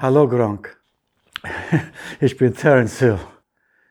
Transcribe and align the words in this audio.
Hallo 0.00 0.28
Gronk, 0.28 0.80
ich 2.20 2.36
bin 2.36 2.54
Terence 2.54 3.00
Hill. 3.00 3.18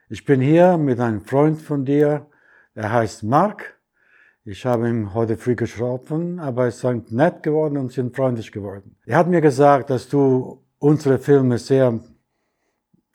Ich 0.08 0.24
bin 0.24 0.40
hier 0.40 0.78
mit 0.78 1.00
einem 1.00 1.20
Freund 1.20 1.60
von 1.60 1.84
dir, 1.84 2.26
der 2.74 2.90
heißt 2.90 3.24
Mark. 3.24 3.78
Ich 4.42 4.64
habe 4.64 4.88
ihm 4.88 5.12
heute 5.12 5.36
früh 5.36 5.54
geschrieben, 5.54 6.38
aber 6.38 6.62
er 6.62 6.68
ist 6.68 6.82
nett 7.12 7.42
geworden 7.42 7.76
und 7.76 7.92
sind 7.92 8.16
freundlich 8.16 8.50
geworden. 8.50 8.96
Er 9.04 9.18
hat 9.18 9.28
mir 9.28 9.42
gesagt, 9.42 9.90
dass 9.90 10.08
du 10.08 10.64
unsere 10.78 11.18
Filme 11.18 11.58
sehr 11.58 12.00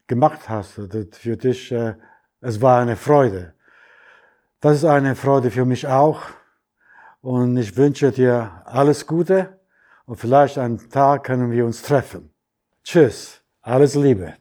gemacht 0.06 0.48
hast. 0.48 0.74
Für 0.74 1.36
dich, 1.36 1.72
äh, 1.72 1.96
es 2.42 2.62
war 2.62 2.80
eine 2.80 2.96
Freude. 2.96 3.56
Das 4.60 4.78
ist 4.78 4.86
eine 4.86 5.16
Freude 5.16 5.50
für 5.50 5.66
mich 5.66 5.88
auch. 5.88 6.22
Und 7.22 7.58
ich 7.58 7.76
wünsche 7.76 8.12
dir 8.12 8.62
alles 8.66 9.08
Gute 9.08 9.58
und 10.06 10.18
vielleicht 10.18 10.60
einen 10.60 10.92
Tag 10.92 11.24
können 11.24 11.50
wir 11.50 11.66
uns 11.66 11.82
treffen. 11.82 12.33
Tschüss, 12.84 13.42
alles 13.62 13.96
Liebe. 13.96 14.36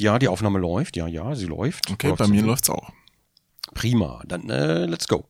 Ja, 0.00 0.18
die 0.18 0.28
Aufnahme 0.28 0.58
läuft. 0.58 0.96
Ja, 0.96 1.06
ja, 1.06 1.34
sie 1.34 1.44
läuft. 1.44 1.90
Okay, 1.90 2.14
bei 2.16 2.26
mir 2.26 2.40
läuft's 2.40 2.70
auch. 2.70 2.90
Prima. 3.74 4.22
Dann 4.26 4.48
äh, 4.48 4.86
let's 4.86 5.06
go. 5.06 5.26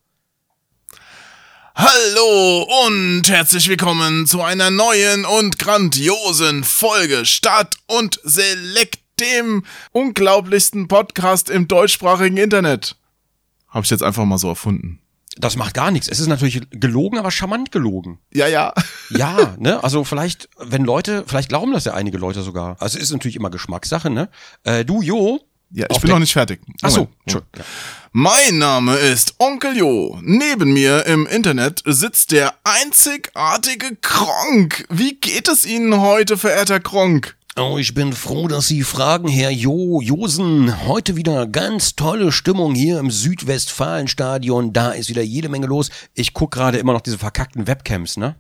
Hallo 1.75 2.69
und 2.87 3.29
herzlich 3.29 3.67
willkommen 3.69 4.29
zu 4.29 4.43
einer 4.43 4.71
neuen 4.71 5.25
und 5.25 5.59
grandiosen 5.59 6.63
Folge 6.63 7.27
Start 7.27 7.79
und 7.89 8.21
Select, 8.23 9.01
dem 9.19 9.65
unglaublichsten 9.91 10.87
Podcast 10.87 11.51
im 11.51 11.67
deutschsprachigen 11.67 12.37
Internet. 12.37 12.95
Habe 13.71 13.85
ich 13.85 13.91
jetzt 13.91 14.05
einfach 14.05 14.25
mal 14.25 14.39
so 14.39 14.51
erfunden. 14.51 15.01
Das 15.41 15.57
macht 15.57 15.75
gar 15.75 15.91
nichts. 15.91 16.09
Es 16.09 16.21
ist 16.21 16.27
natürlich 16.27 16.61
gelogen, 16.71 17.19
aber 17.19 17.31
charmant 17.31 17.73
gelogen. 17.73 18.19
Ja, 18.33 18.47
ja. 18.47 18.73
ja, 19.11 19.55
ne? 19.59 19.83
Also 19.83 20.05
vielleicht, 20.05 20.49
wenn 20.59 20.85
Leute, 20.85 21.25
vielleicht 21.27 21.49
glauben 21.49 21.73
das 21.73 21.85
ja 21.85 21.95
einige 21.95 22.19
Leute 22.19 22.43
sogar. 22.43 22.77
Also 22.81 22.99
es 22.99 23.05
ist 23.05 23.13
natürlich 23.13 23.37
immer 23.37 23.51
Geschmackssache, 23.51 24.11
ne? 24.11 24.29
Äh, 24.65 24.85
du, 24.85 25.03
Jo. 25.03 25.41
Ja, 25.73 25.87
ich 25.89 26.01
bin 26.01 26.11
noch 26.11 26.19
nicht 26.19 26.33
fertig. 26.33 26.61
Ach 26.83 26.91
so, 26.91 27.09
ja. 27.29 27.41
Mein 28.11 28.59
Name 28.59 28.97
ist 28.97 29.35
Onkel 29.39 29.77
Jo. 29.77 30.19
Neben 30.21 30.73
mir 30.73 31.07
im 31.07 31.27
Internet 31.27 31.83
sitzt 31.87 32.33
der 32.33 32.55
einzigartige 32.65 33.95
Kronk. 34.01 34.85
Wie 34.91 35.15
geht 35.15 35.47
es 35.47 35.65
Ihnen 35.65 36.01
heute, 36.01 36.37
verehrter 36.37 36.81
Kronk? 36.81 37.37
Oh, 37.57 37.79
ich 37.79 37.95
bin 37.95 38.13
froh, 38.13 38.47
dass 38.47 38.69
Sie 38.69 38.85
fragen, 38.85 39.27
Herr 39.27 39.51
Jo 39.51 40.01
Josen. 40.01 40.87
Heute 40.87 41.17
wieder 41.17 41.49
ganz 41.49 41.97
tolle 41.97 42.31
Stimmung 42.31 42.77
hier 42.77 43.01
im 43.01 43.11
Südwestfalenstadion. 43.11 44.73
Da 44.73 44.93
ist 44.93 45.09
wieder 45.09 45.23
jede 45.23 45.49
Menge 45.49 45.67
los. 45.67 45.91
Ich 46.15 46.33
guck 46.33 46.53
gerade 46.53 46.79
immer 46.79 46.93
noch 46.93 47.01
diese 47.01 47.19
verkackten 47.19 47.67
Webcams, 47.67 48.17
ne? 48.17 48.37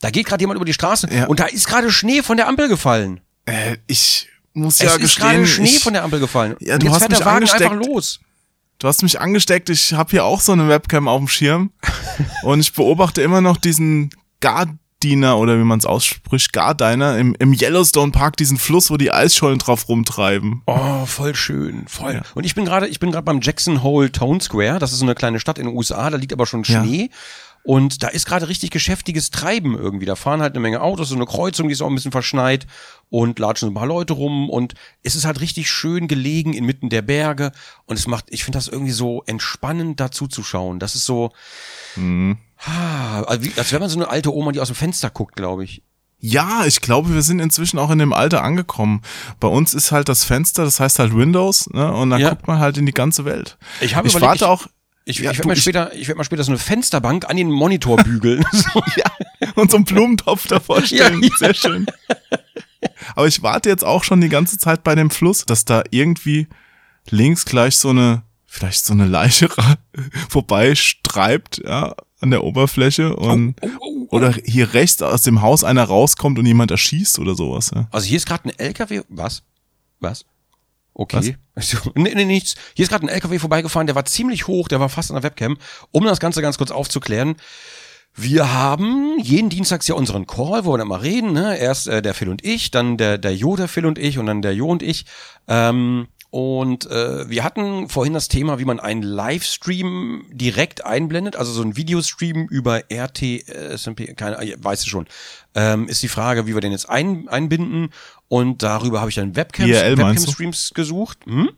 Da 0.00 0.08
geht 0.08 0.24
gerade 0.24 0.42
jemand 0.42 0.56
über 0.56 0.64
die 0.64 0.72
Straße 0.72 1.08
ja. 1.12 1.26
und 1.26 1.38
da 1.38 1.44
ist 1.44 1.68
gerade 1.68 1.92
Schnee 1.92 2.22
von 2.22 2.38
der 2.38 2.48
Ampel 2.48 2.68
gefallen. 2.68 3.20
Äh, 3.44 3.76
ich 3.86 4.28
muss 4.54 4.78
ja 4.78 4.86
es 4.86 4.98
gestehen. 4.98 5.04
Es 5.04 5.10
ist 5.10 5.18
gerade 5.18 5.46
Schnee 5.46 5.76
ich, 5.76 5.82
von 5.82 5.92
der 5.92 6.02
Ampel 6.02 6.18
gefallen. 6.18 6.56
Ja, 6.60 6.78
du 6.78 6.86
jetzt 6.86 6.94
hast 6.94 7.00
fährt 7.00 7.10
mich 7.10 7.18
der 7.18 7.26
Wagen 7.26 7.36
angesteckt. 7.36 7.70
einfach 7.70 7.86
los. 7.86 8.20
Du 8.78 8.88
hast 8.88 9.02
mich 9.02 9.20
angesteckt. 9.20 9.68
Ich 9.68 9.92
habe 9.92 10.10
hier 10.12 10.24
auch 10.24 10.40
so 10.40 10.52
eine 10.52 10.66
Webcam 10.66 11.08
auf 11.08 11.18
dem 11.18 11.28
Schirm 11.28 11.72
und 12.42 12.60
ich 12.60 12.72
beobachte 12.72 13.20
immer 13.20 13.42
noch 13.42 13.58
diesen 13.58 14.08
Guard 14.40 14.70
Gardiner 15.00 15.38
oder 15.38 15.58
wie 15.58 15.64
man 15.64 15.78
es 15.78 15.86
ausspricht, 15.86 16.52
Gardiner 16.52 17.16
im, 17.16 17.34
im 17.38 17.54
Yellowstone 17.54 18.12
Park, 18.12 18.36
diesen 18.36 18.58
Fluss, 18.58 18.90
wo 18.90 18.98
die 18.98 19.10
Eisschollen 19.10 19.58
drauf 19.58 19.88
rumtreiben. 19.88 20.60
Oh, 20.66 21.06
voll 21.06 21.34
schön, 21.34 21.84
voll. 21.88 22.14
Ja. 22.14 22.22
Und 22.34 22.44
ich 22.44 22.54
bin 22.54 22.66
gerade, 22.66 22.86
ich 22.86 23.00
bin 23.00 23.10
gerade 23.10 23.24
beim 23.24 23.40
Jackson 23.40 23.82
Hole 23.82 24.12
Town 24.12 24.40
Square, 24.40 24.78
das 24.78 24.92
ist 24.92 24.98
so 24.98 25.06
eine 25.06 25.14
kleine 25.14 25.40
Stadt 25.40 25.58
in 25.58 25.66
den 25.66 25.74
USA, 25.74 26.10
da 26.10 26.18
liegt 26.18 26.34
aber 26.34 26.44
schon 26.44 26.64
Schnee. 26.64 27.08
Ja. 27.10 27.16
Und 27.62 28.02
da 28.02 28.08
ist 28.08 28.26
gerade 28.26 28.48
richtig 28.48 28.70
geschäftiges 28.70 29.30
Treiben 29.30 29.76
irgendwie. 29.76 30.06
Da 30.06 30.16
fahren 30.16 30.40
halt 30.40 30.54
eine 30.54 30.60
Menge 30.60 30.80
Autos, 30.80 31.10
so 31.10 31.14
eine 31.14 31.26
Kreuzung, 31.26 31.68
die 31.68 31.74
ist 31.74 31.82
auch 31.82 31.88
ein 31.88 31.94
bisschen 31.94 32.12
verschneit 32.12 32.66
und 33.10 33.38
latschen 33.38 33.66
so 33.66 33.70
ein 33.72 33.74
paar 33.74 33.86
Leute 33.86 34.14
rum 34.14 34.48
und 34.48 34.74
es 35.02 35.14
ist 35.14 35.24
halt 35.24 35.40
richtig 35.40 35.70
schön 35.70 36.08
gelegen 36.08 36.54
inmitten 36.54 36.88
der 36.88 37.02
Berge 37.02 37.52
und 37.84 37.98
es 37.98 38.06
macht, 38.06 38.26
ich 38.30 38.44
finde 38.44 38.58
das 38.58 38.68
irgendwie 38.68 38.92
so 38.92 39.22
entspannend 39.26 40.00
dazu 40.00 40.26
zu 40.26 40.42
schauen. 40.42 40.78
Das 40.78 40.94
ist 40.94 41.04
so, 41.04 41.32
mhm. 41.96 42.38
also 43.26 43.44
wie, 43.44 43.52
als 43.56 43.72
wenn 43.72 43.80
man 43.80 43.90
so 43.90 43.98
eine 43.98 44.08
alte 44.08 44.34
Oma, 44.34 44.52
die 44.52 44.60
aus 44.60 44.68
dem 44.68 44.76
Fenster 44.76 45.10
guckt, 45.10 45.36
glaube 45.36 45.64
ich. 45.64 45.82
Ja, 46.22 46.66
ich 46.66 46.82
glaube, 46.82 47.14
wir 47.14 47.22
sind 47.22 47.40
inzwischen 47.40 47.78
auch 47.78 47.90
in 47.90 47.98
dem 47.98 48.12
Alter 48.12 48.44
angekommen. 48.44 49.00
Bei 49.38 49.48
uns 49.48 49.72
ist 49.72 49.90
halt 49.90 50.08
das 50.10 50.24
Fenster, 50.24 50.64
das 50.64 50.78
heißt 50.78 50.98
halt 50.98 51.14
Windows, 51.14 51.70
ne? 51.70 51.92
Und 51.94 52.10
dann 52.10 52.20
ja. 52.20 52.28
guckt 52.28 52.46
man 52.46 52.58
halt 52.58 52.76
in 52.76 52.84
die 52.84 52.92
ganze 52.92 53.24
Welt. 53.24 53.56
Ich, 53.80 53.96
habe 53.96 54.06
ich 54.06 54.20
warte 54.20 54.44
ich, 54.44 54.50
auch 54.50 54.66
ich, 55.10 55.18
ja, 55.18 55.30
ich 55.30 55.38
werde 55.38 55.48
mal 55.48 55.56
später, 55.56 55.94
ich 55.94 56.08
werde 56.08 56.18
mal 56.18 56.24
später 56.24 56.44
so 56.44 56.52
eine 56.52 56.58
Fensterbank 56.58 57.28
an 57.28 57.36
den 57.36 57.50
Monitor 57.50 57.96
bügeln. 58.04 58.44
so. 58.52 58.82
ja, 58.96 59.50
und 59.54 59.70
so 59.70 59.76
einen 59.76 59.84
Blumentopf 59.84 60.46
davor 60.46 60.82
stellen. 60.82 61.22
Ja. 61.22 61.36
Sehr 61.36 61.54
schön. 61.54 61.86
Aber 63.14 63.26
ich 63.26 63.42
warte 63.42 63.68
jetzt 63.68 63.84
auch 63.84 64.04
schon 64.04 64.20
die 64.20 64.28
ganze 64.28 64.58
Zeit 64.58 64.84
bei 64.84 64.94
dem 64.94 65.10
Fluss, 65.10 65.44
dass 65.44 65.64
da 65.64 65.82
irgendwie 65.90 66.46
links 67.10 67.44
gleich 67.44 67.76
so 67.76 67.90
eine, 67.90 68.22
vielleicht 68.46 68.84
so 68.84 68.92
eine 68.92 69.06
Leiche 69.06 69.48
vorbeistreibt, 70.28 71.62
ja, 71.64 71.94
an 72.20 72.30
der 72.30 72.44
Oberfläche 72.44 73.16
und 73.16 73.56
oh, 73.62 73.68
oh, 73.80 74.06
oh, 74.10 74.16
oder 74.16 74.34
hier 74.44 74.74
rechts 74.74 75.00
aus 75.02 75.22
dem 75.22 75.40
Haus 75.40 75.64
einer 75.64 75.84
rauskommt 75.84 76.38
und 76.38 76.46
jemand 76.46 76.70
erschießt 76.70 77.18
oder 77.18 77.34
sowas. 77.34 77.70
Ja. 77.74 77.88
Also 77.90 78.06
hier 78.06 78.18
ist 78.18 78.26
gerade 78.26 78.48
ein 78.48 78.58
LKW. 78.58 79.02
Was? 79.08 79.42
Was? 80.00 80.24
Okay. 80.94 81.36
nee, 81.94 82.14
nee, 82.14 82.24
nichts. 82.24 82.56
Hier 82.74 82.82
ist 82.82 82.88
gerade 82.90 83.06
ein 83.06 83.08
LKW 83.08 83.38
vorbeigefahren, 83.38 83.86
der 83.86 83.96
war 83.96 84.04
ziemlich 84.04 84.46
hoch, 84.46 84.68
der 84.68 84.80
war 84.80 84.88
fast 84.88 85.10
an 85.10 85.16
der 85.16 85.22
Webcam. 85.22 85.56
Um 85.90 86.04
das 86.04 86.20
Ganze 86.20 86.42
ganz 86.42 86.58
kurz 86.58 86.70
aufzuklären. 86.70 87.36
Wir 88.14 88.52
haben 88.52 89.18
jeden 89.20 89.50
Dienstags 89.50 89.86
ja 89.86 89.94
unseren 89.94 90.26
Call, 90.26 90.64
wo 90.64 90.72
wir 90.72 90.78
dann 90.78 90.88
mal 90.88 91.00
reden. 91.00 91.32
Ne? 91.32 91.56
Erst 91.58 91.86
äh, 91.86 92.02
der 92.02 92.14
Phil 92.14 92.28
und 92.28 92.44
ich, 92.44 92.70
dann 92.70 92.96
der, 92.96 93.18
der 93.18 93.34
Jo, 93.34 93.56
der 93.56 93.68
Phil 93.68 93.86
und 93.86 93.98
ich 93.98 94.18
und 94.18 94.26
dann 94.26 94.42
der 94.42 94.54
Jo 94.54 94.68
und 94.68 94.82
ich. 94.82 95.06
Ähm, 95.46 96.08
und 96.30 96.88
äh, 96.88 97.28
wir 97.28 97.42
hatten 97.42 97.88
vorhin 97.88 98.14
das 98.14 98.28
Thema, 98.28 98.60
wie 98.60 98.64
man 98.64 98.78
einen 98.78 99.02
Livestream 99.02 100.26
direkt 100.30 100.84
einblendet, 100.84 101.34
also 101.34 101.52
so 101.52 101.62
ein 101.62 101.76
Videostream 101.76 102.46
über 102.46 102.82
RT, 102.92 103.22
äh, 103.22 103.76
SMP, 103.76 104.14
keine, 104.14 104.36
weißt 104.58 104.86
du 104.86 104.88
schon. 104.88 105.06
Ähm, 105.56 105.88
ist 105.88 106.04
die 106.04 106.08
Frage, 106.08 106.46
wie 106.46 106.54
wir 106.54 106.60
den 106.60 106.70
jetzt 106.70 106.88
ein, 106.88 107.28
einbinden. 107.28 107.90
Und 108.28 108.62
darüber 108.62 109.00
habe 109.00 109.10
ich 109.10 109.16
dann 109.16 109.34
Webcams, 109.34 109.70
Webcam-Streams 109.70 110.72
gesucht. 110.72 111.18
Hm? 111.26 111.50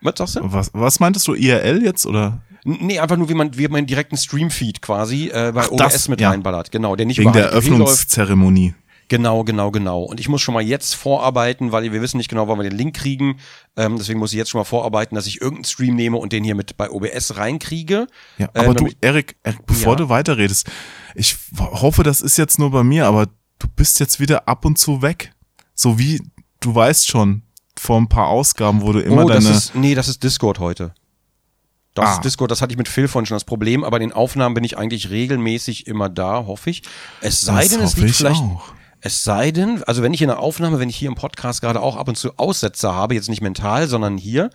Was 0.00 0.14
sagst 0.18 0.36
du? 0.36 0.40
Was, 0.42 0.70
was 0.74 0.98
meintest 0.98 1.28
du, 1.28 1.34
IRL 1.34 1.84
jetzt 1.84 2.04
oder? 2.04 2.40
Nee, 2.64 2.98
einfach 2.98 3.16
nur, 3.16 3.28
wie 3.28 3.34
man, 3.34 3.56
wie 3.56 3.68
man 3.68 3.86
direkten 3.86 4.16
Streamfeed 4.16 4.82
quasi 4.82 5.28
äh, 5.28 5.52
bei 5.54 5.62
Ach, 5.62 5.70
OBS 5.70 5.78
das, 5.78 6.08
mit 6.08 6.20
ja. 6.20 6.30
reinballert. 6.30 6.72
Genau, 6.72 6.96
der 6.96 7.06
nicht 7.06 7.18
Wegen 7.18 7.32
der 7.32 7.50
Öffnungszeremonie. 7.50 8.74
Genau, 9.08 9.42
genau, 9.42 9.70
genau. 9.70 10.02
Und 10.02 10.20
ich 10.20 10.28
muss 10.28 10.42
schon 10.42 10.52
mal 10.52 10.62
jetzt 10.62 10.94
vorarbeiten, 10.94 11.72
weil 11.72 11.90
wir 11.90 12.02
wissen 12.02 12.18
nicht 12.18 12.28
genau, 12.28 12.46
wann 12.46 12.58
wir 12.58 12.68
den 12.68 12.76
Link 12.76 12.94
kriegen. 12.94 13.40
Ähm, 13.76 13.96
deswegen 13.96 14.18
muss 14.18 14.32
ich 14.32 14.38
jetzt 14.38 14.50
schon 14.50 14.58
mal 14.58 14.64
vorarbeiten, 14.64 15.14
dass 15.14 15.26
ich 15.26 15.40
irgendeinen 15.40 15.64
Stream 15.64 15.96
nehme 15.96 16.18
und 16.18 16.32
den 16.32 16.44
hier 16.44 16.54
mit 16.54 16.76
bei 16.76 16.90
OBS 16.90 17.36
reinkriege. 17.36 18.06
Ja, 18.36 18.50
aber 18.52 18.66
ähm, 18.66 18.74
du, 18.74 18.88
Erik, 19.00 19.36
Erik 19.42 19.66
bevor 19.66 19.94
ja. 19.94 19.96
du 19.96 20.08
weiterredest, 20.10 20.70
ich 21.14 21.36
hoffe, 21.58 22.02
das 22.02 22.20
ist 22.20 22.36
jetzt 22.36 22.58
nur 22.58 22.70
bei 22.70 22.84
mir, 22.84 23.06
aber 23.06 23.26
du 23.58 23.68
bist 23.76 23.98
jetzt 23.98 24.20
wieder 24.20 24.46
ab 24.46 24.66
und 24.66 24.78
zu 24.78 25.00
weg. 25.00 25.32
So 25.74 25.98
wie, 25.98 26.20
du 26.60 26.74
weißt 26.74 27.08
schon, 27.08 27.42
vor 27.78 27.98
ein 27.98 28.08
paar 28.08 28.26
Ausgaben, 28.26 28.82
wo 28.82 28.92
du 28.92 29.00
immer 29.00 29.24
oh, 29.24 29.28
das 29.28 29.44
deine. 29.44 29.56
Ist, 29.56 29.74
nee, 29.74 29.94
das 29.94 30.08
ist 30.08 30.22
Discord 30.22 30.58
heute. 30.58 30.92
Das 31.94 32.10
ah. 32.10 32.12
ist 32.14 32.24
Discord, 32.24 32.50
das 32.50 32.60
hatte 32.60 32.72
ich 32.72 32.78
mit 32.78 32.88
Phil 32.88 33.08
vorhin 33.08 33.26
schon 33.26 33.36
das 33.36 33.44
Problem, 33.44 33.84
aber 33.84 33.96
in 33.96 34.10
den 34.10 34.12
Aufnahmen 34.12 34.54
bin 34.54 34.64
ich 34.64 34.76
eigentlich 34.76 35.10
regelmäßig 35.10 35.86
immer 35.86 36.08
da, 36.08 36.44
hoffe 36.46 36.70
ich. 36.70 36.82
Es 37.20 37.40
sei 37.40 37.62
das 37.62 37.68
denn, 37.70 37.80
es 37.80 37.96
liegt 37.96 38.14
vielleicht. 38.14 38.42
Auch. 38.42 38.72
Es 39.00 39.24
sei 39.24 39.50
denn, 39.50 39.82
also 39.84 40.02
wenn 40.02 40.12
ich 40.12 40.22
in 40.22 40.28
der 40.28 40.40
Aufnahme, 40.40 40.80
wenn 40.80 40.88
ich 40.88 40.96
hier 40.96 41.08
im 41.08 41.14
Podcast 41.14 41.60
gerade 41.60 41.80
auch 41.80 41.96
ab 41.96 42.08
und 42.08 42.16
zu 42.16 42.36
Aussetzer 42.36 42.94
habe, 42.94 43.14
jetzt 43.14 43.28
nicht 43.28 43.42
mental, 43.42 43.86
sondern 43.86 44.18
hier, 44.18 44.50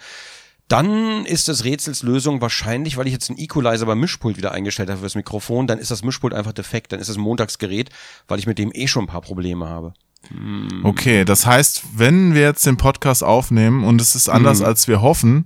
dann 0.68 1.26
ist 1.26 1.48
das 1.48 1.64
Rätsels 1.64 2.04
Lösung 2.04 2.42
wahrscheinlich, 2.42 2.98
weil 2.98 3.08
ich 3.08 3.14
jetzt 3.14 3.30
einen 3.30 3.40
Equalizer 3.40 3.86
beim 3.86 4.00
Mischpult 4.00 4.38
wieder 4.38 4.52
eingestellt 4.52 4.90
habe 4.90 5.02
fürs 5.02 5.16
Mikrofon, 5.16 5.68
dann 5.68 5.80
ist 5.80 5.92
das 5.92 6.04
Mischpult 6.04 6.34
einfach 6.34 6.54
defekt, 6.54 6.92
dann 6.92 7.00
ist 7.00 7.10
es 7.10 7.18
ein 7.18 7.22
Montagsgerät, 7.22 7.90
weil 8.28 8.40
ich 8.40 8.48
mit 8.48 8.58
dem 8.58 8.72
eh 8.74 8.88
schon 8.88 9.04
ein 9.04 9.08
paar 9.08 9.22
Probleme 9.22 9.68
habe. 9.68 9.94
Hm. 10.30 10.82
Okay, 10.84 11.26
das 11.26 11.46
heißt, 11.46 11.84
wenn 11.96 12.34
wir 12.34 12.42
jetzt 12.42 12.66
den 12.66 12.78
Podcast 12.78 13.24
aufnehmen 13.24 13.84
und 13.84 14.00
es 14.02 14.16
ist 14.16 14.30
anders, 14.30 14.60
hm. 14.60 14.66
als 14.66 14.88
wir 14.88 15.02
hoffen, 15.02 15.46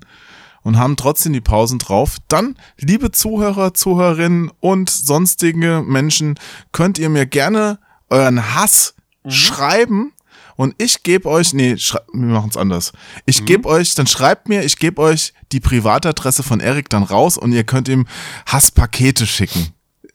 und 0.63 0.77
haben 0.77 0.97
trotzdem 0.97 1.31
die 1.31 1.39
Pausen 1.39 1.79
drauf, 1.79 2.17
dann, 2.27 2.57
liebe 2.77 3.11
Zuhörer, 3.11 3.73
Zuhörerinnen 3.73 4.51
und 4.59 4.89
sonstige 4.89 5.81
Menschen, 5.85 6.35
könnt 6.73 6.99
ihr 6.99 7.07
mir 7.07 7.25
gerne 7.25 7.79
euren 8.09 8.55
Hass 8.55 8.95
schreiben 9.27 10.13
und 10.57 10.73
ich 10.79 11.03
gebe 11.03 11.29
euch, 11.29 11.53
nee, 11.53 11.75
wir 11.75 12.01
machen 12.13 12.49
es 12.49 12.57
anders. 12.57 12.91
Ich 13.25 13.45
gebe 13.45 13.69
euch, 13.69 13.93
dann 13.93 14.07
schreibt 14.07 14.49
mir, 14.49 14.63
ich 14.63 14.77
gebe 14.77 15.01
euch 15.01 15.33
die 15.51 15.59
Privatadresse 15.59 16.41
von 16.43 16.59
Erik 16.59 16.89
dann 16.89 17.03
raus 17.03 17.37
und 17.37 17.51
ihr 17.51 17.63
könnt 17.63 17.87
ihm 17.87 18.07
Hasspakete 18.47 19.27
schicken. 19.27 19.67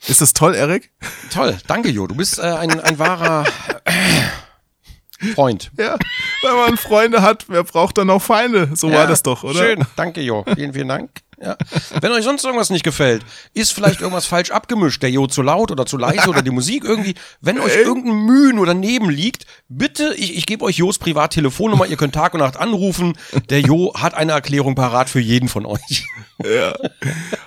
Ist 0.08 0.20
das 0.20 0.32
toll, 0.32 0.54
Erik? 0.54 0.90
Toll, 1.32 1.56
danke 1.68 1.88
Jo, 1.88 2.08
du 2.08 2.16
bist 2.16 2.40
äh, 2.40 2.42
ein, 2.42 2.80
ein 2.80 2.98
wahrer 2.98 3.44
äh, 3.84 5.32
Freund. 5.34 5.70
Ja, 5.78 5.96
wenn 6.42 6.56
man 6.56 6.76
Freunde 6.76 7.22
hat, 7.22 7.44
wer 7.48 7.62
braucht 7.62 7.98
dann 7.98 8.10
auch 8.10 8.20
Feinde? 8.20 8.70
So 8.74 8.90
war 8.90 9.06
das 9.06 9.22
doch, 9.22 9.44
oder? 9.44 9.60
Schön, 9.60 9.86
danke 9.94 10.20
Jo, 10.22 10.44
vielen, 10.56 10.72
vielen 10.72 10.88
Dank. 10.88 11.10
Ja. 11.42 11.56
Wenn 12.00 12.12
euch 12.12 12.22
sonst 12.22 12.44
irgendwas 12.44 12.70
nicht 12.70 12.84
gefällt, 12.84 13.24
ist 13.52 13.72
vielleicht 13.72 14.00
irgendwas 14.00 14.26
falsch 14.26 14.52
abgemischt, 14.52 15.02
der 15.02 15.10
Jo 15.10 15.26
zu 15.26 15.42
laut 15.42 15.72
oder 15.72 15.86
zu 15.86 15.98
leise 15.98 16.28
oder 16.28 16.40
die 16.40 16.50
Musik 16.50 16.84
irgendwie, 16.84 17.14
wenn 17.40 17.58
euch 17.58 17.74
irgendein 17.74 18.14
Mühen 18.14 18.58
oder 18.60 18.74
Neben 18.74 19.10
liegt, 19.10 19.46
bitte, 19.68 20.14
ich, 20.16 20.36
ich 20.36 20.46
gebe 20.46 20.64
euch 20.64 20.76
Jos 20.76 20.98
Privattelefonnummer, 20.98 21.86
ihr 21.86 21.96
könnt 21.96 22.14
Tag 22.14 22.34
und 22.34 22.40
Nacht 22.40 22.56
anrufen, 22.56 23.18
der 23.50 23.60
Jo 23.60 23.92
hat 23.94 24.14
eine 24.14 24.32
Erklärung 24.32 24.76
parat 24.76 25.10
für 25.10 25.20
jeden 25.20 25.48
von 25.48 25.66
euch. 25.66 26.06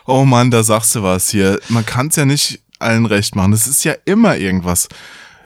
Oh 0.06 0.26
Mann, 0.26 0.52
da 0.52 0.64
sagst 0.64 0.96
du 0.96 1.04
was 1.04 1.30
hier. 1.30 1.60
Man 1.70 1.86
kann 1.86 2.08
es 2.08 2.16
ja 2.16 2.26
nicht 2.26 2.62
allen 2.80 3.06
recht 3.06 3.36
machen. 3.36 3.54
Es 3.54 3.68
ist 3.68 3.84
ja 3.84 3.94
immer 4.06 4.38
irgendwas. 4.38 4.88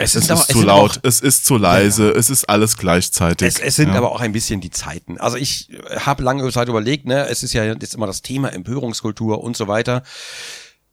Es 0.00 0.14
Es 0.14 0.30
aber- 0.30 0.40
ist 0.40 0.40
es 0.40 0.46
zu 0.48 0.58
sind 0.58 0.66
laut, 0.66 0.90
auch- 0.92 1.00
es 1.02 1.20
ist 1.20 1.44
zu 1.44 1.56
leise, 1.56 2.10
es 2.10 2.30
ist 2.30 2.48
alles 2.48 2.76
gleichzeitig. 2.76 3.46
Es, 3.48 3.58
es 3.60 3.76
sind 3.76 3.90
ja. 3.90 3.94
aber 3.96 4.12
auch 4.12 4.20
ein 4.20 4.32
bisschen 4.32 4.60
die 4.60 4.70
Zeiten. 4.70 5.18
Also 5.18 5.36
ich 5.36 5.70
habe 5.96 6.22
lange 6.22 6.50
Zeit 6.50 6.68
überlegt, 6.68 7.06
ne, 7.06 7.26
es 7.28 7.42
ist 7.42 7.52
ja 7.52 7.64
jetzt 7.64 7.94
immer 7.94 8.06
das 8.06 8.22
Thema 8.22 8.48
Empörungskultur 8.52 9.42
und 9.42 9.56
so 9.56 9.68
weiter. 9.68 10.02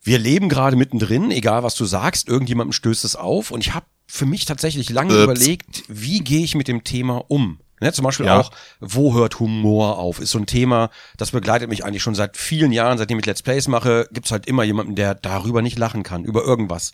Wir 0.03 0.19
leben 0.19 0.47
gerade 0.49 0.75
mittendrin, 0.75 1.31
egal 1.31 1.63
was 1.63 1.75
du 1.75 1.85
sagst, 1.85 2.27
irgendjemandem 2.27 2.73
stößt 2.73 3.03
es 3.05 3.15
auf. 3.15 3.51
Und 3.51 3.61
ich 3.65 3.73
habe 3.73 3.85
für 4.07 4.25
mich 4.25 4.45
tatsächlich 4.45 4.89
lange 4.89 5.13
Ups. 5.15 5.23
überlegt, 5.23 5.83
wie 5.89 6.19
gehe 6.19 6.43
ich 6.43 6.55
mit 6.55 6.67
dem 6.67 6.83
Thema 6.83 7.23
um? 7.27 7.59
Ne, 7.79 7.93
zum 7.93 8.03
Beispiel 8.05 8.25
Ja. 8.25 8.39
auch, 8.39 8.51
wo 8.79 9.13
hört 9.13 9.39
Humor 9.39 9.99
auf? 9.99 10.19
Ist 10.19 10.31
so 10.31 10.39
ein 10.39 10.47
Thema, 10.47 10.89
das 11.17 11.31
begleitet 11.31 11.69
mich 11.69 11.85
eigentlich 11.85 12.01
schon 12.01 12.15
seit 12.15 12.35
vielen 12.35 12.71
Jahren, 12.71 12.97
seitdem 12.97 13.19
ich 13.19 13.25
Let's 13.25 13.43
Plays 13.43 13.67
mache, 13.67 14.07
gibt's 14.11 14.31
halt 14.31 14.47
immer 14.47 14.63
jemanden, 14.63 14.95
der 14.95 15.13
darüber 15.13 15.61
nicht 15.61 15.77
lachen 15.77 16.01
kann, 16.03 16.23
über 16.23 16.43
irgendwas. 16.43 16.91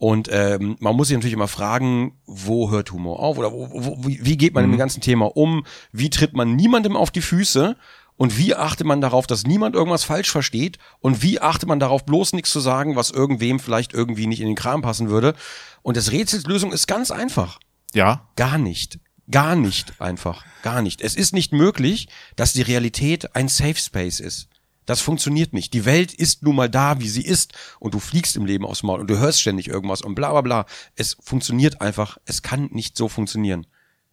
Und 0.00 0.30
ähm, 0.32 0.76
man 0.80 0.96
muss 0.96 1.08
sich 1.08 1.16
natürlich 1.18 1.34
immer 1.34 1.46
fragen, 1.46 2.18
wo 2.24 2.70
hört 2.70 2.90
Humor 2.90 3.20
auf 3.20 3.36
oder 3.36 3.52
wo, 3.52 3.68
wo, 3.70 3.98
wie, 4.02 4.38
geht 4.38 4.54
man 4.54 4.64
mit 4.64 4.72
dem 4.72 4.78
ganzen 4.78 5.02
Thema 5.02 5.36
um? 5.36 5.66
Wie 5.92 6.08
tritt 6.08 6.32
man 6.32 6.56
niemandem 6.56 6.96
auf 6.96 7.10
die 7.10 7.20
Füße? 7.20 7.76
Und 8.16 8.38
wie 8.38 8.54
achtet 8.54 8.86
man 8.86 9.02
darauf, 9.02 9.26
dass 9.26 9.44
niemand 9.44 9.74
irgendwas 9.74 10.04
falsch 10.04 10.30
versteht? 10.30 10.78
Und 11.00 11.22
wie 11.22 11.42
achtet 11.42 11.68
man 11.68 11.80
darauf, 11.80 12.06
bloß 12.06 12.32
nichts 12.32 12.50
zu 12.50 12.60
sagen, 12.60 12.96
was 12.96 13.10
irgendwem 13.10 13.60
vielleicht 13.60 13.92
irgendwie 13.92 14.26
nicht 14.26 14.40
in 14.40 14.46
den 14.46 14.56
Kram 14.56 14.80
passen 14.80 15.10
würde? 15.10 15.34
Und 15.82 15.98
das 15.98 16.12
Rätselslösung 16.12 16.72
ist 16.72 16.86
ganz 16.86 17.10
einfach. 17.10 17.60
Ja, 17.92 18.26
Gar 18.36 18.56
nicht. 18.56 19.00
Gar 19.30 19.54
nicht 19.54 20.00
einfach. 20.00 20.46
Gar 20.62 20.80
nicht. 20.80 21.02
Es 21.02 21.14
ist 21.14 21.34
nicht 21.34 21.52
möglich, 21.52 22.08
dass 22.36 22.54
die 22.54 22.62
Realität 22.62 23.36
ein 23.36 23.48
Safe 23.48 23.76
Space 23.76 24.18
ist. 24.20 24.48
Das 24.90 25.00
funktioniert 25.00 25.52
nicht. 25.52 25.72
Die 25.72 25.84
Welt 25.84 26.12
ist 26.12 26.42
nun 26.42 26.56
mal 26.56 26.68
da, 26.68 26.98
wie 26.98 27.08
sie 27.08 27.22
ist. 27.24 27.52
Und 27.78 27.94
du 27.94 28.00
fliegst 28.00 28.34
im 28.34 28.44
Leben 28.44 28.66
aus 28.66 28.80
dem 28.80 28.88
Maul 28.88 28.98
und 29.00 29.08
du 29.08 29.18
hörst 29.18 29.40
ständig 29.40 29.68
irgendwas 29.68 30.02
und 30.02 30.16
bla 30.16 30.32
bla 30.32 30.40
bla. 30.40 30.66
Es 30.96 31.16
funktioniert 31.22 31.80
einfach. 31.80 32.18
Es 32.24 32.42
kann 32.42 32.68
nicht 32.72 32.96
so 32.96 33.08
funktionieren. 33.08 33.66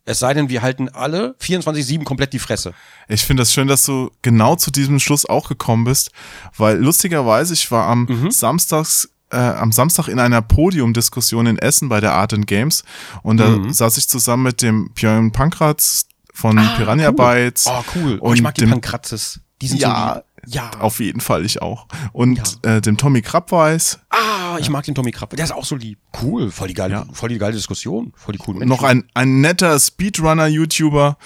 Es 0.06 0.20
sei 0.20 0.36
denn, 0.36 0.50
wir 0.50 0.62
halten 0.62 0.88
alle 0.90 1.36
24-7 1.42 2.04
komplett 2.04 2.32
die 2.32 2.38
Fresse. 2.40 2.74
ich 3.08 3.24
finde 3.24 3.42
das 3.42 3.52
schön, 3.52 3.68
dass 3.68 3.86
du 3.86 4.12
genau 4.22 4.56
zu 4.56 4.70
diesem 4.70 5.00
Schluss 5.00 5.26
auch 5.26 5.50
gekommen 5.50 5.84
bist, 5.86 6.12
weil 6.56 6.78
lustigerweise, 6.78 7.56
ich 7.56 7.72
war 7.72 7.88
am 7.88 8.04
Mhm. 8.08 8.30
Samstags 8.32 9.10
äh, 9.32 9.36
am 9.38 9.72
Samstag 9.74 10.08
in 10.10 10.20
einer 10.20 10.42
Podiumdiskussion 10.44 11.48
in 11.48 11.58
Essen 11.58 11.90
bei 11.90 12.00
der 12.00 12.14
Art 12.14 12.34
and 12.34 12.46
Games 12.48 12.84
und 13.24 13.38
da 13.38 13.50
Mhm. 13.50 13.74
saß 13.74 13.98
ich 13.98 14.08
zusammen 14.08 14.44
mit 14.44 14.62
dem 14.62 14.92
Björn 14.94 15.32
Pankratz 15.34 16.06
von 16.34 16.56
Piranha 16.78 17.08
Ah, 17.08 17.10
cool. 17.10 17.16
Bytes. 17.16 17.66
Oh, 17.68 17.84
cool. 17.96 18.18
Oh, 18.22 18.30
Und 18.30 18.36
ich 18.36 18.42
mag 18.44 18.54
die 18.56 18.62
dem, 18.62 18.70
Pankratzes. 18.70 19.42
Die 19.62 19.68
sind 19.68 19.80
Ja, 19.82 20.22
so. 20.46 20.52
Ja. 20.52 20.70
auf 20.80 21.00
jeden 21.00 21.20
Fall, 21.20 21.46
ich 21.46 21.62
auch. 21.62 21.88
Und 22.14 22.60
äh, 22.66 22.80
dem 22.80 22.98
Tommy 22.98 23.22
Krabweis, 23.22 24.00
Ah, 24.10 24.58
ich 24.60 24.70
mag 24.70 24.86
den 24.86 24.96
Tommy 24.96 25.12
Krapp. 25.12 25.32
Der 25.36 25.44
ist 25.44 25.52
auch 25.52 25.66
so 25.66 25.76
lieb. 25.76 26.00
Cool. 26.22 26.52
Voll 26.52 26.70
die 26.70 26.74
geile, 26.74 26.94
Ja. 26.94 27.06
voll 27.12 27.30
die 27.30 27.38
geile 27.38 27.54
Diskussion. 27.54 28.14
Voll 28.16 28.34
die 28.34 28.40
coolen 28.40 28.60
Menschen. 28.60 28.70
noch 28.76 28.84
ein, 28.84 29.04
ein 29.14 29.42
netter 29.42 29.78
Speedrunner-YouTuber. 29.78 31.18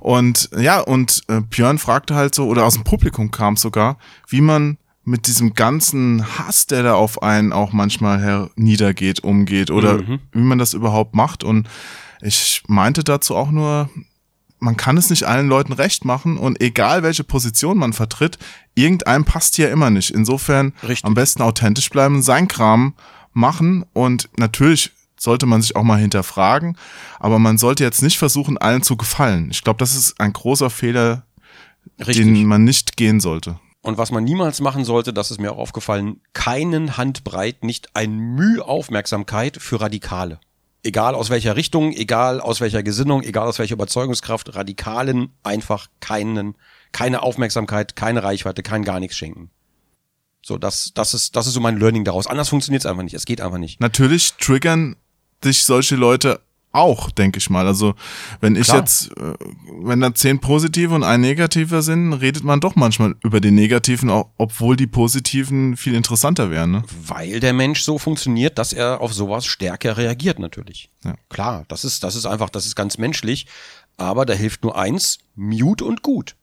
Und 0.00 0.50
ja, 0.58 0.80
und 0.80 1.22
äh, 1.28 1.40
Björn 1.40 1.78
fragte 1.78 2.14
halt 2.14 2.34
so, 2.34 2.46
oder 2.48 2.64
aus 2.64 2.74
dem 2.74 2.84
Publikum 2.84 3.30
kam 3.30 3.56
sogar, 3.56 3.98
wie 4.28 4.40
man 4.40 4.78
mit 5.04 5.26
diesem 5.26 5.54
ganzen 5.54 6.24
Hass, 6.38 6.66
der 6.66 6.82
da 6.82 6.94
auf 6.94 7.22
einen 7.22 7.52
auch 7.52 7.72
manchmal 7.72 8.20
herniedergeht, 8.20 9.20
umgeht 9.20 9.70
oder 9.70 9.98
Mhm. 10.02 10.20
wie 10.32 10.38
man 10.40 10.58
das 10.58 10.72
überhaupt 10.74 11.14
macht. 11.14 11.44
Und 11.44 11.68
ich 12.22 12.62
meinte 12.66 13.04
dazu 13.04 13.36
auch 13.36 13.50
nur, 13.50 13.90
man 14.64 14.76
kann 14.76 14.96
es 14.96 15.10
nicht 15.10 15.24
allen 15.24 15.46
Leuten 15.46 15.72
recht 15.72 16.04
machen 16.04 16.38
und 16.38 16.60
egal 16.60 17.02
welche 17.02 17.22
Position 17.22 17.76
man 17.76 17.92
vertritt, 17.92 18.38
irgendeinem 18.74 19.24
passt 19.24 19.58
ja 19.58 19.68
immer 19.68 19.90
nicht. 19.90 20.10
Insofern 20.10 20.72
Richtig. 20.82 21.04
am 21.04 21.14
besten 21.14 21.42
authentisch 21.42 21.90
bleiben, 21.90 22.22
sein 22.22 22.48
Kram 22.48 22.94
machen 23.32 23.84
und 23.92 24.30
natürlich 24.38 24.92
sollte 25.16 25.46
man 25.46 25.62
sich 25.62 25.76
auch 25.76 25.82
mal 25.82 25.98
hinterfragen, 25.98 26.76
aber 27.20 27.38
man 27.38 27.58
sollte 27.58 27.84
jetzt 27.84 28.02
nicht 28.02 28.18
versuchen, 28.18 28.58
allen 28.58 28.82
zu 28.82 28.96
gefallen. 28.96 29.48
Ich 29.50 29.62
glaube, 29.62 29.78
das 29.78 29.94
ist 29.94 30.18
ein 30.18 30.32
großer 30.32 30.70
Fehler, 30.70 31.24
Richtig. 31.98 32.24
den 32.24 32.46
man 32.46 32.64
nicht 32.64 32.96
gehen 32.96 33.20
sollte. 33.20 33.60
Und 33.82 33.98
was 33.98 34.10
man 34.10 34.24
niemals 34.24 34.60
machen 34.60 34.84
sollte, 34.86 35.12
das 35.12 35.30
ist 35.30 35.40
mir 35.40 35.52
auch 35.52 35.58
aufgefallen, 35.58 36.20
keinen 36.32 36.96
Handbreit, 36.96 37.64
nicht 37.64 37.94
ein 37.94 38.16
Mühe 38.16 38.66
Aufmerksamkeit 38.66 39.58
für 39.60 39.80
Radikale. 39.80 40.40
Egal 40.84 41.14
aus 41.14 41.30
welcher 41.30 41.56
Richtung, 41.56 41.92
egal 41.92 42.40
aus 42.40 42.60
welcher 42.60 42.82
Gesinnung, 42.82 43.22
egal 43.22 43.48
aus 43.48 43.58
welcher 43.58 43.74
Überzeugungskraft, 43.74 44.54
Radikalen 44.54 45.30
einfach 45.42 45.88
keinen, 46.00 46.56
keine 46.92 47.22
Aufmerksamkeit, 47.22 47.96
keine 47.96 48.22
Reichweite, 48.22 48.62
kein 48.62 48.84
gar 48.84 49.00
nichts 49.00 49.16
schenken. 49.16 49.50
So, 50.44 50.58
das, 50.58 50.92
das 50.94 51.14
ist, 51.14 51.36
das 51.36 51.46
ist 51.46 51.54
so 51.54 51.60
mein 51.60 51.78
Learning 51.78 52.04
daraus. 52.04 52.26
Anders 52.26 52.50
funktioniert 52.50 52.82
es 52.82 52.86
einfach 52.86 53.02
nicht. 53.02 53.14
Es 53.14 53.24
geht 53.24 53.40
einfach 53.40 53.58
nicht. 53.58 53.80
Natürlich 53.80 54.34
triggern 54.34 54.96
dich 55.42 55.64
solche 55.64 55.96
Leute 55.96 56.40
auch, 56.74 57.10
denke 57.10 57.38
ich 57.38 57.50
mal. 57.50 57.66
Also 57.66 57.94
wenn 58.40 58.56
ich 58.56 58.64
Klar. 58.64 58.78
jetzt, 58.78 59.10
äh, 59.16 59.34
wenn 59.82 60.00
da 60.00 60.14
zehn 60.14 60.40
positive 60.40 60.94
und 60.94 61.02
ein 61.02 61.20
negativer 61.20 61.82
sind, 61.82 62.12
redet 62.14 62.44
man 62.44 62.60
doch 62.60 62.76
manchmal 62.76 63.14
über 63.22 63.40
die 63.40 63.50
negativen, 63.50 64.10
obwohl 64.10 64.76
die 64.76 64.86
positiven 64.86 65.76
viel 65.76 65.94
interessanter 65.94 66.50
wären. 66.50 66.72
Ne? 66.72 66.84
Weil 67.06 67.40
der 67.40 67.52
Mensch 67.52 67.82
so 67.82 67.98
funktioniert, 67.98 68.58
dass 68.58 68.72
er 68.72 69.00
auf 69.00 69.12
sowas 69.12 69.46
stärker 69.46 69.96
reagiert 69.96 70.38
natürlich. 70.38 70.90
Ja. 71.04 71.14
Klar, 71.28 71.64
das 71.68 71.84
ist, 71.84 72.04
das 72.04 72.14
ist 72.16 72.26
einfach, 72.26 72.50
das 72.50 72.66
ist 72.66 72.74
ganz 72.74 72.98
menschlich. 72.98 73.46
Aber 73.96 74.26
da 74.26 74.34
hilft 74.34 74.64
nur 74.64 74.76
eins, 74.76 75.18
Mute 75.36 75.84
und 75.84 76.02
gut. 76.02 76.34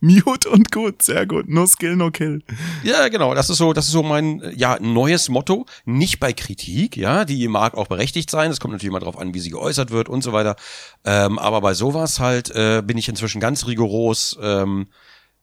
Mute 0.00 0.50
und 0.50 0.70
gut, 0.70 1.02
sehr 1.02 1.26
gut. 1.26 1.48
No 1.48 1.66
skill, 1.66 1.96
no 1.96 2.10
kill. 2.10 2.42
Ja, 2.82 3.08
genau. 3.08 3.34
Das 3.34 3.50
ist 3.50 3.58
so, 3.58 3.72
das 3.72 3.86
ist 3.86 3.92
so 3.92 4.02
mein 4.02 4.42
ja 4.54 4.78
neues 4.80 5.28
Motto. 5.28 5.66
Nicht 5.84 6.20
bei 6.20 6.32
Kritik, 6.32 6.96
ja, 6.96 7.24
die 7.24 7.48
mag 7.48 7.74
auch 7.74 7.86
berechtigt 7.86 8.30
sein. 8.30 8.50
Es 8.50 8.60
kommt 8.60 8.72
natürlich 8.72 8.90
immer 8.90 9.00
darauf 9.00 9.18
an, 9.18 9.34
wie 9.34 9.40
sie 9.40 9.50
geäußert 9.50 9.90
wird 9.90 10.08
und 10.08 10.22
so 10.22 10.32
weiter. 10.32 10.56
Ähm, 11.04 11.38
aber 11.38 11.60
bei 11.60 11.74
sowas 11.74 12.20
halt 12.20 12.50
äh, 12.50 12.82
bin 12.84 12.98
ich 12.98 13.08
inzwischen 13.08 13.40
ganz 13.40 13.66
rigoros. 13.66 14.38
Ähm, 14.40 14.88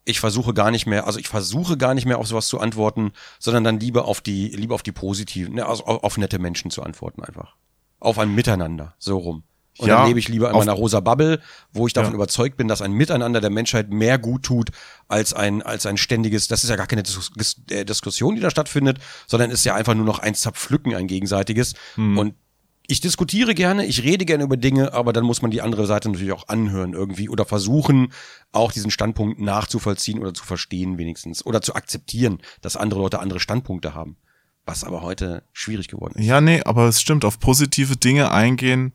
ich 0.06 0.20
versuche 0.20 0.54
gar 0.54 0.72
nicht 0.72 0.86
mehr, 0.86 1.08
also 1.08 1.20
ich 1.20 1.30
versuche 1.30 1.78
gar 1.78 1.94
nicht 1.94 2.06
mehr 2.06 2.20
auf 2.20 2.28
sowas 2.28 2.48
zu 2.48 2.60
antworten, 2.60 3.14
sondern 3.40 3.64
dann 3.64 3.80
lieber 3.80 4.06
auf 4.06 4.22
die, 4.22 4.50
lieber 4.50 4.76
auf 4.76 4.84
die 4.84 4.92
positiven, 4.92 5.56
ne, 5.56 5.66
also 5.66 5.86
auf, 5.86 6.04
auf 6.04 6.18
nette 6.18 6.40
Menschen 6.40 6.72
zu 6.72 6.84
antworten 6.84 7.24
einfach. 7.24 7.56
Auf 8.00 8.20
ein 8.20 8.36
Miteinander, 8.36 8.96
so 9.00 9.18
rum. 9.18 9.44
Und 9.80 9.88
Ja, 9.88 9.98
dann 9.98 10.08
lebe 10.08 10.20
ich 10.20 10.28
lieber 10.28 10.52
in 10.52 10.56
meiner 10.56 10.74
rosa 10.74 11.00
Bubble, 11.00 11.40
wo 11.72 11.88
ich 11.88 11.94
davon 11.94 12.12
Ja. 12.12 12.16
überzeugt 12.16 12.58
bin, 12.58 12.68
dass 12.68 12.82
ein 12.82 12.92
Miteinander 12.92 13.42
der 13.42 13.50
Menschheit 13.50 13.90
mehr 13.90 14.20
gut 14.20 14.44
tut 14.44 14.70
als 15.08 15.34
ein, 15.34 15.62
als 15.64 15.86
ein 15.86 15.98
ständiges, 15.98 16.48
das 16.48 16.64
ist 16.64 16.70
ja 16.70 16.76
gar 16.76 16.86
keine 16.88 17.02
Dis 17.04 17.32
Dis 17.36 17.62
äh, 17.72 17.84
Diskussion, 17.84 18.36
die 18.36 18.42
da 18.42 18.52
stattfindet, 18.52 19.00
sondern 19.26 19.50
ist 19.50 19.66
ja 19.66 19.74
einfach 19.74 19.96
nur 19.96 20.06
noch 20.06 20.20
ein 20.20 20.36
Zerpflücken, 20.36 20.94
ein 20.94 21.08
gegenseitiges. 21.08 21.74
Hm. 21.96 22.18
Und 22.20 22.36
ich 22.86 23.00
diskutiere 23.02 23.56
gerne, 23.56 23.86
ich 23.86 24.04
rede 24.04 24.26
gerne 24.26 24.44
über 24.44 24.58
Dinge, 24.58 24.94
aber 24.94 25.14
dann 25.14 25.24
muss 25.24 25.42
man 25.42 25.52
die 25.52 25.62
andere 25.62 25.88
Seite 25.88 26.10
natürlich 26.10 26.34
auch 26.34 26.50
anhören 26.50 26.94
irgendwie 26.94 27.30
oder 27.30 27.46
versuchen, 27.46 28.12
auch 28.52 28.72
diesen 28.74 28.92
Standpunkt 28.92 29.40
nachzuvollziehen 29.40 30.20
oder 30.20 30.34
zu 30.34 30.44
verstehen 30.44 30.98
wenigstens 30.98 31.46
oder 31.46 31.62
zu 31.62 31.76
akzeptieren, 31.76 32.40
dass 32.62 32.76
andere 32.76 33.00
Leute 33.00 33.20
andere 33.20 33.40
Standpunkte 33.40 33.96
haben. 33.96 34.18
Was 34.66 34.84
aber 34.84 35.02
heute 35.02 35.44
schwierig 35.52 35.88
geworden 35.90 36.16
ist. 36.18 36.26
Ja, 36.26 36.40
nee, 36.40 36.62
aber 36.64 36.88
es 36.88 37.02
stimmt, 37.02 37.26
auf 37.26 37.40
positive 37.40 37.98
Dinge 37.98 38.32
eingehen, 38.32 38.94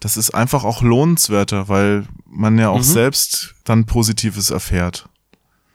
das 0.00 0.16
ist 0.16 0.30
einfach 0.30 0.64
auch 0.64 0.82
lohnenswerter, 0.82 1.68
weil 1.68 2.06
man 2.26 2.58
ja 2.58 2.70
auch 2.70 2.78
Mhm. 2.78 2.82
selbst 2.82 3.54
dann 3.64 3.86
Positives 3.86 4.50
erfährt. 4.50 5.08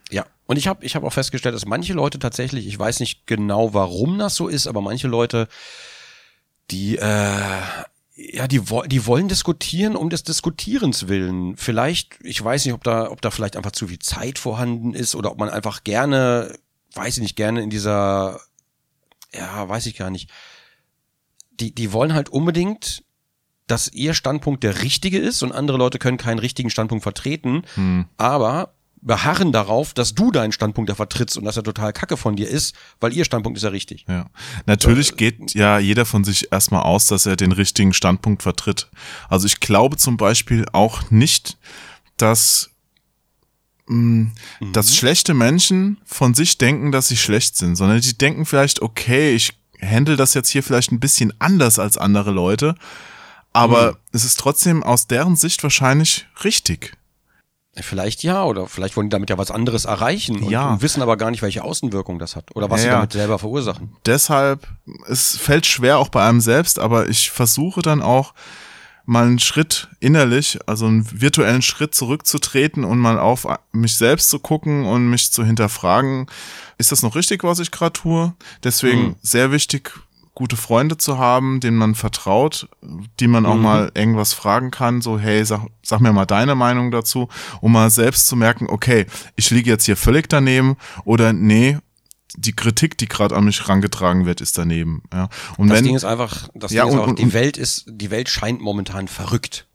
Ja, 0.10 0.26
und 0.48 0.58
ich 0.58 0.68
habe 0.68 0.84
ich 0.86 0.96
hab 0.96 1.04
auch 1.04 1.14
festgestellt, 1.14 1.56
dass 1.56 1.66
manche 1.66 1.94
Leute 1.94 2.20
tatsächlich, 2.20 2.68
ich 2.68 2.78
weiß 2.78 3.00
nicht 3.00 3.28
genau, 3.28 3.74
warum 3.74 4.18
das 4.18 4.36
so 4.36 4.48
ist, 4.48 4.68
aber 4.68 4.82
manche 4.82 5.08
Leute, 5.08 5.48
die, 6.72 6.98
äh, 6.98 7.62
ja, 8.18 8.48
die, 8.48 8.62
die 8.88 9.06
wollen 9.06 9.28
diskutieren 9.28 9.96
um 9.96 10.10
des 10.10 10.24
Diskutierens 10.24 11.08
willen. 11.08 11.58
Vielleicht, 11.58 12.18
ich 12.24 12.44
weiß 12.44 12.66
nicht, 12.66 12.74
ob 12.74 12.84
da, 12.84 13.12
ob 13.12 13.22
da 13.22 13.30
vielleicht 13.30 13.58
einfach 13.58 13.72
zu 13.74 13.88
viel 13.88 14.00
Zeit 14.00 14.40
vorhanden 14.40 14.94
ist 14.94 15.16
oder 15.16 15.32
ob 15.32 15.38
man 15.38 15.50
einfach 15.50 15.84
gerne, 15.84 16.58
weiß 16.94 17.18
ich 17.18 17.22
nicht, 17.24 17.36
gerne 17.36 17.62
in 17.62 17.70
dieser, 17.70 18.40
ja, 19.34 19.68
weiß 19.68 19.86
ich 19.86 19.96
gar 19.98 20.10
nicht. 20.10 20.30
Die, 21.60 21.76
die 21.76 21.92
wollen 21.94 22.14
halt 22.14 22.30
unbedingt, 22.30 23.04
dass 23.68 23.92
ihr 23.92 24.14
Standpunkt 24.14 24.64
der 24.64 24.84
richtige 24.84 25.18
ist 25.18 25.44
und 25.44 25.52
andere 25.52 25.78
Leute 25.78 26.00
können 26.00 26.18
keinen 26.18 26.40
richtigen 26.40 26.70
Standpunkt 26.70 27.04
vertreten. 27.04 27.64
Hm. 27.76 28.06
Aber 28.18 28.76
beharren 29.06 29.52
darauf, 29.52 29.94
dass 29.94 30.16
du 30.16 30.32
deinen 30.32 30.52
Standpunkt 30.52 30.90
da 30.90 30.96
vertrittst 30.96 31.38
und 31.38 31.46
dass 31.46 31.58
er 31.58 31.64
total 31.64 31.94
kacke 31.94 32.18
von 32.18 32.36
dir 32.36 32.50
ist, 32.50 32.76
weil 33.00 33.14
ihr 33.14 33.24
Standpunkt 33.24 33.58
ist 33.58 33.64
ja 33.64 33.70
richtig. 33.70 34.06
Ja. 34.10 34.26
Natürlich 34.66 35.14
äh, 35.14 35.16
geht 35.16 35.54
ja 35.54 35.78
jeder 35.78 36.06
von 36.06 36.24
sich 36.24 36.52
erstmal 36.52 36.82
aus, 36.82 37.06
dass 37.06 37.28
er 37.28 37.36
den 37.36 37.52
richtigen 37.52 37.94
Standpunkt 37.94 38.42
vertritt. 38.42 38.90
Also 39.30 39.46
ich 39.46 39.60
glaube 39.60 39.98
zum 39.98 40.18
Beispiel 40.18 40.66
auch 40.74 41.12
nicht, 41.12 41.58
dass 42.18 42.72
mh, 43.86 43.96
mm, 43.96 44.32
mhm. 44.60 44.74
dass 44.74 44.96
schlechte 44.96 45.36
Menschen 45.36 46.02
von 46.04 46.34
sich 46.34 46.58
denken, 46.58 46.92
dass 46.92 47.08
sie 47.08 47.18
schlecht 47.18 47.58
sind, 47.58 47.76
sondern 47.76 48.02
die 48.02 48.18
denken 48.18 48.46
vielleicht, 48.48 48.82
okay, 48.82 49.36
ich 49.36 49.54
handle 49.80 50.16
das 50.16 50.34
jetzt 50.34 50.50
hier 50.50 50.64
vielleicht 50.64 50.92
ein 50.92 51.00
bisschen 51.00 51.32
anders 51.38 51.78
als 51.78 52.00
andere 52.00 52.32
Leute, 52.32 52.76
aber 53.56 53.94
mhm. 53.94 53.98
es 54.12 54.26
ist 54.26 54.40
trotzdem 54.40 54.84
aus 54.84 55.08
deren 55.08 55.36
Sicht 55.36 55.64
wahrscheinlich 55.64 56.28
richtig. 56.44 56.98
Vielleicht 57.78 58.24
ja, 58.24 58.44
oder 58.44 58.68
vielleicht 58.68 58.96
wollen 58.96 59.08
die 59.08 59.12
damit 59.12 59.30
ja 59.30 59.38
was 59.38 59.52
anderes 59.52 59.86
erreichen 59.86 60.44
und, 60.44 60.50
ja. 60.50 60.74
und 60.74 60.82
wissen 60.82 61.02
aber 61.02 61.18
gar 61.18 61.32
nicht, 61.32 61.42
welche 61.42 61.64
Außenwirkung 61.64 62.20
das 62.20 62.36
hat 62.36 62.56
oder 62.56 62.70
was 62.70 62.82
ja, 62.82 62.84
sie 62.84 62.92
damit 62.92 63.12
selber 63.14 63.40
verursachen. 63.40 63.96
Deshalb, 64.06 64.68
es 65.08 65.38
fällt 65.38 65.66
schwer 65.66 65.98
auch 65.98 66.10
bei 66.10 66.26
einem 66.28 66.40
selbst, 66.40 66.80
aber 66.80 67.10
ich 67.10 67.32
versuche 67.32 67.82
dann 67.82 68.02
auch 68.02 68.34
mal 69.06 69.26
einen 69.26 69.40
Schritt 69.40 69.90
innerlich, 70.00 70.58
also 70.68 70.86
einen 70.86 71.22
virtuellen 71.22 71.62
Schritt 71.62 71.96
zurückzutreten 71.96 72.84
und 72.84 72.98
mal 72.98 73.20
auf 73.20 73.48
mich 73.72 73.98
selbst 73.98 74.30
zu 74.30 74.40
gucken 74.40 74.86
und 74.86 75.10
mich 75.10 75.32
zu 75.32 75.46
hinterfragen, 75.46 76.28
ist 76.78 76.92
das 76.92 77.04
noch 77.04 77.16
richtig, 77.16 77.44
was 77.44 77.60
ich 77.60 77.72
gerade 77.72 77.94
tue? 77.94 78.34
Deswegen 78.64 79.02
mhm. 79.02 79.16
sehr 79.22 79.52
wichtig, 79.52 79.92
gute 80.36 80.58
Freunde 80.58 80.98
zu 80.98 81.18
haben, 81.18 81.62
denen 81.62 81.78
man 81.78 81.96
vertraut, 81.96 82.70
die 83.20 83.28
man 83.28 83.46
auch 83.46 83.56
mhm. 83.56 83.62
mal 83.62 83.92
irgendwas 83.96 84.34
fragen 84.34 84.70
kann, 84.70 85.02
so 85.02 85.18
hey, 85.18 85.44
sag, 85.46 85.66
sag 85.82 86.02
mir 86.02 86.14
mal 86.14 86.26
deine 86.26 86.56
Meinung 86.56 86.92
dazu, 86.92 87.30
um 87.62 87.72
mal 87.72 87.90
selbst 87.90 88.28
zu 88.28 88.36
merken, 88.36 88.68
okay, 88.70 89.06
ich 89.38 89.50
liege 89.50 89.70
jetzt 89.70 89.86
hier 89.86 89.96
völlig 89.96 90.28
daneben 90.28 90.76
oder 91.06 91.32
nee, 91.32 91.80
die 92.38 92.54
Kritik, 92.54 92.98
die 92.98 93.08
gerade 93.08 93.34
an 93.34 93.46
mich 93.46 93.68
rangetragen 93.70 94.26
wird, 94.26 94.42
ist 94.42 94.58
daneben. 94.58 95.04
Ja. 95.14 95.30
Und 95.58 95.70
das 95.70 95.78
wenn, 95.78 95.86
Ding 95.86 95.96
ist 95.96 96.04
einfach, 96.04 96.50
das 96.54 96.74
ja, 96.74 96.84
Ding 96.84 96.94
ist 96.94 97.00
und, 97.00 97.12
auch, 97.12 97.16
die 97.16 97.34
Welt 97.34 97.56
ist, 97.56 97.86
die 97.88 98.12
Welt 98.12 98.28
scheint 98.28 98.60
momentan 98.60 99.08
verrückt. 99.08 99.68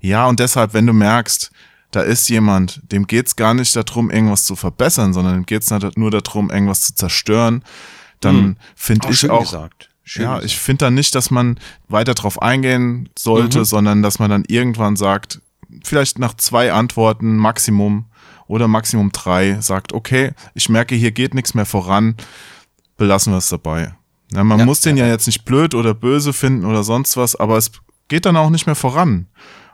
Ja, 0.00 0.26
und 0.26 0.40
deshalb, 0.40 0.72
wenn 0.72 0.86
du 0.86 0.94
merkst, 0.94 1.50
da 1.90 2.00
ist 2.00 2.28
jemand, 2.30 2.80
dem 2.90 3.06
geht's 3.06 3.36
gar 3.36 3.52
nicht 3.52 3.76
darum, 3.76 4.10
irgendwas 4.10 4.44
zu 4.44 4.56
verbessern, 4.56 5.12
sondern 5.12 5.34
dem 5.34 5.46
geht's 5.46 5.70
nur 5.96 6.10
darum, 6.10 6.50
irgendwas 6.50 6.82
zu 6.82 6.94
zerstören, 6.94 7.62
dann 8.20 8.36
hm. 8.36 8.56
finde 8.74 9.08
ich 9.10 9.28
auch, 9.28 9.40
gesagt. 9.40 9.90
Schön 10.08 10.22
ja, 10.22 10.40
ich 10.40 10.56
finde 10.56 10.86
dann 10.86 10.94
nicht, 10.94 11.16
dass 11.16 11.32
man 11.32 11.58
weiter 11.88 12.14
drauf 12.14 12.40
eingehen 12.40 13.08
sollte, 13.18 13.58
mhm. 13.58 13.64
sondern 13.64 14.02
dass 14.04 14.20
man 14.20 14.30
dann 14.30 14.44
irgendwann 14.46 14.94
sagt, 14.94 15.40
vielleicht 15.82 16.20
nach 16.20 16.34
zwei 16.34 16.72
Antworten 16.72 17.36
Maximum 17.36 18.04
oder 18.46 18.68
Maximum 18.68 19.10
drei, 19.10 19.60
sagt, 19.60 19.92
okay, 19.92 20.30
ich 20.54 20.68
merke, 20.68 20.94
hier 20.94 21.10
geht 21.10 21.34
nichts 21.34 21.54
mehr 21.54 21.66
voran, 21.66 22.14
belassen 22.96 23.32
wir 23.32 23.38
es 23.38 23.48
dabei. 23.48 23.96
Ja, 24.32 24.44
man 24.44 24.60
ja, 24.60 24.64
muss 24.64 24.80
den 24.80 24.96
ja. 24.96 25.06
ja 25.06 25.10
jetzt 25.10 25.26
nicht 25.26 25.44
blöd 25.44 25.74
oder 25.74 25.92
böse 25.92 26.32
finden 26.32 26.64
oder 26.66 26.84
sonst 26.84 27.16
was, 27.16 27.34
aber 27.34 27.56
es 27.56 27.72
geht 28.06 28.26
dann 28.26 28.36
auch 28.36 28.50
nicht 28.50 28.66
mehr 28.66 28.76
voran. 28.76 29.26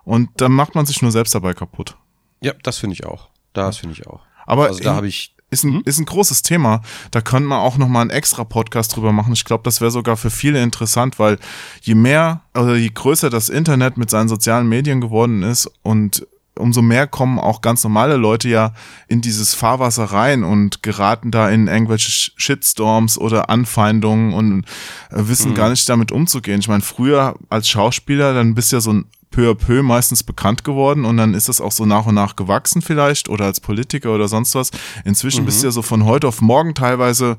Und 0.03 0.31
dann 0.41 0.53
macht 0.53 0.75
man 0.75 0.87
sich 0.87 1.03
nur 1.03 1.13
selbst 1.13 1.35
dabei 1.35 1.53
kaputt. 1.53 1.99
Ja, 2.41 2.55
das 2.63 2.79
finde 2.79 2.95
ich 2.95 3.05
auch. 3.05 3.29
Das 3.53 3.77
finde 3.77 3.97
ich 3.99 4.07
auch. 4.07 4.21
Aber 4.47 4.69
also 4.69 4.81
da 4.83 4.95
habe 4.95 5.09
ich 5.09 5.37
ist 5.53 5.65
ein, 5.65 5.75
mhm. 5.75 5.83
ist 5.85 5.99
ein 5.99 6.07
großes 6.07 6.43
Thema. 6.43 6.81
Da 7.11 7.21
könnte 7.21 7.49
man 7.49 7.61
auch 7.61 7.77
nochmal 7.77 8.03
einen 8.03 8.11
extra 8.11 8.43
Podcast 8.43 8.97
drüber 8.97 9.13
machen. 9.13 9.35
Ich 9.35 9.45
glaube, 9.45 9.63
das 9.65 9.81
wäre 9.81 9.91
sogar 9.91 10.17
für 10.17 10.31
viele 10.31 10.63
interessant, 10.63 11.19
weil 11.19 11.39
je 11.83 11.95
mehr 11.95 12.41
oder 12.55 12.75
je 12.75 12.91
größer 12.93 13.31
das 13.31 13.49
Internet 13.49 13.97
mit 13.97 14.11
seinen 14.11 14.29
sozialen 14.29 14.69
Medien 14.69 15.01
geworden 15.01 15.43
ist 15.43 15.71
und 15.83 16.27
umso 16.59 16.83
mehr 16.83 17.07
kommen 17.07 17.39
auch 17.39 17.61
ganz 17.61 17.83
normale 17.83 18.17
Leute 18.17 18.49
ja 18.49 18.75
in 19.09 19.21
dieses 19.21 19.55
Fahrwasser 19.55 20.05
rein 20.05 20.45
und 20.45 20.83
geraten 20.83 21.31
da 21.31 21.49
in 21.49 21.67
irgendwelche 21.67 22.11
Shitstorms 22.37 23.19
oder 23.19 23.49
Anfeindungen 23.49 24.35
und 24.35 24.65
äh, 25.11 25.29
wissen 25.29 25.53
mhm. 25.53 25.57
gar 25.57 25.71
nicht 25.71 25.89
damit 25.89 26.13
umzugehen. 26.13 26.61
Ich 26.61 26.69
meine, 26.69 26.83
früher 26.83 27.37
als 27.49 27.69
Schauspieler, 27.69 28.35
dann 28.35 28.55
bist 28.55 28.73
du 28.73 28.77
ja 28.77 28.81
so 28.81 28.93
ein 28.93 29.07
peu 29.33 29.51
à 29.51 29.55
peu 29.55 29.83
meistens 29.83 30.23
bekannt 30.23 30.63
geworden 30.63 31.05
und 31.05 31.17
dann 31.17 31.35
ist 31.35 31.49
das 31.49 31.61
auch 31.61 31.73
so 31.73 31.85
nach 31.85 32.07
und 32.07 32.15
nach 32.15 32.37
gewachsen 32.37 32.83
vielleicht 32.83 33.29
oder 33.29 33.47
als 33.47 33.59
Politiker 33.59 34.15
oder 34.15 34.29
sonst 34.29 34.55
was. 34.55 34.71
Inzwischen 35.05 35.43
mhm. 35.43 35.47
bist 35.47 35.63
du 35.63 35.67
ja 35.67 35.73
so 35.73 35.83
von 35.83 36.05
heute 36.05 36.29
auf 36.29 36.41
morgen 36.41 36.75
teilweise 36.75 37.39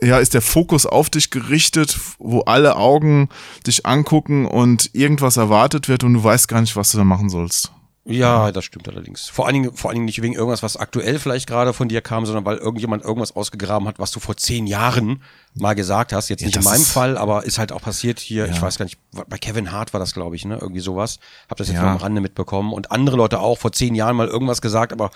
ja, 0.00 0.18
ist 0.18 0.34
der 0.34 0.42
Fokus 0.42 0.86
auf 0.86 1.10
dich 1.10 1.30
gerichtet, 1.30 1.98
wo 2.18 2.40
alle 2.40 2.76
Augen 2.76 3.28
dich 3.66 3.86
angucken 3.86 4.46
und 4.46 4.90
irgendwas 4.92 5.36
erwartet 5.36 5.88
wird 5.88 6.04
und 6.04 6.14
du 6.14 6.22
weißt 6.22 6.48
gar 6.48 6.60
nicht, 6.60 6.76
was 6.76 6.92
du 6.92 6.98
da 6.98 7.04
machen 7.04 7.30
sollst. 7.30 7.72
Ja, 8.04 8.52
das 8.52 8.64
stimmt 8.64 8.88
allerdings. 8.88 9.28
Vor 9.28 9.46
allen 9.46 9.54
Dingen, 9.54 9.72
vor 9.74 9.90
allen 9.90 9.96
Dingen 9.96 10.06
nicht 10.06 10.22
wegen 10.22 10.32
irgendwas, 10.32 10.62
was 10.62 10.78
aktuell 10.78 11.18
vielleicht 11.18 11.46
gerade 11.46 11.74
von 11.74 11.88
dir 11.88 12.00
kam, 12.00 12.24
sondern 12.24 12.46
weil 12.46 12.56
irgendjemand 12.56 13.04
irgendwas 13.04 13.36
ausgegraben 13.36 13.86
hat, 13.86 13.98
was 13.98 14.12
du 14.12 14.20
vor 14.20 14.36
zehn 14.36 14.66
Jahren 14.66 15.22
mal 15.54 15.74
gesagt 15.74 16.14
hast. 16.14 16.30
Jetzt 16.30 16.42
nicht 16.42 16.54
ja, 16.54 16.62
in 16.62 16.64
meinem 16.64 16.84
Fall, 16.84 17.18
aber 17.18 17.44
ist 17.44 17.58
halt 17.58 17.70
auch 17.70 17.82
passiert 17.82 18.18
hier. 18.18 18.46
Ja. 18.46 18.52
Ich 18.52 18.62
weiß 18.62 18.78
gar 18.78 18.84
nicht, 18.84 18.98
bei 19.10 19.36
Kevin 19.36 19.72
Hart 19.72 19.92
war 19.92 20.00
das, 20.00 20.14
glaube 20.14 20.36
ich, 20.36 20.46
ne? 20.46 20.58
Irgendwie 20.58 20.80
sowas. 20.80 21.18
Hab 21.50 21.58
das 21.58 21.68
jetzt 21.68 21.76
ja. 21.76 21.90
am 21.90 21.98
Rande 21.98 22.22
mitbekommen. 22.22 22.72
Und 22.72 22.90
andere 22.92 23.16
Leute 23.16 23.40
auch 23.40 23.58
vor 23.58 23.72
zehn 23.72 23.94
Jahren 23.94 24.16
mal 24.16 24.28
irgendwas 24.28 24.62
gesagt, 24.62 24.92
aber 24.92 25.10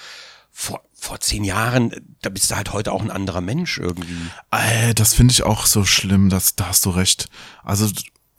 vor, 0.50 0.82
vor 0.92 1.18
zehn 1.18 1.44
Jahren, 1.44 1.94
da 2.20 2.28
bist 2.28 2.50
du 2.50 2.56
halt 2.56 2.74
heute 2.74 2.92
auch 2.92 3.00
ein 3.00 3.10
anderer 3.10 3.40
Mensch 3.40 3.78
irgendwie. 3.78 4.28
Äh, 4.50 4.92
das 4.92 5.14
finde 5.14 5.32
ich 5.32 5.44
auch 5.44 5.64
so 5.64 5.84
schlimm, 5.86 6.28
das, 6.28 6.56
da 6.56 6.68
hast 6.68 6.84
du 6.84 6.90
recht. 6.90 7.28
Also 7.64 7.88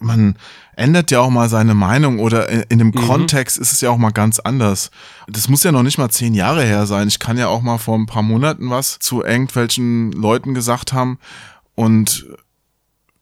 man 0.03 0.35
ändert 0.75 1.11
ja 1.11 1.21
auch 1.21 1.29
mal 1.29 1.49
seine 1.49 1.73
Meinung 1.73 2.19
oder 2.19 2.49
in, 2.49 2.63
in 2.69 2.79
dem 2.79 2.87
mhm. 2.87 3.07
Kontext 3.07 3.57
ist 3.57 3.73
es 3.73 3.81
ja 3.81 3.89
auch 3.89 3.97
mal 3.97 4.11
ganz 4.11 4.39
anders. 4.39 4.91
Das 5.27 5.47
muss 5.47 5.63
ja 5.63 5.71
noch 5.71 5.83
nicht 5.83 5.97
mal 5.97 6.09
zehn 6.09 6.33
Jahre 6.33 6.63
her 6.63 6.85
sein. 6.85 7.07
Ich 7.07 7.19
kann 7.19 7.37
ja 7.37 7.47
auch 7.47 7.61
mal 7.61 7.77
vor 7.77 7.97
ein 7.97 8.05
paar 8.05 8.23
Monaten 8.23 8.69
was 8.69 8.99
zu 8.99 9.23
irgendwelchen 9.23 10.11
Leuten 10.11 10.53
gesagt 10.53 10.93
haben 10.93 11.19
und 11.75 12.25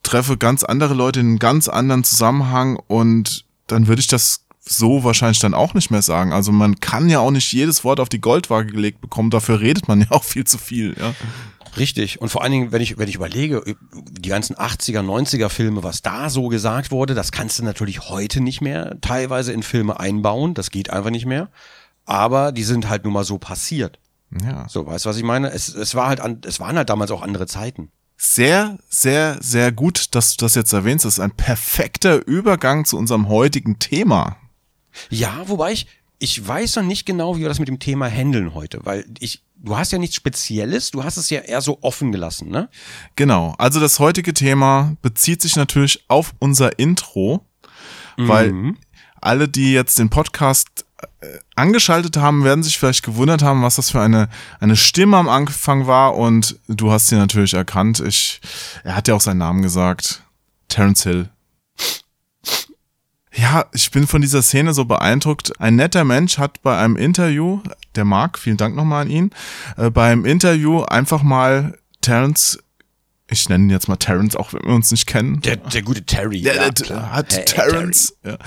treffe 0.03 0.37
ganz 0.37 0.63
andere 0.63 0.93
Leute 0.93 1.19
in 1.19 1.27
einem 1.27 1.39
ganz 1.39 1.67
anderen 1.67 2.03
Zusammenhang 2.03 2.77
und 2.87 3.45
dann 3.67 3.87
würde 3.87 4.01
ich 4.01 4.07
das 4.07 4.45
so 4.59 5.03
wahrscheinlich 5.03 5.39
dann 5.39 5.53
auch 5.53 5.73
nicht 5.73 5.91
mehr 5.91 6.01
sagen. 6.01 6.33
Also 6.33 6.51
man 6.51 6.79
kann 6.79 7.09
ja 7.09 7.19
auch 7.19 7.31
nicht 7.31 7.51
jedes 7.51 7.83
Wort 7.83 7.99
auf 7.99 8.09
die 8.09 8.21
Goldwaage 8.21 8.71
gelegt 8.71 9.01
bekommen, 9.01 9.29
dafür 9.29 9.59
redet 9.59 9.87
man 9.87 10.01
ja 10.01 10.07
auch 10.11 10.23
viel 10.23 10.45
zu 10.45 10.57
viel, 10.57 10.95
ja. 10.99 11.13
Richtig. 11.77 12.21
Und 12.21 12.29
vor 12.29 12.43
allen 12.43 12.51
Dingen, 12.51 12.71
wenn 12.71 12.81
ich, 12.81 12.97
wenn 12.97 13.07
ich 13.07 13.15
überlege, 13.15 13.63
die 13.93 14.29
ganzen 14.29 14.55
80er, 14.55 14.99
90er 14.99 15.49
Filme, 15.49 15.83
was 15.83 16.01
da 16.01 16.29
so 16.29 16.47
gesagt 16.47 16.91
wurde, 16.91 17.13
das 17.13 17.31
kannst 17.31 17.59
du 17.59 17.63
natürlich 17.63 18.09
heute 18.09 18.41
nicht 18.41 18.61
mehr 18.61 18.97
teilweise 19.01 19.53
in 19.53 19.63
Filme 19.63 19.99
einbauen. 19.99 20.53
Das 20.53 20.71
geht 20.71 20.89
einfach 20.89 21.11
nicht 21.11 21.25
mehr. 21.25 21.49
Aber 22.05 22.51
die 22.51 22.63
sind 22.63 22.89
halt 22.89 23.03
nun 23.05 23.13
mal 23.13 23.23
so 23.23 23.37
passiert. 23.37 23.99
Ja. 24.43 24.67
So, 24.67 24.85
weißt 24.85 25.05
du, 25.05 25.09
was 25.09 25.17
ich 25.17 25.23
meine? 25.23 25.51
Es, 25.51 25.73
es 25.73 25.95
war 25.95 26.07
halt, 26.07 26.19
an, 26.19 26.41
es 26.45 26.59
waren 26.59 26.77
halt 26.77 26.89
damals 26.89 27.11
auch 27.11 27.21
andere 27.21 27.47
Zeiten. 27.47 27.89
Sehr, 28.17 28.77
sehr, 28.87 29.37
sehr 29.41 29.71
gut, 29.71 30.13
dass 30.13 30.35
du 30.35 30.45
das 30.45 30.55
jetzt 30.55 30.73
erwähnst. 30.73 31.05
Das 31.05 31.13
ist 31.13 31.19
ein 31.19 31.31
perfekter 31.31 32.25
Übergang 32.27 32.85
zu 32.85 32.97
unserem 32.97 33.29
heutigen 33.29 33.79
Thema. 33.79 34.37
Ja, 35.09 35.43
wobei 35.47 35.71
ich, 35.71 35.87
ich 36.19 36.47
weiß 36.47 36.75
noch 36.75 36.83
nicht 36.83 37.05
genau, 37.05 37.35
wie 37.35 37.41
wir 37.41 37.49
das 37.49 37.59
mit 37.59 37.67
dem 37.67 37.79
Thema 37.79 38.07
handeln 38.07 38.53
heute, 38.53 38.85
weil 38.85 39.05
ich, 39.19 39.43
du 39.63 39.77
hast 39.77 39.91
ja 39.91 39.97
nichts 39.97 40.15
Spezielles, 40.15 40.91
du 40.91 41.03
hast 41.03 41.17
es 41.17 41.29
ja 41.29 41.39
eher 41.39 41.61
so 41.61 41.77
offen 41.81 42.11
gelassen, 42.11 42.49
ne? 42.49 42.69
Genau. 43.15 43.55
Also 43.57 43.79
das 43.79 43.99
heutige 43.99 44.33
Thema 44.33 44.95
bezieht 45.01 45.41
sich 45.41 45.55
natürlich 45.55 46.03
auf 46.07 46.33
unser 46.39 46.79
Intro, 46.79 47.45
mhm. 48.17 48.27
weil 48.27 48.73
alle, 49.21 49.47
die 49.47 49.73
jetzt 49.73 49.99
den 49.99 50.09
Podcast 50.09 50.85
äh, 51.21 51.27
angeschaltet 51.55 52.17
haben, 52.17 52.43
werden 52.43 52.63
sich 52.63 52.79
vielleicht 52.79 53.03
gewundert 53.03 53.43
haben, 53.43 53.61
was 53.61 53.75
das 53.75 53.91
für 53.91 54.01
eine, 54.01 54.29
eine 54.59 54.75
Stimme 54.75 55.17
am 55.17 55.29
Anfang 55.29 55.87
war 55.87 56.15
und 56.15 56.59
du 56.67 56.91
hast 56.91 57.07
sie 57.07 57.15
natürlich 57.15 57.53
erkannt. 57.53 57.99
Ich, 57.99 58.41
er 58.83 58.95
hat 58.95 59.07
ja 59.07 59.15
auch 59.15 59.21
seinen 59.21 59.37
Namen 59.37 59.61
gesagt. 59.61 60.23
Terence 60.67 61.03
Hill. 61.03 61.29
Ja, 63.33 63.65
ich 63.73 63.91
bin 63.91 64.07
von 64.07 64.21
dieser 64.21 64.41
Szene 64.41 64.73
so 64.73 64.85
beeindruckt. 64.85 65.59
Ein 65.59 65.75
netter 65.75 66.03
Mensch 66.03 66.37
hat 66.37 66.61
bei 66.63 66.77
einem 66.77 66.97
Interview, 66.97 67.61
der 67.95 68.05
Marc, 68.05 68.39
vielen 68.39 68.57
Dank 68.57 68.75
nochmal 68.75 69.03
an 69.03 69.09
ihn, 69.09 69.31
äh, 69.77 69.89
beim 69.89 70.25
Interview 70.25 70.81
einfach 70.81 71.23
mal 71.23 71.77
Terence 72.01 72.59
ich 73.31 73.47
nenne 73.47 73.63
ihn 73.63 73.69
jetzt 73.69 73.87
mal 73.87 73.95
Terence, 73.95 74.35
auch 74.35 74.53
wenn 74.53 74.61
wir 74.63 74.75
uns 74.75 74.91
nicht 74.91 75.07
kennen. 75.07 75.39
Der, 75.41 75.55
der 75.55 75.81
gute 75.83 76.05
Terry. 76.05 76.41
Der, 76.41 76.71
der 76.71 76.87
ja, 76.87 77.11
hat 77.11 77.33
hey, 77.33 77.45
Terence 77.45 78.13
Ja, 78.25 78.37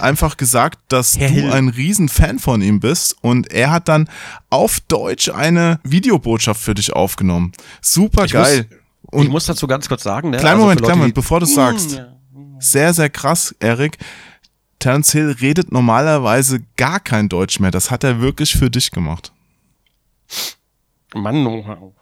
einfach 0.00 0.36
gesagt, 0.36 0.80
dass 0.88 1.12
du 1.12 1.52
ein 1.52 1.68
Riesenfan 1.68 2.40
von 2.40 2.60
ihm 2.60 2.80
bist 2.80 3.16
und 3.20 3.52
er 3.52 3.70
hat 3.70 3.88
dann 3.88 4.08
auf 4.50 4.80
Deutsch 4.80 5.28
eine 5.28 5.78
Videobotschaft 5.84 6.60
für 6.60 6.74
dich 6.74 6.92
aufgenommen. 6.92 7.52
Super 7.80 8.24
ich 8.24 8.32
geil. 8.32 8.66
Muss, 8.68 9.12
und 9.12 9.22
ich 9.22 9.30
muss 9.30 9.46
dazu 9.46 9.66
ganz 9.66 9.88
kurz 9.88 10.02
sagen, 10.02 10.30
ne? 10.30 10.38
Kleinen 10.38 10.54
also 10.54 10.62
Moment, 10.62 10.82
kleinen 10.82 10.98
Moment, 10.98 11.14
bevor 11.14 11.38
du 11.38 11.46
sagst. 11.46 11.92
Ja. 11.92 12.08
Sehr, 12.58 12.94
sehr 12.94 13.10
krass, 13.10 13.54
Erik 13.60 13.98
Terence 14.82 15.12
Hill 15.12 15.36
redet 15.40 15.70
normalerweise 15.70 16.60
gar 16.76 16.98
kein 16.98 17.28
Deutsch 17.28 17.60
mehr. 17.60 17.70
Das 17.70 17.92
hat 17.92 18.02
er 18.02 18.20
wirklich 18.20 18.52
für 18.56 18.68
dich 18.68 18.90
gemacht. 18.90 19.32
Mann, 21.14 21.46
oh, 21.46 21.92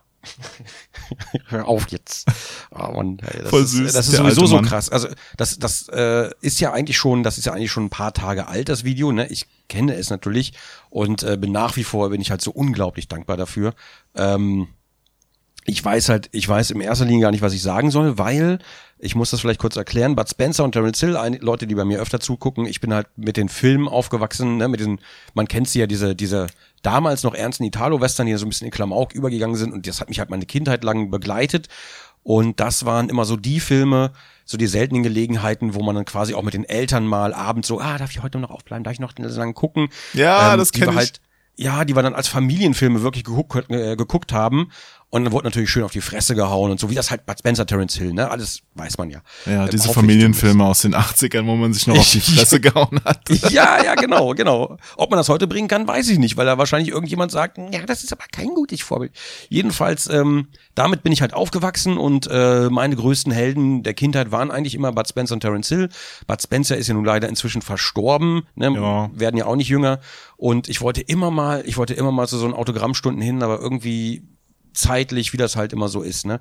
hör 1.48 1.68
auf 1.68 1.88
jetzt. 1.90 2.26
Oh 2.70 2.92
Mann, 2.92 3.18
ey, 3.18 3.42
das 3.42 3.50
Voll 3.50 3.64
ist, 3.64 3.72
süß, 3.72 3.92
das 3.92 4.08
ist 4.08 4.16
sowieso 4.16 4.46
so 4.46 4.62
krass. 4.62 4.88
Also 4.88 5.08
das, 5.36 5.58
das 5.58 5.88
äh, 5.88 6.30
ist 6.40 6.58
ja 6.60 6.72
eigentlich 6.72 6.96
schon, 6.96 7.22
das 7.22 7.36
ist 7.36 7.44
ja 7.44 7.52
eigentlich 7.52 7.70
schon 7.70 7.84
ein 7.84 7.90
paar 7.90 8.14
Tage 8.14 8.48
alt, 8.48 8.70
das 8.70 8.82
Video. 8.82 9.12
Ne? 9.12 9.26
Ich 9.26 9.46
kenne 9.68 9.94
es 9.94 10.08
natürlich 10.08 10.54
und 10.88 11.22
äh, 11.22 11.36
bin 11.36 11.52
nach 11.52 11.76
wie 11.76 11.84
vor 11.84 12.08
bin 12.08 12.22
ich 12.22 12.30
halt 12.30 12.40
so 12.40 12.50
unglaublich 12.50 13.08
dankbar 13.08 13.36
dafür. 13.36 13.74
Ähm, 14.14 14.68
ich 15.66 15.84
weiß 15.84 16.08
halt, 16.08 16.30
ich 16.32 16.48
weiß 16.48 16.70
im 16.70 16.80
erster 16.80 17.04
Linie 17.04 17.22
gar 17.22 17.30
nicht, 17.30 17.42
was 17.42 17.52
ich 17.52 17.60
sagen 17.60 17.90
soll, 17.90 18.16
weil 18.16 18.58
ich 19.02 19.14
muss 19.14 19.30
das 19.30 19.40
vielleicht 19.40 19.60
kurz 19.60 19.76
erklären. 19.76 20.14
Bud 20.14 20.28
Spencer 20.28 20.64
und 20.64 20.72
Terence 20.72 21.00
Hill, 21.00 21.16
ein, 21.16 21.34
Leute, 21.34 21.66
die 21.66 21.74
bei 21.74 21.84
mir 21.84 22.00
öfter 22.00 22.20
zugucken, 22.20 22.66
ich 22.66 22.80
bin 22.80 22.92
halt 22.92 23.06
mit 23.16 23.36
den 23.36 23.48
Filmen 23.48 23.88
aufgewachsen, 23.88 24.58
ne, 24.58 24.68
mit 24.68 24.80
den, 24.80 25.00
man 25.34 25.48
kennt 25.48 25.68
sie 25.68 25.80
ja, 25.80 25.86
diese, 25.86 26.14
diese 26.14 26.46
damals 26.82 27.22
noch 27.22 27.34
ernsten 27.34 27.64
Italo-Western, 27.64 28.26
die 28.26 28.32
ja 28.32 28.38
so 28.38 28.46
ein 28.46 28.50
bisschen 28.50 28.66
in 28.66 28.70
Klamauk 28.70 29.14
übergegangen 29.14 29.56
sind 29.56 29.72
und 29.72 29.86
das 29.86 30.00
hat 30.00 30.08
mich 30.08 30.18
halt 30.18 30.30
meine 30.30 30.46
Kindheit 30.46 30.84
lang 30.84 31.10
begleitet. 31.10 31.68
Und 32.22 32.60
das 32.60 32.84
waren 32.84 33.08
immer 33.08 33.24
so 33.24 33.36
die 33.36 33.60
Filme, 33.60 34.12
so 34.44 34.58
die 34.58 34.66
seltenen 34.66 35.02
Gelegenheiten, 35.02 35.74
wo 35.74 35.82
man 35.82 35.94
dann 35.94 36.04
quasi 36.04 36.34
auch 36.34 36.42
mit 36.42 36.52
den 36.52 36.64
Eltern 36.64 37.06
mal 37.06 37.32
abends 37.32 37.68
so, 37.68 37.80
ah, 37.80 37.96
darf 37.96 38.10
ich 38.10 38.22
heute 38.22 38.38
noch 38.38 38.50
aufbleiben, 38.50 38.84
darf 38.84 38.92
ich 38.92 39.00
noch 39.00 39.16
lang 39.16 39.54
gucken? 39.54 39.88
Ja, 40.12 40.56
das 40.56 40.70
die 40.70 40.80
kenn 40.80 40.88
wir 40.88 40.92
ich. 40.92 40.98
Halt, 40.98 41.20
ja, 41.56 41.84
die 41.84 41.94
wir 41.94 42.02
dann 42.02 42.14
als 42.14 42.28
Familienfilme 42.28 43.02
wirklich 43.02 43.24
geguckt, 43.24 43.70
äh, 43.70 43.96
geguckt 43.96 44.32
haben. 44.32 44.70
Und 45.12 45.24
dann 45.24 45.32
wurde 45.32 45.46
natürlich 45.48 45.70
schön 45.70 45.82
auf 45.82 45.90
die 45.90 46.00
Fresse 46.00 46.36
gehauen 46.36 46.70
und 46.70 46.78
so, 46.78 46.88
wie 46.88 46.94
das 46.94 47.10
halt 47.10 47.26
Bud 47.26 47.36
Spencer, 47.36 47.66
Terence 47.66 47.96
Hill, 47.96 48.12
ne? 48.12 48.30
Alles 48.30 48.60
weiß 48.74 48.96
man 48.96 49.10
ja. 49.10 49.20
Ja, 49.44 49.64
Ähm, 49.64 49.70
diese 49.70 49.92
Familienfilme 49.92 50.64
aus 50.64 50.82
den 50.82 50.94
80ern, 50.94 51.46
wo 51.46 51.56
man 51.56 51.72
sich 51.72 51.88
noch 51.88 51.96
auf 51.98 52.10
die 52.10 52.20
Fresse 52.20 52.60
gehauen 52.60 53.00
hat. 53.04 53.20
Ja, 53.50 53.82
ja, 53.82 53.96
genau, 53.96 54.34
genau. 54.34 54.76
Ob 54.96 55.10
man 55.10 55.18
das 55.18 55.28
heute 55.28 55.48
bringen 55.48 55.66
kann, 55.66 55.88
weiß 55.88 56.08
ich 56.10 56.18
nicht, 56.18 56.36
weil 56.36 56.46
da 56.46 56.58
wahrscheinlich 56.58 56.90
irgendjemand 56.92 57.32
sagt, 57.32 57.58
ja, 57.58 57.84
das 57.86 58.04
ist 58.04 58.12
aber 58.12 58.24
kein 58.30 58.48
gutes 58.50 58.80
Vorbild. 58.82 59.12
Jedenfalls, 59.48 60.08
ähm, 60.08 60.46
damit 60.76 61.02
bin 61.02 61.12
ich 61.12 61.20
halt 61.22 61.34
aufgewachsen 61.34 61.96
und 61.98 62.28
äh, 62.30 62.68
meine 62.70 62.94
größten 62.94 63.32
Helden 63.32 63.82
der 63.82 63.94
Kindheit 63.94 64.30
waren 64.30 64.52
eigentlich 64.52 64.74
immer 64.76 64.92
Bud 64.92 65.08
Spencer 65.08 65.34
und 65.34 65.40
Terence 65.40 65.68
Hill. 65.68 65.88
Bud 66.28 66.40
Spencer 66.40 66.76
ist 66.76 66.86
ja 66.86 66.94
nun 66.94 67.04
leider 67.04 67.28
inzwischen 67.28 67.62
verstorben, 67.62 68.42
ne? 68.54 68.72
Ja. 68.74 69.10
werden 69.12 69.36
ja 69.36 69.46
auch 69.46 69.56
nicht 69.56 69.68
jünger. 69.68 69.98
Und 70.36 70.68
ich 70.68 70.80
wollte 70.80 71.00
immer 71.00 71.32
mal, 71.32 71.64
ich 71.66 71.76
wollte 71.76 71.94
immer 71.94 72.12
mal 72.12 72.28
zu 72.28 72.38
so 72.38 72.44
einen 72.44 72.54
Autogrammstunden 72.54 73.20
hin, 73.20 73.42
aber 73.42 73.58
irgendwie 73.58 74.22
zeitlich, 74.72 75.32
wie 75.32 75.36
das 75.36 75.56
halt 75.56 75.72
immer 75.72 75.88
so 75.88 76.02
ist, 76.02 76.26
ne? 76.26 76.40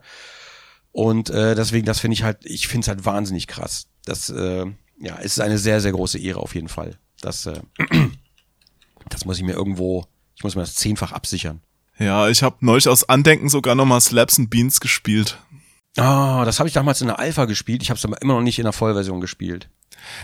Und 0.91 1.29
äh, 1.29 1.55
deswegen, 1.55 1.85
das 1.85 1.99
finde 1.99 2.13
ich 2.13 2.23
halt, 2.23 2.39
ich 2.43 2.67
finde 2.67 2.85
es 2.85 2.87
halt 2.87 3.05
wahnsinnig 3.05 3.47
krass. 3.47 3.87
Das, 4.05 4.29
äh, 4.29 4.65
ja, 4.99 5.17
es 5.19 5.33
ist 5.33 5.39
eine 5.39 5.57
sehr, 5.57 5.81
sehr 5.81 5.91
große 5.91 6.17
Ehre 6.17 6.39
auf 6.39 6.55
jeden 6.55 6.67
Fall. 6.67 6.97
Das, 7.21 7.45
äh, 7.45 7.61
das 9.09 9.25
muss 9.25 9.37
ich 9.37 9.43
mir 9.43 9.53
irgendwo, 9.53 10.05
ich 10.35 10.43
muss 10.43 10.55
mir 10.55 10.61
das 10.61 10.75
zehnfach 10.75 11.11
absichern. 11.11 11.61
Ja, 11.97 12.29
ich 12.29 12.43
habe 12.43 12.57
neulich 12.61 12.87
aus 12.87 13.07
Andenken 13.07 13.49
sogar 13.49 13.75
nochmal 13.75 14.01
Slaps 14.01 14.39
and 14.39 14.49
Beans 14.49 14.79
gespielt. 14.79 15.37
Ah, 15.97 16.45
das 16.45 16.59
habe 16.59 16.69
ich 16.69 16.73
damals 16.73 17.01
in 17.01 17.07
der 17.07 17.19
Alpha 17.19 17.45
gespielt. 17.45 17.83
Ich 17.83 17.89
habe 17.89 17.97
es 17.97 18.05
aber 18.05 18.21
immer 18.21 18.35
noch 18.35 18.41
nicht 18.41 18.57
in 18.57 18.63
der 18.63 18.73
Vollversion 18.73 19.19
gespielt. 19.19 19.69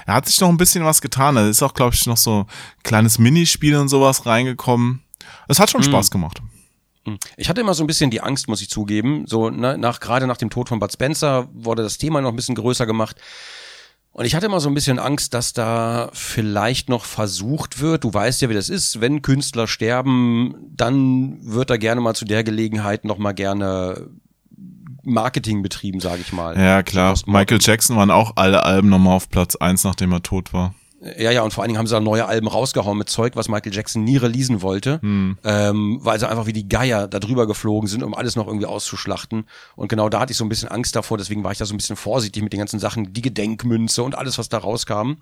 Er 0.05 0.13
hat 0.15 0.25
sich 0.25 0.39
noch 0.39 0.49
ein 0.49 0.57
bisschen 0.57 0.85
was 0.85 1.01
getan. 1.01 1.35
Da 1.35 1.47
ist 1.47 1.61
auch, 1.61 1.73
glaube 1.73 1.95
ich, 1.95 2.05
noch 2.05 2.17
so 2.17 2.41
ein 2.41 2.83
kleines 2.83 3.19
Minispiel 3.19 3.75
und 3.75 3.89
sowas 3.89 4.25
reingekommen. 4.25 5.03
Es 5.47 5.59
hat 5.59 5.69
schon 5.69 5.83
Spaß 5.83 6.11
gemacht. 6.11 6.41
Hm. 7.05 7.17
Ich 7.37 7.49
hatte 7.49 7.61
immer 7.61 7.73
so 7.73 7.83
ein 7.83 7.87
bisschen 7.87 8.11
die 8.11 8.21
Angst, 8.21 8.47
muss 8.47 8.61
ich 8.61 8.69
zugeben. 8.69 9.25
So 9.27 9.49
ne, 9.49 9.77
nach 9.77 9.99
gerade 9.99 10.27
nach 10.27 10.37
dem 10.37 10.49
Tod 10.49 10.69
von 10.69 10.79
Bud 10.79 10.91
Spencer 10.91 11.47
wurde 11.53 11.83
das 11.83 11.97
Thema 11.97 12.21
noch 12.21 12.29
ein 12.29 12.35
bisschen 12.35 12.55
größer 12.55 12.85
gemacht. 12.85 13.17
Und 14.11 14.23
ich 14.23 14.33
hatte 14.33 14.45
immer 14.45 14.61
so 14.61 14.69
ein 14.69 14.73
bisschen 14.73 14.97
Angst, 14.97 15.33
dass 15.33 15.51
da 15.51 16.09
vielleicht 16.13 16.87
noch 16.87 17.03
versucht 17.03 17.81
wird. 17.81 18.05
Du 18.05 18.13
weißt 18.13 18.41
ja, 18.41 18.49
wie 18.49 18.53
das 18.53 18.69
ist. 18.69 19.01
Wenn 19.01 19.21
Künstler 19.21 19.67
sterben, 19.67 20.55
dann 20.73 21.37
wird 21.41 21.69
da 21.69 21.75
gerne 21.75 21.99
mal 21.99 22.13
zu 22.13 22.23
der 22.23 22.45
Gelegenheit 22.45 23.03
noch 23.03 23.17
mal 23.17 23.33
gerne 23.33 24.09
Marketing 25.03 25.61
betrieben, 25.61 25.99
sage 25.99 26.21
ich 26.21 26.31
mal. 26.31 26.57
Ja, 26.57 26.81
klar. 26.81 27.19
Michael 27.25 27.59
Jackson 27.61 27.97
waren 27.97 28.09
auch 28.09 28.37
alle 28.37 28.63
Alben 28.63 28.87
nochmal 28.87 29.15
auf 29.15 29.29
Platz 29.29 29.57
eins, 29.57 29.83
nachdem 29.83 30.13
er 30.13 30.23
tot 30.23 30.53
war. 30.53 30.73
Ja, 31.01 31.29
ja, 31.29 31.43
und 31.43 31.51
vor 31.53 31.61
allen 31.63 31.69
Dingen 31.69 31.77
haben 31.77 31.87
sie 31.87 31.93
da 31.93 31.99
neue 31.99 32.25
Alben 32.25 32.47
rausgehauen 32.47 32.97
mit 32.97 33.09
Zeug, 33.09 33.35
was 33.35 33.49
Michael 33.49 33.73
Jackson 33.73 34.03
nie 34.03 34.17
releasen 34.17 34.61
wollte, 34.61 35.01
Hm. 35.01 35.37
ähm, 35.43 35.99
weil 36.01 36.19
sie 36.19 36.27
einfach 36.27 36.45
wie 36.45 36.53
die 36.53 36.67
Geier 36.69 37.07
da 37.07 37.19
drüber 37.19 37.47
geflogen 37.47 37.87
sind, 37.87 38.01
um 38.01 38.13
alles 38.15 38.35
noch 38.35 38.47
irgendwie 38.47 38.65
auszuschlachten. 38.65 39.45
Und 39.75 39.89
genau 39.89 40.09
da 40.09 40.21
hatte 40.21 40.31
ich 40.31 40.37
so 40.37 40.45
ein 40.45 40.49
bisschen 40.49 40.69
Angst 40.69 40.95
davor, 40.95 41.17
deswegen 41.17 41.43
war 41.43 41.51
ich 41.51 41.57
da 41.57 41.65
so 41.65 41.73
ein 41.73 41.77
bisschen 41.77 41.97
vorsichtig 41.97 42.41
mit 42.41 42.53
den 42.53 42.59
ganzen 42.59 42.79
Sachen, 42.79 43.11
die 43.13 43.21
Gedenkmünze 43.21 44.03
und 44.03 44.17
alles, 44.17 44.37
was 44.37 44.49
da 44.49 44.57
rauskam. 44.57 45.17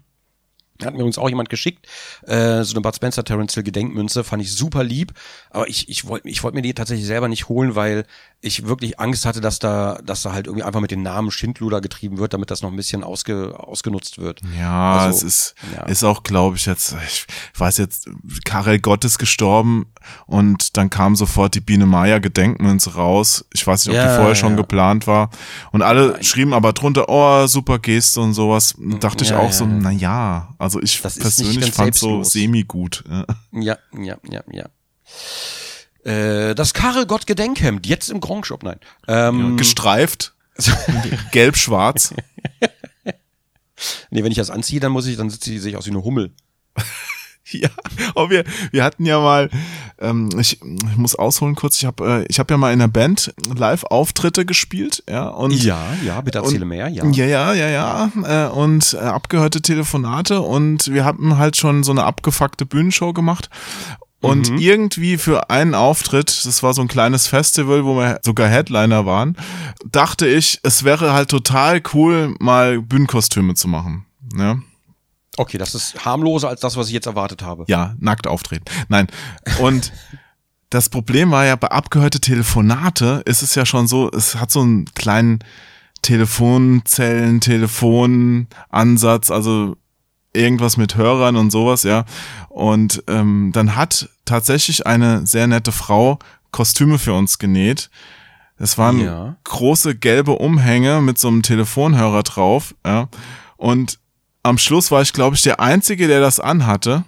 Hat 0.86 0.93
mir 0.93 1.00
übrigens 1.00 1.17
auch 1.17 1.30
jemand 1.30 1.50
geschickt, 1.50 1.88
äh, 2.24 2.63
so 2.63 2.74
eine 2.74 2.82
Bud 2.82 2.96
Spencer 2.96 3.24
Terence 3.24 3.54
Hill 3.54 3.63
Gedenkmünze, 3.63 4.24
fand 4.24 4.41
ich 4.43 4.54
super 4.54 4.84
lieb, 4.84 5.13
aber 5.50 5.67
ich, 5.67 5.89
ich 5.89 6.08
wollte 6.08 6.28
ich 6.30 6.43
wollte 6.43 6.56
mir 6.56 6.62
die 6.62 6.74
tatsächlich 6.74 7.08
selber 7.08 7.28
nicht 7.28 7.50
holen, 7.50 7.76
weil 7.76 8.06
ich 8.43 8.67
wirklich 8.67 9.00
Angst 9.00 9.26
hatte, 9.26 9.39
dass 9.39 9.60
da, 9.60 10.00
dass 10.04 10.22
da 10.24 10.34
halt 10.34 10.48
irgendwie 10.48 10.63
einfach 10.63 10.82
mit 10.82 10.91
den 10.91 11.02
Namen 11.02 11.32
Schindluder 11.32 11.80
getrieben 11.80 12.17
wird, 12.17 12.34
damit 12.34 12.52
das 12.52 12.62
noch 12.62 12.72
ein 12.72 12.76
bisschen 12.76 13.04
ausge, 13.04 13.58
ausgenutzt 13.58 14.17
wird. 14.17 14.41
Ja, 14.60 14.98
Also, 14.98 15.17
es 15.17 15.24
ist, 15.24 15.56
ja. 15.74 15.86
ist 15.86 16.04
auch, 16.04 16.24
glaube 16.24 16.58
ich, 16.58 16.65
jetzt, 16.65 16.93
ich 17.08 17.26
weiß 17.58 17.78
jetzt, 17.78 18.10
Karel 18.43 18.80
Gott 18.80 19.06
ist 19.06 19.17
gestorben 19.17 19.86
und 20.26 20.76
dann 20.76 20.89
kam 20.89 21.15
sofort 21.15 21.56
die 21.56 21.62
Biene 21.62 21.86
Meier 21.86 22.19
Gedenkmünze 22.19 22.96
raus. 22.96 23.46
Ich 23.54 23.65
weiß 23.65 23.86
nicht, 23.86 23.96
ob 23.96 24.02
die 24.02 24.10
Ja, 24.10 24.15
vorher 24.17 24.36
schon 24.36 24.52
ja. 24.52 24.58
geplant 24.58 25.08
war. 25.08 25.30
Und 25.72 25.82
alle 25.82 26.22
schrieben 26.22 26.54
aber 26.54 26.74
drunter, 26.74 27.06
oh, 27.08 27.48
super 27.48 27.80
Geste 27.80 28.19
und 28.19 28.34
sowas. 28.34 28.74
Und 28.74 29.02
dachte 29.04 29.24
ich 29.24 29.34
auch 29.34 29.54
so, 29.54 29.65
na 29.65 29.91
ja, 29.91 30.50
also 30.58 30.73
ich 30.82 31.02
Das 31.02 31.20
persönlich 31.20 31.74
fand 31.74 31.96
so 31.96 32.24
semi-gut. 32.24 33.04
Ja. 33.10 33.26
Ja, 33.52 33.78
ja, 33.94 34.18
ja, 34.30 34.44
ja. 34.52 34.70
Äh, 36.10 36.56
das 36.56 36.74
Karel 36.74 37.06
Gott 37.06 37.28
Gedenkhemd, 37.28 37.86
jetzt 37.88 38.10
im 38.10 38.20
Gronk 38.20 38.46
Shop, 38.46 38.64
nein. 38.64 38.80
Ähm, 39.08 39.58
Gestreift, 39.58 40.34
gelb-schwarz. 41.32 42.14
nee, 44.10 44.24
wenn 44.24 44.32
ich 44.32 44.38
das 44.38 44.50
anziehe, 44.50 44.80
dann 44.80 44.92
muss 44.92 45.06
ich, 45.06 45.18
dann 45.18 45.30
sitze 45.30 45.54
ich, 45.54 45.62
sehe 45.62 45.72
ich 45.72 45.78
aus 45.78 45.86
wie 45.86 45.92
eine 45.92 46.04
Hummel. 46.04 46.32
Ja, 47.51 47.69
aber 48.15 48.29
wir, 48.29 48.43
wir 48.71 48.84
hatten 48.84 49.06
ja 49.06 49.19
mal, 49.19 49.49
ähm, 49.99 50.29
ich, 50.39 50.62
ich 50.62 50.97
muss 50.97 51.15
ausholen 51.15 51.56
kurz, 51.56 51.75
ich 51.77 51.86
habe 51.86 52.21
äh, 52.23 52.25
ich 52.29 52.39
hab 52.39 52.49
ja 52.49 52.56
mal 52.58 52.71
in 52.71 52.82
einer 52.82 52.88
Band 52.88 53.34
Live-Auftritte 53.53 54.45
gespielt, 54.45 55.03
ja, 55.10 55.27
und 55.27 55.51
Ja, 55.51 55.77
ja, 56.06 56.21
bitte 56.21 56.38
erzähle 56.39 56.62
und, 56.63 56.69
mehr, 56.69 56.88
ja. 56.88 57.06
Ja, 57.06 57.25
ja, 57.25 57.53
ja, 57.53 57.69
ja. 57.69 58.12
Äh, 58.47 58.49
und 58.49 58.93
äh, 58.93 58.97
abgehörte 59.03 59.62
Telefonate 59.62 60.41
und 60.41 60.88
wir 60.93 61.03
hatten 61.03 61.38
halt 61.38 61.58
schon 61.58 61.84
so 61.84 61.91
eine 61.91 62.06
abgefuckte 62.06 62.65
Bühnenshow 62.65 63.12
gemacht. 63.13 63.49
Und 64.21 64.51
Mhm. 64.51 64.58
irgendwie 64.60 65.17
für 65.17 65.49
einen 65.49 65.75
Auftritt, 65.75 66.45
das 66.45 66.63
war 66.63 66.73
so 66.73 66.82
ein 66.82 66.88
kleines 66.88 67.27
Festival, 67.27 67.84
wo 67.84 67.97
wir 67.97 68.21
sogar 68.23 68.47
Headliner 68.47 69.06
waren, 69.06 69.36
dachte 69.86 70.27
ich, 70.27 70.62
es 70.63 70.86
wäre 70.86 71.12
halt 71.12 71.29
total 71.29 71.82
cool, 71.93 72.34
mal 72.39 72.82
Bühnenkostüme 72.82 73.53
zu 73.56 73.67
machen. 73.67 74.06
Ja, 74.38 74.60
Okay, 75.38 75.58
das 75.58 75.74
ist 75.76 76.06
harmloser 76.06 76.50
als 76.50 76.62
das, 76.62 76.78
was 76.78 76.88
ich 76.88 76.93
jetzt 76.93 77.08
erwartet 77.08 77.41
habe. 77.41 77.65
ja 77.67 77.96
nackt 78.00 78.28
auftreten. 78.28 78.65
Nein. 78.88 79.08
Und 79.60 79.91
das 80.69 80.89
Problem 80.89 81.32
war 81.32 81.46
ja, 81.46 81.56
bei 81.56 81.69
abgehörte 81.69 82.19
Telefonate 82.19 83.22
ist 83.26 83.41
es 83.43 83.56
ja 83.56 83.65
schon 83.65 83.88
so, 83.88 84.10
es 84.12 84.36
hat 84.36 84.52
so 84.52 84.62
einen 84.62 84.86
kleinen 84.93 85.39
Telefonzellen, 86.02 87.39
Telefonansatz, 87.41 89.32
also 89.32 89.76
irgendwas 90.34 90.78
mit 90.78 90.96
Hörern 90.96 91.36
und 91.36 91.52
sowas, 91.52 91.84
ja. 91.84 92.06
Und 92.50 93.04
ähm, 93.08 93.52
dann 93.54 93.76
hat 93.76 94.10
tatsächlich 94.26 94.86
eine 94.88 95.26
sehr 95.28 95.48
nette 95.48 95.72
Frau 95.72 96.19
Kostüme 96.52 96.98
für 97.00 97.13
uns 97.13 97.39
genäht. 97.39 97.89
Es 98.58 98.78
waren 98.78 99.00
Ja. 99.00 99.36
große 99.43 99.96
gelbe 99.96 100.34
Umhänge 100.34 101.02
mit 101.02 101.17
so 101.17 101.28
einem 101.28 101.41
Telefonhörer 101.43 102.24
drauf, 102.24 102.76
ja. 102.86 103.10
Und 103.58 104.00
am 104.43 104.58
Schluss 104.58 104.91
war 104.91 105.01
ich, 105.01 105.13
glaube 105.13 105.36
ich, 105.36 105.41
der 105.41 105.60
Einzige, 105.60 106.08
der 106.08 106.19
das 106.21 106.39
anhatte, 106.39 107.03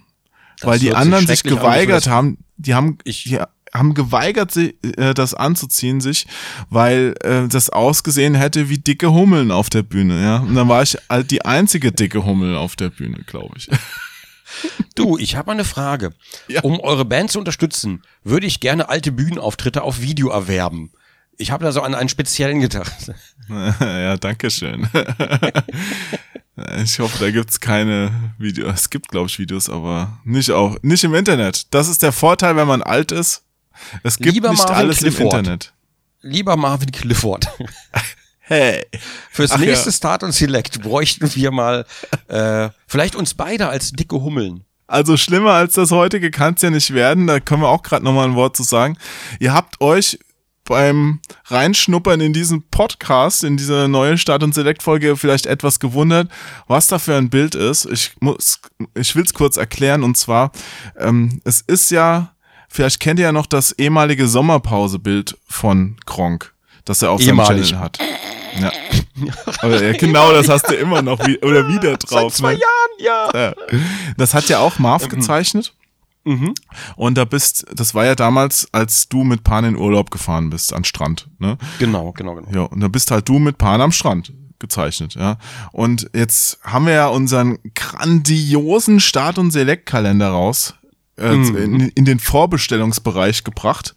Das 0.60 0.68
weil 0.70 0.80
die 0.80 0.88
sich 0.88 0.96
anderen 0.98 1.28
sich 1.28 1.44
an, 1.46 1.50
geweigert 1.52 2.06
wir 2.06 2.12
haben. 2.14 2.38
Die 2.58 2.74
haben, 2.74 2.98
Ich- 3.04 3.24
die 3.26 3.40
haben 3.74 3.94
geweigert, 3.94 4.52
sie, 4.52 4.78
äh, 4.98 5.14
das 5.14 5.34
anzuziehen 5.34 6.00
sich, 6.00 6.28
weil 6.70 7.14
äh, 7.24 7.48
das 7.50 7.70
ausgesehen 7.70 8.34
hätte 8.36 8.70
wie 8.70 8.78
dicke 8.78 9.12
Hummeln 9.12 9.52
auf 9.52 9.70
der 9.70 9.84
Bühne, 9.84 10.22
ja. 10.24 10.38
Und 10.38 10.56
dann 10.56 10.70
war 10.70 10.82
ich 10.82 10.98
halt 11.10 11.30
die 11.32 11.44
einzige 11.44 11.92
dicke 11.92 12.24
Hummel 12.26 12.56
auf 12.56 12.78
der 12.78 12.90
Bühne, 12.90 13.18
glaube 13.28 13.54
ich. 13.58 13.70
Du, 14.96 15.18
ich 15.18 15.36
habe 15.36 15.48
mal 15.48 15.54
eine 15.54 15.66
Frage. 15.66 16.14
Ja. 16.48 16.62
Um 16.62 16.80
eure 16.80 17.04
Band 17.06 17.32
zu 17.32 17.40
unterstützen, 17.40 18.04
würde 18.24 18.46
ich 18.48 18.60
gerne 18.62 18.88
alte 18.88 19.12
Bühnenauftritte 19.12 19.82
auf 19.82 20.00
Video 20.00 20.30
erwerben. 20.30 20.92
Ich 21.38 21.52
habe 21.52 21.66
da 21.66 21.72
so 21.74 21.82
an 21.82 21.96
einen 21.96 22.08
speziellen 22.08 22.62
gedacht. 22.62 23.12
ja, 23.50 24.16
danke 24.16 24.50
schön. 24.52 24.88
Ich 26.84 27.00
hoffe, 27.00 27.18
da 27.20 27.32
gibt's 27.32 27.60
keine 27.60 28.34
Videos. 28.38 28.74
Es 28.74 28.90
gibt, 28.90 29.10
glaube 29.10 29.28
ich, 29.28 29.38
Videos, 29.40 29.70
aber 29.70 30.20
nicht 30.24 30.52
auch, 30.52 30.78
nicht 30.82 31.04
im 31.04 31.14
Internet. 31.14 31.74
Das 31.74 31.90
ist 31.90 32.02
der 32.02 32.14
Vorteil, 32.14 32.56
wenn 32.56 32.68
man 32.68 32.82
alt 32.82 33.12
ist. 33.12 33.44
Es 34.04 34.18
gibt 34.18 34.34
Lieber 34.34 34.52
nicht 34.52 34.60
Marvin 34.60 34.76
alles 34.76 34.98
Clifford. 35.00 35.34
im 35.34 35.40
Internet. 35.40 35.74
Lieber 36.22 36.56
Marvin 36.56 36.92
Clifford. 36.92 37.48
Hey. 38.48 38.86
Fürs 39.32 39.52
Ach 39.52 39.58
nächste 39.58 39.90
ja. 39.90 39.96
Start 39.96 40.22
und 40.22 40.32
Select 40.32 40.84
bräuchten 40.84 41.34
wir 41.34 41.50
mal 41.50 41.84
äh, 42.28 42.70
vielleicht 42.86 43.16
uns 43.16 43.34
beide 43.34 43.70
als 43.70 43.92
dicke 43.92 44.22
Hummeln. 44.22 44.66
Also 44.86 45.18
schlimmer 45.18 45.54
als 45.54 45.74
das 45.74 45.90
heutige 45.90 46.30
kann 46.30 46.54
es 46.54 46.62
ja 46.62 46.70
nicht 46.70 46.94
werden. 46.94 47.26
Da 47.26 47.40
können 47.40 47.64
wir 47.64 47.70
auch 47.70 47.82
gerade 47.82 48.04
nochmal 48.06 48.28
ein 48.28 48.36
Wort 48.36 48.56
zu 48.56 48.62
sagen. 48.62 48.98
Ihr 49.40 49.52
habt 49.52 49.82
euch 49.82 50.20
beim 50.66 51.20
Reinschnuppern 51.46 52.20
in 52.22 52.34
diesen 52.34 52.68
Podcast, 52.70 53.44
in 53.44 53.56
diese 53.58 53.88
neue 53.88 54.18
Start- 54.18 54.44
und 54.44 54.54
Select-Folge 54.54 55.16
vielleicht 55.16 55.46
etwas 55.46 55.80
gewundert, 55.80 56.30
was 56.68 56.88
da 56.88 57.00
für 57.00 57.16
ein 57.16 57.30
Bild 57.30 57.56
ist. 57.56 57.86
Ich 57.86 58.12
muss, 58.20 58.60
ich 58.96 59.16
will 59.16 59.24
es 59.24 59.34
kurz 59.34 59.58
erklären 59.58 60.04
und 60.04 60.18
zwar, 60.18 60.52
ähm, 61.00 61.42
es 61.44 61.62
ist 61.62 61.92
ja, 61.92 62.34
vielleicht 62.68 63.00
kennt 63.00 63.20
ihr 63.20 63.26
ja 63.26 63.32
noch 63.32 63.46
das 63.46 63.72
ehemalige 63.74 64.28
Sommerpause-Bild 64.28 65.38
von 65.48 65.98
Kronk, 66.06 66.54
das 66.84 67.02
er 67.02 67.12
auf 67.12 67.22
Ehemalig. 67.22 67.70
seinem 67.70 67.80
Channel 67.80 67.84
hat. 67.84 68.00
Ja. 68.60 68.72
Aber 69.62 69.84
ja, 69.84 69.94
genau, 69.94 70.32
das 70.32 70.50
hast 70.50 70.70
du 70.70 70.76
immer 70.76 71.02
noch 71.02 71.26
wie, 71.28 71.38
oder 71.40 71.68
wieder 71.68 71.98
drauf. 71.98 72.34
Seit 72.34 72.34
zwei 72.34 72.54
ne? 72.54 72.60
Jahren, 72.60 73.32
ja. 73.34 73.48
Ja. 73.48 73.54
Das 74.18 74.34
hat 74.34 74.50
ja 74.50 74.60
auch 74.60 74.80
Marv 74.80 75.08
gezeichnet. 75.08 75.74
Und 76.96 77.18
da 77.18 77.26
bist, 77.26 77.66
das 77.74 77.94
war 77.94 78.06
ja 78.06 78.16
damals, 78.16 78.68
als 78.72 79.08
du 79.08 79.24
mit 79.24 79.44
Pan 79.44 79.64
in 79.64 79.76
Urlaub 79.76 80.10
gefahren 80.12 80.50
bist, 80.50 80.74
an 80.74 80.84
Strand, 80.84 81.30
ne? 81.40 81.58
Genau, 81.80 82.12
genau, 82.14 82.36
genau. 82.36 82.50
Ja, 82.52 82.62
und 82.64 82.80
da 82.80 82.88
bist 82.88 83.12
halt 83.12 83.30
du 83.30 83.40
mit 83.40 83.58
Pan 83.58 83.80
am 83.82 83.92
Strand 83.92 84.34
gezeichnet, 84.60 85.14
ja. 85.16 85.38
Und 85.72 86.10
jetzt 86.14 86.60
haben 86.64 86.88
wir 86.88 86.94
ja 86.94 87.08
unseren 87.08 87.60
grandiosen 87.76 89.00
Start- 89.00 89.38
und 89.38 89.52
Select-Kalender 89.52 90.30
raus, 90.30 90.74
äh, 91.18 91.34
in, 91.34 91.90
in 91.90 92.06
den 92.06 92.20
Vorbestellungsbereich 92.20 93.44
gebracht. 93.44 93.96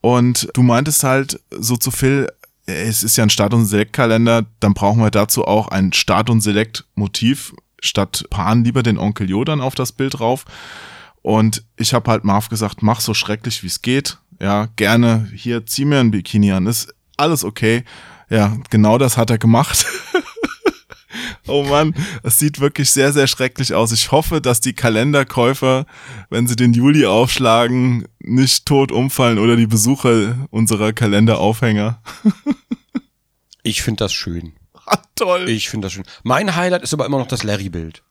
Und 0.00 0.48
du 0.54 0.62
meintest 0.62 1.02
halt 1.02 1.40
so 1.50 1.76
zu 1.76 1.90
Phil, 1.90 2.28
es 2.66 3.02
ist 3.02 3.16
ja 3.16 3.24
ein 3.24 3.30
Start- 3.30 3.54
und 3.54 3.66
Select-Kalender, 3.66 4.46
dann 4.60 4.74
brauchen 4.74 5.02
wir 5.02 5.10
dazu 5.10 5.44
auch 5.44 5.68
ein 5.68 5.92
Start- 5.92 6.30
und 6.30 6.40
Select-Motiv, 6.40 7.54
statt 7.80 8.24
Pan 8.30 8.64
lieber 8.64 8.82
den 8.82 8.98
Onkel 8.98 9.28
Jo 9.28 9.44
dann 9.44 9.60
auf 9.60 9.74
das 9.74 9.92
Bild 9.92 10.18
drauf. 10.18 10.44
Und 11.26 11.64
ich 11.76 11.92
habe 11.92 12.08
halt 12.08 12.22
Marv 12.22 12.50
gesagt, 12.50 12.82
mach 12.82 13.00
so 13.00 13.12
schrecklich 13.12 13.64
wie 13.64 13.66
es 13.66 13.82
geht. 13.82 14.18
Ja, 14.40 14.68
gerne 14.76 15.28
hier 15.34 15.66
zieh 15.66 15.84
mir 15.84 15.98
ein 15.98 16.12
Bikini 16.12 16.52
an, 16.52 16.68
ist 16.68 16.94
alles 17.16 17.42
okay. 17.42 17.82
Ja, 18.30 18.56
genau 18.70 18.96
das 18.96 19.16
hat 19.16 19.30
er 19.30 19.38
gemacht. 19.38 19.86
oh 21.48 21.64
Mann, 21.64 21.96
es 22.22 22.38
sieht 22.38 22.60
wirklich 22.60 22.92
sehr, 22.92 23.12
sehr 23.12 23.26
schrecklich 23.26 23.74
aus. 23.74 23.90
Ich 23.90 24.12
hoffe, 24.12 24.40
dass 24.40 24.60
die 24.60 24.74
Kalenderkäufer, 24.74 25.86
wenn 26.30 26.46
sie 26.46 26.54
den 26.54 26.74
Juli 26.74 27.06
aufschlagen, 27.06 28.06
nicht 28.20 28.64
tot 28.64 28.92
umfallen 28.92 29.40
oder 29.40 29.56
die 29.56 29.66
Besucher 29.66 30.46
unserer 30.50 30.92
Kalenderaufhänger. 30.92 32.00
Ich 33.64 33.82
finde 33.82 34.04
das 34.04 34.12
schön. 34.12 34.52
Ah, 34.86 35.02
toll. 35.16 35.48
Ich 35.48 35.68
finde 35.68 35.86
das 35.86 35.92
schön. 35.92 36.04
Mein 36.22 36.54
Highlight 36.54 36.84
ist 36.84 36.94
aber 36.94 37.04
immer 37.04 37.18
noch 37.18 37.26
das 37.26 37.42
Larry-Bild. 37.42 38.04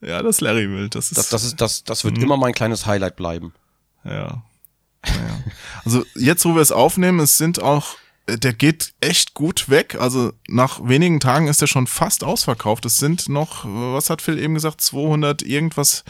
Ja, 0.00 0.22
das 0.22 0.40
Larry-Bild, 0.40 0.94
das 0.94 1.06
ist, 1.10 1.18
Das, 1.18 1.28
das, 1.28 1.44
ist, 1.44 1.60
das, 1.60 1.84
das 1.84 2.04
wird 2.04 2.16
Mhm. 2.16 2.22
immer 2.24 2.36
mein 2.36 2.52
kleines 2.54 2.86
Highlight 2.86 3.16
bleiben. 3.16 3.52
Ja. 4.04 4.42
ja. 5.06 5.40
Also 5.84 6.04
jetzt, 6.14 6.44
wo 6.44 6.54
wir 6.54 6.62
es 6.62 6.72
aufnehmen, 6.72 7.20
es 7.20 7.36
sind 7.38 7.60
auch, 7.62 7.96
der 8.38 8.52
geht 8.52 8.92
echt 9.00 9.34
gut 9.34 9.68
weg. 9.68 9.96
Also 9.98 10.32
nach 10.48 10.80
wenigen 10.86 11.20
Tagen 11.20 11.48
ist 11.48 11.60
der 11.60 11.66
schon 11.66 11.86
fast 11.86 12.24
ausverkauft. 12.24 12.84
Es 12.84 12.98
sind 12.98 13.28
noch, 13.28 13.64
was 13.64 14.10
hat 14.10 14.22
Phil 14.22 14.38
eben 14.38 14.54
gesagt, 14.54 14.80
200 14.80 15.42
irgendwas 15.42 16.04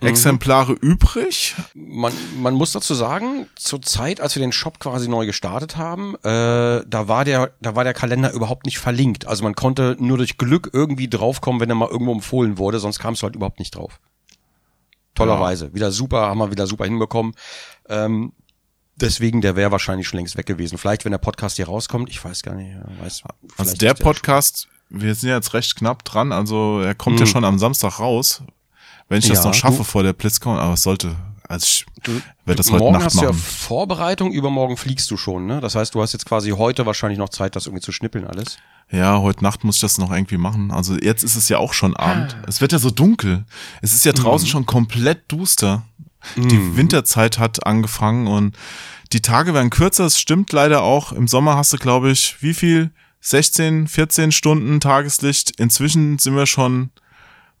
Exemplare 0.00 0.72
übrig. 0.72 1.54
Man, 1.74 2.12
man 2.40 2.54
muss 2.54 2.72
dazu 2.72 2.94
sagen, 2.94 3.46
zur 3.56 3.82
Zeit, 3.82 4.20
als 4.20 4.34
wir 4.34 4.40
den 4.40 4.52
Shop 4.52 4.78
quasi 4.78 5.08
neu 5.08 5.26
gestartet 5.26 5.76
haben, 5.76 6.14
äh, 6.22 6.84
da 6.86 7.08
war 7.08 7.24
der, 7.24 7.52
da 7.60 7.74
war 7.74 7.84
der 7.84 7.94
Kalender 7.94 8.32
überhaupt 8.32 8.66
nicht 8.66 8.78
verlinkt. 8.78 9.26
Also 9.26 9.44
man 9.44 9.54
konnte 9.54 9.96
nur 9.98 10.18
durch 10.18 10.38
Glück 10.38 10.70
irgendwie 10.72 11.08
draufkommen, 11.08 11.60
wenn 11.60 11.70
er 11.70 11.76
mal 11.76 11.88
irgendwo 11.88 12.12
empfohlen 12.12 12.58
wurde, 12.58 12.78
sonst 12.78 12.98
kamst 12.98 13.22
du 13.22 13.24
halt 13.24 13.36
überhaupt 13.36 13.58
nicht 13.58 13.74
drauf. 13.74 14.00
Tollerweise. 15.14 15.74
Wieder 15.74 15.90
super, 15.92 16.22
haben 16.22 16.38
wir 16.38 16.50
wieder 16.50 16.66
super 16.66 16.84
hinbekommen. 16.84 17.34
Ähm, 17.88 18.32
deswegen, 19.02 19.40
der 19.40 19.56
wäre 19.56 19.70
wahrscheinlich 19.70 20.08
schon 20.08 20.18
längst 20.18 20.36
weg 20.36 20.46
gewesen. 20.46 20.78
Vielleicht, 20.78 21.04
wenn 21.04 21.12
der 21.12 21.18
Podcast 21.18 21.56
hier 21.56 21.66
rauskommt, 21.66 22.08
ich 22.08 22.24
weiß 22.24 22.42
gar 22.42 22.54
nicht. 22.54 22.74
Weiß, 23.00 23.22
Also 23.58 23.76
der 23.76 23.92
ist 23.92 24.02
Podcast, 24.02 24.68
wir 24.88 25.14
sind 25.14 25.28
jetzt 25.30 25.52
recht 25.54 25.76
knapp 25.76 26.04
dran. 26.04 26.32
Also 26.32 26.80
er 26.80 26.94
kommt 26.94 27.20
ja 27.20 27.26
schon 27.26 27.44
am 27.44 27.58
Samstag 27.58 27.98
raus. 27.98 28.42
Wenn 29.08 29.18
ich 29.18 29.28
das 29.28 29.38
Mhm. 29.38 29.42
Ja, 29.44 29.48
noch 29.50 29.54
schaffe 29.54 29.76
du- 29.78 29.84
vor 29.84 30.02
der 30.02 30.12
BlizzCon, 30.14 30.58
aber 30.58 30.74
es 30.74 30.82
sollte, 30.82 31.14
also 31.48 31.64
ich 31.66 31.86
werde 32.46 32.56
das 32.56 32.70
heute 32.70 32.78
Morgen 32.78 32.92
Nacht 32.94 33.04
hast 33.06 33.16
du 33.16 33.22
ja 33.22 33.28
machen. 33.28 33.38
Vorbereitung, 33.38 34.32
übermorgen 34.32 34.76
fliegst 34.76 35.10
du 35.10 35.16
schon, 35.16 35.46
ne? 35.46 35.60
Das 35.60 35.74
heißt, 35.74 35.94
du 35.94 36.00
hast 36.00 36.12
jetzt 36.14 36.24
quasi 36.26 36.50
heute 36.50 36.86
wahrscheinlich 36.86 37.18
noch 37.18 37.28
Zeit, 37.28 37.56
das 37.56 37.66
irgendwie 37.66 37.82
zu 37.82 37.92
schnippeln 37.92 38.26
alles. 38.26 38.56
Ja, 38.90 39.18
heute 39.20 39.42
Nacht 39.42 39.64
muss 39.64 39.76
ich 39.76 39.80
das 39.80 39.98
noch 39.98 40.10
irgendwie 40.12 40.36
machen. 40.36 40.70
Also 40.70 40.96
jetzt 40.96 41.22
ist 41.24 41.36
es 41.36 41.48
ja 41.48 41.58
auch 41.58 41.72
schon 41.72 41.96
Abend. 41.96 42.36
Es 42.46 42.60
wird 42.60 42.72
ja 42.72 42.78
so 42.78 42.90
dunkel. 42.90 43.44
Es 43.80 43.94
ist 43.94 44.04
ja 44.04 44.12
draußen 44.12 44.46
schon 44.48 44.66
komplett 44.66 45.30
duster. 45.32 45.82
Die 46.36 46.76
Winterzeit 46.76 47.38
hat 47.38 47.66
angefangen 47.66 48.26
und 48.26 48.56
die 49.12 49.22
Tage 49.22 49.54
werden 49.54 49.70
kürzer. 49.70 50.04
Es 50.06 50.18
stimmt 50.18 50.52
leider 50.52 50.82
auch. 50.82 51.12
Im 51.12 51.28
Sommer 51.28 51.56
hast 51.56 51.72
du, 51.72 51.78
glaube 51.78 52.10
ich, 52.10 52.40
wie 52.40 52.54
viel? 52.54 52.90
16, 53.20 53.86
14 53.86 54.32
Stunden 54.32 54.80
Tageslicht. 54.80 55.58
Inzwischen 55.60 56.18
sind 56.18 56.34
wir 56.34 56.46
schon, 56.46 56.90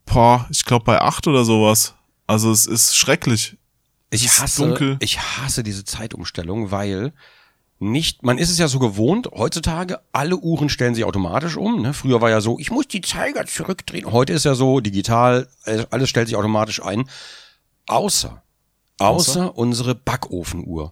boah, 0.06 0.46
ich 0.50 0.64
glaube 0.64 0.84
bei 0.84 1.00
acht 1.00 1.26
oder 1.28 1.44
sowas. 1.44 1.94
Also 2.26 2.50
es 2.50 2.66
ist 2.66 2.96
schrecklich. 2.96 3.56
Ich 4.10 4.28
hasse, 4.40 4.66
dunkel. 4.66 4.96
ich 5.00 5.20
hasse 5.20 5.62
diese 5.62 5.84
Zeitumstellung, 5.84 6.70
weil 6.70 7.12
nicht, 7.78 8.22
man 8.22 8.38
ist 8.38 8.50
es 8.50 8.58
ja 8.58 8.68
so 8.68 8.78
gewohnt, 8.78 9.28
heutzutage, 9.32 10.00
alle 10.12 10.36
Uhren 10.36 10.68
stellen 10.68 10.94
sich 10.94 11.04
automatisch 11.04 11.56
um. 11.56 11.80
Ne? 11.80 11.94
Früher 11.94 12.20
war 12.20 12.30
ja 12.30 12.40
so, 12.40 12.58
ich 12.58 12.70
muss 12.70 12.88
die 12.88 13.00
Zeiger 13.00 13.46
zurückdrehen. 13.46 14.10
Heute 14.10 14.32
ist 14.32 14.44
ja 14.44 14.54
so, 14.54 14.80
digital, 14.80 15.48
äh, 15.64 15.84
alles 15.90 16.08
stellt 16.08 16.28
sich 16.28 16.36
automatisch 16.36 16.82
ein. 16.82 17.08
Außer, 17.86 18.41
außer, 19.02 19.56
unsere 19.56 19.94
Backofenuhr. 19.94 20.90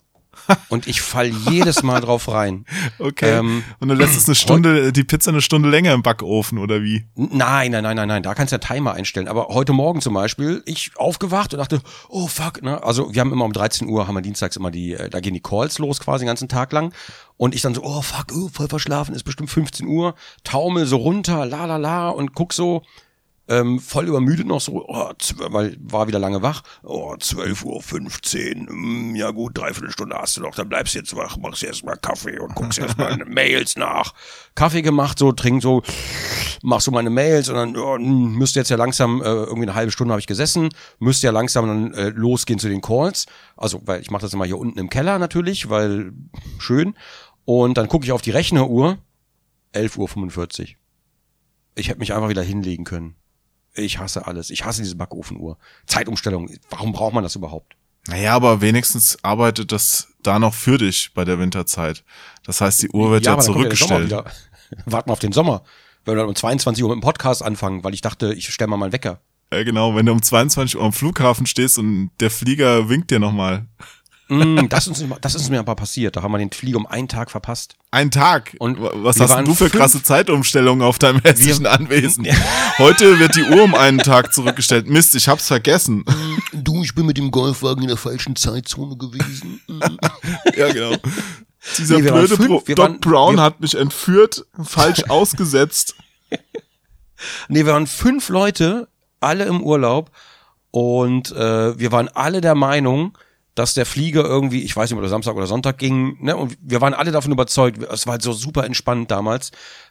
Und 0.68 0.86
ich 0.86 1.00
fall 1.00 1.28
jedes 1.28 1.82
Mal 1.82 2.00
drauf 2.00 2.28
rein. 2.28 2.64
Okay. 2.98 3.38
Ähm, 3.38 3.64
und 3.78 3.88
du 3.88 3.94
lässt 3.94 4.16
es 4.16 4.26
eine 4.26 4.34
Stunde, 4.34 4.92
die 4.92 5.04
Pizza 5.04 5.30
eine 5.30 5.40
Stunde 5.40 5.70
länger 5.70 5.94
im 5.94 6.02
Backofen 6.02 6.58
oder 6.58 6.82
wie? 6.82 7.06
Nein, 7.14 7.70
nein, 7.70 7.82
nein, 7.82 7.96
nein, 7.96 8.08
nein, 8.08 8.22
da 8.22 8.34
kannst 8.34 8.52
du 8.52 8.56
ja 8.56 8.58
Timer 8.58 8.92
einstellen. 8.92 9.26
Aber 9.26 9.48
heute 9.48 9.72
Morgen 9.72 10.00
zum 10.00 10.14
Beispiel, 10.14 10.62
ich 10.66 10.92
aufgewacht 10.96 11.54
und 11.54 11.58
dachte, 11.58 11.80
oh 12.08 12.26
fuck, 12.26 12.62
ne? 12.62 12.82
Also 12.82 13.14
wir 13.14 13.20
haben 13.20 13.32
immer 13.32 13.44
um 13.46 13.52
13 13.52 13.88
Uhr, 13.88 14.06
haben 14.06 14.14
wir 14.14 14.20
dienstags 14.20 14.56
immer 14.56 14.70
die, 14.70 14.92
äh, 14.92 15.08
da 15.08 15.20
gehen 15.20 15.34
die 15.34 15.40
Calls 15.40 15.78
los 15.78 15.98
quasi 16.00 16.24
den 16.24 16.28
ganzen 16.28 16.48
Tag 16.48 16.72
lang. 16.72 16.92
Und 17.36 17.54
ich 17.54 17.62
dann 17.62 17.74
so, 17.74 17.82
oh 17.82 18.02
fuck, 18.02 18.26
oh, 18.34 18.48
voll 18.52 18.68
verschlafen, 18.68 19.14
ist 19.14 19.24
bestimmt 19.24 19.50
15 19.50 19.86
Uhr, 19.86 20.14
taumel 20.44 20.84
so 20.86 20.96
runter, 20.96 21.46
la 21.46 21.64
la 21.64 21.76
la 21.76 22.10
und 22.10 22.34
guck 22.34 22.52
so, 22.52 22.82
ähm, 23.50 23.80
voll 23.80 24.06
übermüdet 24.06 24.46
noch 24.46 24.60
so, 24.60 24.86
oh, 24.88 25.10
weil 25.48 25.76
war 25.80 26.06
wieder 26.06 26.20
lange 26.20 26.40
wach. 26.40 26.62
Oh, 26.84 27.16
12 27.18 27.64
Uhr 27.64 27.82
15, 27.82 28.68
mm, 28.70 29.16
ja 29.16 29.32
gut, 29.32 29.58
dreiviertel 29.58 29.90
Stunde 29.90 30.16
hast 30.16 30.36
du 30.36 30.42
noch, 30.42 30.54
dann 30.54 30.68
bleibst 30.68 30.94
du 30.94 31.00
jetzt 31.00 31.16
wach, 31.16 31.36
machst 31.36 31.64
erst 31.64 31.84
mal 31.84 31.96
Kaffee 31.96 32.38
und 32.38 32.54
guckst 32.54 32.78
erst 32.80 32.96
mal 32.96 33.16
Mails 33.26 33.76
nach. 33.76 34.14
Kaffee 34.54 34.82
gemacht, 34.82 35.18
so, 35.18 35.32
trink 35.32 35.62
so, 35.62 35.82
machst 36.62 36.86
du 36.86 36.92
meine 36.92 37.10
Mails 37.10 37.48
und 37.48 37.56
dann 37.56 37.74
ja, 37.74 37.96
hm, 37.96 38.34
müsste 38.36 38.60
jetzt 38.60 38.70
ja 38.70 38.76
langsam, 38.76 39.20
äh, 39.20 39.24
irgendwie 39.24 39.62
eine 39.62 39.74
halbe 39.74 39.90
Stunde 39.90 40.12
habe 40.12 40.20
ich 40.20 40.28
gesessen, 40.28 40.68
müsste 41.00 41.26
ja 41.26 41.32
langsam 41.32 41.66
dann 41.66 41.94
äh, 41.94 42.10
losgehen 42.10 42.60
zu 42.60 42.68
den 42.68 42.80
Calls. 42.80 43.26
Also, 43.56 43.82
weil 43.84 44.00
ich 44.00 44.12
mache 44.12 44.22
das 44.22 44.32
immer 44.32 44.44
hier 44.44 44.58
unten 44.58 44.78
im 44.78 44.90
Keller 44.90 45.18
natürlich, 45.18 45.68
weil 45.68 46.12
schön. 46.58 46.94
Und 47.44 47.78
dann 47.78 47.88
gucke 47.88 48.04
ich 48.04 48.12
auf 48.12 48.22
die 48.22 48.30
Rechneruhr, 48.30 48.98
11.45 49.74 50.60
Uhr. 50.60 50.66
Ich 51.74 51.88
hätte 51.88 51.98
mich 51.98 52.12
einfach 52.12 52.28
wieder 52.28 52.42
hinlegen 52.42 52.84
können. 52.84 53.16
Ich 53.74 53.98
hasse 53.98 54.26
alles. 54.26 54.50
Ich 54.50 54.64
hasse 54.64 54.82
diese 54.82 54.96
Backofenuhr. 54.96 55.58
Zeitumstellung. 55.86 56.50
Warum 56.70 56.92
braucht 56.92 57.14
man 57.14 57.22
das 57.22 57.36
überhaupt? 57.36 57.76
Naja, 58.06 58.34
aber 58.34 58.60
wenigstens 58.60 59.18
arbeitet 59.22 59.72
das 59.72 60.08
da 60.22 60.38
noch 60.38 60.54
für 60.54 60.78
dich 60.78 61.12
bei 61.14 61.24
der 61.24 61.38
Winterzeit. 61.38 62.04
Das 62.44 62.60
heißt, 62.60 62.82
die 62.82 62.90
Uhr 62.90 63.10
wird 63.10 63.26
ja, 63.26 63.32
Sommer 63.32 63.42
zurückgestellt. 63.42 64.06
wieder. 64.06 64.24
Warten 64.86 65.08
wir 65.08 65.12
auf 65.12 65.18
den 65.18 65.32
Sommer. 65.32 65.62
Wenn 66.04 66.14
wir 66.14 66.20
dann 66.20 66.28
um 66.28 66.34
22 66.34 66.82
Uhr 66.82 66.90
mit 66.90 66.98
dem 66.98 67.02
Podcast 67.02 67.42
anfangen, 67.42 67.84
weil 67.84 67.94
ich 67.94 68.00
dachte, 68.00 68.32
ich 68.32 68.48
stelle 68.48 68.68
mal 68.68 68.76
meinen 68.76 68.92
Wecker. 68.92 69.20
Ja, 69.52 69.64
genau, 69.64 69.94
wenn 69.94 70.06
du 70.06 70.12
um 70.12 70.22
22 70.22 70.78
Uhr 70.78 70.84
am 70.84 70.92
Flughafen 70.92 71.46
stehst 71.46 71.78
und 71.78 72.10
der 72.20 72.30
Flieger 72.30 72.88
winkt 72.88 73.10
dir 73.10 73.18
nochmal. 73.18 73.66
Mm, 74.30 74.68
das, 74.68 74.86
ist, 74.86 75.02
uns- 75.02 75.20
das 75.20 75.34
ist 75.34 75.50
mir 75.50 75.58
aber 75.58 75.74
passiert. 75.74 76.16
Da 76.16 76.22
haben 76.22 76.32
wir 76.32 76.38
den 76.38 76.50
Flieger 76.52 76.78
um 76.78 76.86
einen 76.86 77.08
Tag 77.08 77.30
verpasst. 77.30 77.74
Ein 77.90 78.10
Tag. 78.10 78.54
Und 78.60 78.78
was 78.80 79.18
wir 79.18 79.28
hast 79.28 79.38
du 79.46 79.54
für 79.54 79.64
fünf- 79.68 79.72
krasse 79.72 80.02
Zeitumstellungen 80.02 80.86
auf 80.86 80.98
deinem 81.00 81.20
hässlichen 81.20 81.66
Anwesen? 81.66 82.26
Heute 82.78 83.18
wird 83.18 83.34
die 83.34 83.42
Uhr 83.42 83.64
um 83.64 83.74
einen 83.74 83.98
Tag 83.98 84.32
zurückgestellt. 84.32 84.86
Mist, 84.88 85.14
ich 85.16 85.28
hab's 85.28 85.48
vergessen. 85.48 86.04
Du, 86.52 86.82
ich 86.84 86.94
bin 86.94 87.06
mit 87.06 87.16
dem 87.18 87.30
Golfwagen 87.32 87.82
in 87.82 87.88
der 87.88 87.96
falschen 87.96 88.36
Zeitzone 88.36 88.96
gewesen. 88.96 89.60
ja, 90.56 90.72
genau. 90.72 90.96
Dieser 91.76 91.98
Nee, 91.98 92.04
wir 92.04 92.12
blöde 92.12 92.36
fünf, 92.36 92.68
wir 92.68 92.74
Doc 92.76 92.86
waren- 92.88 93.00
Brown 93.00 93.36
wir- 93.36 93.42
hat 93.42 93.60
mich 93.60 93.74
entführt, 93.76 94.46
falsch 94.62 95.02
ausgesetzt. 95.08 95.96
Nee, 97.48 97.64
wir 97.66 97.72
waren 97.72 97.86
fünf 97.86 98.28
Leute, 98.28 98.88
alle 99.20 99.44
im 99.44 99.62
Urlaub. 99.62 100.10
Und 100.70 101.32
äh, 101.32 101.78
wir 101.78 101.90
waren 101.90 102.08
alle 102.08 102.40
der 102.40 102.54
Meinung, 102.54 103.18
dass 103.54 103.74
der 103.74 103.86
Flieger 103.86 104.24
irgendwie, 104.24 104.62
ich 104.62 104.74
weiß 104.76 104.90
nicht, 104.90 104.96
ob 104.96 105.02
der 105.02 105.10
Samstag 105.10 105.34
oder 105.34 105.46
Sonntag 105.46 105.78
ging, 105.78 106.16
ne? 106.22 106.36
Und 106.36 106.56
wir 106.60 106.80
waren 106.80 106.94
alle 106.94 107.10
davon 107.12 107.32
überzeugt, 107.32 107.82
es 107.82 108.06
war 108.06 108.12
halt 108.12 108.22
so 108.22 108.32
super 108.32 108.64
entspannt 108.64 109.10
damals. 109.10 109.50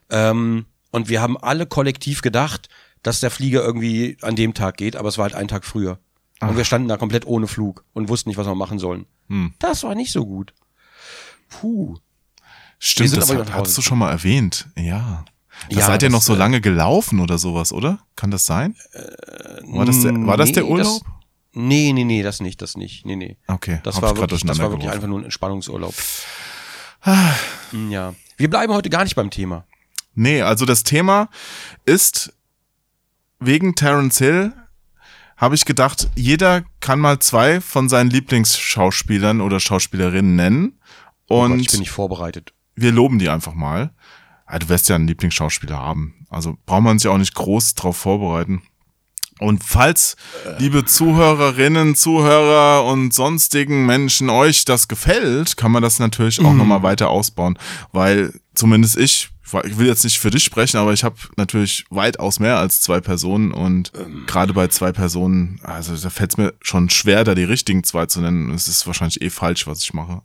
Ähm, 0.09 0.65
und 0.91 1.09
wir 1.09 1.21
haben 1.21 1.37
alle 1.37 1.65
kollektiv 1.65 2.21
gedacht, 2.21 2.69
dass 3.03 3.19
der 3.19 3.31
Flieger 3.31 3.61
irgendwie 3.63 4.17
an 4.21 4.35
dem 4.35 4.53
Tag 4.53 4.77
geht, 4.77 4.95
aber 4.95 5.09
es 5.09 5.17
war 5.17 5.23
halt 5.23 5.35
einen 5.35 5.47
Tag 5.47 5.65
früher. 5.65 5.99
Und 6.41 6.55
wir 6.55 6.63
standen 6.63 6.87
da 6.87 6.95
komplett 6.95 7.27
ohne 7.27 7.47
Flug 7.47 7.83
und 7.93 8.07
wussten 8.07 8.29
nicht, 8.29 8.37
was 8.37 8.47
wir 8.47 8.55
machen 8.55 8.79
sollen. 8.79 9.05
Hm. 9.27 9.53
Das 9.59 9.83
war 9.83 9.93
nicht 9.93 10.11
so 10.13 10.25
gut. 10.25 10.53
Puh. 11.49 11.97
Stimmt, 12.79 13.17
das 13.17 13.29
hat, 13.33 13.51
hast 13.51 13.77
du 13.77 13.81
schon 13.81 13.97
mal 13.97 14.09
erwähnt. 14.09 14.67
Ja. 14.77 15.25
Da 15.69 15.75
Ja, 15.77 15.85
seid 15.85 16.01
ihr 16.01 16.07
das, 16.09 16.13
noch 16.13 16.21
so 16.21 16.33
äh, 16.35 16.37
lange 16.37 16.61
gelaufen 16.61 17.19
oder 17.19 17.37
sowas, 17.37 17.73
oder? 17.73 17.99
Kann 18.15 18.31
das 18.31 18.45
sein? 18.45 18.75
war 19.63 19.85
das 19.85 20.01
der, 20.01 20.25
war 20.25 20.37
das 20.37 20.53
der 20.53 20.63
Nee, 20.63 20.69
Urlaub? 20.69 21.01
Nee, 21.53 21.91
nee, 21.93 22.03
nee, 22.03 22.23
das 22.23 22.39
nicht, 22.39 22.61
das 22.61 22.77
nicht. 22.77 23.05
Nee, 23.05 23.15
nee. 23.15 23.37
okay, 23.47 23.79
Das 23.83 24.01
war 24.01 24.15
wirklich, 24.17 24.43
das 24.43 24.59
war 24.59 24.71
wirklich 24.71 24.89
einfach 24.89 25.07
nur 25.07 25.19
ein 25.19 25.25
Entspannungsurlaub. 25.25 25.93
Hm, 27.71 27.91
ja. 27.91 28.13
Wir 28.37 28.49
bleiben 28.49 28.73
heute 28.73 28.89
gar 28.89 29.03
nicht 29.03 29.15
beim 29.15 29.29
Thema. 29.29 29.65
Nee, 30.15 30.41
also 30.41 30.65
das 30.65 30.83
Thema 30.83 31.29
ist 31.85 32.33
wegen 33.39 33.75
Terence 33.75 34.17
Hill 34.17 34.53
habe 35.37 35.55
ich 35.55 35.63
gedacht, 35.63 36.09
jeder 36.15 36.63
kann 36.81 36.99
mal 36.99 37.19
zwei 37.19 37.61
von 37.61 37.87
seinen 37.87 38.09
Lieblingsschauspielern 38.09 39.39
oder 39.39 39.59
Schauspielerinnen 39.61 40.35
nennen 40.35 40.79
Oh 41.29 41.43
und 41.43 41.51
Gott, 41.51 41.61
ich 41.61 41.71
bin 41.71 41.79
nicht 41.79 41.91
vorbereitet. 41.91 42.53
wir 42.75 42.91
loben 42.91 43.19
die 43.19 43.29
einfach 43.29 43.53
mal. 43.53 43.91
Ja, 44.51 44.59
du 44.59 44.67
wirst 44.67 44.89
ja 44.89 44.95
einen 44.95 45.07
Lieblingsschauspieler 45.07 45.77
haben. 45.77 46.25
Also 46.29 46.57
braucht 46.65 46.81
man 46.81 46.99
sich 46.99 47.07
auch 47.07 47.17
nicht 47.19 47.35
groß 47.35 47.75
drauf 47.75 47.95
vorbereiten. 47.95 48.63
Und 49.39 49.63
falls, 49.63 50.17
liebe 50.57 50.85
Zuhörerinnen, 50.85 51.95
Zuhörer 51.95 52.85
und 52.85 53.13
sonstigen 53.13 53.85
Menschen 53.85 54.29
euch 54.29 54.65
das 54.65 54.89
gefällt, 54.89 55.55
kann 55.55 55.71
man 55.71 55.81
das 55.81 55.99
natürlich 55.99 56.43
auch 56.43 56.53
nochmal 56.53 56.83
weiter 56.83 57.09
ausbauen. 57.09 57.57
Weil 57.93 58.33
zumindest 58.53 58.97
ich, 58.97 59.29
ich 59.63 59.77
will 59.77 59.87
jetzt 59.87 60.03
nicht 60.03 60.19
für 60.19 60.29
dich 60.29 60.43
sprechen, 60.43 60.77
aber 60.77 60.91
ich 60.91 61.05
habe 61.05 61.15
natürlich 61.37 61.85
weitaus 61.89 62.39
mehr 62.41 62.57
als 62.57 62.81
zwei 62.81 62.99
Personen 62.99 63.53
und 63.53 63.93
gerade 64.27 64.53
bei 64.53 64.67
zwei 64.67 64.91
Personen, 64.91 65.61
also 65.63 65.95
da 65.95 66.09
fällt 66.09 66.31
es 66.31 66.37
mir 66.37 66.53
schon 66.61 66.89
schwer, 66.89 67.23
da 67.23 67.33
die 67.33 67.43
richtigen 67.43 67.85
zwei 67.85 68.07
zu 68.07 68.19
nennen. 68.19 68.51
Es 68.53 68.67
ist 68.67 68.85
wahrscheinlich 68.87 69.21
eh 69.21 69.29
falsch, 69.29 69.67
was 69.67 69.81
ich 69.81 69.93
mache. 69.93 70.21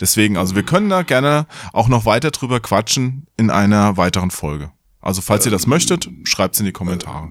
Deswegen, 0.00 0.36
also 0.36 0.56
wir 0.56 0.64
können 0.64 0.88
da 0.88 1.02
gerne 1.02 1.46
auch 1.72 1.88
noch 1.88 2.04
weiter 2.06 2.32
drüber 2.32 2.58
quatschen 2.58 3.26
in 3.36 3.50
einer 3.50 3.96
weiteren 3.96 4.30
Folge. 4.30 4.72
Also 5.00 5.22
falls 5.22 5.44
ihr 5.46 5.52
das 5.52 5.66
möchtet, 5.66 6.08
schreibt's 6.24 6.58
in 6.60 6.66
die 6.66 6.72
Kommentare. 6.72 7.30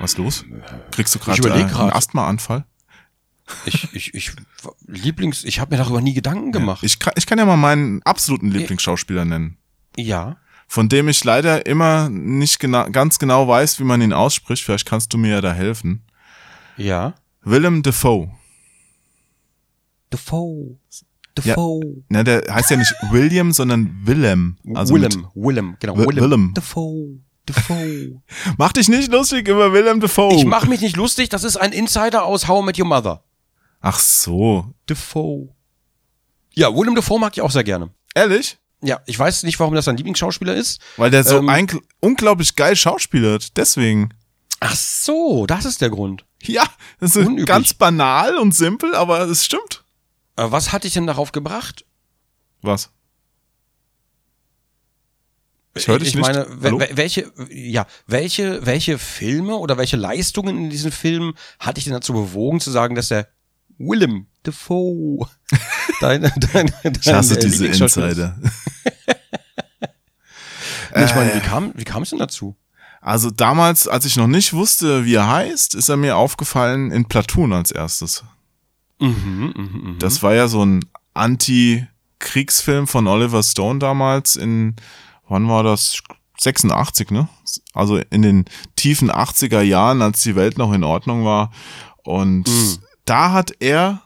Was 0.00 0.16
los? 0.16 0.44
Kriegst 0.90 1.14
du 1.14 1.18
gerade 1.18 1.48
äh, 1.48 1.52
einen 1.52 1.92
Asthmaanfall? 1.92 2.64
Ich, 3.64 3.94
ich, 3.94 4.14
ich, 4.14 4.32
Lieblings, 4.86 5.44
ich 5.44 5.60
habe 5.60 5.74
mir 5.74 5.82
darüber 5.82 6.00
nie 6.00 6.12
Gedanken 6.12 6.52
gemacht. 6.52 6.82
Ich 6.82 6.98
kann, 6.98 7.14
ich 7.16 7.26
kann 7.26 7.38
ja 7.38 7.46
mal 7.46 7.56
meinen 7.56 8.02
absoluten 8.02 8.50
Lieblingsschauspieler 8.50 9.24
nennen, 9.24 9.56
ja. 9.96 10.36
von 10.66 10.88
dem 10.88 11.08
ich 11.08 11.24
leider 11.24 11.64
immer 11.64 12.10
nicht 12.10 12.60
gena 12.60 12.88
ganz 12.88 13.18
genau 13.18 13.48
weiß, 13.48 13.80
wie 13.80 13.84
man 13.84 14.02
ihn 14.02 14.12
ausspricht. 14.12 14.62
Vielleicht 14.62 14.86
kannst 14.86 15.12
du 15.14 15.18
mir 15.18 15.30
ja 15.30 15.40
da 15.40 15.52
helfen. 15.52 16.02
Ja. 16.76 17.14
Willem 17.42 17.82
Dafoe. 17.82 18.30
Defoe. 21.42 21.80
Ja. 21.80 21.80
Defoe. 21.80 22.02
Na, 22.08 22.22
der 22.22 22.44
heißt 22.54 22.70
ja 22.70 22.76
nicht 22.76 22.92
William, 23.10 23.52
sondern 23.52 23.90
Willem. 24.04 24.56
Also 24.74 24.94
Willem, 24.94 25.26
Willem, 25.34 25.76
genau. 25.80 25.96
Wi- 25.96 26.06
Willem. 26.06 26.22
Willem. 26.24 26.54
Defoe. 26.54 27.18
Defoe. 27.48 28.20
Mach 28.58 28.72
dich 28.72 28.88
nicht 28.88 29.10
lustig 29.10 29.48
über 29.48 29.72
Willem 29.72 30.00
Dafoe. 30.00 30.34
Ich 30.34 30.44
mach 30.44 30.66
mich 30.66 30.80
nicht 30.82 30.96
lustig, 30.96 31.28
das 31.30 31.44
ist 31.44 31.56
ein 31.56 31.72
Insider 31.72 32.24
aus 32.24 32.46
How 32.46 32.62
I 32.62 32.66
Met 32.66 32.78
Your 32.78 32.86
Mother. 32.86 33.24
Ach 33.80 33.98
so. 33.98 34.74
Defoe. 34.88 35.48
Ja, 36.54 36.74
Willem 36.74 36.94
Defoe 36.94 37.18
mag 37.20 37.32
ich 37.36 37.40
auch 37.42 37.50
sehr 37.50 37.64
gerne. 37.64 37.90
Ehrlich? 38.14 38.58
Ja, 38.82 39.00
ich 39.06 39.18
weiß 39.18 39.42
nicht, 39.44 39.58
warum 39.58 39.74
das 39.74 39.86
dein 39.86 39.96
Lieblingsschauspieler 39.96 40.54
ist. 40.54 40.80
Weil 40.96 41.10
der 41.10 41.24
so 41.24 41.38
Ähm, 41.38 41.48
ein, 41.48 41.66
unglaublich 42.00 42.54
geil 42.54 42.76
schauspielert. 42.76 43.56
Deswegen. 43.56 44.10
Ach 44.60 44.74
so, 44.74 45.46
das 45.46 45.64
ist 45.64 45.80
der 45.80 45.90
Grund. 45.90 46.24
Ja, 46.42 46.64
das 47.00 47.16
ist 47.16 47.26
Unüblich. 47.26 47.46
ganz 47.46 47.74
banal 47.74 48.36
und 48.36 48.54
simpel, 48.54 48.94
aber 48.94 49.20
es 49.22 49.44
stimmt. 49.44 49.84
Äh, 50.38 50.50
was 50.52 50.72
hat 50.72 50.84
dich 50.84 50.94
denn 50.94 51.06
darauf 51.06 51.32
gebracht? 51.32 51.84
Was? 52.62 52.90
Ich 55.76 55.86
höre 55.86 55.98
dich 55.98 56.08
ich 56.08 56.14
nicht. 56.16 56.26
meine, 56.26 56.46
we- 56.48 56.88
welche, 56.92 57.30
ja, 57.50 57.86
welche, 58.06 58.64
welche 58.66 58.98
Filme 58.98 59.56
oder 59.56 59.76
welche 59.78 59.96
Leistungen 59.96 60.56
in 60.58 60.70
diesen 60.70 60.90
Filmen 60.90 61.34
hat 61.60 61.76
dich 61.76 61.84
denn 61.84 61.92
dazu 61.92 62.12
bewogen 62.12 62.58
zu 62.60 62.70
sagen, 62.70 62.94
dass 62.94 63.08
der 63.08 63.28
Willem 63.78 64.26
Dafoe 64.42 65.28
dein, 66.00 66.22
dein, 66.22 66.72
dein 66.82 66.92
ich 67.00 67.12
hasse 67.12 67.36
äh, 67.36 67.40
diese? 67.40 67.66
Insider. 67.66 68.38
Nee, 70.96 71.04
Ich 71.04 71.14
meine, 71.14 71.34
wie 71.34 71.40
kam, 71.40 71.72
wie 71.76 71.84
kam 71.84 72.02
es 72.02 72.10
denn 72.10 72.18
dazu? 72.18 72.56
Also 73.00 73.30
damals, 73.30 73.86
als 73.86 74.04
ich 74.06 74.16
noch 74.16 74.26
nicht 74.26 74.54
wusste, 74.54 75.04
wie 75.04 75.14
er 75.14 75.28
heißt, 75.28 75.74
ist 75.74 75.88
er 75.90 75.96
mir 75.98 76.16
aufgefallen 76.16 76.90
in 76.90 77.06
Platoon 77.06 77.52
als 77.52 77.70
erstes. 77.70 78.24
Mhm, 79.00 79.52
mhm, 79.56 79.80
mhm. 79.92 79.96
Das 79.98 80.22
war 80.22 80.34
ja 80.34 80.48
so 80.48 80.64
ein 80.64 80.84
Anti-Kriegsfilm 81.14 82.86
von 82.86 83.06
Oliver 83.06 83.42
Stone 83.42 83.78
damals 83.78 84.36
in, 84.36 84.76
wann 85.28 85.48
war 85.48 85.62
das? 85.62 86.00
86, 86.40 87.10
ne? 87.10 87.28
Also 87.74 87.96
in 88.10 88.22
den 88.22 88.44
tiefen 88.76 89.10
80er 89.10 89.60
Jahren, 89.60 90.02
als 90.02 90.22
die 90.22 90.36
Welt 90.36 90.56
noch 90.56 90.72
in 90.72 90.84
Ordnung 90.84 91.24
war. 91.24 91.50
Und 92.04 92.46
Mhm. 92.48 92.78
da 93.06 93.32
hat 93.32 93.52
er 93.58 94.02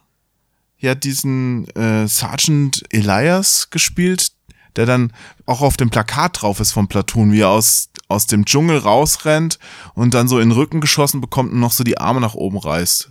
ja 0.78 0.94
diesen 0.94 1.68
äh, 1.76 2.08
Sergeant 2.08 2.84
Elias 2.90 3.68
gespielt, 3.70 4.32
der 4.76 4.86
dann 4.86 5.12
auch 5.44 5.60
auf 5.60 5.76
dem 5.76 5.90
Plakat 5.90 6.40
drauf 6.40 6.58
ist 6.58 6.72
vom 6.72 6.88
Platoon, 6.88 7.32
wie 7.32 7.40
er 7.40 7.50
aus, 7.50 7.90
aus 8.08 8.26
dem 8.26 8.46
Dschungel 8.46 8.78
rausrennt 8.78 9.58
und 9.92 10.14
dann 10.14 10.26
so 10.26 10.38
in 10.40 10.48
den 10.48 10.56
Rücken 10.58 10.80
geschossen 10.80 11.20
bekommt 11.20 11.52
und 11.52 11.60
noch 11.60 11.72
so 11.72 11.84
die 11.84 11.98
Arme 11.98 12.20
nach 12.22 12.34
oben 12.34 12.56
reißt. 12.56 13.10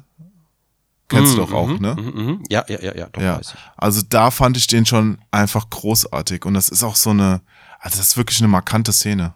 Kennst 1.12 1.34
du 1.34 1.38
doch 1.38 1.54
auch, 1.54 1.80
ne? 1.80 1.96
Mhm, 1.96 2.24
mhm. 2.26 2.44
Ja, 2.50 2.64
ja, 2.68 2.82
ja, 2.82 2.96
ja, 2.96 3.08
doch 3.12 3.22
Ja, 3.22 3.40
also 3.78 4.02
da 4.08 4.32
fand 4.32 4.58
ich 4.58 4.68
den 4.68 4.86
schon 4.86 5.20
einfach 5.32 5.70
großartig 5.70 6.46
und 6.46 6.54
das 6.54 6.70
ist 6.70 6.84
auch 6.84 6.96
so 6.96 7.12
eine, 7.12 7.42
also 7.80 7.98
das 7.98 8.08
ist 8.10 8.18
wirklich 8.18 8.40
eine 8.40 8.48
markante 8.48 8.92
Szene. 8.94 9.34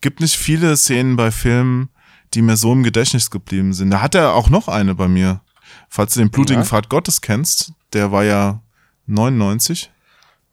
Gibt 0.00 0.20
nicht 0.20 0.36
viele 0.36 0.76
Szenen 0.76 1.16
bei 1.16 1.30
Filmen, 1.30 1.90
die 2.34 2.42
mir 2.42 2.56
so 2.56 2.72
im 2.72 2.82
Gedächtnis 2.82 3.30
geblieben 3.30 3.72
sind. 3.72 3.90
Da 3.90 4.00
hat 4.00 4.14
er 4.14 4.34
auch 4.34 4.48
noch 4.48 4.68
eine 4.68 4.94
bei 4.94 5.08
mir. 5.08 5.40
Falls 5.88 6.14
du 6.14 6.20
den 6.20 6.30
blutigen 6.30 6.62
Ja. 6.62 6.66
Pfad 6.66 6.88
Gottes 6.88 7.20
kennst, 7.20 7.72
der 7.92 8.12
war 8.12 8.24
ja 8.24 8.62
99. 9.06 9.90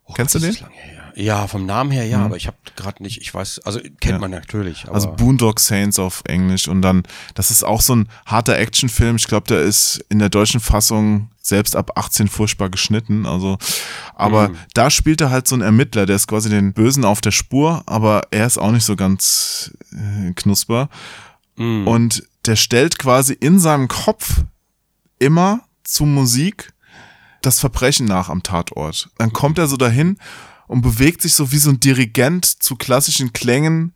Oh 0.05 0.13
Kennst 0.13 0.35
du 0.35 0.39
den? 0.39 0.49
ist 0.49 0.61
lange 0.61 0.73
her. 0.75 0.96
Ja, 1.19 1.47
vom 1.47 1.65
Namen 1.65 1.89
her 1.89 2.05
ja, 2.05 2.23
aber 2.23 2.35
ich 2.37 2.45
habe 2.45 2.57
gerade 2.75 3.01
nicht, 3.01 3.19
ich 3.21 3.33
weiß, 3.33 3.61
also 3.65 3.79
kennt 3.79 4.03
Ja. 4.13 4.19
man 4.19 4.29
natürlich, 4.29 4.83
aber 4.85 4.93
Also 4.93 5.11
Boondock 5.11 5.59
Saints 5.59 5.97
auf 5.97 6.21
Englisch 6.25 6.67
und 6.67 6.83
dann, 6.83 7.01
das 7.33 7.49
ist 7.49 7.63
auch 7.63 7.81
so 7.81 7.95
ein 7.95 8.07
harter 8.27 8.55
Actionfilm. 8.59 9.15
Ich 9.15 9.27
glaube, 9.27 9.47
der 9.47 9.61
ist 9.61 9.97
in 10.09 10.19
der 10.19 10.29
deutschen 10.29 10.59
Fassung 10.59 11.31
selbst 11.41 11.75
ab 11.75 11.97
18 11.97 12.27
furchtbar 12.27 12.69
geschnitten. 12.69 13.25
Also, 13.25 13.57
aber 14.13 14.51
da 14.75 14.91
spielt 14.91 15.19
er 15.21 15.31
halt 15.31 15.47
so 15.47 15.55
ein 15.55 15.61
Ermittler, 15.61 16.05
der 16.05 16.17
ist 16.17 16.27
quasi 16.27 16.49
den 16.49 16.73
Bösen 16.73 17.03
auf 17.03 17.19
der 17.19 17.31
Spur, 17.31 17.81
aber 17.87 18.27
er 18.29 18.45
ist 18.45 18.59
auch 18.59 18.71
nicht 18.71 18.85
so 18.85 18.95
ganz 18.95 19.71
äh, 19.93 20.33
knusper. 20.33 20.87
Mhm. 21.55 21.87
Und 21.87 22.27
der 22.45 22.57
stellt 22.57 22.99
quasi 22.99 23.33
in 23.33 23.57
seinem 23.59 23.87
Kopf 23.87 24.43
immer 25.17 25.61
zu 25.83 26.05
Musik 26.05 26.73
das 27.41 27.59
Verbrechen 27.59 28.05
nach 28.05 28.29
am 28.29 28.43
Tatort. 28.43 29.09
Dann 29.17 29.33
kommt 29.33 29.57
er 29.57 29.65
so 29.67 29.77
dahin 29.77 30.17
und 30.67 30.81
bewegt 30.81 31.21
sich 31.21 31.33
so 31.33 31.51
wie 31.51 31.57
so 31.57 31.69
ein 31.71 31.79
Dirigent 31.79 32.45
zu 32.45 32.75
klassischen 32.75 33.33
Klängen 33.33 33.93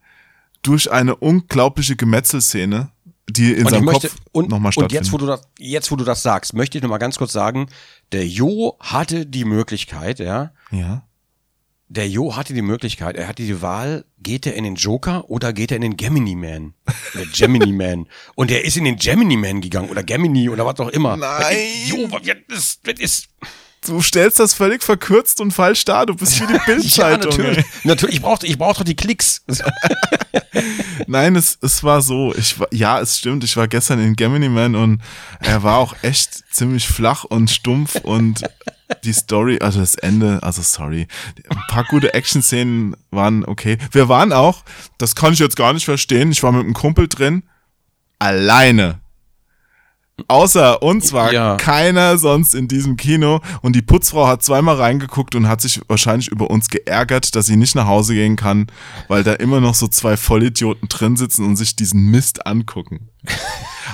durch 0.62 0.92
eine 0.92 1.16
unglaubliche 1.16 1.96
Gemetzelszene, 1.96 2.90
die 3.30 3.54
in 3.54 3.66
und 3.66 3.72
seinem 3.72 3.86
möchte, 3.86 4.10
Kopf 4.10 4.20
und, 4.32 4.50
nochmal 4.50 4.70
und 4.70 4.74
stattfindet. 4.74 5.04
jetzt, 5.04 5.12
wo 5.12 5.18
du 5.18 5.26
das, 5.26 5.42
jetzt, 5.60 5.92
wo 5.92 5.96
du 5.96 6.04
das 6.04 6.24
sagst, 6.24 6.54
möchte 6.54 6.78
ich 6.78 6.82
noch 6.84 6.90
mal 6.90 6.98
ganz 6.98 7.18
kurz 7.18 7.32
sagen, 7.32 7.68
der 8.12 8.28
Jo 8.28 8.78
hatte 8.80 9.26
die 9.26 9.46
Möglichkeit, 9.46 10.20
ja, 10.20 10.52
ja. 10.72 11.04
der 11.88 12.08
Jo 12.10 12.36
hatte 12.36 12.54
die 12.54 12.62
Möglichkeit, 12.62 13.16
er 13.16 13.28
hatte 13.28 13.44
die 13.44 13.62
Wahl, 13.62 14.06
geht 14.20 14.46
er 14.46 14.56
in 14.56 14.64
den 14.64 14.76
Joker 14.76 15.30
oder 15.30 15.54
geht 15.54 15.72
er 15.72 15.78
in 15.78 15.82
den 15.82 15.98
Gemini 15.98 16.36
Man? 16.36 16.74
Oder 17.16 17.26
Gemini 17.34 17.72
Man. 17.72 18.08
Und 18.36 18.52
er 18.52 18.64
ist 18.64 18.78
in 18.78 18.86
den 18.86 18.98
Gemini 18.98 19.38
Man 19.38 19.62
gegangen 19.62 19.90
oder 19.90 20.04
Gemini 20.04 20.50
oder 20.50 20.66
was 20.66 20.80
auch 20.80 20.90
immer. 20.90 21.18
Nein. 21.18 21.58
Jo, 21.88 22.12
was 22.12 22.22
das, 22.48 22.80
das 22.84 23.00
ist, 23.00 23.30
Du 23.86 24.00
stellst 24.02 24.40
das 24.40 24.54
völlig 24.54 24.84
verkürzt 24.84 25.42
und 25.42 25.52
falsch 25.52 25.86
dar. 25.86 26.06
Du 26.06 26.16
bist 26.16 26.40
wie 26.40 26.48
die 26.48 26.54
ja, 26.58 26.64
Bildzeitung. 26.66 27.32
natürlich. 27.32 27.58
ey. 27.58 27.66
natürlich. 27.84 28.16
Ich 28.16 28.22
brauchte, 28.22 28.46
ich 28.46 28.58
brauchte 28.58 28.80
doch 28.80 28.86
die 28.86 28.96
Klicks. 28.96 29.44
Nein, 31.08 31.36
es, 31.36 31.58
es 31.62 31.84
war 31.84 32.02
so. 32.02 32.34
Ich 32.36 32.60
war, 32.60 32.68
ja, 32.72 33.00
es 33.00 33.18
stimmt. 33.18 33.44
Ich 33.44 33.58
war 33.58 33.68
gestern 33.68 34.00
in 34.00 34.16
Gemini 34.16 34.50
Man 34.50 34.76
und 34.76 35.02
er 35.40 35.64
war 35.64 35.78
auch 35.78 35.96
echt 36.04 36.44
ziemlich 36.54 36.88
flach 36.88 37.24
und 37.24 37.50
stumpf 37.50 37.96
und 37.96 38.44
die 39.04 39.14
Story, 39.14 39.60
also 39.62 39.80
das 39.80 39.96
Ende, 39.96 40.44
also 40.44 40.62
sorry. 40.62 41.08
Ein 41.50 41.64
paar 41.70 41.86
gute 41.86 42.14
Action-Szenen 42.14 42.96
waren 43.10 43.46
okay. 43.46 43.78
Wir 43.92 44.10
waren 44.10 44.34
auch, 44.34 44.64
das 44.98 45.16
kann 45.16 45.34
ich 45.34 45.40
jetzt 45.40 45.56
gar 45.56 45.74
nicht 45.74 45.86
verstehen. 45.86 46.32
Ich 46.32 46.44
war 46.44 46.52
mit 46.52 46.64
einem 46.64 46.74
Kumpel 46.74 47.08
drin, 47.08 47.44
alleine. 48.20 49.00
Außer 50.28 50.82
uns 50.82 51.14
war 51.14 51.32
Ja. 51.34 51.56
keiner 51.58 52.18
sonst 52.18 52.54
in 52.56 52.68
diesem 52.68 52.98
Kino 52.98 53.42
und 53.62 53.76
die 53.76 53.82
Putzfrau 53.82 54.28
hat 54.28 54.44
zweimal 54.44 54.76
reingeguckt 54.76 55.36
und 55.36 55.48
hat 55.48 55.62
sich 55.62 55.82
wahrscheinlich 55.88 56.28
über 56.30 56.50
uns 56.50 56.70
geärgert, 56.70 57.36
dass 57.36 57.46
sie 57.46 57.56
nicht 57.56 57.76
nach 57.76 57.88
Hause 57.88 58.14
gehen 58.14 58.36
kann, 58.36 58.68
weil 59.08 59.24
da 59.24 59.34
immer 59.34 59.60
noch 59.60 59.76
so 59.76 59.88
zwei 59.88 60.18
Vollidioten 60.18 60.88
drin 60.90 61.16
sitzen 61.18 61.46
und 61.46 61.56
sich 61.56 61.76
diesen 61.76 62.08
Mist 62.12 62.46
angucken. 62.46 63.10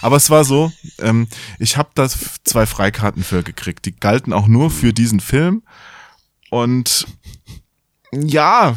Aber 0.01 0.15
es 0.17 0.29
war 0.29 0.43
so, 0.43 0.71
ähm, 0.99 1.27
ich 1.59 1.77
habe 1.77 1.89
da 1.95 2.07
zwei 2.43 2.65
Freikarten 2.65 3.23
für 3.23 3.43
gekriegt. 3.43 3.85
Die 3.85 3.95
galten 3.95 4.33
auch 4.33 4.47
nur 4.47 4.69
für 4.69 4.93
diesen 4.93 5.19
Film. 5.19 5.63
Und 6.49 7.07
ja, 8.13 8.75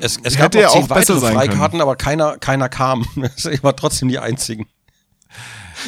Es, 0.00 0.18
es 0.22 0.36
gab 0.36 0.54
ja 0.54 0.68
auch 0.68 0.88
besser 0.88 1.20
weitere 1.20 1.32
Freikarten, 1.34 1.80
aber 1.80 1.96
keiner, 1.96 2.36
keiner 2.38 2.68
kam. 2.68 3.06
Ich 3.50 3.62
war 3.62 3.74
trotzdem 3.76 4.08
die 4.08 4.18
einzigen. 4.18 4.66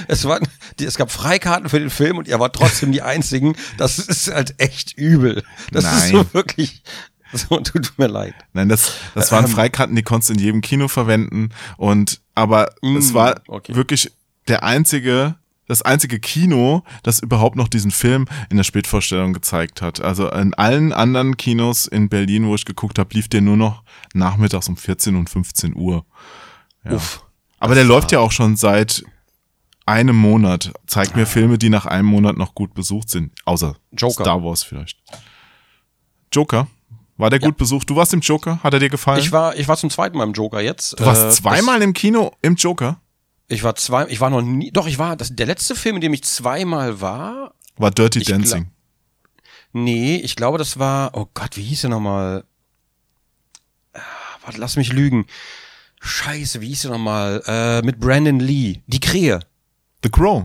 Es, 0.07 0.25
war, 0.25 0.41
die, 0.79 0.85
es 0.85 0.97
gab 0.97 1.11
Freikarten 1.11 1.69
für 1.69 1.81
den 1.81 1.91
Film 1.91 2.19
und 2.19 2.29
ihr 2.29 2.39
wart 2.39 2.55
trotzdem 2.55 2.93
die 2.93 3.03
einzigen. 3.03 3.57
Das 3.77 3.99
ist 3.99 4.33
halt 4.33 4.55
echt 4.59 4.97
übel. 4.97 5.43
Das 5.73 5.85
ist 5.85 5.91
Nein. 5.91 6.11
so 6.13 6.35
wirklich. 6.35 6.83
So, 7.33 7.61
tut 7.61 7.93
mir 7.99 8.07
leid. 8.07 8.35
Nein, 8.55 8.71
das, 8.71 8.93
das 9.15 9.31
waren 9.33 9.45
Ähm. 9.45 9.51
Freikarten, 9.51 9.95
die 9.95 10.03
konntest 10.03 10.31
du 10.31 10.35
in 10.35 10.41
jedem 10.41 10.61
Kino 10.63 10.89
verwenden. 10.89 11.51
Und 11.77 12.21
aber 12.35 12.71
es 12.97 13.11
Mm, 13.11 13.15
war 13.15 13.41
okay. 13.49 13.75
wirklich 13.75 14.11
der 14.47 14.63
einzige, 14.63 15.35
das 15.67 15.83
einzige 15.83 16.21
Kino, 16.21 16.85
das 17.03 17.19
überhaupt 17.21 17.57
noch 17.57 17.69
diesen 17.69 17.91
Film 17.91 18.25
in 18.49 18.57
der 18.57 18.65
Spätvorstellung 18.65 19.35
gezeigt 19.35 19.83
hat. 19.83 20.01
Also 20.01 20.31
in 20.31 20.55
allen 20.55 20.95
anderen 20.95 21.37
Kinos 21.37 21.87
in 21.87 22.09
Berlin, 22.09 22.47
wo 22.47 22.55
ich 22.55 22.65
geguckt 22.65 22.99
habe, 22.99 23.13
lief 23.13 23.29
der 23.29 23.43
nur 23.43 23.59
noch 23.59 23.83
nachmittags 24.15 24.67
um 24.69 24.79
14 24.79 25.15
und 25.15 25.29
15 25.29 25.77
Uhr. 25.77 26.07
Ja. 26.85 26.93
Uff. 26.93 27.23
Aber 27.59 27.75
der 27.75 27.85
läuft 27.85 28.11
ja 28.11 28.21
auch 28.21 28.33
schon 28.33 28.57
seit 28.57 29.05
einem 29.89 30.17
Monat. 30.17 30.73
Zeigt 30.87 31.17
mir 31.17 31.27
Filme, 31.27 31.59
die 31.59 31.69
nach 31.71 31.87
einem 31.87 32.07
Monat 32.09 32.37
noch 32.37 32.55
gut 32.55 32.75
besucht 32.75 33.09
sind. 33.11 33.33
Außer 33.45 33.77
Joker. 33.93 34.23
Star 34.25 34.45
Wars 34.45 34.63
vielleicht. 34.63 34.99
Joker? 36.33 36.69
War 37.17 37.31
der 37.31 37.41
gut 37.41 37.57
besucht? 37.57 37.91
Du 37.91 37.97
warst 37.97 38.13
im 38.15 38.21
Joker? 38.21 38.63
Hat 38.63 38.75
er 38.75 38.79
dir 38.81 38.91
gefallen? 38.91 39.19
Ich 39.19 39.33
war, 39.33 39.57
ich 39.57 39.67
war 39.67 39.77
zum 39.77 39.91
zweiten 39.91 40.17
Mal 40.17 40.25
im 40.25 40.33
Joker 40.35 40.61
jetzt. 40.61 41.01
du 41.01 41.05
warst 41.05 41.25
Äh, 41.25 41.31
zweimal 41.31 41.83
im 41.83 41.93
Kino 41.93 42.33
im 42.43 42.55
Joker? 42.55 43.01
Ich 43.49 43.65
war 43.65 43.75
zwei, 43.75 44.07
ich 44.09 44.21
war 44.21 44.31
noch 44.31 44.43
nie, 44.43 44.71
doch, 44.71 44.87
ich 44.87 44.99
war, 44.99 45.17
das, 45.17 45.35
der 45.35 45.47
letzte 45.47 45.75
Film, 45.75 45.97
in 45.97 46.03
dem 46.03 46.13
ich 46.13 46.23
zweimal 46.23 47.01
war, 47.01 47.55
War 47.77 47.91
Dirty 47.91 48.21
Dancing. 48.23 48.71
Nee, 49.73 50.17
ich 50.17 50.37
glaube, 50.37 50.59
das 50.59 50.79
war, 50.79 51.11
oh 51.15 51.27
Gott, 51.35 51.57
wie 51.57 51.63
hieß 51.63 51.81
der 51.83 51.91
nochmal? 51.91 52.45
Ah, 53.95 54.01
warte, 54.45 54.61
lass 54.61 54.77
mich 54.77 54.93
lügen. 54.93 55.27
Scheiße, 56.01 56.61
wie 56.61 56.69
hieß 56.69 56.83
der 56.83 56.91
nochmal? 56.93 57.43
Äh, 57.47 57.83
mit 57.85 57.99
Brandon 57.99 58.39
Lee. 58.39 58.81
Die 58.87 59.01
Krähe. 59.01 59.41
The 60.03 60.11
Crow. 60.11 60.45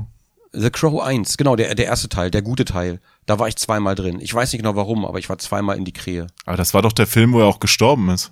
The 0.51 0.69
Crow 0.69 1.01
1, 1.01 1.37
genau, 1.37 1.55
der, 1.55 1.73
der 1.75 1.85
erste 1.85 2.09
Teil, 2.09 2.29
der 2.31 2.41
gute 2.43 2.65
Teil. 2.65 2.99
Da 3.25 3.39
war 3.39 3.47
ich 3.47 3.55
zweimal 3.55 3.95
drin. 3.95 4.19
Ich 4.21 4.33
weiß 4.33 4.51
nicht 4.51 4.61
genau 4.61 4.75
warum, 4.75 5.05
aber 5.05 5.17
ich 5.19 5.29
war 5.29 5.37
zweimal 5.39 5.77
in 5.77 5.85
die 5.85 5.93
Krähe. 5.93 6.27
Aber 6.45 6.57
das 6.57 6.73
war 6.73 6.81
doch 6.81 6.91
der 6.93 7.07
Film, 7.07 7.33
wo 7.33 7.39
er 7.39 7.45
auch 7.47 7.59
gestorben 7.59 8.09
ist. 8.09 8.31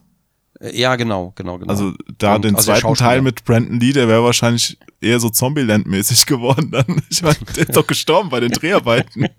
Äh, 0.59 0.77
Ja, 0.79 0.95
genau, 0.97 1.33
genau, 1.35 1.57
genau. 1.57 1.71
Also 1.71 1.93
da 2.19 2.35
Und- 2.35 2.45
den 2.45 2.55
also 2.55 2.71
zweiten. 2.73 2.93
Teil 2.95 3.21
mit 3.23 3.43
Brandon 3.45 3.79
Lee, 3.79 3.93
der 3.93 4.07
wäre 4.07 4.23
wahrscheinlich 4.23 4.77
eher 4.99 5.19
so 5.19 5.29
Zombieland-mäßig 5.29 6.25
geworden 6.27 6.69
dann. 6.71 7.01
Ich 7.09 7.23
meine, 7.23 7.37
der 7.55 7.69
ist 7.69 7.75
doch 7.75 7.87
gestorben 7.87 8.29
bei 8.29 8.39
den 8.39 8.51
Dreharbeiten. 8.51 9.27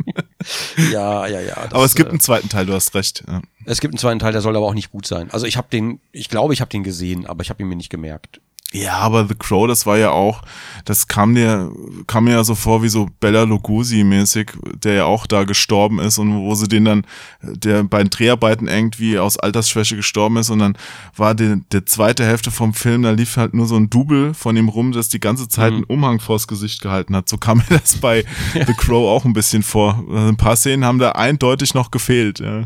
Ja, 0.90 1.26
ja, 1.28 1.40
ja. 1.40 1.54
das, 1.54 1.72
aber 1.72 1.84
es 1.84 1.94
gibt 1.94 2.08
äh, 2.08 2.10
einen 2.10 2.18
zweiten 2.20 2.48
Teil, 2.48 2.66
du 2.66 2.72
hast 2.72 2.94
recht. 2.96 3.22
Ja. 3.28 3.42
es 3.64 3.80
gibt 3.80 3.94
einen 3.94 3.98
zweiten 3.98 4.18
Teil, 4.18 4.32
der 4.32 4.40
soll 4.40 4.56
aber 4.56 4.66
auch 4.66 4.74
nicht 4.74 4.90
gut 4.90 5.06
sein. 5.06 5.30
Also 5.30 5.46
ich 5.46 5.56
habe 5.56 5.68
den, 5.70 6.00
ich 6.10 6.28
glaube, 6.28 6.52
ich 6.52 6.60
habe 6.60 6.68
den 6.70 6.82
gesehen, 6.82 7.26
aber 7.26 7.42
ich 7.42 7.50
habe 7.50 7.62
ihn 7.62 7.68
mir 7.68 7.76
nicht 7.76 7.90
gemerkt. 7.90 8.40
Ja, 8.72 8.98
aber 8.98 9.26
The 9.28 9.34
Crow, 9.34 9.68
das 9.68 9.84
war 9.84 9.98
ja 9.98 10.10
auch, 10.10 10.42
das 10.86 11.06
kam 11.06 11.34
dir, 11.34 11.70
kam 12.06 12.24
mir 12.24 12.32
ja 12.32 12.44
so 12.44 12.54
vor 12.54 12.82
wie 12.82 12.88
so 12.88 13.06
Bella 13.20 13.42
Lugosi-mäßig, 13.42 14.52
der 14.82 14.94
ja 14.94 15.04
auch 15.04 15.26
da 15.26 15.44
gestorben 15.44 15.98
ist 15.98 16.16
und 16.18 16.34
wo 16.34 16.54
sie 16.54 16.68
den 16.68 16.86
dann, 16.86 17.06
der 17.42 17.84
bei 17.84 17.98
den 17.98 18.08
Dreharbeiten 18.08 18.68
irgendwie 18.68 19.18
aus 19.18 19.38
Altersschwäche 19.38 19.96
gestorben 19.96 20.38
ist 20.38 20.48
und 20.48 20.60
dann 20.60 20.78
war 21.16 21.34
die, 21.34 21.60
der 21.70 21.84
zweite 21.84 22.24
Hälfte 22.24 22.50
vom 22.50 22.72
Film, 22.72 23.02
da 23.02 23.10
lief 23.10 23.36
halt 23.36 23.52
nur 23.52 23.66
so 23.66 23.76
ein 23.76 23.90
Double 23.90 24.32
von 24.32 24.56
ihm 24.56 24.70
rum, 24.70 24.92
das 24.92 25.10
die 25.10 25.20
ganze 25.20 25.48
Zeit 25.48 25.72
einen 25.72 25.84
Umhang 25.84 26.18
vors 26.18 26.48
Gesicht 26.48 26.80
gehalten 26.80 27.14
hat. 27.14 27.28
So 27.28 27.36
kam 27.36 27.58
mir 27.58 27.78
das 27.78 27.98
bei 27.98 28.24
The 28.54 28.74
Crow 28.74 29.08
auch 29.08 29.26
ein 29.26 29.34
bisschen 29.34 29.62
vor. 29.62 30.02
Also 30.08 30.28
Ein 30.28 30.36
paar 30.36 30.56
Szenen 30.56 30.84
haben 30.84 30.98
da 30.98 31.12
eindeutig 31.12 31.74
noch 31.74 31.90
gefehlt. 31.90 32.40
Ja. 32.40 32.64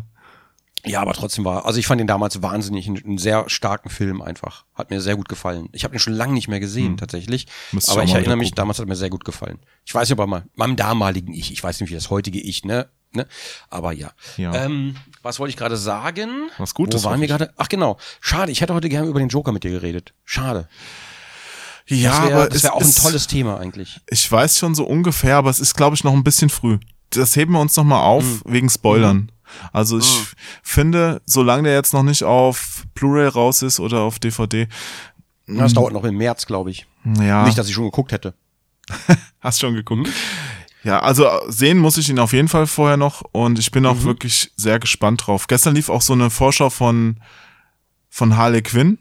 Ja, 0.85 1.01
aber 1.01 1.15
trotzdem 1.15 1.45
war, 1.45 1.67
also 1.67 1.81
ich 1.81 1.87
fand 1.87 1.99
den 2.01 2.07
damals 2.07 2.43
wahnsinnig, 2.43 2.87
einen, 2.87 3.19
sehr 3.19 3.49
starken 3.49 3.89
Film 3.91 4.23
einfach. 4.23 4.65
Hat 4.75 4.91
mir 4.91 5.01
sehr 5.01 5.17
gut 5.17 5.29
gefallen. 5.29 5.69
Ich 5.73 5.83
habe 5.83 5.93
den 5.93 5.99
schon 5.99 6.13
lange 6.13 6.33
nicht 6.33 6.47
mehr 6.47 6.61
gesehen, 6.61 6.97
tatsächlich. 6.97 7.47
Müsste 7.73 7.91
ich 7.91 7.97
aber 7.97 8.05
ich 8.05 8.15
erinnere 8.15 8.37
mich, 8.37 8.49
gucken. 8.51 8.57
damals 8.57 8.79
hat 8.79 8.87
mir 8.87 8.95
sehr 8.95 9.11
gut 9.11 9.25
gefallen. 9.25 9.59
Ich 9.85 9.93
weiß 9.95 10.13
aber 10.13 10.29
mal, 10.29 10.45
meinem 10.55 10.77
damaligen 10.77 11.35
Ich, 11.35 11.51
ich 11.51 11.63
weiß 11.63 11.81
nicht, 11.81 11.91
wie 11.91 11.95
das 11.95 12.11
heutige 12.11 12.41
Ich, 12.41 12.65
ne? 12.65 12.89
ne? 13.13 13.27
Aber 13.69 13.91
ja. 13.93 14.13
Ja. 14.37 14.55
Ähm, 14.55 14.95
was 15.23 15.41
wollte 15.41 15.51
ich 15.51 15.57
gerade 15.57 15.77
sagen? 15.77 16.51
Was 16.59 16.73
Gutes, 16.75 17.03
Wo 17.03 17.09
waren 17.11 17.21
wir 17.21 17.27
gerade? 17.27 17.53
Ach 17.57 17.69
genau. 17.69 17.97
Schade, 18.21 18.53
ich 18.53 18.61
hätte 18.61 18.75
heute 18.75 18.89
gerne 18.89 19.09
über 19.09 19.19
den 19.19 19.29
Joker 19.29 19.51
mit 19.51 19.65
dir 19.65 19.71
geredet. 19.71 20.15
Schade. 20.25 20.69
Ja, 21.89 22.11
Das 22.11 22.23
wäre 22.29 22.35
aber 22.35 22.47
das 22.49 22.57
es 22.59 22.63
wär 22.65 22.75
auch 22.75 22.81
ein 22.81 22.89
ist- 22.89 23.03
tolles 23.03 23.27
Thema 23.27 23.59
eigentlich. 23.59 24.01
Ich 24.09 24.31
weiß 24.31 24.59
schon 24.59 24.75
so 24.77 24.85
ungefähr, 24.85 25.37
aber 25.37 25.51
es 25.51 25.59
ist, 25.61 25.75
glaube 25.75 25.97
ich, 25.97 26.05
noch 26.05 26.13
ein 26.13 26.25
bisschen 26.25 26.49
früh. 26.51 26.79
Das 27.11 27.35
heben 27.37 27.53
wir 27.53 27.61
uns 27.61 27.77
noch 27.77 27.85
mal 27.85 28.03
auf 28.03 28.25
Mhm. 28.25 28.41
wegen 28.45 28.69
Spoilern. 28.71 29.33
Also 29.73 29.99
ich 29.99 30.25
finde, 30.63 31.21
solange 31.27 31.65
der 31.65 31.75
jetzt 31.75 31.93
noch 31.95 32.03
nicht 32.03 32.23
auf 32.25 32.85
Blu-ray 32.95 33.29
raus 33.29 33.63
ist 33.63 33.81
oder 33.81 34.01
auf 34.01 34.19
DVD, 34.19 34.69
Das 35.47 35.75
dauert 35.75 35.93
noch 35.93 36.05
im 36.05 36.17
März, 36.17 36.47
glaube 36.47 36.71
ich. 36.71 36.87
ja, 37.21 37.45
Nicht, 37.45 37.59
dass 37.59 37.69
ich 37.69 37.75
schon 37.75 37.85
geguckt 37.85 38.13
hätte. 38.13 38.35
hast 39.41 39.61
schon 39.61 39.75
geguckt. 39.75 40.07
Mhm. 40.07 40.13
Ja, 40.85 41.01
also 41.01 41.27
sehen 41.49 41.79
muss 41.79 41.97
ich 41.99 42.09
ihn 42.09 42.19
auf 42.21 42.33
jeden 42.33 42.47
Fall 42.47 42.67
vorher 42.69 42.97
noch 42.97 43.23
und 43.33 43.59
ich 43.59 43.71
bin 43.73 43.83
Mhm. 43.83 43.89
auch 43.89 44.03
wirklich 44.05 44.53
sehr 44.57 44.79
gespannt 44.79 45.27
drauf. 45.27 45.49
Gestern 45.49 45.75
lief 45.75 45.89
auch 45.89 46.03
so 46.03 46.13
eine 46.13 46.31
Vorschau 46.31 46.71
von 46.71 47.17
von 48.09 48.37
Harley 48.37 48.63
Quinn, 48.63 48.99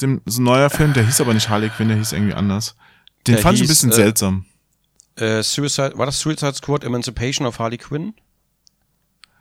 dem 0.00 0.22
so 0.24 0.40
ein 0.40 0.44
neuer 0.44 0.70
Film, 0.70 0.92
der 0.94 1.04
hieß 1.04 1.20
aber 1.20 1.34
nicht 1.34 1.48
Harley 1.50 1.68
Quinn, 1.68 1.88
der 1.88 1.98
hieß 1.98 2.12
irgendwie 2.12 2.34
anders. 2.34 2.74
Den 3.26 3.34
Der 3.34 3.42
fand 3.42 3.56
ich 3.56 3.60
ein 3.60 3.66
hieß, 3.66 3.68
bisschen 3.68 3.90
äh, 3.92 3.94
seltsam. 3.94 4.44
Äh, 5.16 5.42
Suicide, 5.42 5.92
war 5.96 6.06
das 6.06 6.18
Suicide 6.20 6.54
Squad 6.54 6.84
Emancipation 6.84 7.46
of 7.46 7.58
Harley 7.58 7.78
Quinn? 7.78 8.14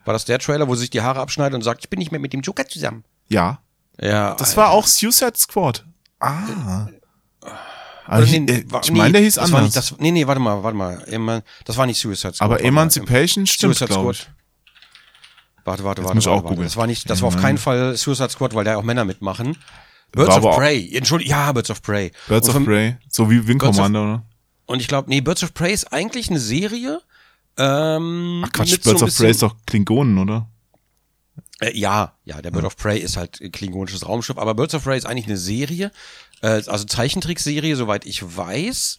War 0.05 0.13
das 0.13 0.25
der 0.25 0.39
Trailer, 0.39 0.67
wo 0.67 0.75
sie 0.75 0.81
sich 0.81 0.89
die 0.91 1.01
Haare 1.01 1.19
abschneidet 1.19 1.55
und 1.55 1.63
sagt, 1.63 1.83
ich 1.83 1.89
bin 1.89 1.99
nicht 1.99 2.11
mehr 2.11 2.21
mit 2.21 2.31
dem 2.33 2.41
Joker 2.41 2.67
zusammen? 2.67 3.03
Ja, 3.27 3.59
Ja. 3.99 4.35
Das 4.35 4.55
war 4.55 4.69
auch 4.71 4.85
Suicide 4.87 5.33
Squad. 5.35 5.83
Ah. 6.19 6.87
Aber 8.07 8.17
Oder 8.17 8.25
ich, 8.27 8.39
nee, 8.39 8.51
äh, 8.51 8.65
ich 8.83 8.91
nee, 8.91 8.97
meine, 8.99 9.13
der 9.13 9.21
hieß 9.21 9.35
das 9.35 9.45
anders. 9.45 9.63
nicht, 9.63 9.75
das, 9.75 9.95
nee, 9.97 10.11
nee, 10.11 10.27
warte 10.27 10.39
mal, 10.39 10.61
warte 10.63 10.77
mal. 10.77 11.43
Das 11.65 11.75
war 11.77 11.85
nicht 11.87 11.99
Suicide 11.99 12.33
Squad. 12.33 12.41
aber 12.41 12.51
warte 12.55 12.63
mal. 12.63 12.67
Emancipation 12.69 13.47
stimmt, 13.47 13.75
Suicide 13.75 13.93
Squad. 13.99 14.15
ich. 14.15 14.29
Warte, 15.63 15.83
warte, 15.83 16.01
Jetzt 16.01 16.05
warte. 16.05 16.15
muss 16.15 16.25
warte, 16.27 16.39
auch 16.45 16.49
warte. 16.49 16.61
Das 16.63 16.77
war 16.77 16.85
nicht, 16.85 17.09
das 17.09 17.21
war 17.21 17.29
auf 17.29 17.37
keinen 17.37 17.57
Fall 17.57 17.97
Suicide 17.97 18.29
Squad, 18.29 18.53
weil 18.53 18.63
da 18.63 18.75
auch 18.77 18.83
Männer 18.83 19.05
mitmachen. 19.05 19.57
Birds 20.11 20.35
War 20.35 20.45
of 20.45 20.55
Prey. 20.57 20.95
Entschuldigung, 20.95 21.31
ja, 21.31 21.51
Birds 21.51 21.71
of 21.71 21.81
Prey. 21.81 22.11
Birds 22.27 22.47
of 22.47 22.63
Prey. 22.63 22.97
So 23.09 23.29
wie 23.31 23.47
Wing 23.47 23.57
Commander, 23.57 24.03
oder? 24.03 24.23
Und 24.67 24.79
ich 24.81 24.87
glaube, 24.87 25.09
nee, 25.09 25.21
Birds 25.21 25.43
of 25.43 25.53
Prey 25.55 25.73
ist 25.73 25.91
eigentlich 25.91 26.29
eine 26.29 26.39
Serie. 26.39 27.01
Ähm, 27.57 28.43
Ach 28.45 28.51
Quatsch, 28.51 28.71
so 28.71 28.77
Birds 28.77 29.01
ein 29.01 29.09
of 29.09 29.17
Prey 29.17 29.31
ist 29.31 29.41
doch 29.41 29.55
Klingonen, 29.65 30.17
oder? 30.17 30.49
Äh, 31.59 31.77
ja, 31.77 32.13
ja, 32.25 32.41
der 32.41 32.51
Bird 32.51 32.65
of 32.65 32.75
Prey 32.75 32.99
ist 32.99 33.17
halt 33.17 33.39
klingonisches 33.53 34.07
Raumschiff, 34.07 34.37
aber 34.37 34.53
Birds 34.55 34.75
of 34.75 34.83
Prey 34.83 34.97
ist 34.97 35.05
eigentlich 35.05 35.27
eine 35.27 35.37
Serie, 35.37 35.91
äh, 36.41 36.61
also 36.67 36.83
Zeichentrickserie, 36.83 37.75
soweit 37.75 38.05
ich 38.05 38.23
weiß, 38.23 38.97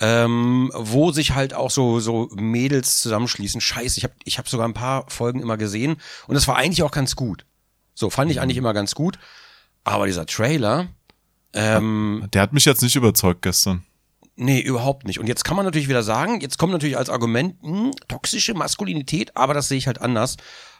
ähm, 0.00 0.72
wo 0.74 1.12
sich 1.12 1.34
halt 1.36 1.54
auch 1.54 1.70
so 1.70 2.00
so 2.00 2.28
Mädels 2.34 3.00
zusammenschließen. 3.00 3.60
Scheiße, 3.60 3.98
ich 3.98 4.04
habe 4.04 4.14
ich 4.24 4.38
hab 4.38 4.48
sogar 4.48 4.66
ein 4.66 4.74
paar 4.74 5.08
Folgen 5.08 5.40
immer 5.40 5.56
gesehen 5.56 5.96
und 6.26 6.34
das 6.34 6.48
war 6.48 6.56
eigentlich 6.56 6.82
auch 6.82 6.90
ganz 6.90 7.14
gut. 7.14 7.46
So 7.94 8.10
fand 8.10 8.30
ich 8.32 8.40
eigentlich 8.40 8.56
immer 8.56 8.74
ganz 8.74 8.96
gut, 8.96 9.20
aber 9.84 10.06
dieser 10.06 10.26
Trailer, 10.26 10.88
ähm, 11.54 12.28
Der 12.32 12.42
hat 12.42 12.52
mich 12.52 12.64
jetzt 12.64 12.82
nicht 12.82 12.96
überzeugt 12.96 13.42
gestern. 13.42 13.84
Nee, 14.36 14.60
überhaupt 14.60 15.06
nicht. 15.06 15.20
Und 15.20 15.28
jetzt 15.28 15.44
kann 15.44 15.56
man 15.56 15.64
natürlich 15.64 15.88
wieder 15.88 16.02
sagen, 16.02 16.40
jetzt 16.40 16.58
kommt 16.58 16.72
natürlich 16.72 16.98
als 16.98 17.08
Argument 17.08 17.56
hm, 17.62 17.92
toxische 18.08 18.54
Maskulinität, 18.54 19.36
aber 19.36 19.54
das 19.54 19.68
sehe 19.68 19.78
ich 19.78 19.86
halt 19.86 20.00
anders, 20.00 20.36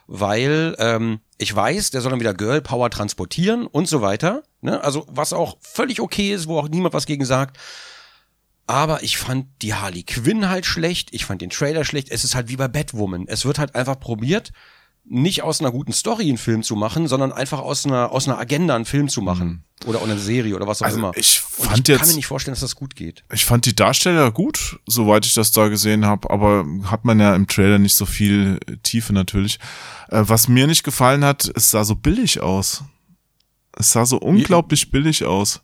weil 0.07 0.75
ähm, 0.79 1.21
ich 1.39 1.55
weiß, 1.55 1.91
der 1.91 2.01
soll 2.01 2.11
dann 2.11 2.21
wieder 2.21 2.35
Girl 2.35 2.61
Power 2.61 2.91
transportieren 2.91 3.67
und 3.67 3.87
so 3.87 4.03
weiter. 4.03 4.43
Ne? 4.61 4.83
Also 4.83 5.07
was 5.09 5.33
auch 5.33 5.57
völlig 5.61 6.01
okay 6.01 6.33
ist, 6.33 6.49
wo 6.49 6.59
auch 6.59 6.69
niemand 6.69 6.95
was 6.95 7.07
gegen 7.07 7.25
sagt. 7.25 7.59
Aber 8.67 9.03
ich 9.03 9.19
fand 9.19 9.47
die 9.63 9.75
Harley 9.75 10.03
Quinn 10.03 10.49
halt 10.49 10.67
schlecht, 10.67 11.11
ich 11.13 11.25
fand 11.25 11.43
den 11.43 11.51
Trailer 11.51 11.85
schlecht. 11.85 12.11
Es 12.11 12.25
ist 12.25 12.35
halt 12.35 12.49
wie 12.49 12.57
bei 12.57 12.67
Batwoman. 12.67 13.27
Es 13.29 13.45
wird 13.45 13.59
halt 13.59 13.75
einfach 13.75 14.01
probiert, 14.01 14.53
nicht 15.07 15.43
aus 15.43 15.61
einer 15.61 15.71
guten 15.71 15.93
Story 15.93 16.29
einen 16.29 16.39
Film 16.39 16.63
zu 16.63 16.77
machen, 16.77 17.09
sondern 17.09 17.31
einfach 17.33 17.59
aus 17.61 17.85
einer, 17.85 18.11
aus 18.11 18.27
einer 18.27 18.39
Agenda 18.39 18.75
einen 18.75 18.87
Film 18.87 19.09
zu 19.09 19.21
machen. 19.21 19.65
Oder 19.87 20.01
eine 20.03 20.19
Serie 20.19 20.57
oder 20.57 20.67
was 20.67 20.81
auch 20.81 20.87
Also 20.87 20.99
immer. 20.99 21.13
ich 21.15 21.43
Und 21.59 21.67
fand 21.67 21.81
ich 21.81 21.89
jetzt- 21.89 22.01
kann 22.01 22.09
mir 22.09 22.15
nicht 22.17 22.27
vorstellen, 22.27 22.55
dass 22.55 22.61
das 22.63 22.75
gut 22.75 22.97
geht. 22.97 23.23
Ich 23.33 23.45
fand 23.45 23.67
die 23.67 23.77
Darsteller 23.77 24.31
gut, 24.33 24.79
soweit 24.87 25.27
ich 25.27 25.35
das 25.35 25.53
da 25.53 25.69
gesehen 25.69 26.07
habe, 26.07 26.31
aber 26.31 26.65
hat 26.85 27.05
man 27.05 27.21
ja 27.21 27.35
im 27.35 27.47
Trailer 27.47 27.79
nicht 27.79 27.95
so 27.95 28.07
viel 28.07 28.59
äh, 28.67 28.77
Tiefe 28.83 29.13
natürlich. 29.13 29.59
Äh, 30.09 30.23
was 30.27 30.49
mir 30.49 30.67
nicht 30.67 30.85
gefallen 30.85 31.23
hat, 31.25 31.51
es 31.55 31.71
sah 31.71 31.85
so 31.85 31.97
billig 31.97 32.41
aus. 32.41 32.83
Es 33.77 33.93
sah 33.93 34.07
so 34.07 34.17
unglaublich 34.19 34.91
billig 34.91 35.25
aus. 35.25 35.61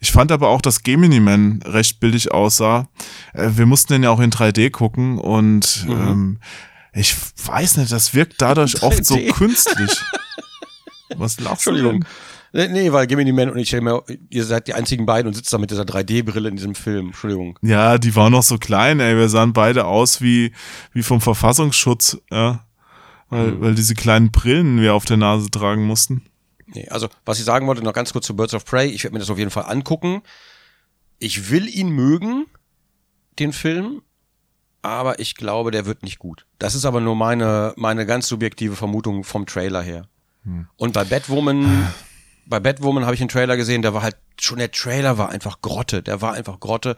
Ich 0.00 0.10
fand 0.12 0.32
aber 0.32 0.48
auch, 0.48 0.62
dass 0.62 0.82
Gemini 0.82 1.20
Man 1.20 1.60
recht 1.64 2.00
billig 2.00 2.32
aussah. 2.32 2.88
Äh, 3.34 3.50
wir 3.52 3.66
mussten 3.66 3.92
den 3.92 4.02
ja 4.02 4.10
auch 4.10 4.20
in 4.20 4.30
3D 4.30 4.70
gucken 4.70 5.18
und 5.18 5.84
Mhm. 5.86 5.92
ähm, 5.92 6.38
ich 6.92 7.14
weiß 7.44 7.76
nicht, 7.78 7.92
das 7.92 8.14
wirkt 8.14 8.40
dadurch 8.42 8.82
oft 8.82 9.04
so 9.04 9.14
3D. 9.14 9.32
künstlich. 9.32 9.90
Was 11.16 11.40
lachst 11.40 11.66
du 11.66 11.70
Entschuldigung. 11.70 12.04
denn? 12.52 12.72
Nee, 12.72 12.90
weil 12.92 13.06
Gemini 13.06 13.32
Man 13.32 13.50
und 13.50 13.58
ich 13.58 13.72
mir, 13.72 14.02
ihr 14.28 14.44
seid 14.44 14.66
die 14.66 14.74
einzigen 14.74 15.06
beiden 15.06 15.28
und 15.28 15.34
sitzt 15.34 15.52
da 15.52 15.58
mit 15.58 15.70
dieser 15.70 15.82
3D-Brille 15.84 16.48
in 16.48 16.56
diesem 16.56 16.74
Film. 16.74 17.06
Entschuldigung. 17.08 17.56
Ja, 17.62 17.96
die 17.98 18.14
waren 18.16 18.32
noch 18.32 18.42
so 18.42 18.58
klein, 18.58 18.98
ey. 18.98 19.16
Wir 19.16 19.28
sahen 19.28 19.52
beide 19.52 19.84
aus 19.84 20.20
wie, 20.20 20.52
wie 20.92 21.02
vom 21.04 21.20
Verfassungsschutz, 21.20 22.18
ja. 22.30 22.66
Weil, 23.28 23.52
Mhm. 23.52 23.60
weil 23.60 23.74
diese 23.76 23.94
kleinen 23.94 24.32
Brillen 24.32 24.80
wir 24.80 24.94
auf 24.94 25.04
der 25.04 25.16
Nase 25.16 25.48
tragen 25.50 25.84
mussten. 25.84 26.26
Nee, 26.66 26.88
also, 26.88 27.08
was 27.24 27.38
ich 27.38 27.44
sagen 27.44 27.68
wollte, 27.68 27.82
noch 27.84 27.92
ganz 27.92 28.12
kurz 28.12 28.26
zu 28.26 28.34
Birds 28.34 28.54
of 28.54 28.64
Prey. 28.64 28.88
Ich 28.88 29.04
werde 29.04 29.14
mir 29.14 29.20
das 29.20 29.30
auf 29.30 29.38
jeden 29.38 29.50
Fall 29.52 29.66
angucken. 29.66 30.22
Ich 31.20 31.50
will 31.50 31.68
ihn 31.68 31.90
mögen, 31.90 32.46
den 33.38 33.52
Film, 33.52 34.02
aber 34.82 35.18
ich 35.18 35.34
glaube, 35.34 35.70
der 35.70 35.86
wird 35.86 36.02
nicht 36.02 36.18
gut. 36.18 36.46
Das 36.58 36.74
ist 36.74 36.84
aber 36.84 37.00
nur 37.00 37.16
meine, 37.16 37.74
meine 37.76 38.06
ganz 38.06 38.28
subjektive 38.28 38.76
Vermutung 38.76 39.24
vom 39.24 39.46
Trailer 39.46 39.82
her. 39.82 40.06
Und 40.76 40.94
bei 40.94 41.04
Batwoman, 41.04 41.92
bei 42.46 42.60
Batwoman 42.60 43.04
habe 43.04 43.14
ich 43.14 43.20
einen 43.20 43.28
Trailer 43.28 43.56
gesehen, 43.56 43.82
der 43.82 43.94
war 43.94 44.02
halt, 44.02 44.16
schon 44.40 44.58
der 44.58 44.70
Trailer 44.70 45.18
war 45.18 45.28
einfach 45.28 45.60
Grotte, 45.60 46.02
der 46.02 46.22
war 46.22 46.32
einfach 46.32 46.60
Grotte. 46.60 46.96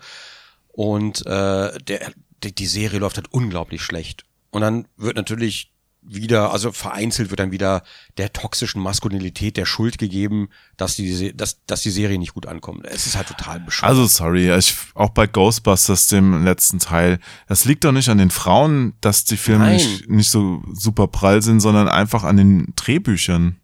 Und 0.69 1.27
äh, 1.27 1.79
der, 1.79 2.13
die, 2.43 2.55
die 2.55 2.67
Serie 2.67 3.01
läuft 3.01 3.17
halt 3.17 3.33
unglaublich 3.33 3.83
schlecht. 3.83 4.25
Und 4.51 4.63
dann 4.63 4.87
wird 4.97 5.17
natürlich 5.17 5.72
wieder, 6.03 6.53
also 6.53 6.73
vereinzelt 6.73 7.31
wird 7.31 7.41
dann 7.41 7.53
wieder 7.53 7.83
der 8.19 8.33
toxischen 8.33 8.83
Maskulinität 8.83 9.57
der 9.57 9.67
Schuld 9.67 9.99
gegeben, 9.99 10.49
dass 10.77 10.97
die, 10.97 11.37
dass, 11.37 11.65
dass 11.67 11.83
die 11.83 11.91
Serie 11.91 12.19
nicht 12.19 12.35
gut 12.35 12.47
ankommt. 12.47 12.87
Es 12.87 13.07
ist 13.07 13.17
halt 13.17 13.29
total 13.29 13.61
bescheuert. 13.61 13.91
Also 13.91 14.07
sorry, 14.07 14.55
ich, 14.57 14.75
auch 14.95 15.11
bei 15.11 15.27
Ghostbusters, 15.27 16.09
dem 16.09 16.45
letzten 16.45 16.79
Teil, 16.79 17.21
das 17.47 17.65
liegt 17.65 17.85
doch 17.85 17.93
nicht 17.93 18.09
an 18.09 18.19
den 18.19 18.31
Frauen, 18.31 18.95
dass 19.01 19.25
die 19.25 19.37
Filme 19.37 19.67
Nein. 19.67 19.77
nicht, 19.77 20.11
nicht 20.11 20.31
so 20.31 20.63
super 20.73 21.07
prall 21.07 21.41
sind, 21.43 21.61
sondern 21.61 21.89
einfach 21.89 22.25
an 22.25 22.37
den 22.37 22.73
Drehbüchern. 22.77 23.57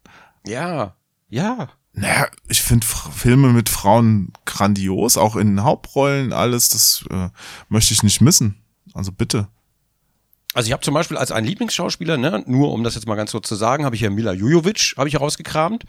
ja, 0.45 0.95
ja. 1.29 1.69
Naja, 1.93 2.27
ich 2.47 2.61
finde 2.61 2.85
Filme 2.85 3.51
mit 3.51 3.67
Frauen 3.67 4.31
grandios, 4.45 5.17
auch 5.17 5.35
in 5.35 5.63
Hauptrollen, 5.63 6.31
alles, 6.31 6.69
das 6.69 7.03
äh, 7.09 7.29
möchte 7.67 7.93
ich 7.93 8.03
nicht 8.03 8.21
missen. 8.21 8.55
Also 8.93 9.11
bitte. 9.11 9.49
Also 10.59 10.67
ich 10.67 10.73
habe 10.73 10.83
zum 10.83 10.93
Beispiel 10.93 11.15
als 11.15 11.31
einen 11.31 11.47
Lieblingsschauspieler, 11.47 12.17
ne, 12.17 12.43
nur 12.45 12.73
um 12.73 12.83
das 12.83 12.95
jetzt 12.95 13.07
mal 13.07 13.15
ganz 13.15 13.31
kurz 13.31 13.47
zu 13.47 13.55
sagen, 13.55 13.85
habe 13.85 13.95
ich 13.95 14.01
ja 14.01 14.09
Mila 14.09 14.33
Jujovic, 14.33 14.95
habe 14.97 15.07
ich 15.07 15.13
herausgekramt. 15.13 15.85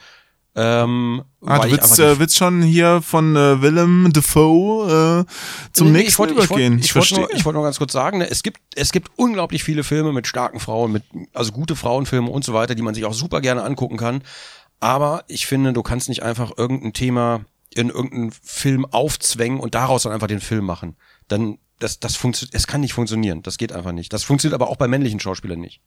Ähm, 0.55 1.25
Ah, 1.45 1.59
du 1.59 1.73
willst, 1.73 1.99
äh, 1.99 2.21
willst 2.21 2.37
schon 2.37 2.63
hier 2.63 3.03
von 3.03 3.35
äh, 3.35 3.61
Willem 3.63 4.13
Dafoe 4.13 5.25
äh, 5.27 5.73
zum 5.73 5.91
Nee, 5.91 6.05
nächsten 6.05 6.11
ich 6.11 6.19
wollte, 6.21 6.35
übergehen. 6.35 6.79
Ich 6.79 6.95
wollte, 6.95 7.09
ich 7.09 7.17
wollte, 7.17 7.21
nur, 7.33 7.35
ich 7.35 7.45
wollte 7.45 7.57
nur 7.57 7.65
ganz 7.65 7.79
kurz 7.79 7.93
sagen, 7.93 8.19
ne, 8.19 8.31
es 8.31 8.45
gibt, 8.45 8.61
es 8.77 8.93
gibt 8.93 9.11
unglaublich 9.17 9.65
viele 9.65 9.83
Filme 9.83 10.13
mit 10.13 10.29
starken 10.29 10.61
Frauen, 10.61 10.93
mit, 10.93 11.03
also 11.33 11.51
gute 11.51 11.75
Frauenfilme 11.75 12.31
und 12.31 12.45
so 12.45 12.55
weiter, 12.55 12.77
die 12.77 12.83
man 12.83 12.95
sich 12.95 13.05
auch 13.07 13.13
super 13.13 13.41
gerne 13.41 13.65
angucken 13.65 13.97
kann. 13.97 14.23
Aber 14.79 15.25
ich 15.27 15.49
finde, 15.49 15.73
du 15.73 15.83
kannst 15.83 16.09
nicht 16.09 16.23
einfach 16.23 16.53
irgendein 16.57 16.93
Thema 16.93 17.41
in 17.75 17.89
irgendeinen 17.91 18.31
Film 18.31 18.85
aufzwängen 18.85 19.59
und 19.59 19.75
daraus 19.75 20.05
dann 20.05 20.13
einfach 20.13 20.29
den 20.29 20.41
Film 20.41 20.65
machen. 20.65 20.95
Dann, 21.27 21.59
das, 21.81 21.99
das 22.01 22.15
funktioniert, 22.17 22.55
es 22.55 22.67
kann 22.67 22.81
nicht 22.81 22.93
funktionieren. 22.95 23.43
Das 23.43 23.59
geht 23.59 23.73
einfach 23.73 23.93
nicht. 23.93 24.13
Das 24.13 24.23
funktioniert 24.23 24.55
aber 24.55 24.71
auch 24.71 24.77
bei 24.77 24.87
männlichen 24.89 25.19
Schauspielern 25.21 25.61
nicht. 25.61 25.81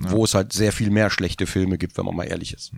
Wo 0.00 0.24
es 0.24 0.34
halt 0.34 0.52
sehr 0.52 0.72
viel 0.72 0.90
mehr 0.90 1.08
schlechte 1.10 1.46
Filme 1.46 1.78
gibt, 1.78 1.96
wenn 1.96 2.04
man 2.04 2.14
mal 2.16 2.24
ehrlich 2.24 2.52
ist. 2.52 2.72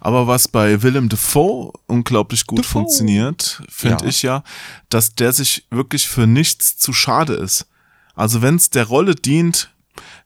Aber 0.00 0.26
was 0.26 0.46
bei 0.48 0.82
Willem 0.82 1.08
Dafoe 1.08 1.72
unglaublich 1.86 2.46
gut 2.46 2.58
Dafoe. 2.60 2.70
funktioniert, 2.82 3.62
finde 3.68 4.04
Ja. 4.04 4.10
ich 4.10 4.22
ja, 4.22 4.42
dass 4.90 5.14
der 5.14 5.32
sich 5.32 5.66
wirklich 5.70 6.06
für 6.08 6.26
nichts 6.26 6.76
zu 6.76 6.92
schade 6.92 7.34
ist. 7.34 7.66
Also 8.14 8.42
wenn 8.42 8.56
es 8.56 8.68
der 8.70 8.84
Rolle 8.84 9.14
dient, 9.14 9.72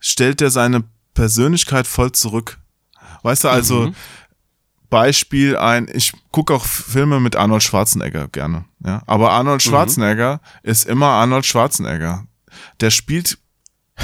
stellt 0.01 0.41
er 0.41 0.51
seine 0.51 0.83
Persönlichkeit 1.15 1.87
voll 1.87 2.11
zurück. 2.13 2.59
Weißt 3.23 3.45
du, 3.45 3.49
also 3.49 3.89
Mhm. 3.89 3.95
Beispiel 4.91 5.57
ein, 5.57 5.89
ich 5.93 6.13
gucke 6.33 6.55
auch 6.55 6.65
Filme 6.65 7.21
mit 7.21 7.37
Arnold 7.37 7.63
Schwarzenegger 7.63 8.29
gerne, 8.29 8.65
ja. 8.85 9.03
Aber 9.07 9.33
Arnold 9.33 9.65
Mhm. 9.65 9.71
Schwarzenegger 9.71 10.41
ist 10.63 10.87
immer 10.87 11.07
Arnold 11.07 11.45
Schwarzenegger. 11.47 12.27
Der 12.81 12.91
spielt 12.91 13.39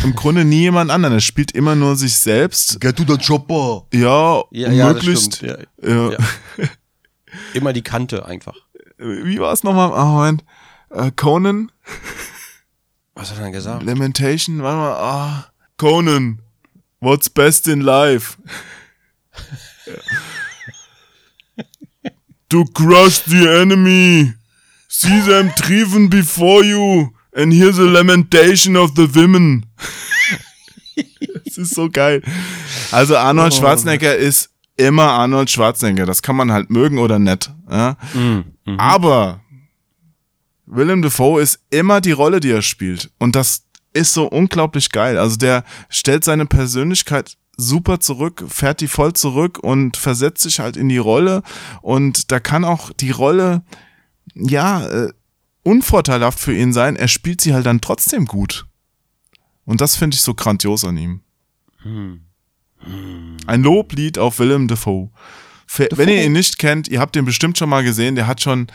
im 0.03 0.15
Grunde 0.15 0.45
nie 0.45 0.61
jemand 0.63 0.91
anderen. 0.91 1.15
Er 1.15 1.21
spielt 1.21 1.53
immer 1.53 1.75
nur 1.77 1.97
sich 1.97 2.19
selbst. 2.19 2.81
Get 2.81 2.97
to 2.97 3.05
the 3.07 3.17
chopper. 3.17 3.87
Ja, 3.93 4.43
Ja, 4.51 4.71
ja, 4.71 4.93
möglichst. 4.93 5.41
Ja. 5.43 5.57
Ja. 5.83 6.11
Ja. 6.13 6.19
Immer 7.55 7.73
die 7.73 7.83
Kante 7.83 8.25
einfach. 8.27 8.55
Wie 8.99 9.39
war 9.41 9.53
es 9.53 9.65
nochmal? 9.65 9.93
Ah, 9.93 10.05
Moment. 10.05 10.45
Äh, 10.91 11.11
Conan? 11.17 11.73
Was 13.15 13.31
hat 13.31 13.39
er 13.39 13.45
denn 13.45 13.53
gesagt? 13.53 13.83
Lamentation? 13.83 14.63
Warte 14.63 14.77
mal. 14.77 14.93
Ah. 14.93 15.47
Conan. 15.77 16.41
What's 17.01 17.29
best 17.29 17.67
in 17.69 17.81
life? 17.81 18.37
to 22.55 22.65
crush 22.73 23.25
the 23.25 23.49
enemy. 23.49 24.33
See 24.89 25.21
them 25.23 25.51
driven 25.57 26.09
before 26.09 26.65
you. 26.65 27.11
And 27.37 27.53
hear 27.53 27.73
the 27.73 27.89
lamentation 27.89 28.77
of 28.77 28.95
the 28.95 29.09
women. 29.13 29.67
das 31.45 31.59
ist 31.59 31.75
so 31.75 31.91
geil. 31.91 32.23
Also 32.93 33.17
Arnold 33.17 33.55
Schwarzenegger 33.55 34.15
ist 34.15 34.51
immer 34.77 35.11
Arnold 35.11 35.51
Schwarzenegger. 35.51 36.07
Das 36.07 36.23
kann 36.23 36.37
man 36.37 36.53
halt 36.53 36.71
mögen 36.71 36.99
oder 36.99 37.19
nicht. 37.19 37.51
Ja? 37.69 37.97
Aber 38.79 39.41
Willem 40.67 41.03
Dafoe 41.03 41.43
ist 41.43 41.59
immer 41.71 42.01
die 42.01 42.13
Rolle, 42.13 42.39
die 42.39 42.53
er 42.53 42.63
spielt. 42.63 43.11
Und 43.19 43.35
das 43.35 43.65
ist 43.93 44.13
so 44.13 44.27
unglaublich 44.29 44.91
geil. 44.91 45.19
Also 45.19 45.37
der 45.37 45.65
stellt 45.89 46.23
seine 46.23 46.47
Persönlichkeit 46.47 47.37
super 47.57 48.01
zurück, 48.01 48.45
fährt 48.49 48.81
die 48.81 48.89
voll 48.89 49.13
zurück 49.13 49.59
und 49.59 49.97
versetzt 49.97 50.43
sich 50.43 50.61
halt 50.61 50.77
in 50.77 50.89
die 50.89 50.99
Rolle. 50.99 51.43
Und 51.83 52.31
da 52.33 52.41
kann 52.41 52.65
auch 52.65 52.93
die 52.93 53.11
Rolle, 53.11 53.63
ja, 54.35 54.87
äh, 54.87 55.13
unvorteilhaft 55.63 56.39
für 56.39 56.55
ihn 56.55 56.73
sein. 56.73 56.97
Er 56.97 57.09
spielt 57.09 57.41
sie 57.41 57.55
halt 57.55 57.67
dann 57.67 57.81
trotzdem 57.81 58.27
gut. 58.27 58.67
Und 59.65 59.81
das 59.81 59.97
finde 59.97 60.15
ich 60.17 60.21
so 60.21 60.35
grandios 60.35 60.85
an 60.85 60.97
ihm. 60.97 61.21
Ein 63.47 63.63
Loblied 63.63 64.19
auf 64.19 64.39
Willem 64.39 64.69
Dafoe. 64.69 65.11
Fe- 65.67 65.89
Wenn 65.93 66.09
ihr 66.09 66.25
ihn 66.25 66.33
nicht 66.33 66.59
kennt, 66.59 66.89
ihr 66.89 67.01
habt 67.01 67.17
ihn 67.17 67.25
bestimmt 67.25 67.57
schon 67.57 67.69
mal 67.71 67.83
gesehen, 67.83 68.15
der 68.15 68.27
hat 68.27 68.43
schon 68.43 68.67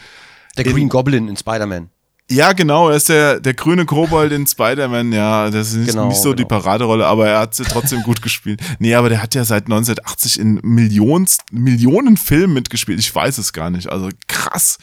Der 0.58 0.64
Green 0.66 0.90
Goblin 0.90 1.28
in 1.28 1.38
Spider-Man. 1.38 1.90
Ja, 2.32 2.54
genau, 2.54 2.90
er 2.90 2.98
ist 2.98 3.10
der, 3.10 3.40
der 3.40 3.54
grüne 3.54 3.86
Kobold 3.86 4.32
in 4.32 4.46
Spider-Man, 4.46 5.12
ja, 5.12 5.50
das 5.50 5.70
ist 5.70 5.76
nicht, 5.78 5.90
Genau, 5.90 6.10
nicht 6.10 6.22
so 6.22 6.34
die 6.34 6.44
genau. 6.44 6.60
Paraderolle, 6.60 7.08
aber 7.08 7.28
er 7.28 7.40
hat 7.40 7.56
sie 7.56 7.64
trotzdem 7.64 8.04
gut 8.04 8.22
gespielt. 8.22 8.62
Nee, 8.78 8.94
aber 8.94 9.10
der 9.10 9.22
hat 9.22 9.34
ja 9.34 9.44
seit 9.44 9.64
1980 9.64 10.40
in 10.40 10.60
Millionen, 10.64 11.28
Millionen 11.52 12.18
Filmen 12.18 12.54
mitgespielt, 12.54 13.00
ich 13.00 13.14
weiß 13.14 13.40
es 13.40 13.52
gar 13.52 13.70
nicht, 13.70 13.90
also 13.90 14.10
krass. 14.28 14.78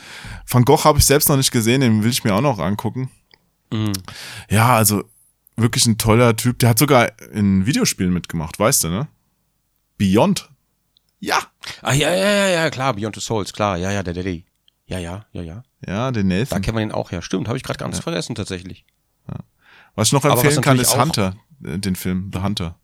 Van 0.49 0.65
Gogh 0.65 0.85
habe 0.85 0.99
ich 0.99 1.07
selbst 1.07 1.29
noch 1.29 1.37
nicht 1.37 1.53
gesehen, 1.53 1.81
den 1.81 2.03
will 2.03 2.11
ich 2.11 2.25
mir 2.25 2.35
auch 2.35 2.41
noch 2.41 2.59
angucken. 2.59 3.11
Mhm. 3.73 3.93
Ja, 4.51 4.75
also 4.75 5.05
wirklich 5.57 5.87
ein 5.87 5.99
toller 5.99 6.37
Typ, 6.37 6.59
der 6.59 6.71
hat 6.71 6.79
sogar 6.79 7.13
in 7.33 7.65
Videospielen 7.65 8.13
mitgemacht, 8.13 8.59
weißt 8.59 8.85
du, 8.85 8.89
ne? 8.89 9.09
Beyond. 9.99 10.49
Ja. 11.21 11.39
Ah, 11.83 11.93
ja, 11.93 12.11
ja, 12.15 12.31
ja, 12.31 12.49
ja, 12.49 12.71
klar, 12.71 12.95
Beyond 12.95 13.15
the 13.15 13.21
Souls, 13.21 13.53
klar, 13.53 13.77
ja, 13.77 13.91
ja, 13.91 14.03
der 14.03 14.15
Daddy. 14.15 14.45
Ja, 14.87 14.99
ja, 14.99 15.27
ja, 15.33 15.43
ja. 15.43 15.63
Ja, 15.87 16.11
den 16.13 16.29
Da 16.31 16.37
Nathan. 16.37 16.63
kennen 16.63 16.77
wir 16.77 16.81
den 16.81 16.93
auch, 16.93 17.11
ja. 17.11 17.23
Stimmt, 17.23 17.49
habe 17.49 17.57
ich 17.59 17.65
gerade 17.65 17.79
ganz 17.79 17.99
vergessen, 17.99 18.35
tatsächlich. 18.35 18.85
Was 19.97 20.09
ich 20.09 20.13
noch 20.13 20.25
empfehlen 20.25 20.61
kann, 20.61 20.79
ist 20.79 20.97
Hunter, 20.97 21.35
äh, 21.65 21.79
den 21.79 21.97
Film 21.97 22.31
The 22.33 22.41
Hunter. 22.41 22.79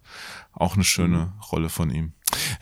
Auch 0.52 0.74
eine 0.74 0.84
schöne 0.84 1.34
Rolle 1.52 1.68
von 1.68 1.90
ihm. 1.90 2.12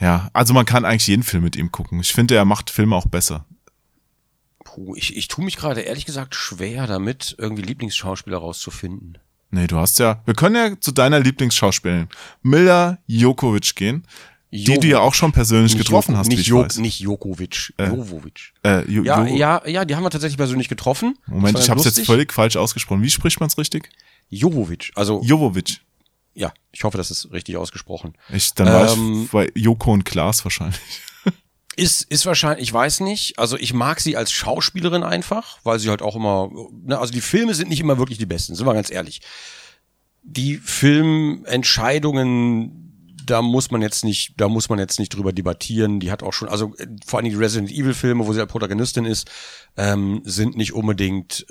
Ja, 0.00 0.28
also 0.32 0.54
man 0.54 0.66
kann 0.66 0.84
eigentlich 0.84 1.06
jeden 1.06 1.22
Film 1.22 1.44
mit 1.44 1.56
ihm 1.56 1.70
gucken. 1.70 2.00
Ich 2.00 2.12
finde, 2.12 2.34
er 2.34 2.44
macht 2.44 2.68
Filme 2.70 2.96
auch 2.96 3.06
besser. 3.06 3.46
Puh, 4.64 4.94
ich, 4.96 5.16
ich 5.16 5.28
tue 5.28 5.44
mich 5.44 5.56
gerade 5.56 5.80
ehrlich 5.82 6.04
gesagt 6.04 6.34
schwer 6.34 6.86
damit, 6.86 7.36
irgendwie 7.38 7.62
Lieblingsschauspieler 7.62 8.38
rauszufinden. 8.38 9.18
Nee, 9.52 9.66
du 9.66 9.76
hast 9.78 9.98
ja, 9.98 10.22
wir 10.26 10.34
können 10.34 10.54
ja 10.54 10.80
zu 10.80 10.92
deiner 10.92 11.18
Lieblingsschauspielerin 11.18 12.08
Mila 12.42 12.98
Jokovic 13.06 13.74
gehen, 13.74 14.04
die 14.52 14.78
du 14.78 14.86
ja 14.88 14.98
auch 15.00 15.14
schon 15.14 15.32
persönlich 15.32 15.74
Nicht 15.74 15.84
getroffen 15.86 16.12
Joko- 16.12 16.18
hast, 16.18 16.28
nicht, 16.28 16.38
wie 16.38 16.42
ich 16.42 16.46
Jo- 16.48 16.64
weiß. 16.64 16.78
nicht 16.78 17.00
Jokovic, 17.00 17.72
Jovovic. 17.78 18.52
Äh, 18.64 18.90
jo 18.90 19.02
Ja, 19.04 19.24
Jo- 19.26 19.36
ja, 19.36 19.62
ja, 19.66 19.84
die 19.84 19.94
haben 19.94 20.02
wir 20.02 20.10
tatsächlich 20.10 20.36
persönlich 20.38 20.68
getroffen. 20.68 21.16
Moment, 21.26 21.56
ich 21.58 21.64
war 21.68 21.76
habe 21.76 21.80
es 21.80 21.86
jetzt 21.96 22.04
völlig 22.06 22.32
falsch 22.32 22.56
ausgesprochen. 22.56 23.02
Wie 23.02 23.10
spricht 23.10 23.38
man 23.40 23.46
es 23.48 23.56
richtig? 23.58 23.90
Jovovic, 24.28 24.90
also 24.96 25.22
Jovovic. 25.24 25.80
ja, 26.34 26.52
ich 26.72 26.84
hoffe, 26.84 26.96
das 26.98 27.10
ist 27.10 27.30
richtig 27.32 27.56
ausgesprochen. 27.56 28.14
Ich, 28.28 28.52
dann 28.54 28.66
war 28.68 28.92
Ähm, 28.92 29.22
ich 29.24 29.30
bei 29.30 29.50
Joko 29.54 29.92
und 29.92 30.04
Klaas 30.04 30.44
wahrscheinlich. 30.44 30.80
Ist, 31.76 32.02
ist 32.10 32.26
wahrscheinlich, 32.26 32.64
ich 32.64 32.72
weiß 32.74 33.00
nicht. 33.00 33.38
Also 33.38 33.56
ich 33.56 33.72
mag 33.72 34.00
sie 34.00 34.16
als 34.16 34.32
Schauspielerin 34.32 35.02
einfach, 35.04 35.58
weil 35.62 35.78
sie 35.78 35.88
halt 35.88 36.02
auch 36.02 36.14
immer, 36.16 36.50
ne, 36.84 36.98
also 36.98 37.10
die 37.12 37.20
Filme 37.22 37.54
sind 37.54 37.70
nicht 37.70 37.80
immer 37.80 37.96
wirklich 37.96 38.18
die 38.18 38.26
besten, 38.26 38.54
sind 38.54 38.66
wir 38.66 38.74
ganz 38.74 38.90
ehrlich. 38.90 39.22
Die 40.22 40.58
Filmentscheidungen 40.58 42.89
da 43.30 43.42
muss 43.42 43.70
man 43.70 43.82
jetzt 43.82 44.04
nicht, 44.04 44.34
da 44.36 44.48
muss 44.48 44.68
man 44.68 44.78
jetzt 44.78 44.98
nicht 44.98 45.14
drüber 45.14 45.32
debattieren. 45.32 46.00
Die 46.00 46.10
hat 46.10 46.22
auch 46.22 46.32
schon, 46.32 46.48
also 46.48 46.74
äh, 46.76 46.86
vor 47.06 47.18
allem 47.18 47.30
die 47.30 47.36
Resident 47.36 47.70
Evil 47.70 47.94
Filme, 47.94 48.26
wo 48.26 48.32
sie 48.32 48.40
als 48.40 48.50
Protagonistin 48.50 49.04
ist, 49.04 49.30
ähm, 49.76 50.22
sind 50.24 50.56
nicht 50.56 50.72
unbedingt, 50.72 51.46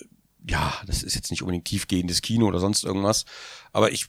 ja, 0.47 0.73
das 0.85 1.03
ist 1.03 1.15
jetzt 1.15 1.31
nicht 1.31 1.41
unbedingt 1.41 1.65
tiefgehendes 1.65 2.21
Kino 2.21 2.47
oder 2.47 2.59
sonst 2.59 2.83
irgendwas. 2.83 3.25
Aber 3.71 3.91
ich, 3.91 4.07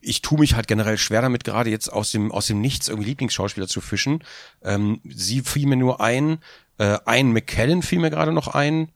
ich 0.00 0.22
tue 0.22 0.38
mich 0.38 0.54
halt 0.54 0.68
generell 0.68 0.98
schwer 0.98 1.22
damit, 1.22 1.44
gerade 1.44 1.70
jetzt 1.70 1.92
aus 1.92 2.12
dem, 2.12 2.30
aus 2.30 2.46
dem 2.46 2.60
Nichts 2.60 2.88
irgendwie 2.88 3.10
Lieblingsschauspieler 3.10 3.68
zu 3.68 3.80
fischen. 3.80 4.22
Ähm, 4.62 5.00
sie 5.04 5.40
fiel 5.40 5.66
mir 5.66 5.76
nur 5.76 6.00
ein, 6.00 6.38
äh, 6.78 6.98
ein 7.04 7.32
McKellen 7.32 7.82
fiel 7.82 7.98
mir 7.98 8.10
gerade 8.10 8.32
noch 8.32 8.48
ein 8.48 8.92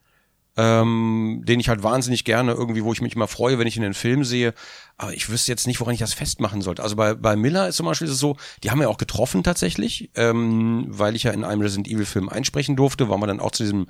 ähm, 0.56 1.42
den 1.44 1.60
ich 1.60 1.68
halt 1.68 1.82
wahnsinnig 1.82 2.24
gerne 2.24 2.52
irgendwie, 2.52 2.82
wo 2.82 2.92
ich 2.92 3.02
mich 3.02 3.14
immer 3.14 3.28
freue, 3.28 3.58
wenn 3.58 3.66
ich 3.66 3.76
in 3.76 3.82
den 3.82 3.94
Film 3.94 4.24
sehe. 4.24 4.54
Aber 4.96 5.12
ich 5.12 5.28
wüsste 5.28 5.52
jetzt 5.52 5.66
nicht, 5.66 5.80
woran 5.80 5.92
ich 5.92 6.00
das 6.00 6.14
festmachen 6.14 6.62
sollte. 6.62 6.82
Also 6.82 6.96
bei, 6.96 7.14
bei 7.14 7.36
Miller 7.36 7.68
ist 7.68 7.76
zum 7.76 7.86
Beispiel 7.86 8.06
ist 8.06 8.14
es 8.14 8.20
so, 8.20 8.36
die 8.62 8.70
haben 8.70 8.80
ja 8.80 8.88
auch 8.88 8.96
getroffen 8.96 9.42
tatsächlich, 9.42 10.10
ähm, 10.14 10.86
weil 10.88 11.14
ich 11.14 11.24
ja 11.24 11.32
in 11.32 11.44
einem 11.44 11.60
Resident 11.60 11.88
Evil 11.88 12.06
Film 12.06 12.30
einsprechen 12.30 12.74
durfte, 12.74 13.08
waren 13.10 13.20
wir 13.20 13.26
dann 13.26 13.40
auch 13.40 13.50
zu 13.50 13.64
diesem 13.64 13.86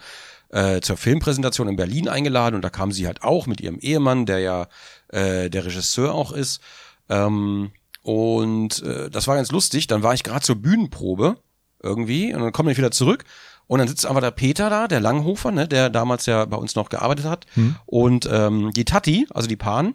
äh, 0.51 0.81
zur 0.81 0.97
Filmpräsentation 0.97 1.69
in 1.69 1.77
Berlin 1.77 2.09
eingeladen 2.09 2.57
und 2.57 2.63
da 2.63 2.71
kam 2.71 2.93
sie 2.93 3.07
halt 3.07 3.23
auch 3.23 3.47
mit 3.47 3.61
ihrem 3.61 3.79
Ehemann, 3.79 4.27
der 4.27 4.41
ja 4.41 4.69
äh, 5.09 5.49
der 5.51 5.65
Regisseur 5.65 6.15
auch 6.15 6.33
ist. 6.33 6.61
Ähm, 7.09 7.71
und 8.03 8.83
äh, 8.83 9.11
das 9.11 9.27
war 9.29 9.37
ganz 9.37 9.51
lustig. 9.51 9.87
Dann 9.87 10.03
war 10.03 10.15
ich 10.15 10.23
gerade 10.23 10.45
zur 10.45 10.57
Bühnenprobe 10.57 11.37
irgendwie 11.83 12.35
und 12.35 12.41
dann 12.43 12.53
komme 12.53 12.73
ich 12.73 12.79
wieder 12.79 12.91
zurück 12.91 13.25
und 13.67 13.79
dann 13.79 13.89
sitzt 13.89 14.07
einfach 14.07 14.21
der 14.21 14.31
Peter 14.31 14.71
da, 14.71 14.89
der 14.89 15.01
Langhofer, 15.01 15.51
ne, 15.51 15.67
der 15.67 15.91
damals 15.91 16.27
ja 16.27 16.45
bei 16.45 16.57
uns 16.57 16.75
noch 16.77 16.89
gearbeitet 16.89 17.25
hat. 17.27 17.47
Hm. 17.55 17.77
Und 17.87 18.29
ähm, 18.31 18.73
die 18.73 18.85
Tati, 18.85 19.27
also 19.31 19.49
die 19.49 19.57
Pan. 19.57 19.95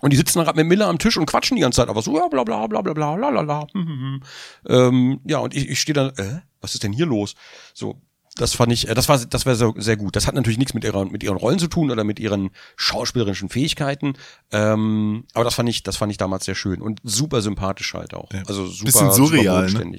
Und 0.00 0.12
die 0.12 0.16
sitzen 0.16 0.42
gerade 0.42 0.56
mit 0.56 0.66
Miller 0.66 0.88
am 0.88 0.98
Tisch 0.98 1.16
und 1.16 1.26
quatschen 1.26 1.56
die 1.56 1.60
ganze 1.60 1.76
Zeit, 1.76 1.88
aber 1.88 2.02
so, 2.02 2.16
ja, 2.16 2.26
bla 2.26 2.42
bla 2.42 2.66
bla 2.66 2.82
bla 2.82 2.92
bla 2.92 3.14
bla 3.14 3.42
bla. 3.42 3.66
Hm, 3.72 3.86
hm, 3.86 4.00
hm. 4.00 4.22
Ähm, 4.68 5.20
ja, 5.24 5.38
und 5.38 5.54
ich, 5.54 5.68
ich 5.68 5.80
stehe 5.80 5.94
dann, 5.94 6.10
äh, 6.16 6.40
was 6.60 6.74
ist 6.74 6.82
denn 6.82 6.92
hier 6.92 7.06
los? 7.06 7.36
So, 7.72 8.00
das 8.36 8.54
fand 8.54 8.72
ich, 8.72 8.88
äh, 8.88 8.94
das 8.94 9.08
war, 9.08 9.18
das 9.18 9.46
war 9.46 9.54
sehr, 9.54 9.72
sehr 9.76 9.96
gut. 9.96 10.16
Das 10.16 10.26
hat 10.26 10.34
natürlich 10.34 10.58
nichts 10.58 10.74
mit 10.74 10.82
ihren, 10.82 11.12
mit 11.12 11.22
ihren 11.22 11.36
Rollen 11.36 11.60
zu 11.60 11.68
tun 11.68 11.90
oder 11.90 12.02
mit 12.02 12.18
ihren 12.18 12.50
schauspielerischen 12.76 13.48
Fähigkeiten. 13.48 14.14
Ähm, 14.50 15.24
aber 15.34 15.44
das 15.44 15.54
fand 15.54 15.68
ich, 15.68 15.84
das 15.84 15.96
fand 15.96 16.10
ich 16.10 16.18
damals 16.18 16.46
sehr 16.46 16.56
schön 16.56 16.82
und 16.82 17.00
super 17.04 17.40
sympathisch 17.40 17.94
halt 17.94 18.14
auch. 18.14 18.30
Also 18.46 18.66
super, 18.66 18.86
Bisschen 18.86 19.12
surreal, 19.12 19.68
super 19.68 19.84
ne? 19.84 19.98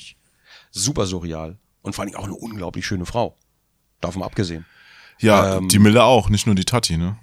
Super 0.72 1.06
surreal. 1.06 1.58
Und 1.84 1.94
vor 1.94 2.04
allem 2.04 2.16
auch 2.16 2.24
eine 2.24 2.34
unglaublich 2.34 2.86
schöne 2.86 3.06
Frau. 3.06 3.38
Davon 4.02 4.24
abgesehen. 4.24 4.66
Ja, 5.20 5.58
ähm, 5.58 5.70
die 5.70 5.80
Mille 5.80 6.04
auch, 6.04 6.30
nicht 6.30 6.48
nur 6.48 6.56
die 6.56 6.66
Tati, 6.66 6.98
ne? 6.98 7.18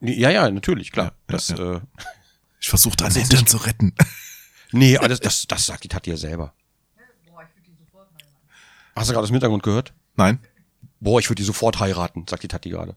Ja, 0.00 0.30
ja, 0.30 0.50
natürlich, 0.50 0.92
klar. 0.92 1.06
Ja, 1.06 1.12
das, 1.26 1.48
ja. 1.48 1.76
Äh, 1.76 1.80
ich 2.60 2.68
versuche 2.68 2.96
deinen 2.96 3.14
Hintern 3.14 3.46
zu 3.46 3.58
retten. 3.58 3.94
Nee, 4.70 4.98
das, 4.98 5.20
das, 5.20 5.46
das 5.46 5.64
sagt 5.64 5.84
die 5.84 5.88
Tati 5.88 6.10
ja 6.10 6.18
selber. 6.18 6.52
Hast 8.94 9.08
du 9.08 9.14
gerade 9.14 9.22
das 9.22 9.30
im 9.30 9.34
Hintergrund 9.36 9.62
gehört? 9.62 9.94
Nein. 10.14 10.40
Boah, 11.00 11.18
ich 11.20 11.30
würde 11.30 11.40
die 11.40 11.46
sofort 11.46 11.80
heiraten, 11.80 12.26
sagt 12.28 12.42
die 12.42 12.48
Tati 12.48 12.68
gerade. 12.68 12.94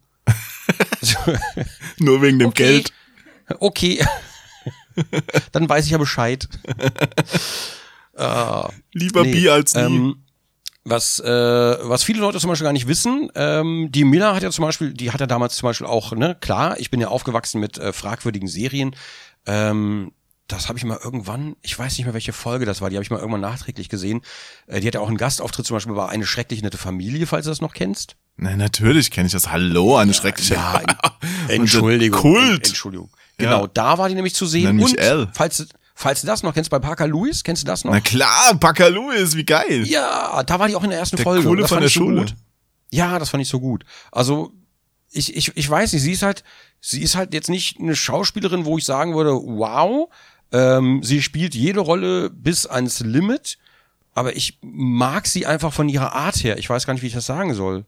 Nur 1.97 2.21
wegen 2.21 2.39
dem 2.39 2.49
okay. 2.49 2.63
Geld. 2.63 2.93
Okay. 3.59 4.05
Dann 5.53 5.69
weiß 5.69 5.85
ich 5.85 5.91
ja 5.91 5.97
Bescheid. 5.97 6.49
Uh, 8.21 8.69
Lieber 8.93 9.23
nee, 9.23 9.31
Bier 9.31 9.53
als 9.53 9.73
nie. 9.73 9.81
Ähm, 9.81 10.15
was, 10.83 11.19
äh, 11.19 11.27
was 11.27 12.03
viele 12.03 12.19
Leute 12.21 12.39
zum 12.39 12.49
Beispiel 12.49 12.65
gar 12.65 12.73
nicht 12.73 12.87
wissen, 12.87 13.31
ähm, 13.35 13.89
die 13.91 14.03
Miller 14.03 14.33
hat 14.33 14.43
ja 14.43 14.49
zum 14.49 14.65
Beispiel, 14.65 14.93
die 14.93 15.11
hat 15.11 15.19
ja 15.19 15.27
damals 15.27 15.55
zum 15.55 15.67
Beispiel 15.67 15.87
auch, 15.87 16.13
ne, 16.13 16.35
klar, 16.39 16.79
ich 16.79 16.89
bin 16.89 16.99
ja 16.99 17.09
aufgewachsen 17.09 17.59
mit 17.59 17.77
äh, 17.77 17.93
fragwürdigen 17.93 18.47
Serien. 18.47 18.95
Ähm, 19.45 20.11
das 20.47 20.67
habe 20.67 20.79
ich 20.79 20.85
mal 20.85 20.99
irgendwann, 21.01 21.55
ich 21.61 21.77
weiß 21.77 21.97
nicht 21.97 22.05
mehr, 22.05 22.13
welche 22.13 22.33
Folge 22.33 22.65
das 22.65 22.81
war, 22.81 22.89
die 22.89 22.95
habe 22.95 23.03
ich 23.03 23.11
mal 23.11 23.19
irgendwann 23.19 23.41
nachträglich 23.41 23.89
gesehen. 23.89 24.21
Äh, 24.67 24.81
die 24.81 24.87
hat 24.87 24.95
ja 24.95 25.01
auch 25.01 25.07
einen 25.07 25.17
Gastauftritt 25.17 25.65
zum 25.65 25.75
Beispiel 25.75 25.93
bei 25.93 26.09
Eine 26.09 26.25
schrecklich 26.25 26.61
nette 26.63 26.77
Familie, 26.77 27.27
falls 27.27 27.45
du 27.45 27.51
das 27.51 27.61
noch 27.61 27.73
kennst. 27.73 28.15
Na, 28.37 28.55
natürlich 28.55 29.11
kenne 29.11 29.27
ich 29.27 29.33
das. 29.33 29.51
Hallo, 29.51 29.97
eine 29.97 30.11
ja, 30.11 30.17
schreckliche. 30.17 30.55
Ja, 30.55 30.81
Entschuldigung. 31.47 32.19
Kult. 32.19 32.67
Entschuldigung. 32.67 33.11
Genau, 33.37 33.61
ja. 33.61 33.71
da 33.73 33.97
war 33.97 34.09
die 34.09 34.15
nämlich 34.15 34.35
zu 34.35 34.45
sehen. 34.45 34.75
Nenn 34.75 34.85
und 34.85 34.97
L. 34.97 35.29
falls 35.33 35.67
Falls 36.01 36.21
du 36.21 36.27
das 36.27 36.41
noch 36.41 36.55
kennst, 36.55 36.71
bei 36.71 36.79
Parker 36.79 37.07
Lewis, 37.07 37.43
kennst 37.43 37.61
du 37.61 37.67
das 37.67 37.85
noch? 37.85 37.93
Na 37.93 37.99
klar, 37.99 38.55
Parker 38.55 38.89
Lewis, 38.89 39.35
wie 39.35 39.45
geil. 39.45 39.85
Ja, 39.85 40.41
da 40.41 40.57
war 40.57 40.67
die 40.67 40.75
auch 40.75 40.83
in 40.83 40.89
der 40.89 40.97
ersten 40.97 41.15
der 41.15 41.23
Folge. 41.23 41.47
Kohle 41.47 41.67
von 41.67 41.79
der 41.79 41.89
Schule. 41.89 42.27
So 42.27 42.33
ja, 42.89 43.19
das 43.19 43.29
fand 43.29 43.43
ich 43.43 43.49
so 43.49 43.59
gut. 43.59 43.85
Also, 44.11 44.51
ich, 45.11 45.35
ich, 45.35 45.55
ich 45.55 45.69
weiß 45.69 45.93
nicht, 45.93 46.01
sie 46.01 46.11
ist 46.11 46.23
halt, 46.23 46.43
sie 46.79 47.03
ist 47.03 47.13
halt 47.13 47.35
jetzt 47.35 47.49
nicht 47.49 47.79
eine 47.79 47.95
Schauspielerin, 47.95 48.65
wo 48.65 48.79
ich 48.79 48.83
sagen 48.83 49.15
würde, 49.15 49.33
wow, 49.33 50.09
ähm, 50.51 51.03
sie 51.03 51.21
spielt 51.21 51.53
jede 51.53 51.81
Rolle 51.81 52.31
bis 52.31 52.65
ans 52.65 53.01
Limit, 53.01 53.59
aber 54.15 54.35
ich 54.35 54.57
mag 54.61 55.27
sie 55.27 55.45
einfach 55.45 55.71
von 55.71 55.87
ihrer 55.87 56.13
Art 56.13 56.43
her. 56.43 56.57
Ich 56.57 56.67
weiß 56.67 56.87
gar 56.87 56.93
nicht, 56.93 57.03
wie 57.03 57.07
ich 57.07 57.13
das 57.13 57.27
sagen 57.27 57.53
soll. 57.53 57.85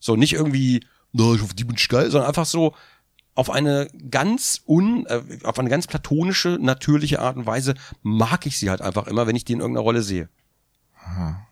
So, 0.00 0.16
nicht 0.16 0.32
irgendwie, 0.32 0.86
na, 1.12 1.34
ich 1.34 1.42
hoffe, 1.42 1.54
die 1.54 1.64
bin 1.64 1.76
ich 1.76 1.88
geil, 1.88 2.10
sondern 2.10 2.28
einfach 2.28 2.46
so, 2.46 2.74
auf 3.34 3.50
eine 3.50 3.88
ganz 4.10 4.62
un, 4.66 5.06
äh, 5.06 5.22
auf 5.44 5.58
eine 5.58 5.70
ganz 5.70 5.86
platonische, 5.86 6.58
natürliche 6.60 7.20
Art 7.20 7.36
und 7.36 7.46
Weise 7.46 7.74
mag 8.02 8.46
ich 8.46 8.58
sie 8.58 8.70
halt 8.70 8.82
einfach 8.82 9.06
immer, 9.06 9.26
wenn 9.26 9.36
ich 9.36 9.44
die 9.44 9.54
in 9.54 9.60
irgendeiner 9.60 9.84
Rolle 9.84 10.02
sehe. 10.02 10.28
Aha. 11.04 11.46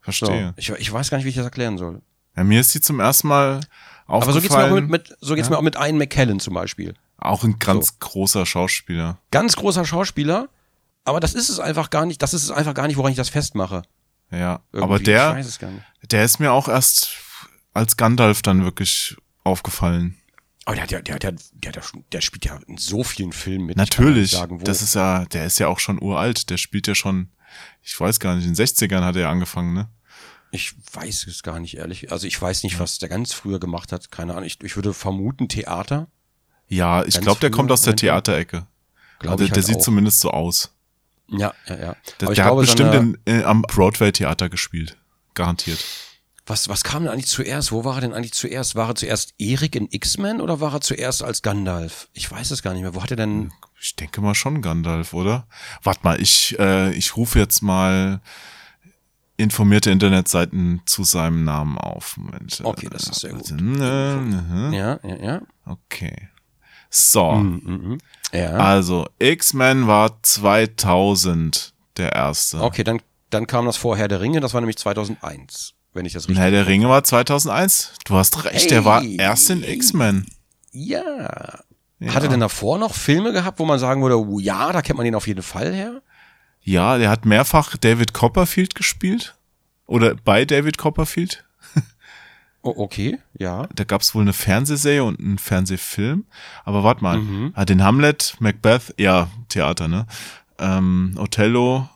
Verstehe. 0.00 0.54
So, 0.58 0.74
ich, 0.74 0.80
ich 0.80 0.92
weiß 0.92 1.10
gar 1.10 1.16
nicht, 1.16 1.24
wie 1.24 1.30
ich 1.30 1.36
das 1.36 1.44
erklären 1.44 1.78
soll. 1.78 2.02
Ja, 2.36 2.44
mir 2.44 2.60
ist 2.60 2.72
sie 2.72 2.80
zum 2.80 3.00
ersten 3.00 3.28
Mal 3.28 3.60
aufgefallen. 4.06 4.22
Aber 4.22 4.32
so 4.32 4.40
geht's 4.40 4.54
mir 4.54 4.64
auch 4.64 4.70
mit, 4.70 4.90
mit 4.90 5.16
so 5.20 5.34
geht's 5.34 5.48
ja? 5.48 5.52
mir 5.52 5.58
auch 5.58 5.62
mit 5.62 5.76
Ian 5.76 5.96
McKellen 5.96 6.40
zum 6.40 6.54
Beispiel. 6.54 6.94
Auch 7.16 7.42
ein 7.42 7.58
ganz 7.58 7.88
so. 7.88 7.94
großer 8.00 8.44
Schauspieler. 8.44 9.18
Ganz 9.30 9.56
großer 9.56 9.86
Schauspieler, 9.86 10.48
aber 11.04 11.20
das 11.20 11.34
ist 11.34 11.48
es 11.48 11.60
einfach 11.60 11.90
gar 11.90 12.06
nicht, 12.06 12.22
das 12.22 12.34
ist 12.34 12.42
es 12.42 12.50
einfach 12.50 12.74
gar 12.74 12.86
nicht, 12.86 12.96
woran 12.96 13.12
ich 13.12 13.16
das 13.16 13.28
festmache. 13.28 13.82
Ja, 14.30 14.60
Irgendwie. 14.72 14.84
aber 14.84 14.98
der, 14.98 15.44
der 16.02 16.24
ist 16.24 16.40
mir 16.40 16.52
auch 16.52 16.68
erst 16.68 17.12
als 17.72 17.96
Gandalf 17.96 18.42
dann 18.42 18.64
wirklich 18.64 19.16
aufgefallen. 19.44 20.16
Aber 20.64 20.76
der, 20.76 20.86
der, 20.86 21.02
der, 21.02 21.18
der, 21.18 21.32
der, 21.72 21.82
der 22.12 22.20
spielt 22.20 22.44
ja 22.46 22.58
in 22.66 22.78
so 22.78 23.04
vielen 23.04 23.32
Filmen 23.32 23.66
mit. 23.66 23.76
Natürlich. 23.76 24.30
Sagen, 24.30 24.62
das 24.64 24.80
ist 24.82 24.94
ja, 24.94 25.24
der 25.26 25.44
ist 25.44 25.58
ja 25.58 25.68
auch 25.68 25.78
schon 25.78 26.00
uralt. 26.00 26.48
Der 26.50 26.56
spielt 26.56 26.86
ja 26.86 26.94
schon, 26.94 27.28
ich 27.82 27.98
weiß 27.98 28.18
gar 28.18 28.34
nicht, 28.34 28.46
in 28.46 28.54
den 28.54 28.66
60ern 28.66 29.02
hat 29.02 29.16
er 29.16 29.28
angefangen, 29.28 29.74
ne? 29.74 29.88
Ich 30.50 30.74
weiß 30.92 31.26
es 31.26 31.42
gar 31.42 31.58
nicht, 31.58 31.76
ehrlich. 31.76 32.12
Also 32.12 32.26
ich 32.26 32.40
weiß 32.40 32.62
nicht, 32.62 32.78
was 32.78 32.98
der 32.98 33.08
ganz 33.08 33.32
früher 33.32 33.58
gemacht 33.58 33.90
hat. 33.92 34.10
Keine 34.10 34.32
Ahnung. 34.32 34.44
Ich, 34.44 34.62
ich 34.62 34.76
würde 34.76 34.94
vermuten, 34.94 35.48
Theater. 35.48 36.06
Ja, 36.68 37.04
ich 37.04 37.20
glaube, 37.20 37.40
der 37.40 37.50
kommt 37.50 37.70
aus 37.72 37.82
der 37.82 37.96
Theaterecke. 37.96 38.66
Glaube 39.18 39.42
also, 39.42 39.46
der 39.46 39.56
halt 39.56 39.66
sieht 39.66 39.76
auch. 39.76 39.82
zumindest 39.82 40.20
so 40.20 40.30
aus. 40.30 40.72
Ja, 41.28 41.52
ja, 41.66 41.76
ja. 41.76 41.96
Der, 42.20 42.28
der 42.28 42.34
glaube, 42.34 42.60
hat 42.62 42.66
bestimmt 42.66 42.94
in, 42.94 43.18
äh, 43.26 43.42
am 43.42 43.62
Broadway-Theater 43.62 44.48
gespielt. 44.48 44.96
Garantiert. 45.34 45.84
Was, 46.46 46.68
was 46.68 46.84
kam 46.84 47.04
denn 47.04 47.12
eigentlich 47.12 47.26
zuerst? 47.26 47.72
Wo 47.72 47.84
war 47.84 47.96
er 47.96 48.00
denn 48.02 48.12
eigentlich 48.12 48.34
zuerst? 48.34 48.74
War 48.74 48.88
er 48.88 48.94
zuerst 48.94 49.34
Erik 49.38 49.74
in 49.76 49.88
X-Men 49.90 50.42
oder 50.42 50.60
war 50.60 50.74
er 50.74 50.80
zuerst 50.82 51.22
als 51.22 51.40
Gandalf? 51.40 52.08
Ich 52.12 52.30
weiß 52.30 52.50
es 52.50 52.62
gar 52.62 52.74
nicht 52.74 52.82
mehr. 52.82 52.94
Wo 52.94 53.02
hat 53.02 53.10
er 53.10 53.16
denn? 53.16 53.50
Ich 53.80 53.96
denke 53.96 54.20
mal 54.20 54.34
schon 54.34 54.60
Gandalf, 54.60 55.14
oder? 55.14 55.46
Warte 55.82 56.00
mal, 56.02 56.20
ich, 56.20 56.58
äh, 56.58 56.92
ich 56.92 57.16
rufe 57.16 57.38
jetzt 57.38 57.62
mal 57.62 58.20
informierte 59.38 59.90
Internetseiten 59.90 60.82
zu 60.84 61.02
seinem 61.02 61.44
Namen 61.44 61.78
auf. 61.78 62.18
Moment. 62.18 62.60
Okay, 62.62 62.88
das 62.90 63.04
ist 63.04 63.20
sehr 63.20 63.32
gut. 63.32 63.48
Ja, 63.50 65.00
ja, 65.02 65.16
ja. 65.16 65.42
Okay. 65.64 66.28
So. 66.90 67.32
Mm, 67.32 67.62
mm, 67.64 67.92
mm. 67.94 67.98
Ja. 68.32 68.50
Also, 68.50 69.08
X-Men 69.18 69.86
war 69.86 70.22
2000 70.22 71.72
der 71.96 72.12
erste. 72.12 72.60
Okay, 72.60 72.84
dann, 72.84 73.00
dann 73.30 73.46
kam 73.46 73.64
das 73.64 73.78
vorher 73.78 74.08
der 74.08 74.20
Ringe, 74.20 74.40
das 74.40 74.52
war 74.52 74.60
nämlich 74.60 74.76
2001 74.76 75.74
wenn 75.94 76.04
ich 76.06 76.12
das 76.12 76.28
richtig. 76.28 76.42
Herr 76.42 76.50
der 76.50 76.66
Ringe 76.66 76.88
war 76.88 77.02
2001. 77.04 77.92
Du 78.04 78.14
hast 78.14 78.44
recht, 78.44 78.62
hey. 78.62 78.68
der 78.68 78.84
war 78.84 79.02
erst 79.02 79.48
in 79.50 79.62
X-Men. 79.62 80.26
Ja. 80.72 81.60
ja. 82.00 82.14
Hat 82.14 82.22
er 82.22 82.28
denn 82.28 82.40
davor 82.40 82.78
noch 82.78 82.94
Filme 82.94 83.32
gehabt, 83.32 83.58
wo 83.58 83.64
man 83.64 83.78
sagen 83.78 84.02
würde, 84.02 84.18
oh, 84.18 84.38
ja, 84.38 84.72
da 84.72 84.82
kennt 84.82 84.96
man 84.96 85.06
ihn 85.06 85.14
auf 85.14 85.26
jeden 85.26 85.42
Fall 85.42 85.72
her? 85.72 86.02
Ja, 86.60 86.98
der 86.98 87.10
hat 87.10 87.24
mehrfach 87.24 87.76
David 87.76 88.12
Copperfield 88.12 88.74
gespielt. 88.74 89.36
Oder 89.86 90.14
bei 90.14 90.44
David 90.44 90.78
Copperfield. 90.78 91.44
oh, 92.62 92.74
okay, 92.76 93.18
ja. 93.38 93.68
Da 93.74 93.84
gab 93.84 94.00
es 94.00 94.14
wohl 94.14 94.22
eine 94.22 94.32
Fernsehserie 94.32 95.04
und 95.04 95.20
einen 95.20 95.38
Fernsehfilm. 95.38 96.24
Aber 96.64 96.82
warte 96.82 97.02
mal, 97.02 97.18
mhm. 97.18 97.52
hat 97.54 97.68
den 97.68 97.84
Hamlet, 97.84 98.36
Macbeth, 98.40 98.94
ja, 98.98 99.28
Theater, 99.48 99.88
ne? 99.88 100.06
Ähm, 100.58 101.16
Othello, 101.18 101.88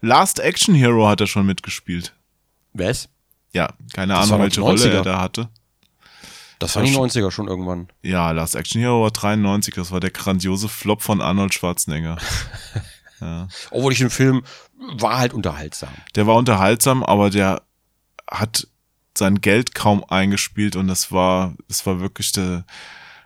Last 0.00 0.40
Action 0.40 0.74
Hero 0.74 1.08
hat 1.08 1.20
er 1.20 1.26
schon 1.28 1.46
mitgespielt. 1.46 2.12
Was? 2.72 3.08
Ja, 3.52 3.72
keine 3.92 4.14
das 4.14 4.30
Ahnung, 4.30 4.42
welche 4.42 4.60
Rolle 4.60 4.90
er 4.90 5.02
da 5.02 5.20
hatte. 5.20 5.48
Das 6.58 6.76
war 6.76 6.82
die 6.84 6.94
90er 6.94 7.30
schon 7.32 7.48
irgendwann. 7.48 7.88
Ja, 8.02 8.30
Last 8.30 8.54
Action 8.54 8.80
Hero 8.80 9.02
war 9.02 9.10
93, 9.10 9.74
das 9.74 9.90
war 9.90 9.98
der 9.98 10.10
grandiose 10.10 10.68
Flop 10.68 11.02
von 11.02 11.20
Arnold 11.20 11.52
Schwarzenegger. 11.52 12.18
ja. 13.20 13.48
Obwohl 13.70 13.92
ich 13.92 13.98
den 13.98 14.10
Film 14.10 14.44
war 14.92 15.18
halt 15.18 15.34
unterhaltsam. 15.34 15.90
Der 16.14 16.26
war 16.26 16.36
unterhaltsam, 16.36 17.02
aber 17.02 17.30
der 17.30 17.62
hat 18.30 18.68
sein 19.16 19.40
Geld 19.40 19.74
kaum 19.74 20.04
eingespielt 20.04 20.76
und 20.76 20.86
das 20.86 21.10
war, 21.10 21.54
das 21.68 21.84
war 21.84 22.00
wirklich 22.00 22.32
der, 22.32 22.64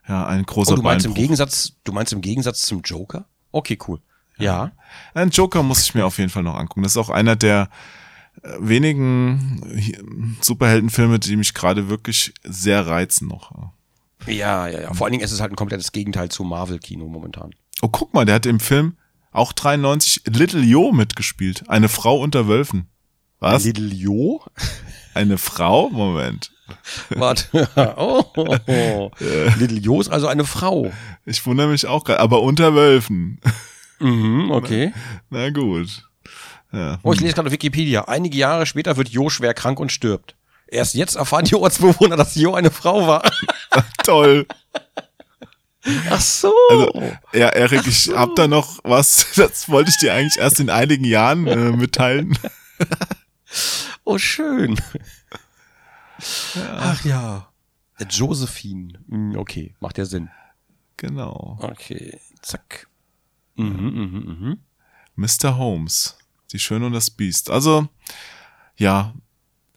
ja, 0.08 0.26
ein 0.26 0.44
großer 0.44 0.72
oh, 0.72 0.76
du 0.76 0.82
meinst 0.82 1.06
im 1.06 1.14
Gegensatz, 1.14 1.74
du 1.84 1.92
meinst 1.92 2.12
im 2.12 2.22
Gegensatz 2.22 2.62
zum 2.62 2.80
Joker? 2.80 3.26
Okay, 3.52 3.78
cool. 3.86 4.00
Ja. 4.38 4.72
Ein 5.14 5.30
Joker 5.30 5.62
muss 5.62 5.82
ich 5.82 5.94
mir 5.94 6.04
auf 6.04 6.18
jeden 6.18 6.30
Fall 6.30 6.42
noch 6.42 6.56
angucken. 6.56 6.82
Das 6.82 6.92
ist 6.92 6.98
auch 6.98 7.10
einer 7.10 7.36
der 7.36 7.68
wenigen 8.58 9.62
äh, 9.74 9.98
Superheldenfilme, 10.40 11.18
die 11.18 11.36
mich 11.36 11.54
gerade 11.54 11.88
wirklich 11.88 12.34
sehr 12.44 12.86
reizen 12.86 13.28
noch. 13.28 13.72
Ja, 14.26 14.66
ja, 14.68 14.80
ja. 14.82 14.94
Vor 14.94 15.06
allen 15.06 15.12
Dingen 15.12 15.24
ist 15.24 15.32
es 15.32 15.40
halt 15.40 15.52
ein 15.52 15.56
komplettes 15.56 15.92
Gegenteil 15.92 16.28
zu 16.30 16.44
Marvel-Kino 16.44 17.06
momentan. 17.06 17.50
Oh, 17.82 17.88
guck 17.88 18.14
mal, 18.14 18.24
der 18.24 18.36
hat 18.36 18.46
im 18.46 18.60
Film 18.60 18.96
auch 19.30 19.52
93 19.52 20.22
Little 20.26 20.62
Yo 20.62 20.92
mitgespielt. 20.92 21.68
Eine 21.68 21.88
Frau 21.88 22.20
unter 22.20 22.48
Wölfen. 22.48 22.88
Was? 23.38 23.64
Little 23.64 23.92
Jo? 23.92 24.42
Eine 25.14 25.38
Frau? 25.38 25.90
Moment. 25.90 26.52
Warte. 27.10 27.68
Oh, 27.96 28.24
oh, 28.36 28.56
oh. 28.66 29.10
Little 29.58 29.78
Jo 29.78 30.00
ist 30.00 30.08
also 30.08 30.26
eine 30.26 30.44
Frau. 30.44 30.92
Ich 31.24 31.44
wundere 31.46 31.68
mich 31.68 31.86
auch 31.86 32.04
gerade, 32.04 32.20
aber 32.20 32.42
unter 32.42 32.74
Wölfen. 32.74 33.40
Mhm, 34.00 34.50
okay. 34.50 34.92
Na 35.30 35.50
gut. 35.50 36.05
Ja. 36.72 36.98
Oh, 37.02 37.12
ich 37.12 37.20
lese 37.20 37.34
gerade 37.34 37.46
auf 37.48 37.52
Wikipedia. 37.52 38.02
Einige 38.06 38.36
Jahre 38.36 38.66
später 38.66 38.96
wird 38.96 39.08
Jo 39.08 39.28
schwer 39.30 39.54
krank 39.54 39.78
und 39.80 39.92
stirbt. 39.92 40.36
Erst 40.66 40.94
jetzt 40.94 41.14
erfahren 41.16 41.44
die 41.44 41.54
Ortsbewohner, 41.54 42.16
dass 42.16 42.34
Jo 42.34 42.54
eine 42.54 42.70
Frau 42.70 43.06
war. 43.06 43.22
Toll. 44.04 44.46
Ach 46.10 46.20
so. 46.20 46.52
Also, 46.70 47.12
ja, 47.32 47.48
Erik, 47.50 47.86
ich 47.86 48.08
hab 48.08 48.34
da 48.34 48.48
noch 48.48 48.80
was, 48.82 49.32
das 49.36 49.68
wollte 49.68 49.90
ich 49.90 49.98
dir 49.98 50.12
eigentlich 50.12 50.38
erst 50.38 50.58
in 50.58 50.70
einigen 50.70 51.04
Jahren 51.04 51.46
äh, 51.46 51.70
mitteilen. 51.72 52.36
oh, 54.04 54.18
schön. 54.18 54.80
Ach 56.76 57.04
ja. 57.04 57.48
Josephine. 58.10 58.98
Hm, 59.08 59.36
Okay, 59.36 59.74
macht 59.80 59.98
ja 59.98 60.04
Sinn. 60.04 60.28
Genau. 60.96 61.58
Okay, 61.60 62.18
zack. 62.42 62.88
Mhm, 63.54 63.66
mhm, 63.68 64.24
mhm. 64.26 64.58
Mr. 65.14 65.56
Holmes. 65.56 66.18
Die 66.52 66.58
Schöne 66.58 66.86
und 66.86 66.92
das 66.92 67.10
Biest. 67.10 67.50
Also, 67.50 67.88
ja, 68.76 69.14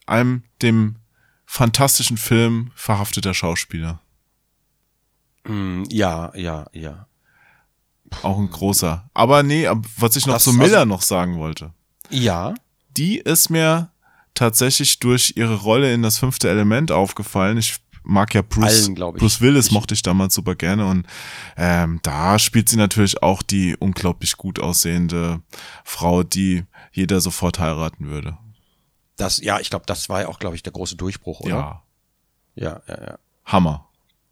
einem 0.06 0.44
dem 0.62 0.98
fantastischen 1.46 2.18
Film 2.18 2.72
verhafteter 2.76 3.34
Schauspieler. 3.34 4.02
Hm, 5.46 5.86
Ja, 5.90 6.32
ja, 6.36 6.68
ja. 6.74 7.08
Auch 8.24 8.40
ein 8.40 8.50
großer. 8.50 9.10
Aber 9.14 9.44
nee, 9.44 9.68
was 9.98 10.16
ich 10.16 10.26
noch 10.26 10.36
Das- 10.36 10.44
zu 10.44 10.54
Miller 10.54 10.86
noch 10.86 11.02
sagen 11.04 11.38
wollte. 11.38 11.74
Ja. 12.10 12.56
Die 12.98 13.18
ist 13.20 13.50
mir 13.50 13.92
tatsächlich 14.34 15.00
durch 15.00 15.34
ihre 15.36 15.56
Rolle 15.56 15.94
in 15.94 16.02
das 16.02 16.18
fünfte 16.18 16.50
Element 16.50 16.92
aufgefallen. 16.92 17.58
Ich 17.58 17.78
mag 18.10 18.34
ja 18.34 18.42
Bruce, 18.42 18.86
Allen. 18.90 18.96
Bruce 18.96 19.40
Willis 19.42 19.68
Ich- 19.68 19.72
mochte 19.72 19.94
ich 19.94 20.02
damals 20.02 20.34
super 20.34 20.56
gerne 20.56 20.86
und 20.88 21.06
ähm, 21.58 22.00
da 22.04 22.38
spielt 22.40 22.68
sie 22.70 22.78
natürlich 22.78 23.22
auch 23.24 23.42
die 23.42 23.78
unglaublich 23.78 24.36
gut 24.38 24.60
aussehende 24.60 25.42
Frau, 25.84 26.24
die 26.24 26.64
jeder 26.92 27.22
sofort 27.22 27.60
heiraten 27.60 28.08
würde. 28.10 28.38
Das, 29.18 29.40
ja, 29.42 29.60
ich 29.60 29.70
glaube, 29.70 29.86
das 29.86 30.10
war 30.10 30.22
ja 30.22 30.28
auch, 30.28 30.40
glaube 30.40 30.56
ich, 30.56 30.64
der 30.64 30.74
große 30.74 30.96
Durchbruch, 30.96 31.42
oder? 31.42 31.50
Ja, 31.56 31.84
Ja, 32.56 32.82
ja, 32.88 33.02
ja. 33.02 33.20
Hammer. 33.46 33.86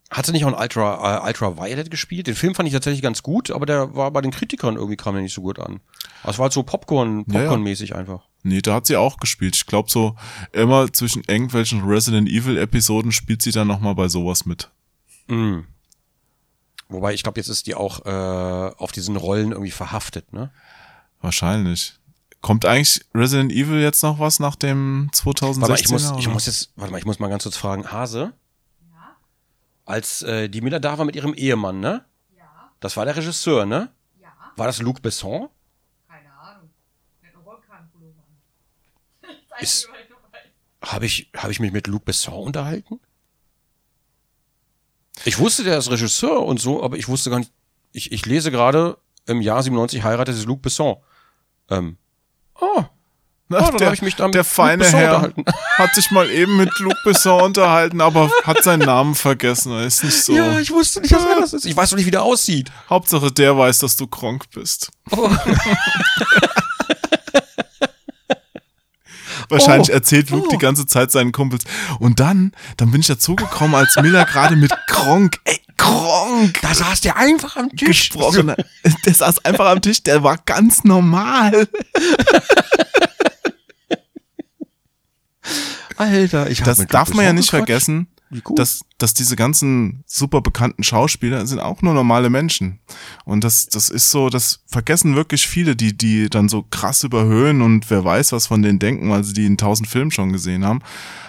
Hat 0.09 0.25
sie 0.25 0.32
nicht 0.32 0.45
auch 0.45 0.49
in 0.49 0.53
Ultra, 0.53 1.17
äh, 1.25 1.28
Ultra 1.28 1.57
Violet 1.57 1.91
gespielt? 1.91 2.28
Den 2.28 2.36
Film 2.36 2.55
fand 2.55 2.67
ich 2.67 2.73
tatsächlich 2.73 3.01
ganz 3.01 3.23
gut, 3.23 3.51
aber 3.51 3.65
der 3.65 3.93
war 3.93 4.09
bei 4.11 4.21
den 4.21 4.32
Kritikern 4.32 4.75
irgendwie 4.78 4.95
kam 4.95 5.13
der 5.15 5.21
nicht 5.23 5.34
so 5.34 5.41
gut 5.41 5.59
an. 5.59 5.82
Das 6.23 6.38
war 6.38 6.43
halt 6.43 6.53
so 6.53 6.63
Popcorn, 6.63 7.25
Ja, 7.28 7.34
ja. 7.41 7.49
Popcorn-mäßig 7.49 7.93
einfach. 7.95 8.23
Nee, 8.47 8.61
da 8.61 8.75
hat 8.75 8.85
sie 8.87 8.95
auch 8.97 9.17
gespielt. 9.17 9.55
Ich 9.55 9.65
glaube 9.65 9.89
so 9.89 10.15
immer 10.51 10.91
zwischen 10.93 11.23
irgendwelchen 11.27 11.83
Resident 11.83 12.27
Evil 12.29 12.57
Episoden 12.57 13.11
spielt 13.11 13.41
sie 13.41 13.51
dann 13.51 13.67
nochmal 13.67 13.95
bei 13.95 14.07
sowas 14.07 14.45
mit. 14.45 14.69
Mhm. 15.27 15.65
Wobei, 16.89 17.13
ich 17.13 17.23
glaube, 17.23 17.39
jetzt 17.39 17.49
ist 17.49 17.67
die 17.67 17.75
auch 17.75 18.05
äh, 18.05 18.73
auf 18.77 18.91
diesen 18.93 19.17
Rollen 19.17 19.51
irgendwie 19.51 19.71
verhaftet, 19.71 20.31
ne? 20.31 20.51
Wahrscheinlich. 21.21 21.95
Kommt 22.41 22.63
eigentlich 22.65 23.03
Resident 23.13 23.51
Evil 23.51 23.81
jetzt 23.81 24.03
noch 24.03 24.19
was 24.19 24.39
nach 24.39 24.55
dem 24.55 25.09
2016er? 25.13 25.61
Warte 25.61 25.69
mal, 25.69 25.79
ich 25.79 25.89
muss, 25.89 26.13
ich 26.19 26.27
muss 26.29 26.45
jetzt, 26.45 26.71
warte 26.77 26.91
mal, 26.93 26.97
ich 26.99 27.05
muss 27.05 27.19
mal 27.19 27.27
ganz 27.27 27.43
kurz 27.43 27.57
fragen, 27.57 27.91
Hase? 27.91 28.33
Als 29.85 30.21
äh, 30.23 30.49
die 30.49 30.61
Miller 30.61 30.79
da 30.79 30.97
war 30.97 31.05
mit 31.05 31.15
ihrem 31.15 31.33
Ehemann, 31.33 31.79
ne? 31.79 32.05
Ja, 32.37 32.71
Das 32.79 32.95
war 32.97 33.05
der 33.05 33.15
Regisseur, 33.15 33.65
ne? 33.65 33.89
ja, 34.21 34.27
War 34.55 34.67
das 34.67 34.79
Luc 34.81 35.01
Besson? 35.01 35.47
keine 36.09 36.31
Ahnung. 36.33 36.69
Der 37.21 37.29
hat 37.29 37.35
einen 37.35 37.43
Rollkragenpullover 37.45 38.19
an. 38.19 38.37
Das 39.21 39.46
Ist- 39.59 39.87
was 39.89 40.09
noch. 40.09 40.17
Habe 40.91 41.05
ich, 41.05 41.29
hab 41.35 41.49
ich 41.49 41.59
mich 41.59 41.71
mit 41.71 41.87
Luc 41.87 42.05
Besson 42.05 42.33
unterhalten? 42.45 42.99
Ich 45.25 45.39
wusste, 45.39 45.63
der 45.63 45.77
ist 45.77 45.89
Regisseur 45.89 46.43
und 46.43 46.59
so, 46.59 46.83
aber 46.83 46.97
ich 46.97 47.07
wusste 47.07 47.29
gar 47.29 47.39
nicht. 47.39 47.51
Ich, 47.91 48.11
ich 48.11 48.25
lese 48.25 48.51
gerade, 48.51 48.97
im 49.25 49.41
Jahr 49.41 49.63
97 49.63 50.03
heiratet 50.03 50.35
sich 50.35 50.45
Luc 50.45 50.61
Besson. 50.61 50.97
Ähm. 51.69 51.97
Oh, 52.59 52.83
Na, 53.49 53.59
oh 53.59 53.69
dann 53.69 53.77
der, 53.77 53.87
habe 53.87 53.95
ich 53.95 54.01
mich 54.01 54.15
dann 54.15 54.31
der 54.31 54.41
mit 54.41 54.47
Luc 54.47 54.53
feine 54.55 54.83
Besson 54.83 54.99
Herr 54.99 55.15
unterhalten. 55.15 55.45
hat 55.77 55.95
sich 55.95 56.11
mal 56.11 56.29
eben 56.29 56.57
mit 56.57 56.77
Luc 56.79 56.95
Besson 57.03 57.41
unterhalten, 57.41 57.99
aber 57.99 58.29
hat 58.43 58.63
seinen 58.63 58.85
Namen 58.85 59.15
vergessen. 59.15 59.71
Er 59.71 59.85
ist 59.85 60.03
nicht 60.03 60.23
so. 60.23 60.33
Ja, 60.33 60.59
ich 60.59 60.69
wusste 60.71 61.01
nicht, 61.01 61.13
dass 61.13 61.25
er 61.25 61.39
das 61.41 61.53
ist. 61.53 61.65
Ich 61.65 61.75
weiß 61.75 61.89
doch 61.89 61.97
nicht, 61.97 62.05
wie 62.05 62.11
der 62.11 62.23
aussieht. 62.23 62.71
Hauptsache 62.89 63.31
der 63.31 63.57
weiß, 63.57 63.79
dass 63.79 63.95
du 63.95 64.05
krank 64.07 64.45
bist. 64.53 64.91
Oh. 65.11 65.29
Wahrscheinlich 69.49 69.89
Oh. 69.89 69.93
erzählt 69.93 70.29
Luke 70.29 70.47
Oh. 70.47 70.51
die 70.51 70.57
ganze 70.57 70.85
Zeit 70.85 71.11
seinen 71.11 71.31
Kumpels. 71.31 71.63
Und 71.99 72.19
dann, 72.19 72.51
dann 72.77 72.91
bin 72.91 73.01
ich 73.01 73.07
dazugekommen, 73.07 73.75
als 73.75 73.95
Miller 74.01 74.25
gerade 74.25 74.55
mit 74.55 74.71
Kronk, 74.87 75.39
ey, 75.45 75.59
Kronk 75.77 76.59
Da 76.61 76.73
saß 76.73 77.01
der 77.01 77.17
einfach 77.17 77.55
am 77.55 77.69
Tisch. 77.69 78.09
gesprochen. 78.09 78.53
Der 79.05 79.13
saß 79.13 79.45
einfach 79.45 79.67
am 79.69 79.81
Tisch, 79.81 80.01
der 80.03 80.23
war 80.23 80.37
ganz 80.45 80.83
normal. 80.83 81.67
Alter, 85.97 86.49
ich 86.49 86.59
hab 86.59 86.65
Das 86.65 86.85
darf 86.87 87.13
man 87.13 87.25
ja 87.25 87.33
nicht 87.33 87.49
vergessen, 87.49 88.07
Gut. 88.43 88.59
dass, 88.59 88.82
dass 88.97 89.13
diese 89.13 89.38
ganzen 89.38 90.03
super 90.05 90.41
bekannten 90.41 90.84
Schauspieler 90.84 91.47
sind 91.47 91.59
auch 91.59 91.82
nur 91.82 91.93
normale 91.93 92.30
Menschen. 92.30 92.80
Und 93.23 93.43
das, 93.43 93.67
das 93.67 93.89
ist 93.89 94.11
so, 94.11 94.30
das 94.30 94.63
vergessen 94.67 95.15
wirklich 95.15 95.47
viele, 95.47 95.75
die, 95.75 95.95
die 95.95 96.30
dann 96.30 96.49
so 96.49 96.63
krass 96.63 97.03
überhöhen 97.03 97.61
und 97.61 97.89
wer 97.89 98.03
weiß, 98.03 98.34
was 98.34 98.47
von 98.47 98.61
denen 98.61 98.80
denken, 98.80 99.09
weil 99.09 99.23
sie 99.23 99.34
die 99.34 99.45
in 99.45 99.57
tausend 99.57 99.88
Filmen 99.88 100.11
schon 100.11 100.34
gesehen 100.34 100.65
haben. 100.65 100.80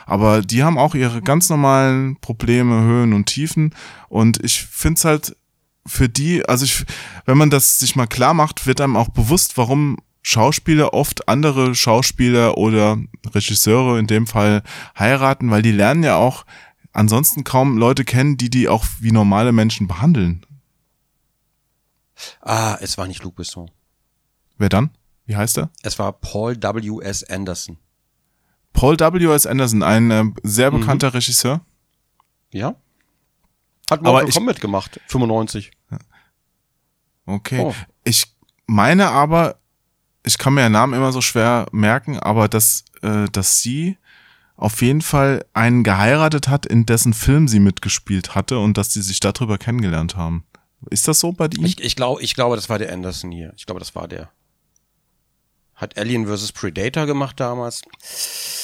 Aber 0.06 0.42
die 0.42 0.64
haben 0.64 0.78
auch 0.78 0.94
ihre 0.94 1.22
ganz 1.22 1.48
normalen 1.50 2.16
Probleme, 2.20 2.82
Höhen 2.82 3.12
und 3.12 3.26
Tiefen. 3.26 3.74
Und 4.08 4.42
ich 4.42 4.62
find's 4.62 5.04
halt 5.04 5.36
für 5.86 6.08
die, 6.08 6.44
also 6.48 6.64
ich, 6.64 6.84
wenn 7.26 7.38
man 7.38 7.50
das 7.50 7.78
sich 7.78 7.94
mal 7.94 8.06
klar 8.06 8.34
macht, 8.34 8.66
wird 8.66 8.80
einem 8.80 8.96
auch 8.96 9.08
bewusst, 9.10 9.56
warum 9.56 9.98
Schauspieler 10.22 10.92
oft 10.92 11.28
andere 11.28 11.74
Schauspieler 11.74 12.58
oder 12.58 12.98
Regisseure 13.34 13.98
in 13.98 14.06
dem 14.06 14.26
Fall 14.26 14.62
heiraten, 14.98 15.50
weil 15.50 15.62
die 15.62 15.72
lernen 15.72 16.02
ja 16.02 16.16
auch 16.16 16.44
ansonsten 16.92 17.44
kaum 17.44 17.76
Leute 17.78 18.04
kennen, 18.04 18.36
die 18.36 18.50
die 18.50 18.68
auch 18.68 18.84
wie 19.00 19.12
normale 19.12 19.52
Menschen 19.52 19.86
behandeln. 19.88 20.44
ah, 22.40 22.76
es 22.80 22.98
war 22.98 23.06
nicht 23.06 23.22
Luc 23.22 23.36
Besson. 23.36 23.70
Wer 24.56 24.68
dann? 24.68 24.90
Wie 25.26 25.36
heißt 25.36 25.58
er? 25.58 25.70
Es 25.82 25.98
war 25.98 26.12
Paul 26.12 26.56
W. 26.56 27.00
S. 27.02 27.22
Anderson. 27.24 27.78
Paul 28.72 28.98
W. 28.98 29.32
S. 29.34 29.46
Anderson, 29.46 29.82
ein 29.82 30.10
äh, 30.10 30.24
sehr 30.42 30.70
Mhm. 30.70 30.80
bekannter 30.80 31.14
Regisseur. 31.14 31.60
Ja? 32.50 32.74
Hat 33.90 34.00
Aber 34.00 34.12
Mortal 34.12 34.28
ich- 34.28 34.34
Kombat 34.34 34.60
gemacht, 34.60 35.00
95. 35.08 35.70
Okay. 37.26 37.60
Oh. 37.60 37.74
Ich 38.04 38.24
meine 38.66 39.08
aber, 39.10 39.58
ich 40.24 40.38
kann 40.38 40.54
mir 40.54 40.62
den 40.62 40.72
Namen 40.72 40.94
immer 40.94 41.12
so 41.12 41.20
schwer 41.20 41.66
merken, 41.72 42.18
aber 42.18 42.48
dass, 42.48 42.84
äh, 43.02 43.26
dass 43.30 43.60
sie 43.60 43.97
auf 44.58 44.82
jeden 44.82 45.00
Fall 45.02 45.44
einen 45.54 45.84
geheiratet 45.84 46.48
hat, 46.48 46.66
in 46.66 46.84
dessen 46.84 47.14
Film 47.14 47.48
sie 47.48 47.60
mitgespielt 47.60 48.34
hatte 48.34 48.58
und 48.58 48.76
dass 48.76 48.92
sie 48.92 49.00
sich 49.02 49.20
darüber 49.20 49.56
kennengelernt 49.56 50.16
haben. 50.16 50.44
Ist 50.90 51.08
das 51.08 51.20
so 51.20 51.32
bei 51.32 51.46
ihm? 51.56 51.64
Ich, 51.64 51.80
ich, 51.80 51.96
glaub, 51.96 52.20
ich 52.20 52.34
glaube, 52.34 52.56
das 52.56 52.68
war 52.68 52.78
der 52.78 52.92
Anderson 52.92 53.30
hier. 53.30 53.52
Ich 53.56 53.64
glaube, 53.66 53.78
das 53.78 53.94
war 53.94 54.06
der. 54.08 54.30
Hat 55.74 55.96
Alien 55.96 56.26
vs. 56.26 56.52
Predator 56.52 57.06
gemacht 57.06 57.38
damals. 57.40 57.82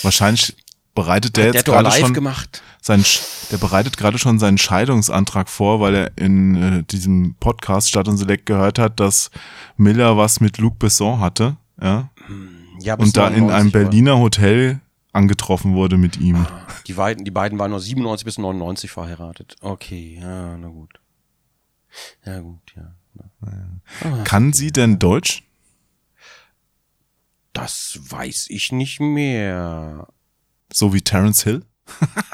Wahrscheinlich 0.03 0.57
bereitet 0.97 1.37
der 1.37 1.45
der 1.47 1.55
jetzt 1.55 1.65
gerade 1.65 1.89
live 1.89 1.99
schon 2.01 2.15
gemacht. 2.15 2.63
sein, 2.81 3.05
der 3.51 3.59
bereitet 3.59 3.97
gerade 3.97 4.19
schon 4.19 4.39
seinen 4.39 4.59
Scheidungsantrag 4.59 5.49
vor, 5.49 5.81
weil 5.81 5.95
er 5.95 6.19
in 6.19 6.57
äh, 6.81 6.83
diesem 6.85 7.35
Podcast 7.39 7.89
Stadt 7.89 8.09
und 8.09 8.17
Select 8.17 8.47
gehört 8.47 8.79
hat, 8.79 8.99
dass 9.01 9.31
Miller 9.77 10.17
was 10.17 10.41
mit 10.41 10.59
Luc 10.59 10.79
Besson 10.79 11.19
hatte, 11.21 11.57
ja, 11.81 12.11
Ja, 12.81 12.97
bis 12.97 13.07
und 13.09 13.17
da 13.17 13.29
in 13.29 13.47
99 13.47 13.55
einem 13.55 13.75
war- 13.75 13.81
Berliner 13.91 14.19
Hotel 14.19 14.81
angetroffen 15.15 15.75
wurde 15.75 15.97
mit 15.97 16.19
ihm. 16.19 16.47
Die 16.87 16.95
beiden, 16.95 17.25
die 17.25 17.31
beiden 17.31 17.59
waren 17.59 17.71
nur 17.71 17.81
97 17.81 18.25
bis 18.25 18.39
99 18.39 18.91
verheiratet. 18.91 19.57
Okay, 19.61 20.19
ja, 20.21 20.57
na 20.57 20.69
gut. 20.69 21.01
Ja, 22.25 22.41
gut, 22.41 22.75
ja. 22.77 22.95
Ah, 24.03 24.25
Kann 24.25 24.53
sie 24.53 24.73
denn 24.73 24.99
Deutsch? 24.99 25.45
Das 27.53 27.99
weiß 28.03 28.47
ich 28.51 28.73
nicht 28.73 29.01
mehr. 29.01 30.09
So 30.73 30.93
wie 30.93 31.03
Terence 31.03 31.45
Hill? 31.45 31.65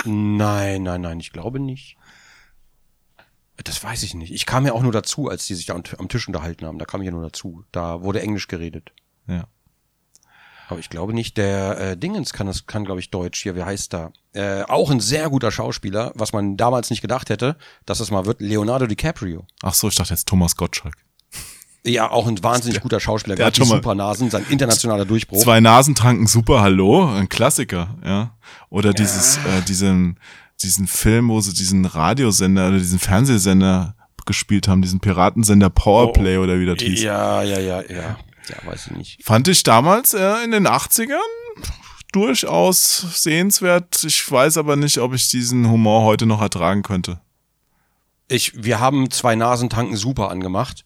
Nein, 0.07 0.83
nein, 0.83 1.03
nein, 1.03 1.21
ich 1.21 1.33
glaube 1.33 1.61
nicht. 1.61 1.97
Das 3.63 3.85
weiß 3.85 4.03
ich 4.05 4.15
nicht. 4.15 4.33
Ich 4.33 4.47
kam 4.47 4.65
ja 4.65 4.73
auch 4.73 4.83
nur 4.83 4.93
dazu, 4.93 5.29
als 5.29 5.45
die 5.47 5.55
sich 5.55 5.67
da 5.67 5.75
am, 5.75 5.83
am 5.99 6.09
Tisch 6.09 6.27
unterhalten 6.27 6.65
haben. 6.65 6.79
Da 6.79 6.87
kam 6.87 7.03
ich 7.03 7.07
ja 7.07 7.13
nur 7.13 7.23
dazu. 7.23 7.65
Da 7.73 8.03
wurde 8.03 8.23
Englisch 8.23 8.49
geredet. 8.49 8.93
Ja. 9.27 9.47
Aber 10.71 10.79
ich 10.79 10.89
glaube 10.89 11.13
nicht, 11.13 11.37
der 11.37 11.79
äh, 11.81 11.97
Dingens 11.97 12.33
kann 12.33 12.47
das, 12.47 12.67
kann, 12.67 12.85
glaube 12.85 13.01
ich, 13.01 13.11
Deutsch 13.11 13.43
hier, 13.43 13.57
wie 13.57 13.65
heißt 13.65 13.93
da? 13.93 14.13
Äh, 14.33 14.63
auch 14.63 14.91
ein 14.91 15.01
sehr 15.01 15.29
guter 15.29 15.51
Schauspieler, 15.51 16.13
was 16.15 16.33
man 16.33 16.57
damals 16.57 16.91
nicht 16.91 17.03
gedacht 17.03 17.29
hätte, 17.29 17.57
dass 17.87 17.99
es 17.99 18.11
mal 18.13 18.25
wird, 18.25 18.41
Leonardo 18.41 18.87
DiCaprio. 18.87 19.45
Ach 19.63 19.75
so, 19.75 19.89
ich 19.89 19.97
dachte 19.97 20.15
jetzt 20.15 20.29
Thomas 20.29 20.55
Gottschalk. 20.57 20.95
Ja, 21.85 22.11
auch 22.11 22.29
ein 22.29 22.41
wahnsinnig 22.43 22.81
guter 22.83 23.01
Schauspieler, 23.01 23.37
der 23.37 23.47
hat 23.47 23.57
schon 23.57 23.67
mal- 23.69 23.77
Supernasen, 23.77 24.31
sein 24.31 24.45
internationaler 24.49 25.07
Durchbruch. 25.07 25.43
Zwei 25.43 25.61
Nasen 25.61 25.95
tranken 25.95 26.27
super 26.27 26.61
Hallo, 26.61 27.11
ein 27.11 27.29
Klassiker, 27.29 27.97
ja. 28.05 28.37
Oder 28.69 28.93
dieses, 28.93 29.39
äh, 29.39 29.63
diesen, 29.67 30.21
diesen 30.63 30.87
Film, 30.87 31.31
wo 31.31 31.41
sie 31.41 31.53
diesen 31.55 31.85
Radiosender 31.87 32.69
oder 32.69 32.79
diesen 32.79 32.99
Fernsehsender 32.99 33.97
gespielt 34.27 34.69
haben, 34.69 34.83
diesen 34.83 35.01
Piratensender 35.01 35.71
Powerplay 35.71 36.37
oder 36.37 36.61
wie 36.61 36.67
das 36.67 36.81
hieß. 36.81 37.03
Ja, 37.03 37.43
ja, 37.43 37.59
ja, 37.59 37.83
ja. 37.91 38.19
Ja, 38.51 38.57
weiß 38.71 38.89
ich 38.89 38.97
nicht. 38.97 39.25
Fand 39.25 39.49
ich 39.49 39.63
damals 39.63 40.15
äh, 40.15 40.45
in 40.45 40.51
den 40.51 40.67
80ern 40.67 41.19
durchaus 42.13 43.07
sehenswert. 43.23 44.03
Ich 44.05 44.31
weiß 44.31 44.57
aber 44.57 44.77
nicht, 44.77 44.99
ob 44.99 45.15
ich 45.15 45.29
diesen 45.29 45.71
Humor 45.71 46.03
heute 46.03 46.27
noch 46.27 46.43
ertragen 46.43 46.83
könnte. 46.83 47.21
Ich, 48.29 48.53
wir 48.63 48.81
haben 48.81 49.11
zwei 49.11 49.35
Nasentanken 49.37 49.97
super 49.97 50.31
angemacht. 50.31 50.85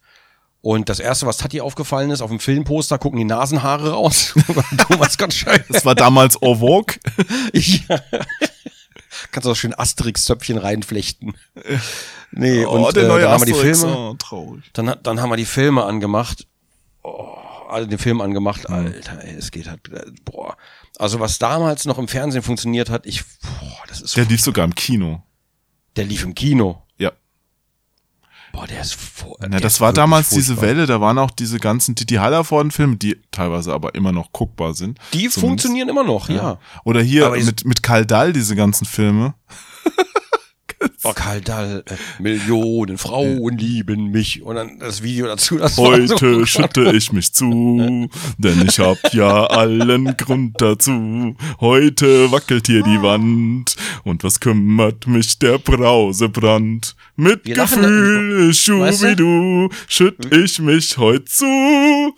Und 0.60 0.88
das 0.88 0.98
erste, 0.98 1.26
was 1.26 1.36
Tati 1.36 1.60
aufgefallen 1.60 2.10
ist, 2.10 2.22
auf 2.22 2.30
dem 2.30 2.40
Filmposter 2.40 2.98
gucken 2.98 3.18
die 3.18 3.26
Nasenhaare 3.26 3.92
raus. 3.92 4.34
Thomas 4.88 5.18
Gottschalk. 5.18 5.66
Das 5.68 5.84
war 5.84 5.94
damals 5.94 6.40
Au 6.42 6.54
Vogue. 6.56 6.96
Ja. 7.52 8.00
Kannst 9.30 9.46
du 9.46 9.52
auch 9.52 9.56
schön 9.56 9.74
Asterix-Zöpfchen 9.78 10.58
reinflechten. 10.58 11.36
Nee, 12.32 12.64
oh, 12.64 12.86
und 12.86 12.96
äh, 12.96 13.06
dann 13.06 13.22
haben 13.22 13.40
wir 13.42 13.46
die 13.46 13.52
Asterix. 13.52 13.80
Filme, 13.80 14.16
Oh, 14.30 14.56
dann, 14.72 14.96
dann 15.02 15.20
haben 15.20 15.30
wir 15.30 15.36
die 15.36 15.44
Filme 15.44 15.84
angemacht. 15.84 16.46
Oh, 17.02 17.33
also 17.68 17.88
den 17.88 17.98
Film 17.98 18.20
angemacht, 18.20 18.68
Mhm. 18.68 18.74
Alter, 18.74 19.24
ey, 19.24 19.34
es 19.34 19.50
geht 19.50 19.68
halt, 19.68 19.88
äh, 19.92 20.04
boah. 20.24 20.56
Also 20.98 21.20
was 21.20 21.38
damals 21.38 21.84
noch 21.86 21.98
im 21.98 22.08
Fernsehen 22.08 22.42
funktioniert 22.42 22.90
hat, 22.90 23.06
ich, 23.06 23.24
boah, 23.42 23.82
das 23.88 24.00
ist, 24.00 24.16
Der 24.16 24.24
lief 24.26 24.40
sogar 24.40 24.64
im 24.64 24.74
Kino. 24.74 25.22
der 25.96 26.04
lief 26.04 26.24
im 26.24 26.34
Kino. 26.34 26.82
Ja. 26.98 27.12
Boah, 28.52 28.66
der 28.68 28.80
ist, 28.80 28.94
vor, 28.94 29.36
Na, 29.40 29.58
das 29.58 29.80
war 29.80 29.92
damals 29.92 30.30
diese 30.30 30.54
furchtbar. 30.54 30.68
Welle, 30.76 30.86
da 30.86 31.00
waren 31.00 31.18
auch 31.18 31.32
diese 31.32 31.58
ganzen 31.58 31.96
Didi 31.96 32.14
Hallervorden-Filme, 32.14 32.96
die 32.96 33.20
teilweise 33.32 33.72
aber 33.72 33.94
immer 33.96 34.12
noch 34.12 34.30
guckbar 34.32 34.74
sind. 34.74 34.98
Die 35.12 35.18
Zumindest. 35.18 35.40
funktionieren 35.40 35.88
immer 35.88 36.04
noch, 36.04 36.28
ja. 36.28 36.58
Oder 36.84 37.02
hier 37.02 37.26
Aber 37.26 37.36
mit, 37.36 37.64
mit 37.64 37.82
Karl 37.82 38.06
Dahl, 38.06 38.32
diese 38.32 38.54
ganzen 38.54 38.84
Filme. 38.84 39.34
Karl 41.14 41.40
Dahl, 41.40 41.84
äh, 41.86 42.22
Millionen 42.22 42.98
Frauen 42.98 43.56
lieben 43.58 44.10
mich. 44.10 44.42
Und 44.42 44.56
dann 44.56 44.78
das 44.78 45.02
Video 45.02 45.26
dazu. 45.26 45.56
Das 45.58 45.76
war 45.78 46.06
so 46.06 46.14
Heute 46.14 46.46
schütte 46.46 46.92
ich 46.94 47.12
mich 47.12 47.32
zu, 47.32 48.08
denn 48.38 48.66
ich 48.66 48.78
hab 48.78 48.98
ja 49.12 49.46
allen 49.46 50.16
Grund 50.16 50.60
dazu. 50.60 51.36
Heute 51.60 52.30
wackelt 52.32 52.66
hier 52.66 52.82
die 52.82 53.02
Wand 53.02 53.76
und 54.04 54.24
was 54.24 54.40
kümmert 54.40 55.06
mich 55.06 55.38
der 55.38 55.58
Brausebrand? 55.58 56.96
Mit 57.16 57.44
Wir 57.44 57.54
Gefühl, 57.54 58.48
Weißt 58.48 58.68
du? 58.68 58.72
schubidu, 58.92 59.68
schütt 59.88 60.34
ich 60.34 60.58
mich 60.58 60.96
heute 60.98 61.24
zu. 61.24 62.14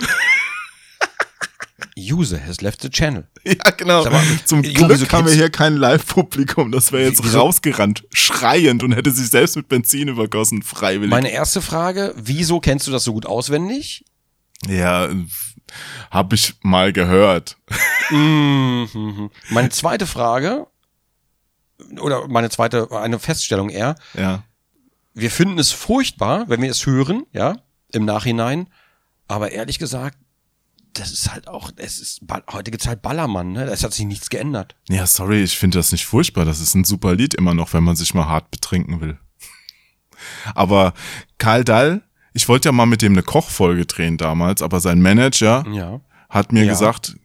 User 1.98 2.38
has 2.38 2.60
left 2.60 2.82
the 2.82 2.90
channel. 2.90 3.24
Ja, 3.64 3.70
genau. 3.76 4.04
Mal, 4.04 4.22
Zum 4.44 4.62
Glück 4.62 4.90
wieso 4.90 5.08
haben 5.10 5.26
wir 5.26 5.32
hier 5.34 5.50
kein 5.50 5.76
Live-Publikum. 5.76 6.72
Das 6.72 6.90
wäre 6.90 7.04
jetzt 7.04 7.22
Wieso- 7.22 7.38
rausgerannt, 7.40 8.04
schreiend 8.12 8.82
und 8.82 8.92
hätte 8.92 9.10
sich 9.12 9.28
selbst 9.28 9.54
mit 9.56 9.68
Benzin 9.68 10.08
übergossen, 10.08 10.62
freiwillig. 10.62 11.10
Meine 11.10 11.30
erste 11.30 11.62
Frage, 11.62 12.12
wieso 12.16 12.58
kennst 12.60 12.86
du 12.86 12.90
das 12.90 13.04
so 13.04 13.12
gut 13.12 13.26
auswendig? 13.26 14.04
ja, 14.68 15.08
hab 16.10 16.32
ich 16.32 16.54
mal 16.62 16.92
gehört. 16.92 17.56
Mhm. 18.10 19.30
Meine 19.50 19.68
zweite 19.70 20.06
Frage, 20.06 20.66
oder 22.00 22.26
meine 22.28 22.48
zweite, 22.50 22.90
eine 22.92 23.18
Feststellung 23.18 23.68
eher, 23.68 23.96
Ja. 24.14 24.44
wir 25.14 25.30
finden 25.30 25.58
es 25.58 25.72
furchtbar, 25.72 26.48
wenn 26.48 26.62
wir 26.62 26.70
es 26.70 26.86
hören, 26.86 27.24
ja, 27.32 27.56
im 27.92 28.04
Nachhinein, 28.04 28.68
aber 29.28 29.52
ehrlich 29.52 29.78
gesagt, 29.78 30.16
das 30.98 31.12
ist 31.12 31.32
halt 31.32 31.48
auch, 31.48 31.70
es 31.76 31.98
ist, 31.98 32.20
heute 32.52 32.70
gibt's 32.70 32.86
halt 32.86 33.02
Ballermann, 33.02 33.52
ne? 33.52 33.64
Es 33.64 33.84
hat 33.84 33.92
sich 33.94 34.04
nichts 34.06 34.30
geändert. 34.30 34.76
Ja, 34.88 35.06
sorry, 35.06 35.42
ich 35.42 35.56
finde 35.58 35.78
das 35.78 35.92
nicht 35.92 36.06
furchtbar. 36.06 36.44
Das 36.44 36.60
ist 36.60 36.74
ein 36.74 36.84
super 36.84 37.14
Lied 37.14 37.34
immer 37.34 37.54
noch, 37.54 37.72
wenn 37.72 37.84
man 37.84 37.96
sich 37.96 38.14
mal 38.14 38.26
hart 38.26 38.50
betrinken 38.50 39.00
will. 39.00 39.18
Aber 40.54 40.94
Karl 41.38 41.64
Dall, 41.64 42.02
ich 42.32 42.48
wollte 42.48 42.68
ja 42.68 42.72
mal 42.72 42.86
mit 42.86 43.02
dem 43.02 43.12
eine 43.12 43.22
Kochfolge 43.22 43.86
drehen 43.86 44.18
damals, 44.18 44.60
aber 44.62 44.80
sein 44.80 45.00
Manager 45.00 45.64
Ja. 45.70 46.00
hat 46.28 46.52
mir 46.52 46.64
Ja. 46.64 46.72
gesagt, 46.72 47.16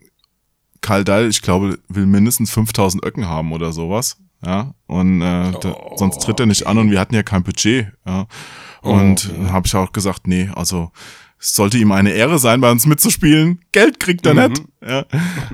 Karl 0.81 1.03
Dall, 1.03 1.27
ich 1.29 1.41
glaube, 1.41 1.79
will 1.89 2.05
mindestens 2.05 2.51
5000 2.51 3.03
Öcken 3.05 3.27
haben 3.27 3.51
oder 3.51 3.71
sowas. 3.71 4.17
Ja, 4.43 4.73
und 4.87 5.21
äh, 5.21 5.51
da, 5.61 5.73
Oh, 5.73 5.95
sonst 5.97 6.19
tritt 6.23 6.39
er 6.39 6.47
nicht 6.47 6.65
an 6.65 6.79
und 6.79 6.89
wir 6.89 6.99
hatten 6.99 7.13
ja 7.13 7.21
kein 7.21 7.43
Budget. 7.43 7.91
Ja. 8.07 8.25
Und 8.81 9.29
oh, 9.39 9.51
habe 9.51 9.67
ich 9.67 9.75
auch 9.75 9.91
gesagt, 9.93 10.25
nee, 10.25 10.49
also 10.55 10.91
es 11.41 11.55
sollte 11.55 11.79
ihm 11.79 11.91
eine 11.91 12.11
Ehre 12.11 12.37
sein, 12.37 12.61
bei 12.61 12.69
uns 12.69 12.85
mitzuspielen. 12.85 13.59
Geld 13.71 13.99
kriegt 13.99 14.25
er 14.27 14.47
nicht. 14.47 14.63
Ja. 14.85 15.05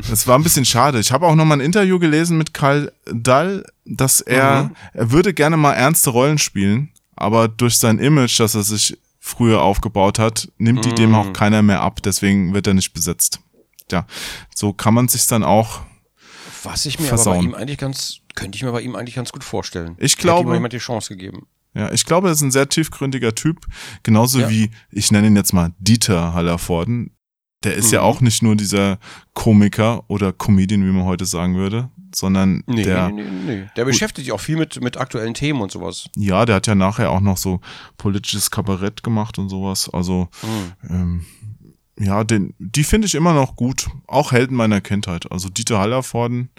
Das 0.09 0.27
war 0.27 0.37
ein 0.37 0.43
bisschen 0.43 0.65
schade. 0.65 0.99
Ich 0.99 1.11
habe 1.13 1.25
auch 1.25 1.33
noch 1.35 1.45
mal 1.45 1.55
ein 1.55 1.61
Interview 1.61 1.97
gelesen 1.97 2.37
mit 2.37 2.53
Karl 2.53 2.91
Dall, 3.05 3.65
dass 3.85 4.19
er, 4.19 4.71
er 4.93 5.11
würde 5.11 5.33
gerne 5.33 5.55
mal 5.55 5.73
ernste 5.73 6.09
Rollen 6.09 6.37
spielen, 6.39 6.89
aber 7.15 7.47
durch 7.47 7.77
sein 7.77 7.99
Image, 7.99 8.37
das 8.39 8.53
er 8.53 8.63
sich 8.63 8.97
früher 9.19 9.61
aufgebaut 9.61 10.19
hat, 10.19 10.49
nimmt 10.57 10.83
die 10.85 10.93
dem 10.93 11.15
auch 11.15 11.31
keiner 11.33 11.61
mehr 11.61 11.81
ab. 11.81 12.01
Deswegen 12.03 12.53
wird 12.53 12.67
er 12.67 12.73
nicht 12.73 12.93
besetzt. 12.93 13.39
Ja, 13.89 14.05
so 14.53 14.73
kann 14.73 14.93
man 14.93 15.07
sich 15.07 15.25
dann 15.27 15.43
auch. 15.43 15.81
Was 16.63 16.85
ich 16.85 16.99
mir 16.99 17.07
aber 17.07 17.15
Versauen. 17.17 17.37
bei 17.37 17.43
ihm 17.45 17.55
eigentlich 17.55 17.77
ganz, 17.77 18.17
könnte 18.35 18.57
ich 18.57 18.63
mir 18.63 18.71
bei 18.73 18.81
ihm 18.81 18.95
eigentlich 18.97 19.15
ganz 19.15 19.31
gut 19.31 19.45
vorstellen. 19.45 19.95
Ich 19.99 20.13
Hätte 20.13 20.21
glaube- 20.23 20.41
ihm 20.43 20.47
mal 20.49 20.53
jemand 20.55 20.73
die 20.73 20.79
Chance 20.79 21.13
gegeben. 21.15 21.47
Ja, 21.77 21.91
ich 21.91 22.05
glaube, 22.05 22.27
er 22.29 22.33
ist 22.33 22.41
ein 22.41 22.51
sehr 22.51 22.67
tiefgründiger 22.69 23.35
Typ. 23.35 23.65
Genauso 24.03 24.39
Ja. 24.39 24.49
wie, 24.49 24.71
ich 24.91 25.11
nenne 25.11 25.27
ihn 25.27 25.35
jetzt 25.35 25.53
mal 25.53 25.73
Dieter 25.79 26.33
Hallervorden. 26.33 27.11
Der 27.63 27.75
ist 27.75 27.91
ja 27.91 27.99
Mhm. 28.01 28.05
auch 28.05 28.21
nicht 28.21 28.41
nur 28.43 28.55
dieser 28.55 28.99
Komiker 29.33 30.03
oder 30.09 30.31
Comedian, 30.33 30.85
wie 30.85 30.91
man 30.91 31.05
heute 31.05 31.25
sagen 31.25 31.55
würde, 31.55 31.89
sondern 32.13 32.63
Nee, 32.67 32.83
der, 32.83 33.09
nee, 33.09 33.23
nee, 33.23 33.55
nee. 33.55 33.65
Der 33.75 33.85
beschäftigt 33.85 34.25
sich 34.25 34.31
auch 34.31 34.39
viel 34.39 34.57
mit, 34.57 34.81
mit 34.81 34.97
aktuellen 34.97 35.33
Themen 35.33 35.61
und 35.61 35.71
sowas. 35.71 36.09
ja, 36.15 36.45
der 36.45 36.55
hat 36.57 36.67
ja 36.67 36.75
nachher 36.75 37.09
auch 37.11 37.19
noch 37.19 37.37
so 37.37 37.59
politisches 37.97 38.51
Kabarett 38.51 39.03
gemacht 39.03 39.37
und 39.39 39.49
sowas. 39.49 39.89
Also, 39.89 40.29
Mhm. 40.43 40.89
ähm, 40.89 41.25
ja, 41.99 42.23
den, 42.23 42.53
die 42.59 42.83
finde 42.83 43.07
ich 43.07 43.15
immer 43.15 43.33
noch 43.33 43.55
gut. 43.55 43.87
Auch 44.07 44.31
Helden 44.31 44.55
meiner 44.55 44.81
Kindheit. 44.81 45.31
Also 45.31 45.49
Dieter 45.49 45.79
Hallervorden. 45.79 46.49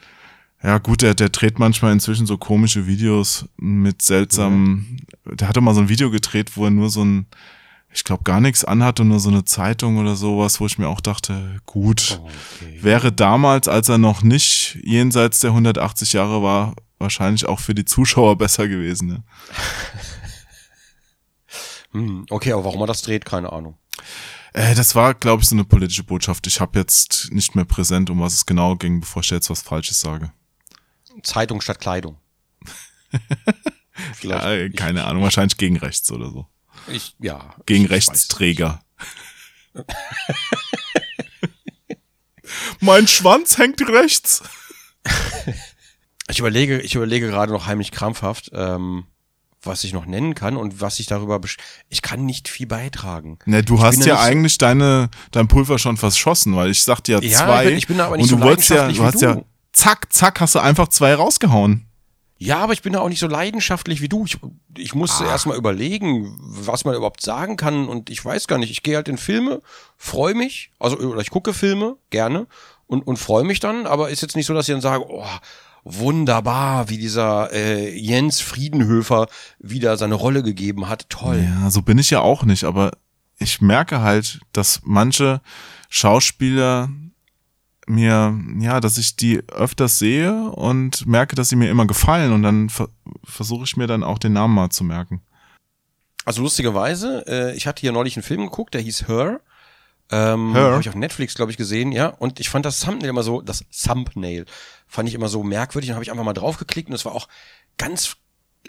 Ja, 0.63 0.79
gut, 0.79 1.03
der, 1.03 1.15
der 1.15 1.29
dreht 1.29 1.59
manchmal 1.59 1.93
inzwischen 1.93 2.27
so 2.27 2.37
komische 2.37 2.87
Videos 2.87 3.47
mit 3.57 4.03
seltsamen. 4.03 5.07
Der 5.25 5.47
hatte 5.49 5.61
mal 5.61 5.75
so 5.75 5.81
ein 5.81 5.89
Video 5.89 6.11
gedreht, 6.11 6.57
wo 6.57 6.65
er 6.65 6.71
nur 6.71 6.91
so 6.91 7.05
ein, 7.05 7.27
ich 7.93 8.03
glaube, 8.03 8.25
gar 8.25 8.41
nichts 8.41 8.65
anhat 8.65 8.99
und 8.99 9.09
nur 9.09 9.21
so 9.21 9.29
eine 9.31 9.45
Zeitung 9.45 9.99
oder 9.99 10.17
sowas, 10.17 10.59
wo 10.61 10.67
ich 10.67 10.77
mir 10.79 10.89
auch 10.89 11.01
dachte, 11.01 11.61
gut, 11.65 12.21
Okay. 12.61 12.79
wäre 12.83 13.13
damals, 13.13 13.69
als 13.69 13.89
er 13.89 13.99
noch 13.99 14.23
nicht 14.23 14.79
jenseits 14.83 15.39
der 15.41 15.51
180 15.51 16.15
Jahre 16.15 16.43
war, 16.43 16.75
wahrscheinlich 16.99 17.47
auch 17.47 17.61
für 17.61 17.75
die 17.75 17.85
Zuschauer 17.85 18.37
besser 18.37 18.67
gewesen. 18.69 19.09
Ne? 19.09 19.23
Hm, 21.93 22.27
okay, 22.29 22.53
aber 22.53 22.65
warum 22.65 22.83
er 22.83 22.87
das 22.87 23.01
dreht, 23.01 23.25
keine 23.25 23.51
Ahnung. 23.51 23.79
Äh, 24.53 24.75
das 24.75 24.95
war, 24.95 25.15
glaube 25.15 25.43
ich, 25.43 25.49
so 25.49 25.55
eine 25.55 25.65
politische 25.65 26.05
Botschaft. 26.05 26.47
Ich 26.47 26.61
habe 26.61 26.79
jetzt 26.79 27.31
nicht 27.33 27.55
mehr 27.55 27.65
präsent, 27.65 28.11
um 28.11 28.21
was 28.21 28.35
es 28.35 28.45
genau 28.45 28.77
ging, 28.77 29.01
bevor 29.01 29.23
ich 29.23 29.31
jetzt 29.31 29.49
was 29.49 29.63
Falsches 29.63 29.99
sage. 30.01 30.31
Zeitung 31.23 31.61
statt 31.61 31.81
Kleidung. 31.81 32.19
Ja, 34.23 34.69
keine 34.69 35.05
Ahnung, 35.07 35.25
wahrscheinlich 35.25 35.57
gegen 35.57 35.77
rechts 35.77 36.11
oder 36.13 36.31
so. 36.31 36.47
Ich, 36.87 37.17
ja. 37.19 37.53
Gegen 37.67 37.87
ich, 37.87 37.91
Rechtsträger. 37.91 38.81
mein 42.81 43.07
Schwanz 43.09 43.59
hängt 43.59 43.81
rechts. 43.89 44.43
Ich 46.31 46.39
überlege, 46.39 46.81
ich 46.81 46.95
überlege 46.95 47.29
gerade 47.29 47.53
noch 47.53 47.67
heimlich 47.67 47.91
krampfhaft, 47.91 48.51
ähm, 48.53 49.05
was 49.63 49.83
ich 49.85 49.93
noch 49.93 50.07
nennen 50.07 50.35
kann 50.35 50.57
und 50.57 50.81
was 50.81 51.01
ich 51.01 51.07
darüber, 51.07 51.37
besch- 51.37 51.59
ich 51.89 52.03
kann 52.03 52.25
nicht 52.25 52.49
viel 52.49 52.67
beitragen. 52.67 53.39
Ne, 53.47 53.63
du 53.65 53.77
Ich 53.77 53.81
hast 53.83 54.05
ja 54.05 54.17
so- 54.17 54.23
eigentlich 54.23 54.59
deine, 54.59 55.11
dein 55.33 55.49
Pulver 55.49 55.79
schon 55.79 55.97
verschossen, 55.97 56.55
weil 56.55 56.71
ich 56.71 56.83
sagte 56.83 57.13
ja 57.13 57.21
Ja, 57.21 57.39
zwei. 57.47 57.73
ich 57.73 57.87
bin 57.87 58.01
aber 58.01 58.17
nicht 58.17 58.25
und 58.25 58.29
so 58.31 58.37
du 58.37 58.43
wolltest 58.43 58.71
ja, 58.71 58.89
du 58.91 59.03
hast 59.03 59.21
ja, 59.23 59.35
du. 59.35 59.45
Zack, 59.79 60.13
zack, 60.13 60.41
hast 60.41 60.55
du 60.55 60.59
einfach 60.59 60.89
zwei 60.89 61.15
rausgehauen. 61.15 61.85
Ja, 62.41 62.59
aber 62.59 62.73
ich 62.73 62.83
bin 62.83 62.93
da 62.93 63.01
auch 63.01 63.09
nicht 63.09 63.19
so 63.19 63.27
leidenschaftlich 63.27 64.01
wie 64.01 64.09
du. 64.09 64.25
Ich, 64.25 64.39
ich 64.77 64.95
muss 64.95 65.21
Ah. 65.21 65.27
erst 65.27 65.47
mal 65.47 65.57
überlegen, 65.57 66.37
was 66.41 66.85
man 66.85 66.95
überhaupt 66.95 67.21
sagen 67.21 67.57
kann. 67.57 67.89
Und 67.89 68.11
ich 68.11 68.25
weiß 68.25 68.47
gar 68.47 68.59
nicht. 68.59 68.71
Ich 68.71 68.85
gehe 68.85 68.95
halt 68.95 69.09
in 69.09 69.19
Filme, 69.19 69.61
freue 69.97 70.35
mich, 70.35 70.71
also 70.79 70.97
oder 70.99 71.21
ich 71.21 71.31
gucke 71.31 71.53
Filme 71.53 71.97
gerne 72.11 72.47
und, 72.87 73.05
und 73.07 73.17
freue 73.19 73.43
mich 73.45 73.59
dann, 73.59 73.87
aber 73.87 74.11
ist 74.11 74.23
jetzt 74.23 74.37
nicht 74.37 74.47
so, 74.47 74.55
dass 74.55 74.69
ich 74.69 74.73
dann 74.73 74.81
sage, 74.81 75.05
oh, 75.09 75.25
wunderbar, 75.83 76.89
wie 76.91 76.99
dieser 76.99 77.53
äh, 77.53 77.93
Jens 77.99 78.41
Friedenhöfer 78.41 79.27
wieder 79.59 79.97
seine 79.97 80.15
Rolle 80.15 80.43
gegeben 80.45 80.89
hat. 80.89 81.09
Toll. 81.11 81.45
Ja, 81.45 81.71
so 81.71 81.83
bin 81.83 81.99
ich 81.99 82.11
ja 82.11 82.21
auch 82.21 82.45
nicht, 82.45 82.63
aber 82.65 82.93
ich 83.39 83.61
merke 83.61 84.01
halt, 84.01 84.41
dass 84.53 84.81
manche 84.85 85.41
Schauspieler 85.89 86.89
mir, 87.89 88.39
ja, 88.59 88.81
dass 88.81 88.99
ich 88.99 89.17
die 89.17 89.43
öfters 89.49 89.99
sehe 89.99 90.51
und 90.51 91.07
merke, 91.07 91.37
dass 91.37 91.49
sie 91.49 91.57
mir 91.57 91.71
immer 91.71 91.87
gefallen 91.87 92.33
und 92.33 92.43
dann 92.43 92.69
ver 92.69 92.89
versuche 93.25 93.65
ich 93.65 93.77
mir 93.77 93.87
dann 93.87 94.03
auch 94.03 94.19
den 94.19 94.33
Namen 94.33 94.55
mal 94.55 94.71
zu 94.71 94.85
merken. 94.85 95.23
Also 96.25 96.43
lustigerweise, 96.43 97.25
äh, 97.27 97.57
ich 97.57 97.67
hatte 97.67 97.81
hier 97.81 97.93
neulich 97.93 98.17
einen 98.17 98.23
Film 98.23 98.43
geguckt, 98.43 98.75
der 98.75 98.83
hieß 98.83 99.09
Her. 99.09 99.41
Ähm? 100.11 100.55
Habe 100.55 100.81
ich 100.81 100.89
auf 100.89 100.95
Netflix, 100.95 101.35
glaube 101.35 101.51
ich, 101.51 101.57
gesehen, 101.57 101.93
ja. 101.93 102.09
Und 102.09 102.41
ich 102.41 102.49
fand 102.49 102.65
das 102.65 102.81
Thumbnail 102.81 103.11
immer 103.11 103.23
so, 103.23 103.41
das 103.41 103.65
Thumbnail 103.71 104.47
fand 104.87 105.09
ich 105.09 105.15
immer 105.15 105.29
so 105.29 105.43
merkwürdig. 105.43 105.89
Dann 105.89 105.97
habe 105.97 106.05
ich 106.05 106.11
einfach 106.11 106.25
mal 106.25 106.35
draufgeklickt 106.35 106.89
und 106.89 106.95
es 106.95 107.05
war 107.05 107.15
auch 107.15 107.29
ganz, 107.77 108.17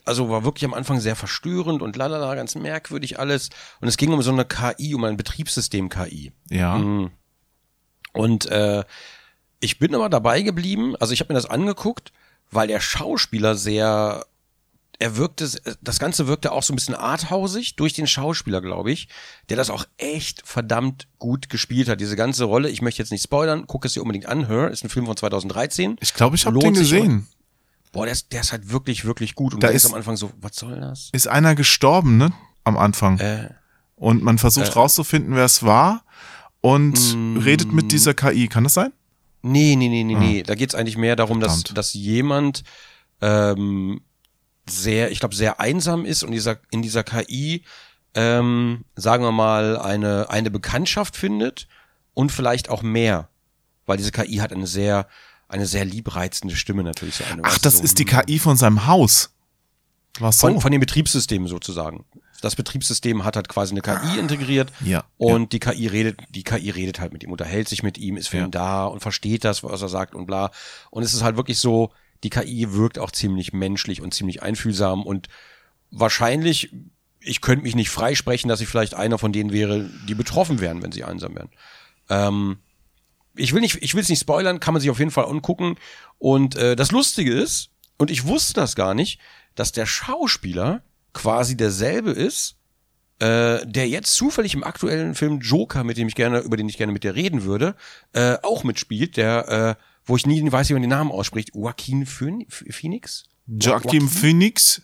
also 0.06 0.30
war 0.30 0.44
wirklich 0.44 0.66
am 0.66 0.74
Anfang 0.74 1.00
sehr 1.00 1.16
verstörend 1.16 1.82
und 1.82 1.96
lalala, 1.96 2.36
ganz 2.36 2.56
merkwürdig 2.56 3.20
alles. 3.20 3.50
Und 3.82 3.88
es 3.88 3.98
ging 3.98 4.12
um 4.12 4.22
so 4.22 4.32
eine 4.32 4.46
KI, 4.46 4.96
um 4.96 5.04
ein 5.04 5.18
Betriebssystem-KI. 5.18 6.32
Ja. 6.50 6.78
Mhm. 6.78 7.12
Und 8.14 8.46
äh, 8.48 8.84
ich 9.60 9.80
bin 9.80 9.94
aber 9.96 10.10
dabei 10.10 10.42
geblieben, 10.42 10.96
also 10.98 11.14
ich 11.14 11.20
habe 11.20 11.34
mir 11.34 11.40
das 11.40 11.50
angeguckt, 11.50 12.12
weil 12.52 12.68
der 12.68 12.80
Schauspieler 12.80 13.56
sehr, 13.56 14.26
er 15.00 15.18
wirkte, 15.18 15.50
das 15.82 16.00
Ganze 16.00 16.28
wirkte 16.28 16.52
auch 16.52 16.64
so 16.64 16.74
ein 16.74 16.76
bisschen 16.76 16.96
arthausig 16.96 17.76
durch 17.76 17.94
den 17.94 18.08
Schauspieler, 18.08 18.62
glaube 18.62 18.92
ich, 18.92 19.08
der 19.50 19.58
das 19.58 19.70
auch 19.70 19.86
echt 19.98 20.42
verdammt 20.46 21.08
gut 21.20 21.50
gespielt 21.50 21.90
hat. 21.90 22.00
Diese 22.02 22.16
ganze 22.16 22.46
Rolle, 22.46 22.70
ich 22.70 22.82
möchte 22.82 23.02
jetzt 23.02 23.12
nicht 23.12 23.24
spoilern, 23.24 23.66
guck 23.68 23.86
es 23.86 23.94
dir 23.94 24.02
unbedingt 24.02 24.26
an, 24.26 24.48
Her, 24.48 24.72
ist 24.72 24.84
ein 24.84 24.90
Film 24.90 25.06
von 25.06 25.16
2013. 25.18 25.98
Ich 26.00 26.14
glaube, 26.14 26.36
ich 26.36 26.46
habe 26.46 26.58
den 26.60 26.74
gesehen. 26.74 27.28
Boah, 27.92 28.06
der 28.06 28.14
ist, 28.14 28.32
der 28.34 28.42
ist 28.42 28.52
halt 28.52 28.72
wirklich, 28.72 29.06
wirklich 29.06 29.36
gut. 29.36 29.54
Und 29.54 29.64
Da 29.64 29.70
ist 29.70 29.86
am 29.86 29.96
Anfang 29.96 30.16
so, 30.16 30.32
was 30.40 30.56
soll 30.56 30.80
das? 30.80 31.10
Ist 31.12 31.28
einer 31.28 31.56
gestorben, 31.56 32.18
ne? 32.18 32.32
Am 32.64 32.78
Anfang. 32.78 33.18
Äh, 33.20 33.50
Und 33.96 34.22
man 34.24 34.38
versucht 34.38 34.76
rauszufinden, 34.76 35.36
wer 35.36 35.46
es 35.46 35.64
war 35.64 36.04
und 36.62 37.16
Mm. 37.16 37.38
redet 37.38 37.72
mit 37.72 37.92
dieser 37.92 38.14
KI. 38.14 38.48
Kann 38.48 38.64
das 38.64 38.74
sein? 38.74 38.92
Nee, 39.42 39.76
nee, 39.78 39.88
nee, 39.88 40.04
nee, 40.04 40.16
nee. 40.16 40.44
Da 40.44 40.56
geht's 40.56 40.76
eigentlich 40.76 40.98
mehr 40.98 41.16
darum, 41.16 41.40
dass, 41.40 41.52
Ah. 41.52 41.56
Verdammt. 41.58 41.78
dass 41.78 41.94
jemand 41.94 42.64
ähm, 43.22 44.02
sehr, 44.70 45.12
ich 45.12 45.20
glaube, 45.20 45.36
sehr 45.36 45.60
einsam 45.60 46.06
ist 46.06 46.24
und 46.24 46.32
dieser, 46.32 46.58
in 46.72 46.82
dieser 46.82 47.04
KI, 47.04 47.64
ähm, 48.16 48.84
sagen 48.96 49.24
wir 49.24 49.32
mal, 49.32 49.78
eine, 49.78 50.30
eine 50.30 50.52
Bekanntschaft 50.52 51.16
findet 51.16 51.68
und 52.14 52.32
vielleicht 52.32 52.70
auch 52.70 52.82
mehr. 52.82 53.30
Weil 53.86 53.98
diese 53.98 54.12
KI 54.12 54.38
hat 54.38 54.52
eine 54.54 54.68
sehr, 54.68 55.08
eine 55.48 55.66
sehr 55.66 55.86
liebreizende 55.86 56.56
Stimme 56.56 56.84
natürlich. 56.84 57.16
So 57.16 57.24
eine, 57.24 57.42
Ach, 57.46 57.58
das 57.60 57.78
so, 57.78 57.84
ist 57.84 57.98
die 58.00 58.06
hm. 58.06 58.26
KI 58.26 58.40
von 58.40 58.58
seinem 58.58 58.86
Haus. 58.88 59.32
Was 60.20 60.40
so? 60.40 60.48
Von, 60.48 60.62
von 60.62 60.72
den 60.72 60.80
Betriebssystemen 60.82 61.48
sozusagen. 61.48 62.06
Das 62.42 62.56
Betriebssystem 62.56 63.24
hat 63.26 63.36
halt 63.36 63.50
quasi 63.50 63.74
eine 63.74 63.82
KI 63.82 64.18
integriert 64.20 64.72
Ja, 64.82 65.04
und 65.18 65.52
die 65.54 65.60
KI 65.60 65.88
redet, 65.88 66.20
die 66.30 66.44
KI 66.44 66.70
redet 66.70 67.00
halt 67.00 67.14
mit 67.14 67.24
ihm, 67.24 67.32
unterhält 67.32 67.68
sich 67.70 67.84
mit 67.84 67.98
ihm, 67.98 68.18
ist 68.18 68.28
für 68.30 68.38
Ja. 68.38 68.46
ihn 68.46 68.52
da 68.52 68.86
und 68.86 69.02
versteht 69.02 69.44
das, 69.44 69.64
was 69.64 69.82
er 69.82 69.90
sagt 69.90 70.16
und 70.16 70.26
bla. 70.26 70.52
Und 70.92 71.04
es 71.04 71.14
ist 71.14 71.24
halt 71.24 71.36
wirklich 71.38 71.60
so, 71.60 71.92
die 72.24 72.30
KI 72.30 72.74
wirkt 72.74 73.00
auch 73.00 73.12
ziemlich 73.12 73.54
menschlich 73.54 74.02
und 74.02 74.14
ziemlich 74.14 74.42
einfühlsam 74.44 75.04
und 75.04 75.28
wahrscheinlich, 75.92 76.72
ich 77.22 77.42
könnte 77.42 77.64
mich 77.64 77.76
nicht 77.76 77.90
freisprechen, 77.90 78.48
dass 78.50 78.62
ich 78.62 78.68
vielleicht 78.68 78.94
einer 78.94 79.18
von 79.18 79.32
denen 79.34 79.52
wäre, 79.52 79.90
die 80.08 80.16
betroffen 80.16 80.60
wären, 80.62 80.82
wenn 80.82 80.92
sie 80.92 81.04
einsam 81.04 81.36
wären. 81.36 81.50
Ähm, 82.10 82.60
ich 83.36 83.54
will 83.54 83.62
nicht, 83.62 83.78
ich 83.82 83.94
will 83.94 84.02
es 84.02 84.10
nicht 84.10 84.20
spoilern, 84.22 84.60
kann 84.60 84.74
man 84.74 84.82
sich 84.82 84.90
auf 84.90 85.00
jeden 85.00 85.12
Fall 85.12 85.26
angucken. 85.26 85.76
Und 86.18 86.56
äh, 86.56 86.76
das 86.76 86.92
Lustige 86.92 87.34
ist, 87.34 87.70
und 87.98 88.12
ich 88.12 88.26
wusste 88.26 88.54
das 88.54 88.76
gar 88.76 88.94
nicht, 88.94 89.20
dass 89.56 89.72
der 89.72 89.86
Schauspieler 89.86 90.82
quasi 91.14 91.58
derselbe 91.58 92.12
ist, 92.12 92.56
äh, 93.20 93.66
der 93.66 93.88
jetzt 93.90 94.16
zufällig 94.16 94.54
im 94.54 94.64
aktuellen 94.64 95.16
Film 95.16 95.40
Joker, 95.40 95.84
mit 95.84 95.98
dem 95.98 96.08
ich 96.08 96.16
gerne, 96.16 96.40
über 96.40 96.58
den 96.58 96.70
ich 96.70 96.78
gerne 96.78 96.94
mit 96.94 97.04
dir 97.04 97.16
reden 97.16 97.44
würde, 97.44 97.76
äh, 98.14 98.38
auch 98.44 98.64
mitspielt, 98.64 99.18
der, 99.18 99.78
äh, 99.78 99.84
wo 100.06 100.16
ich 100.16 100.26
nie 100.26 100.50
weiß, 100.52 100.70
wie 100.70 100.74
man 100.74 100.82
den 100.82 100.90
Namen 100.90 101.12
ausspricht, 101.12 101.52
Joaquin 101.54 102.06
Phoenix? 102.06 103.26
Joachim 103.48 104.08
Phoenix? 104.08 104.82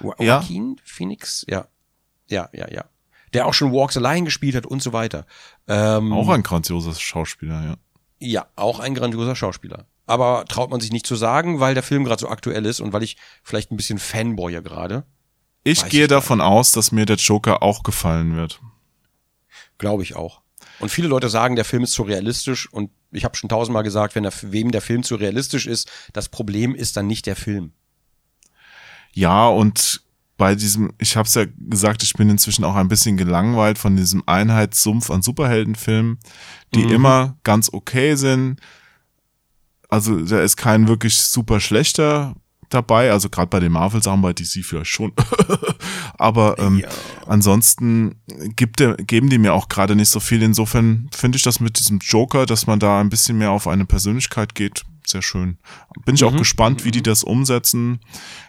Jo 0.00 0.14
Ja. 0.18 0.40
Joaquin 0.40 0.76
Phoenix? 0.84 1.44
Ja. 1.48 1.66
Ja, 2.28 2.48
ja, 2.52 2.68
ja. 2.70 2.84
Der 3.32 3.46
auch 3.46 3.54
schon 3.54 3.72
Walks 3.72 3.96
Allein 3.96 4.24
gespielt 4.24 4.54
hat 4.54 4.66
und 4.66 4.82
so 4.82 4.92
weiter. 4.92 5.26
Ähm, 5.66 6.12
Auch 6.12 6.28
ein 6.28 6.42
grandioses 6.42 7.00
Schauspieler, 7.00 7.64
ja. 7.64 7.76
Ja, 8.18 8.46
auch 8.56 8.78
ein 8.78 8.94
grandioser 8.94 9.34
Schauspieler. 9.34 9.86
Aber 10.06 10.44
traut 10.46 10.70
man 10.70 10.80
sich 10.80 10.92
nicht 10.92 11.06
zu 11.06 11.16
sagen, 11.16 11.58
weil 11.60 11.74
der 11.74 11.82
Film 11.82 12.04
gerade 12.04 12.20
so 12.20 12.28
aktuell 12.28 12.66
ist 12.66 12.80
und 12.80 12.92
weil 12.92 13.02
ich 13.02 13.16
vielleicht 13.42 13.72
ein 13.72 13.76
bisschen 13.76 13.98
Fanboye 13.98 14.62
gerade. 14.62 15.04
Ich 15.64 15.82
Weiß 15.82 15.90
gehe 15.90 16.02
ich 16.02 16.08
davon 16.08 16.40
aus, 16.40 16.72
dass 16.72 16.92
mir 16.92 17.06
der 17.06 17.16
Joker 17.16 17.62
auch 17.62 17.82
gefallen 17.82 18.36
wird. 18.36 18.60
Glaube 19.78 20.02
ich 20.02 20.16
auch. 20.16 20.40
Und 20.80 20.88
viele 20.88 21.08
Leute 21.08 21.28
sagen, 21.28 21.54
der 21.54 21.64
Film 21.64 21.84
ist 21.84 21.92
zu 21.92 22.02
realistisch 22.02 22.72
und 22.72 22.90
ich 23.12 23.24
habe 23.24 23.36
schon 23.36 23.48
tausendmal 23.48 23.84
gesagt, 23.84 24.14
wenn 24.14 24.24
der, 24.24 24.32
wem 24.42 24.72
der 24.72 24.80
Film 24.80 25.02
zu 25.02 25.14
realistisch 25.14 25.66
ist, 25.66 25.90
das 26.12 26.28
Problem 26.28 26.74
ist 26.74 26.96
dann 26.96 27.06
nicht 27.06 27.26
der 27.26 27.36
Film. 27.36 27.72
Ja, 29.12 29.46
und 29.48 30.02
bei 30.36 30.56
diesem, 30.56 30.92
ich 30.98 31.16
habe 31.16 31.28
es 31.28 31.34
ja 31.34 31.44
gesagt, 31.56 32.02
ich 32.02 32.14
bin 32.14 32.30
inzwischen 32.30 32.64
auch 32.64 32.74
ein 32.74 32.88
bisschen 32.88 33.16
gelangweilt 33.16 33.78
von 33.78 33.96
diesem 33.96 34.24
Einheitssumpf 34.26 35.10
an 35.10 35.22
Superheldenfilmen, 35.22 36.18
die 36.74 36.82
immer 36.82 37.36
ganz 37.44 37.72
okay 37.72 38.16
sind. 38.16 38.58
Also 39.88 40.24
da 40.24 40.42
ist 40.42 40.56
kein 40.56 40.88
wirklich 40.88 41.18
super 41.18 41.60
schlechter 41.60 42.34
dabei, 42.74 43.10
also 43.10 43.28
gerade 43.28 43.48
bei 43.48 43.60
den 43.60 43.72
Marvel-Sachen, 43.72 44.22
bei 44.22 44.32
DC 44.32 44.64
vielleicht 44.64 44.90
schon. 44.90 45.12
Aber 46.18 46.58
ähm, 46.58 46.84
ansonsten 47.26 48.16
gibt 48.56 48.80
der, 48.80 48.96
geben 48.96 49.30
die 49.30 49.38
mir 49.38 49.54
auch 49.54 49.68
gerade 49.68 49.96
nicht 49.96 50.08
so 50.08 50.20
viel. 50.20 50.42
Insofern 50.42 51.08
finde 51.12 51.36
ich 51.36 51.42
das 51.42 51.60
mit 51.60 51.78
diesem 51.78 51.98
Joker, 51.98 52.46
dass 52.46 52.66
man 52.66 52.78
da 52.78 53.00
ein 53.00 53.10
bisschen 53.10 53.38
mehr 53.38 53.50
auf 53.50 53.66
eine 53.66 53.84
Persönlichkeit 53.84 54.54
geht, 54.54 54.84
sehr 55.06 55.22
schön. 55.22 55.58
Bin 56.04 56.14
ich 56.14 56.24
auch 56.24 56.36
gespannt, 56.36 56.84
wie 56.84 56.90
die 56.90 57.02
das 57.02 57.24
umsetzen. 57.24 58.00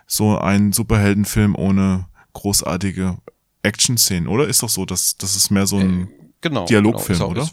So 0.07 0.38
ein 0.38 0.71
Superheldenfilm 0.71 1.55
ohne 1.55 2.07
großartige 2.34 3.17
Action-Szenen, 3.63 4.28
oder? 4.28 4.47
Ist 4.47 4.63
doch 4.63 4.69
so, 4.69 4.86
dass 4.86 5.17
das 5.17 5.36
ist 5.36 5.49
mehr 5.49 5.65
so 5.65 5.78
ein 5.78 6.09
Genau. 6.43 6.65
Dialogfilm, 6.65 7.19
genau, 7.19 7.32
oder? 7.32 7.49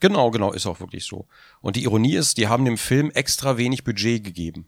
Genau, 0.00 0.30
genau, 0.30 0.52
ist 0.52 0.66
auch 0.66 0.78
wirklich 0.78 1.04
so. 1.04 1.26
Und 1.62 1.76
die 1.76 1.84
Ironie 1.84 2.14
ist, 2.14 2.36
die 2.36 2.46
haben 2.46 2.66
dem 2.66 2.76
Film 2.76 3.10
extra 3.12 3.56
wenig 3.56 3.84
Budget 3.84 4.22
gegeben. 4.22 4.66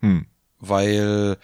Hm. 0.00 0.26
Weil 0.60 1.38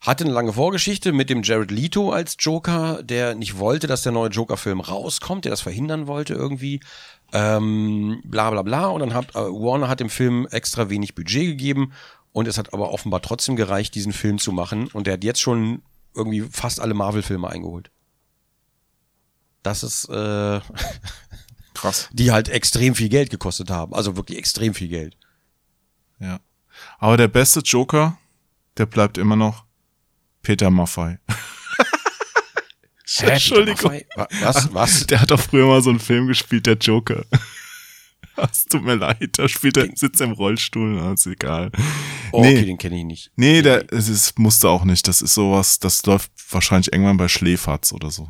hatte 0.00 0.24
eine 0.24 0.34
lange 0.34 0.52
Vorgeschichte 0.52 1.12
mit 1.12 1.30
dem 1.30 1.42
Jared 1.42 1.70
Leto 1.70 2.10
als 2.10 2.36
Joker, 2.38 3.02
der 3.02 3.34
nicht 3.34 3.58
wollte, 3.58 3.86
dass 3.86 4.02
der 4.02 4.12
neue 4.12 4.28
Joker-Film 4.28 4.80
rauskommt, 4.80 5.46
der 5.46 5.50
das 5.50 5.62
verhindern 5.62 6.06
wollte 6.06 6.34
irgendwie. 6.34 6.80
Ähm, 7.32 8.20
bla 8.24 8.50
bla 8.50 8.62
bla. 8.62 8.88
Und 8.88 9.00
dann 9.00 9.14
hat 9.14 9.30
äh, 9.30 9.38
Warner 9.38 9.88
hat 9.88 10.00
dem 10.00 10.10
Film 10.10 10.46
extra 10.50 10.90
wenig 10.90 11.14
Budget 11.14 11.46
gegeben 11.46 11.92
und 12.32 12.48
es 12.48 12.58
hat 12.58 12.74
aber 12.74 12.90
offenbar 12.90 13.22
trotzdem 13.22 13.56
gereicht, 13.56 13.94
diesen 13.94 14.12
Film 14.12 14.38
zu 14.38 14.52
machen. 14.52 14.88
Und 14.88 15.06
der 15.06 15.14
hat 15.14 15.24
jetzt 15.24 15.40
schon 15.40 15.82
irgendwie 16.14 16.42
fast 16.42 16.80
alle 16.80 16.94
Marvel-Filme 16.94 17.48
eingeholt. 17.48 17.90
Das 19.62 19.82
ist, 19.82 20.08
äh, 20.10 20.60
krass. 21.74 22.10
die 22.12 22.30
halt 22.30 22.50
extrem 22.50 22.94
viel 22.94 23.08
Geld 23.08 23.30
gekostet 23.30 23.70
haben. 23.70 23.94
Also 23.94 24.16
wirklich 24.16 24.38
extrem 24.38 24.74
viel 24.74 24.88
Geld. 24.88 25.16
Ja. 26.20 26.40
Aber 26.98 27.16
der 27.16 27.28
beste 27.28 27.60
Joker, 27.60 28.18
der 28.76 28.86
bleibt 28.86 29.18
immer 29.18 29.36
noch 29.36 29.64
Peter 30.42 30.70
Maffei. 30.70 31.18
Hä, 33.16 33.26
Entschuldigung. 33.30 33.90
Peter 33.90 34.06
Maffay? 34.16 34.40
Wa- 34.40 34.46
Was? 34.46 34.74
Was? 34.74 35.06
Der 35.06 35.20
hat 35.20 35.30
doch 35.30 35.40
früher 35.40 35.66
mal 35.66 35.82
so 35.82 35.90
einen 35.90 36.00
Film 36.00 36.26
gespielt, 36.26 36.66
der 36.66 36.76
Joker. 36.76 37.24
Es 38.36 38.64
tut 38.64 38.82
mir 38.82 38.96
leid, 38.96 39.38
da 39.38 39.46
spielt 39.48 39.76
er, 39.76 39.86
sitzt 39.94 40.20
er 40.20 40.26
im 40.26 40.32
Rollstuhl, 40.32 40.96
na, 40.96 41.12
ist 41.12 41.24
egal. 41.24 41.70
Oh, 42.32 42.40
nee, 42.42 42.56
okay, 42.56 42.64
den 42.66 42.78
kenne 42.78 42.98
ich 42.98 43.04
nicht. 43.04 43.30
nee, 43.36 43.62
der, 43.62 43.84
es 43.92 44.08
ist, 44.08 44.40
musste 44.40 44.68
auch 44.70 44.82
nicht. 44.82 45.06
Das 45.06 45.22
ist 45.22 45.34
sowas, 45.34 45.78
das 45.78 46.04
läuft 46.04 46.32
wahrscheinlich 46.50 46.92
irgendwann 46.92 47.16
bei 47.16 47.28
Schläferz 47.28 47.92
oder 47.92 48.10
so. 48.10 48.28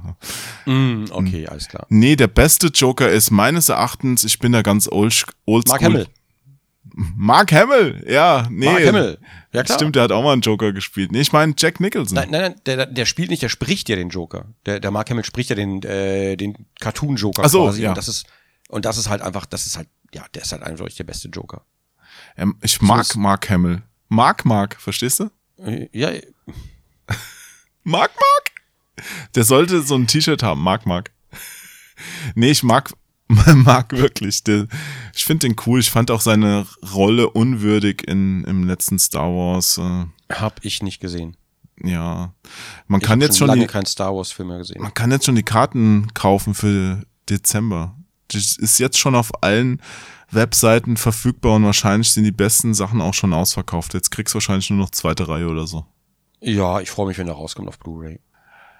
ja. 0.66 0.70
Mm, 0.70 1.06
okay, 1.10 1.46
alles 1.46 1.68
klar. 1.68 1.86
Nee, 1.88 2.16
der 2.16 2.26
beste 2.26 2.66
Joker 2.66 3.08
ist 3.10 3.30
meines 3.30 3.70
Erachtens, 3.70 4.24
ich 4.24 4.38
bin 4.38 4.52
da 4.52 4.60
ganz 4.60 4.88
old, 4.92 5.24
oldschool. 5.46 5.72
Mark 5.72 5.82
Hamill. 5.82 6.08
Mark 6.96 7.50
Hamill, 7.52 8.04
ja, 8.08 8.46
nee. 8.50 8.66
Mark 8.66 8.86
Hamill. 8.86 9.18
Ja, 9.52 9.64
klar. 9.64 9.78
Stimmt, 9.78 9.96
der 9.96 10.04
hat 10.04 10.12
auch 10.12 10.22
mal 10.22 10.32
einen 10.32 10.42
Joker 10.42 10.72
gespielt. 10.72 11.10
Nee, 11.10 11.22
ich 11.22 11.32
meine 11.32 11.52
Jack 11.58 11.80
Nicholson. 11.80 12.14
Nein, 12.14 12.30
nein, 12.30 12.40
nein, 12.40 12.54
der, 12.66 12.86
der 12.86 13.04
spielt 13.04 13.30
nicht, 13.30 13.42
der 13.42 13.48
spricht 13.48 13.88
ja 13.88 13.96
den 13.96 14.10
Joker. 14.10 14.46
Der, 14.64 14.78
der 14.78 14.90
Mark 14.92 15.10
Hamill 15.10 15.24
spricht 15.24 15.50
ja 15.50 15.56
den, 15.56 15.82
äh, 15.82 16.36
den 16.36 16.66
Cartoon-Joker 16.80 17.42
Ach 17.44 17.48
so, 17.48 17.64
quasi. 17.64 17.82
ja. 17.82 17.88
Und 17.90 17.98
das 17.98 18.06
ist, 18.06 18.26
und 18.68 18.84
das 18.84 18.96
ist 18.96 19.08
halt 19.08 19.22
einfach, 19.22 19.44
das 19.46 19.66
ist 19.66 19.76
halt, 19.76 19.88
ja, 20.12 20.24
der 20.34 20.42
ist 20.42 20.52
halt 20.52 20.62
eindeutig 20.62 20.96
der 20.96 21.04
beste 21.04 21.28
Joker. 21.28 21.64
Ähm, 22.36 22.56
ich 22.62 22.80
mag 22.80 23.16
Mark 23.16 23.50
Hamill. 23.50 23.82
Mark, 24.08 24.44
Mark, 24.44 24.80
verstehst 24.80 25.18
du? 25.18 25.30
Äh, 25.58 25.88
Ja, 25.92 26.10
Mark, 27.82 28.12
Mark? 28.14 29.06
Der 29.34 29.42
sollte 29.44 29.82
so 29.82 29.96
ein 29.96 30.06
T-Shirt 30.06 30.42
haben, 30.44 30.62
Mark, 30.62 30.86
Mark. 30.86 31.10
Nee, 32.34 32.50
ich 32.50 32.62
mag 32.62 32.92
mag 33.28 33.92
wirklich. 33.92 34.44
Der, 34.44 34.66
ich 35.14 35.24
finde 35.24 35.48
den 35.48 35.56
cool. 35.66 35.80
Ich 35.80 35.90
fand 35.90 36.10
auch 36.10 36.20
seine 36.20 36.66
Rolle 36.94 37.30
unwürdig 37.30 38.06
in, 38.06 38.44
im 38.44 38.64
letzten 38.64 38.98
Star 38.98 39.30
Wars. 39.30 39.78
Äh, 39.78 40.04
Hab 40.32 40.64
ich 40.64 40.82
nicht 40.82 41.00
gesehen. 41.00 41.36
ja, 41.82 42.32
man 42.86 43.00
Ich 43.00 43.06
kann 43.06 43.20
jetzt 43.20 43.38
schon 43.38 43.48
lange 43.48 43.62
die, 43.62 43.66
keinen 43.66 43.86
Star 43.86 44.14
Wars 44.14 44.30
Film 44.30 44.48
mehr 44.48 44.58
gesehen. 44.58 44.82
man 44.82 44.94
kann 44.94 45.10
jetzt 45.10 45.26
schon 45.26 45.34
die 45.34 45.42
Karten 45.42 46.12
kaufen 46.14 46.54
für 46.54 47.02
Dezember. 47.28 47.96
Das 48.28 48.56
ist 48.56 48.78
jetzt 48.78 48.98
schon 48.98 49.14
auf 49.14 49.42
allen 49.42 49.80
Webseiten 50.30 50.96
verfügbar 50.96 51.54
und 51.54 51.64
wahrscheinlich 51.64 52.12
sind 52.12 52.24
die 52.24 52.32
besten 52.32 52.74
Sachen 52.74 53.00
auch 53.00 53.14
schon 53.14 53.32
ausverkauft. 53.32 53.94
Jetzt 53.94 54.10
kriegst 54.10 54.34
du 54.34 54.36
wahrscheinlich 54.36 54.70
nur 54.70 54.78
noch 54.80 54.90
zweite 54.90 55.28
Reihe 55.28 55.48
oder 55.48 55.66
so. 55.66 55.86
Ja, 56.40 56.80
ich 56.80 56.90
freue 56.90 57.06
mich, 57.06 57.18
wenn 57.18 57.26
der 57.26 57.36
rauskommt 57.36 57.68
auf 57.68 57.78
Blu-ray. 57.78 58.20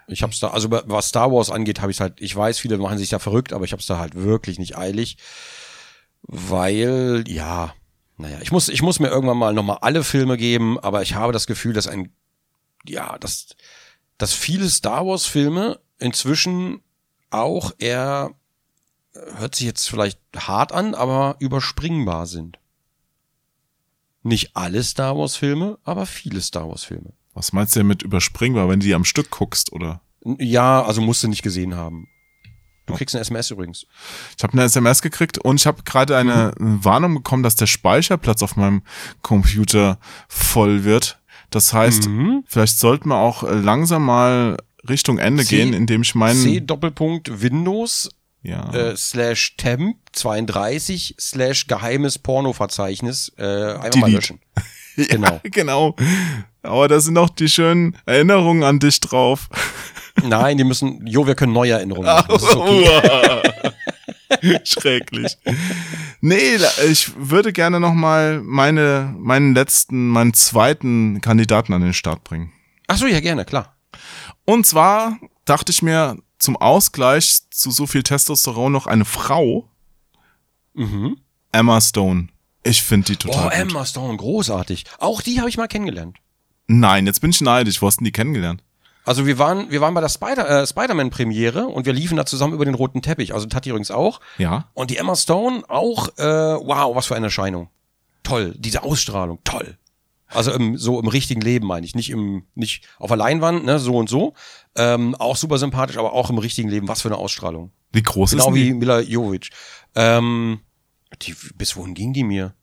Ich 0.06 0.22
hab's 0.22 0.40
da, 0.40 0.48
also 0.48 0.70
was 0.70 1.08
Star 1.08 1.32
Wars 1.32 1.50
angeht, 1.50 1.80
habe 1.80 1.90
ich 1.90 2.00
halt, 2.00 2.20
ich 2.20 2.34
weiß, 2.34 2.58
viele 2.58 2.78
machen 2.78 2.98
sich 2.98 3.08
da 3.08 3.18
verrückt, 3.18 3.52
aber 3.52 3.64
ich 3.64 3.72
hab's 3.72 3.86
da 3.86 3.98
halt 3.98 4.14
wirklich 4.14 4.58
nicht 4.58 4.76
eilig, 4.76 5.16
weil, 6.22 7.24
ja, 7.26 7.74
naja, 8.16 8.38
ich 8.42 8.52
muss, 8.52 8.68
ich 8.68 8.82
muss 8.82 9.00
mir 9.00 9.08
irgendwann 9.08 9.38
mal 9.38 9.52
nochmal 9.52 9.78
alle 9.80 10.04
Filme 10.04 10.36
geben, 10.36 10.78
aber 10.78 11.02
ich 11.02 11.14
habe 11.14 11.32
das 11.32 11.46
Gefühl, 11.46 11.72
dass 11.72 11.88
ein, 11.88 12.12
ja, 12.86 13.18
dass, 13.18 13.56
dass 14.18 14.32
viele 14.32 14.68
Star 14.68 15.06
Wars 15.06 15.26
Filme 15.26 15.80
inzwischen 15.98 16.82
auch 17.30 17.72
eher, 17.78 18.34
hört 19.12 19.54
sich 19.54 19.66
jetzt 19.66 19.88
vielleicht 19.88 20.20
hart 20.36 20.72
an, 20.72 20.94
aber 20.94 21.36
überspringbar 21.40 22.26
sind. 22.26 22.58
Nicht 24.22 24.56
alle 24.56 24.82
Star 24.82 25.18
Wars 25.18 25.36
Filme, 25.36 25.78
aber 25.84 26.06
viele 26.06 26.40
Star 26.40 26.68
Wars 26.68 26.84
Filme. 26.84 27.12
Was 27.34 27.52
meinst 27.52 27.74
du 27.74 27.80
denn 27.80 27.86
mit 27.88 28.02
überspringbar, 28.02 28.68
wenn 28.68 28.80
du 28.80 28.86
die 28.86 28.94
am 28.94 29.04
Stück 29.04 29.30
guckst, 29.30 29.72
oder? 29.72 30.00
Ja, 30.38 30.82
also 30.82 31.00
musst 31.00 31.22
du 31.22 31.28
nicht 31.28 31.42
gesehen 31.42 31.74
haben. 31.74 32.08
Du 32.86 32.94
kriegst 32.94 33.14
eine 33.14 33.22
SMS 33.22 33.50
übrigens. 33.50 33.86
Ich 34.36 34.42
habe 34.44 34.52
eine 34.52 34.62
SMS 34.64 35.00
gekriegt 35.02 35.38
und 35.38 35.56
ich 35.60 35.66
habe 35.66 35.82
gerade 35.84 36.16
eine 36.16 36.52
Warnung 36.58 37.14
bekommen, 37.14 37.42
dass 37.42 37.56
der 37.56 37.66
Speicherplatz 37.66 38.42
auf 38.42 38.56
meinem 38.56 38.82
Computer 39.22 39.98
voll 40.28 40.84
wird. 40.84 41.18
Das 41.50 41.72
heißt, 41.72 42.08
Mhm. 42.08 42.44
vielleicht 42.46 42.78
sollten 42.78 43.08
wir 43.08 43.16
auch 43.16 43.42
äh, 43.42 43.52
langsam 43.54 44.04
mal 44.04 44.56
Richtung 44.88 45.18
Ende 45.18 45.44
C- 45.44 45.56
gehen, 45.56 45.72
indem 45.72 46.02
ich 46.02 46.14
meinen 46.14 46.38
C 46.40 46.60
Doppelpunkt 46.60 47.40
Windows 47.42 48.10
ja, 48.42 48.70
äh, 48.74 48.96
slash 48.96 49.56
temp 49.56 49.96
32 50.12 51.14
slash 51.18 51.66
geheimes 51.66 52.18
Pornoverzeichnis 52.18 53.32
äh, 53.38 53.42
einfach 53.44 53.82
mal 53.82 53.90
Delete. 54.10 54.12
löschen. 54.16 54.40
Genau. 54.96 55.40
genau. 55.44 55.96
Aber 56.62 56.88
da 56.88 57.00
sind 57.00 57.14
noch 57.14 57.30
die 57.30 57.48
schönen 57.48 57.96
Erinnerungen 58.06 58.62
an 58.62 58.78
dich 58.78 59.00
drauf. 59.00 59.48
Nein, 60.22 60.56
die 60.58 60.64
müssen, 60.64 61.06
jo, 61.06 61.26
wir 61.26 61.34
können 61.34 61.52
neue 61.52 61.72
Erinnerungen 61.72 62.06
machen. 62.06 62.26
Das 62.28 62.42
ist 62.42 62.54
okay. 62.54 63.42
Schrecklich. 64.64 65.36
Nee, 66.20 66.56
ich 66.88 67.12
würde 67.16 67.52
gerne 67.52 67.80
noch 67.80 67.92
mal 67.94 68.40
meine, 68.40 69.14
meinen 69.18 69.54
letzten, 69.54 70.08
meinen 70.08 70.32
zweiten 70.34 71.20
Kandidaten 71.20 71.72
an 71.72 71.82
den 71.82 71.94
Start 71.94 72.24
bringen. 72.24 72.52
Ach 72.86 72.96
so, 72.96 73.06
ja, 73.06 73.20
gerne, 73.20 73.44
klar. 73.44 73.76
Und 74.44 74.66
zwar 74.66 75.18
dachte 75.44 75.72
ich 75.72 75.82
mir 75.82 76.16
zum 76.38 76.56
Ausgleich 76.56 77.40
zu 77.50 77.70
so 77.70 77.86
viel 77.86 78.02
Testosteron 78.02 78.72
noch 78.72 78.86
eine 78.86 79.04
Frau, 79.04 79.68
Mhm. 80.76 81.18
Emma 81.52 81.80
Stone. 81.80 82.28
Ich 82.64 82.82
finde 82.82 83.12
die 83.14 83.28
Oh, 83.28 83.30
total 83.30 83.50
gut. 83.50 83.52
Emma 83.52 83.84
Stone, 83.86 84.16
großartig. 84.16 84.84
Auch 84.98 85.20
die 85.22 85.38
habe 85.38 85.48
ich 85.48 85.56
mal 85.56 85.68
kennengelernt. 85.68 86.16
Nein, 86.66 87.06
jetzt 87.06 87.20
bin 87.20 87.30
ich 87.30 87.40
neidisch. 87.40 87.80
Wo 87.82 87.86
hast 87.86 88.00
du 88.00 88.04
die 88.04 88.12
kennengelernt? 88.12 88.62
Also 89.04 89.26
wir 89.26 89.38
waren, 89.38 89.70
wir 89.70 89.82
waren 89.82 89.92
bei 89.92 90.00
der 90.00 90.08
Spider, 90.08 90.62
äh, 90.62 90.66
Spider-Man-Premiere 90.66 91.66
und 91.66 91.84
wir 91.84 91.92
liefen 91.92 92.16
da 92.16 92.24
zusammen 92.24 92.54
über 92.54 92.64
den 92.64 92.74
roten 92.74 93.02
Teppich. 93.02 93.34
Also 93.34 93.46
Tati 93.46 93.68
übrigens 93.68 93.90
auch. 93.90 94.20
Ja. 94.38 94.68
Und 94.72 94.90
die 94.90 94.96
Emma 94.96 95.14
Stone 95.14 95.62
auch, 95.68 96.08
äh, 96.16 96.22
wow, 96.24 96.96
was 96.96 97.06
für 97.06 97.14
eine 97.14 97.26
Erscheinung. 97.26 97.68
Toll, 98.22 98.54
diese 98.58 98.82
Ausstrahlung, 98.82 99.40
toll. 99.44 99.76
Also 100.28 100.52
im, 100.52 100.78
so 100.78 100.98
im 100.98 101.06
richtigen 101.06 101.42
Leben 101.42 101.66
meine 101.66 101.84
ich, 101.84 101.94
nicht 101.94 102.08
im, 102.08 102.44
nicht 102.54 102.88
auf 102.98 103.08
der 103.08 103.18
Leinwand, 103.18 103.66
ne, 103.66 103.78
so 103.78 103.98
und 103.98 104.08
so. 104.08 104.32
Ähm, 104.74 105.14
auch 105.16 105.36
super 105.36 105.58
sympathisch, 105.58 105.98
aber 105.98 106.14
auch 106.14 106.30
im 106.30 106.38
richtigen 106.38 106.70
Leben, 106.70 106.88
was 106.88 107.02
für 107.02 107.08
eine 107.08 107.18
Ausstrahlung. 107.18 107.72
Wie 107.92 108.02
groß 108.02 108.30
Genau 108.30 108.48
ist 108.48 108.54
wie 108.54 108.64
die? 108.64 108.74
Mila 108.74 109.00
Jovic. 109.00 109.50
Ähm, 109.94 110.60
die, 111.22 111.34
bis 111.56 111.76
wohin 111.76 111.94
ging 111.94 112.12
die 112.12 112.24
mir? 112.24 112.54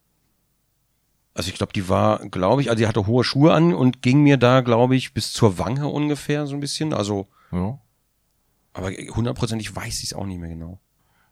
Also 1.34 1.50
ich 1.50 1.56
glaube, 1.56 1.72
die 1.74 1.88
war, 1.88 2.20
glaube 2.30 2.62
ich, 2.62 2.70
also 2.70 2.80
die 2.82 2.88
hatte 2.88 3.08
hohe 3.08 3.24
Schuhe 3.24 3.54
an 3.54 3.74
und 3.74 4.02
ging 4.02 4.22
mir 4.22 4.38
da, 4.38 4.62
glaube 4.62 4.96
ich, 4.96 5.14
bis 5.14 5.32
zur 5.32 5.58
Wange 5.58 5.88
ungefähr 5.88 6.46
so 6.46 6.56
ein 6.56 6.60
bisschen. 6.60 6.94
Also, 6.94 7.28
Ja. 7.52 7.80
aber 8.74 8.92
hundertprozentig 8.92 9.74
weiß 9.76 10.00
ich 10.00 10.06
es 10.12 10.14
auch 10.14 10.26
nicht 10.26 10.40
mehr 10.40 10.50
genau. 10.50 10.80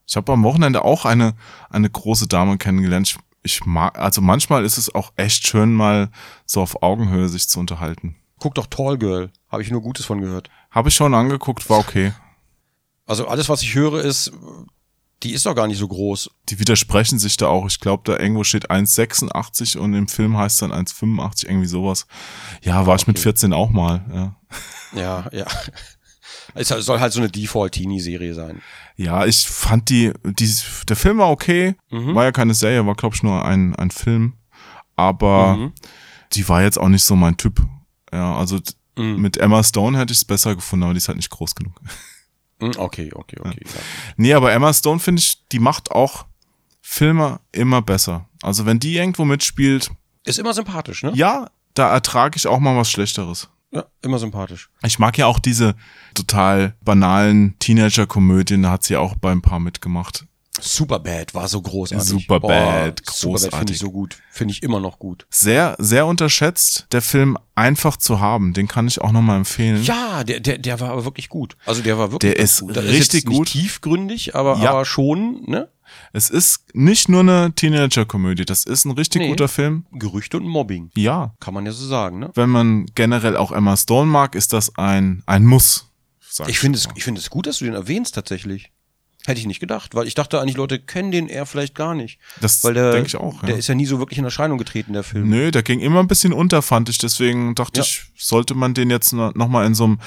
Ich 0.07 0.15
habe 0.15 0.32
am 0.32 0.43
Wochenende 0.43 0.84
auch 0.86 1.05
eine, 1.05 1.36
eine 1.70 1.89
große 1.89 2.28
Dame 2.28 2.57
kennengelernt. 2.57 3.09
Ich, 3.09 3.17
ich 3.43 3.65
mag, 3.65 3.99
also 3.99 4.22
manchmal 4.22 4.63
ist 4.65 4.78
es 4.78 4.93
auch 4.95 5.11
echt 5.17 5.45
schön, 5.47 5.74
mal 5.74 6.09
so 6.45 6.61
auf 6.61 6.82
Augenhöhe 6.82 7.28
sich 7.30 7.47
zu 7.49 7.59
unterhalten. 7.59 8.15
Guck 8.39 8.55
doch 8.55 8.67
Tall 8.67 8.97
Girl, 8.97 9.32
habe 9.49 9.61
ich 9.61 9.70
nur 9.70 9.82
Gutes 9.82 10.05
von 10.05 10.22
gehört. 10.22 10.49
Habe 10.72 10.89
ich 10.89 10.95
schon 10.95 11.13
angeguckt, 11.13 11.70
war 11.70 11.80
okay. 11.80 12.13
Also 13.05 13.28
alles, 13.28 13.49
was 13.49 13.61
ich 13.63 13.76
höre, 13.76 14.01
ist, 14.03 14.32
die 15.24 15.32
ist 15.34 15.45
doch 15.45 15.53
gar 15.55 15.67
nicht 15.67 15.78
so 15.80 15.88
groß. 15.88 16.30
Die 16.49 16.59
widersprechen 16.59 17.20
sich 17.20 17.36
da 17.38 17.47
auch. 17.47 17.67
Ich 17.67 17.80
glaube, 17.80 18.03
da 18.05 18.17
irgendwo 18.22 18.43
steht 18.43 18.72
1,86 18.72 19.78
und 19.78 19.93
im 19.93 20.07
Film 20.07 20.38
heißt 20.38 20.61
dann 20.61 20.72
1,85, 20.72 21.45
irgendwie 21.47 21.67
sowas. 21.67 22.07
Ja, 22.61 22.86
war 22.86 22.95
ich 22.95 23.05
mit 23.07 23.20
14 23.20 23.51
auch 23.53 23.70
mal. 23.70 24.05
Ja, 24.13 24.99
Ja, 24.99 25.30
ja. 25.32 25.45
Es 26.55 26.70
soll 26.70 26.99
halt 26.99 27.13
so 27.13 27.20
eine 27.20 27.30
Default-Teenie-Serie 27.30 28.34
sein. 28.34 28.61
ja 28.95 29.26
ich 29.26 29.45
fand 29.47 29.89
die, 29.89 30.11
die, 30.24 30.51
der 30.88 30.95
Film 30.95 31.17
war 31.20 31.30
okay. 31.30 31.76
Mhm. 31.91 32.15
War 32.15 32.24
ja 32.24 32.32
keine 32.32 32.53
Serie, 32.53 32.86
war 32.86 32.95
glaube 32.95 33.15
ich 33.15 33.24
nur 33.24 33.45
ein, 33.45 33.76
ein 33.76 33.91
Film. 33.91 34.34
Aber 34.95 35.55
Mhm. 35.57 35.74
die 36.34 36.47
war 36.49 36.61
jetzt 36.63 36.78
auch 36.80 36.89
nicht 36.89 37.03
so 37.03 37.15
mein 37.15 37.38
Typ. 37.38 37.61
Ja, 38.11 38.36
also 38.36 38.59
Mhm. 38.97 39.22
mit 39.22 39.38
Emma 39.38 39.63
Stone 39.63 39.97
hätte 39.97 40.11
ich 40.11 40.20
es 40.20 40.26
besser 40.26 40.55
gefunden, 40.55 40.84
aber 40.84 40.93
die 40.93 40.97
ist 40.97 41.07
halt 41.07 41.17
nicht 41.17 41.30
groß 41.30 41.55
genug. 41.55 41.80
Hm, 42.60 42.72
Okay, 42.78 43.12
okay, 43.14 43.38
okay. 43.39 43.64
Ja. 43.66 43.82
Nee, 44.18 44.34
aber 44.34 44.51
Emma 44.51 44.74
Stone 44.74 44.99
finde 44.99 45.22
ich, 45.22 45.45
die 45.51 45.60
macht 45.60 45.91
auch 45.91 46.26
Filme 46.82 47.39
immer 47.51 47.82
besser. 47.82 48.28
Also 48.41 48.66
wenn 48.66 48.80
die 48.80 48.95
irgendwo 48.97 49.26
mitspielt, 49.26 49.91
Ist 50.26 50.39
immer 50.39 50.53
sympathisch, 50.53 51.03
ne? 51.03 51.12
ja, 51.16 51.49
da 51.74 51.91
ertrage 51.91 52.38
ich 52.38 52.47
auch 52.47 52.60
mal 52.60 52.76
was 52.76 52.89
Schlechteres. 52.91 53.49
Ja, 53.72 53.86
immer 54.01 54.18
sympathisch. 54.18 54.70
Ich 54.84 54.97
mag 54.97 55.18
ja 55.18 55.28
auch 55.28 55.38
diese 55.39 55.76
total 56.16 56.76
banalen 56.82 57.57
Teenager-Komödien, 57.60 58.64
da 58.64 58.72
hat 58.72 58.84
sie 58.84 58.97
auch 58.97 59.16
bei 59.16 59.32
ein 59.32 59.41
paar 59.43 59.60
mitgemacht. 59.60 60.26
Superbad 60.62 61.34
war 61.34 61.47
so 61.47 61.62
großartig. 61.62 62.07
Superbad, 62.07 63.01
Superbad 63.05 63.41
finde 63.41 63.49
großartig. 63.49 63.76
ich 63.76 63.80
so 63.80 63.91
gut. 63.91 64.18
Finde 64.32 64.51
ich 64.53 64.64
immer 64.64 64.80
noch 64.80 64.99
gut. 64.99 65.26
Sehr, 65.30 65.76
sehr 65.80 66.05
unterschätzt, 66.05 66.88
der 66.91 67.01
Film 67.01 67.38
einfach 67.55 67.97
zu 67.97 68.20
haben. 68.20 68.53
Den 68.53 68.68
kann 68.68 68.88
ich 68.88 69.01
auch 69.01 69.12
nochmal 69.12 69.38
empfehlen. 69.38 69.84
Ja, 69.84 70.24
der, 70.24 70.39
der, 70.39 70.57
der 70.57 70.80
war 70.80 70.91
aber 70.91 71.05
wirklich 71.05 71.30
gut. 71.30 71.57
Also 71.66 71.82
der 71.82 71.97
war 71.97 72.12
wirklich 72.12 72.34
Der 72.34 72.41
ist 72.43 72.62
gut. 72.62 72.76
Der 72.76 72.84
richtig 72.84 73.26
nicht 73.28 73.38
gut. 73.38 73.47
tiefgründig, 73.49 74.36
aber, 74.36 74.57
Ja. 74.60 74.72
aber 74.72 74.86
schon, 74.86 75.43
ne? 75.47 75.70
Es 76.14 76.30
ist 76.30 76.66
nicht 76.76 77.10
nur 77.10 77.22
eine 77.22 77.51
Teenager-Komödie, 77.55 78.45
das 78.45 78.64
ist 78.64 78.86
ein 78.86 78.91
richtig 78.91 79.22
Nee. 79.24 79.30
guter 79.30 79.47
Film. 79.47 79.86
Gerüchte 79.91 80.38
und 80.38 80.43
Mobbing. 80.47 80.91
Ja, 80.95 81.34
Kann 81.39 81.53
man 81.55 81.66
ja 81.66 81.72
so 81.72 81.86
sagen, 81.88 82.20
ne? 82.20 82.30
wenn 82.36 82.49
man 82.49 82.86
generell 82.93 83.36
auch 83.36 83.51
Emma 83.51 83.76
Stone 83.76 84.05
mag, 84.10 84.36
ist 84.36 84.53
das 84.53 84.76
ein, 84.78 85.24
ein 85.26 85.45
Muss. 85.45 85.88
Ich 86.47 86.60
finde 86.60 86.78
es, 86.78 86.88
ich 86.95 87.03
finde 87.03 87.20
es 87.20 87.30
gut, 87.32 87.47
dass 87.47 87.57
du 87.57 87.66
den 87.66 87.74
erwähnst 87.74 88.14
tatsächlich. 88.16 88.72
Hätte 89.30 89.41
ich 89.41 89.45
nicht 89.45 89.59
gedacht, 89.59 89.93
weil 89.93 90.07
ich 90.07 90.15
dachte 90.15 90.41
eigentlich, 90.41 90.57
Leute 90.57 90.80
kennen 90.80 91.11
den 91.11 91.27
eher 91.27 91.45
vielleicht 91.45 91.75
gar 91.75 91.93
nicht. 91.93 92.17
Das 92.41 92.61
der, 92.61 92.91
denke 92.93 93.05
ich 93.09 93.15
auch. 93.15 93.41
der 93.41 93.51
Ja. 93.51 93.55
ist 93.57 93.67
ja 93.67 93.75
nie 93.75 93.86
so 93.86 93.99
wirklich 93.99 94.17
in 94.17 94.25
Erscheinung 94.25 94.57
getreten, 94.57 94.93
der 94.93 95.03
Film. 95.03 95.30
Nö, 95.30 95.51
der 95.51 95.61
ging 95.61 95.80
immer 95.82 95.99
ein 95.99 96.07
bisschen 96.07 96.34
unter, 96.34 96.63
fand 96.63 96.89
ich. 96.89 96.97
Deswegen 96.97 97.53
dachte 97.53 97.82
Ja. 97.82 97.86
ich, 97.86 98.05
sollte 98.17 98.55
man 98.55 98.73
den 98.73 98.89
jetzt 98.89 99.13
nochmal 99.13 99.67
in 99.67 99.75
so 99.75 99.84
einem 99.84 99.99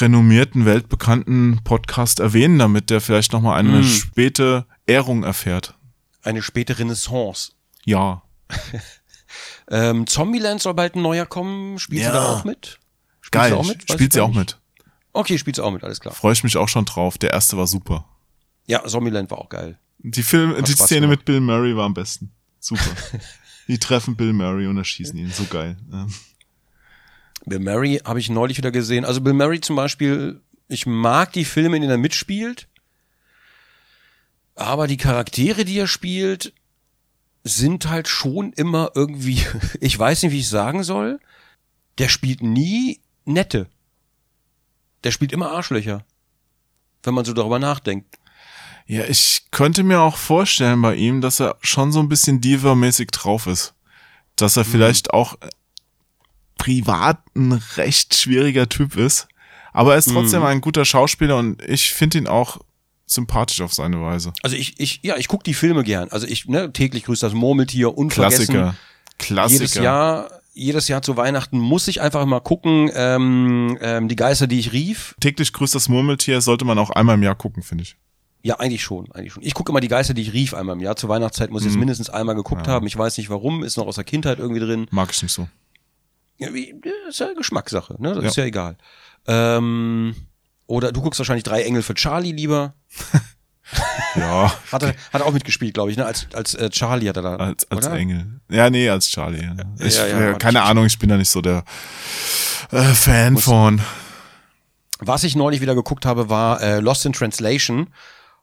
renommierten, 0.00 0.64
weltbekannten 0.64 1.60
Podcast 1.64 2.18
erwähnen, 2.18 2.58
damit 2.58 2.88
der 2.88 3.02
vielleicht 3.02 3.34
nochmal 3.34 3.58
eine 3.58 3.80
Mm. 3.80 3.84
späte 3.84 4.64
Ehrung 4.86 5.22
erfährt. 5.22 5.74
Eine 6.22 6.40
späte 6.40 6.78
Renaissance. 6.78 7.52
Ja. 7.84 8.22
Ähm, 9.70 10.06
Zombieland 10.06 10.60
soll 10.60 10.74
bald 10.74 10.94
ein 10.94 11.02
neuer 11.02 11.24
kommen. 11.26 11.78
Spielt 11.78 12.02
Ja. 12.02 12.08
sie 12.08 12.14
da 12.14 12.28
auch 12.32 12.44
mit? 12.44 12.78
Spielt 13.20 13.32
Geil. 13.32 13.50
sie 13.50 13.56
auch 13.56 13.66
mit? 13.66 13.88
Weiß 13.88 13.94
Spielt 13.94 14.12
sie 14.12 14.20
auch 14.20 14.28
nicht. 14.28 14.36
mit. 14.38 14.58
Okay, 15.14 15.38
spielt 15.38 15.56
sie 15.56 15.62
auch 15.64 15.70
mit, 15.70 15.84
alles 15.84 16.00
klar. 16.00 16.14
Freue 16.14 16.32
ich 16.32 16.44
mich 16.44 16.56
auch 16.56 16.68
schon 16.68 16.84
drauf. 16.84 17.18
Der 17.18 17.30
erste 17.32 17.56
war 17.56 17.66
super. 17.66 18.04
Ja, 18.66 18.84
Zombieland 18.86 19.30
war 19.30 19.38
auch 19.38 19.48
geil. 19.48 19.78
Die 19.98 20.22
Film, 20.22 20.54
die 20.64 20.72
Spaß 20.72 20.86
Szene 20.86 21.02
gemacht. 21.02 21.20
mit 21.20 21.24
Bill 21.24 21.40
Murray 21.40 21.76
war 21.76 21.86
am 21.86 21.94
besten. 21.94 22.32
Super. 22.58 22.90
die 23.68 23.78
treffen 23.78 24.16
Bill 24.16 24.32
Murray 24.32 24.66
und 24.66 24.76
erschießen 24.76 25.16
ihn. 25.18 25.30
So 25.30 25.44
geil. 25.44 25.76
Bill 27.46 27.60
Murray 27.60 28.00
habe 28.04 28.20
ich 28.20 28.30
neulich 28.30 28.58
wieder 28.58 28.70
gesehen. 28.70 29.04
Also 29.04 29.20
Bill 29.20 29.32
Murray 29.32 29.60
zum 29.60 29.76
Beispiel, 29.76 30.40
ich 30.68 30.86
mag 30.86 31.32
die 31.32 31.44
Filme, 31.44 31.76
in 31.76 31.82
denen 31.82 31.92
er 31.92 31.98
mitspielt, 31.98 32.68
aber 34.54 34.86
die 34.86 34.96
Charaktere, 34.96 35.64
die 35.64 35.78
er 35.78 35.88
spielt, 35.88 36.52
sind 37.44 37.88
halt 37.88 38.08
schon 38.08 38.52
immer 38.52 38.92
irgendwie, 38.94 39.44
ich 39.80 39.98
weiß 39.98 40.22
nicht, 40.22 40.32
wie 40.32 40.40
ich 40.40 40.48
sagen 40.48 40.82
soll, 40.82 41.20
der 41.98 42.08
spielt 42.08 42.42
nie 42.42 43.00
nette. 43.24 43.68
Der 45.04 45.10
spielt 45.10 45.32
immer 45.32 45.50
Arschlöcher. 45.50 46.04
Wenn 47.02 47.14
man 47.14 47.24
so 47.24 47.32
darüber 47.32 47.58
nachdenkt. 47.58 48.18
Ja, 48.92 49.04
ich 49.06 49.44
könnte 49.50 49.84
mir 49.84 50.00
auch 50.00 50.18
vorstellen 50.18 50.82
bei 50.82 50.96
ihm, 50.96 51.22
dass 51.22 51.40
er 51.40 51.56
schon 51.62 51.92
so 51.92 52.00
ein 52.00 52.10
bisschen 52.10 52.42
Diva-mäßig 52.42 53.10
drauf 53.10 53.46
ist. 53.46 53.72
Dass 54.36 54.58
er 54.58 54.66
vielleicht 54.66 55.14
auch 55.14 55.40
äh, 55.40 55.48
privat 56.58 57.18
ein 57.34 57.52
recht 57.76 58.14
schwieriger 58.14 58.68
Typ 58.68 58.96
ist. 58.96 59.28
Aber 59.72 59.92
er 59.92 59.98
ist 59.98 60.10
trotzdem 60.10 60.42
ein 60.42 60.60
guter 60.60 60.84
Schauspieler 60.84 61.38
und 61.38 61.62
ich 61.62 61.90
finde 61.92 62.18
ihn 62.18 62.26
auch 62.26 62.58
sympathisch 63.06 63.62
auf 63.62 63.72
seine 63.72 64.02
Weise. 64.02 64.34
Also 64.42 64.56
ich, 64.56 64.78
ich, 64.78 65.00
ja, 65.02 65.16
ich 65.16 65.26
gucke 65.26 65.44
die 65.44 65.54
Filme 65.54 65.84
gern. 65.84 66.10
Also 66.10 66.26
ich, 66.26 66.46
ne, 66.46 66.70
täglich 66.70 67.04
grüßt 67.04 67.22
das 67.22 67.32
Murmeltier, 67.32 67.96
unvergessen. 67.96 68.44
Klassiker. 68.44 68.74
Klassiker. 69.16 69.62
Jedes 69.62 69.74
Jahr, 69.76 70.30
jedes 70.52 70.88
Jahr 70.88 71.00
zu 71.00 71.16
Weihnachten 71.16 71.58
muss 71.58 71.88
ich 71.88 72.02
einfach 72.02 72.26
mal 72.26 72.40
gucken, 72.40 72.90
ähm, 72.94 73.78
ähm, 73.80 74.08
die 74.08 74.16
Geister, 74.16 74.46
die 74.46 74.58
ich 74.58 74.74
rief. 74.74 75.14
Täglich 75.18 75.54
grüßt 75.54 75.74
das 75.74 75.88
Murmeltier 75.88 76.42
sollte 76.42 76.66
man 76.66 76.78
auch 76.78 76.90
einmal 76.90 77.14
im 77.14 77.22
Jahr 77.22 77.36
gucken, 77.36 77.62
finde 77.62 77.84
ich. 77.84 77.96
Ja, 78.44 78.58
eigentlich 78.58 78.82
schon, 78.82 79.10
eigentlich 79.12 79.32
schon. 79.34 79.42
Ich 79.44 79.54
gucke 79.54 79.70
immer 79.70 79.80
die 79.80 79.88
Geister, 79.88 80.14
die 80.14 80.22
ich 80.22 80.32
rief 80.32 80.52
einmal 80.54 80.74
im 80.76 80.80
Jahr. 80.82 80.96
Zur 80.96 81.08
Weihnachtszeit 81.08 81.50
muss 81.50 81.62
ich 81.62 81.68
Mhm. 81.68 81.74
es 81.74 81.78
mindestens 81.78 82.10
einmal 82.10 82.34
geguckt 82.34 82.66
haben. 82.66 82.86
Ich 82.86 82.96
weiß 82.98 83.16
nicht 83.18 83.30
warum, 83.30 83.62
ist 83.62 83.76
noch 83.76 83.86
aus 83.86 83.94
der 83.94 84.04
Kindheit 84.04 84.38
irgendwie 84.40 84.60
drin. 84.60 84.86
Mag 84.90 85.10
ich 85.12 85.22
nicht 85.22 85.32
so. 85.32 85.48
Ja, 86.38 86.52
wie, 86.52 86.74
ist 87.08 87.20
ja 87.20 87.32
Geschmackssache, 87.34 87.94
ne? 88.02 88.14
Das 88.14 88.22
Ja. 88.24 88.30
ist 88.30 88.36
ja 88.36 88.44
egal. 88.44 88.76
Ähm, 89.28 90.16
oder 90.66 90.90
du 90.90 91.02
guckst 91.02 91.20
wahrscheinlich 91.20 91.44
drei 91.44 91.62
Engel 91.62 91.82
für 91.82 91.94
Charlie 91.94 92.32
lieber. 92.32 92.74
Ja, 94.16 94.52
Hat 94.72 94.82
er, 94.82 94.88
hat 95.12 95.22
er 95.22 95.24
auch 95.24 95.32
mitgespielt, 95.32 95.72
glaube 95.72 95.90
ich, 95.90 95.96
ne? 95.96 96.04
Als, 96.04 96.26
als 96.34 96.54
äh, 96.54 96.68
Charlie 96.68 97.08
hat 97.08 97.16
er 97.16 97.22
da. 97.22 97.36
als, 97.36 97.70
als 97.70 97.86
oder? 97.86 97.96
Engel. 97.96 98.40
Ja, 98.50 98.68
nee, 98.68 98.90
als 98.90 99.08
Charlie. 99.08 99.42
Ja. 99.42 99.54
Ich, 99.78 99.96
ja, 99.96 100.32
äh, 100.32 100.34
keine 100.38 100.62
Ahnung, 100.62 100.84
ich 100.84 100.98
bin 100.98 101.08
da 101.08 101.16
nicht 101.16 101.30
so 101.30 101.40
der 101.40 101.64
äh, 102.70 102.82
Fan 102.82 103.38
von. 103.38 103.80
Was 104.98 105.24
ich 105.24 105.36
neulich 105.36 105.62
wieder 105.62 105.74
geguckt 105.74 106.04
habe, 106.04 106.28
war 106.28 106.60
äh, 106.60 106.80
Lost 106.80 107.06
in 107.06 107.14
Translation. 107.14 107.88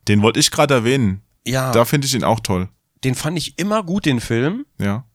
Den 0.09 0.21
wollte 0.21 0.39
ich 0.41 0.51
gerade 0.51 0.73
erwähnen. 0.73 1.21
Ja, 1.47 1.71
Da 1.71 1.85
finde 1.85 2.05
ich 2.07 2.13
ihn 2.13 2.23
auch 2.25 2.41
toll. 2.41 2.67
den 3.05 3.15
fand 3.15 3.37
ich 3.37 3.57
immer 3.57 3.81
gut, 3.83 4.05
den 4.05 4.19
Film. 4.19 4.65
Ja. 4.77 5.05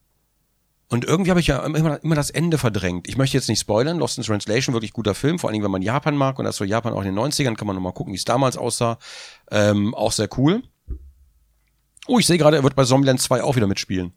Und 0.89 1.05
irgendwie 1.05 1.31
habe 1.31 1.41
ich 1.41 1.49
ja 1.49 1.65
immer, 1.67 2.03
immer 2.03 2.15
das 2.15 2.31
Ende 2.31 2.57
verdrängt. 2.57 3.09
Ich 3.09 3.17
möchte 3.17 3.37
jetzt 3.37 3.49
nicht 3.49 3.59
spoilern. 3.61 3.99
Lost 3.99 4.17
in 4.19 4.25
Translation, 4.25 4.75
wirklich 4.75 4.93
guter 4.93 5.15
Film. 5.15 5.39
Vor 5.39 5.49
allen 5.49 5.55
Dingen, 5.55 5.65
wenn 5.65 5.71
man 5.71 5.83
Japan 5.83 6.17
mag. 6.17 6.39
Und 6.39 6.45
das 6.45 6.57
so 6.57 6.65
Japan 6.65 6.93
auch 6.93 7.03
in 7.03 7.15
den 7.15 7.19
90ern, 7.19 7.57
kann 7.57 7.67
man 7.67 7.75
nochmal 7.77 7.93
gucken, 7.93 8.13
wie 8.13 8.17
es 8.17 8.25
damals 8.25 8.57
aussah. 8.57 8.99
Ähm, 9.51 9.95
auch 9.95 10.13
sehr 10.13 10.29
cool. 10.39 10.63
Oh, 12.07 12.19
ich 12.19 12.27
sehe 12.27 12.39
gerade, 12.39 12.57
er 12.59 12.63
wird 12.63 12.77
bei 12.77 12.85
Zombieland 12.85 13.21
2 13.21 13.43
auch 13.43 13.57
wieder 13.57 13.67
mitspielen. 13.67 14.13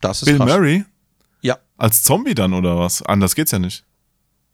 Das 0.00 0.22
ist 0.22 0.26
Bill 0.26 0.36
krass. 0.38 0.48
Murray? 0.48 0.84
Ja, 1.42 1.58
Als 1.76 2.02
Zombie 2.02 2.34
dann 2.34 2.52
oder 2.52 2.78
was? 2.78 3.02
Anders 3.02 3.34
geht's 3.34 3.52
ja 3.52 3.58
nicht. 3.58 3.84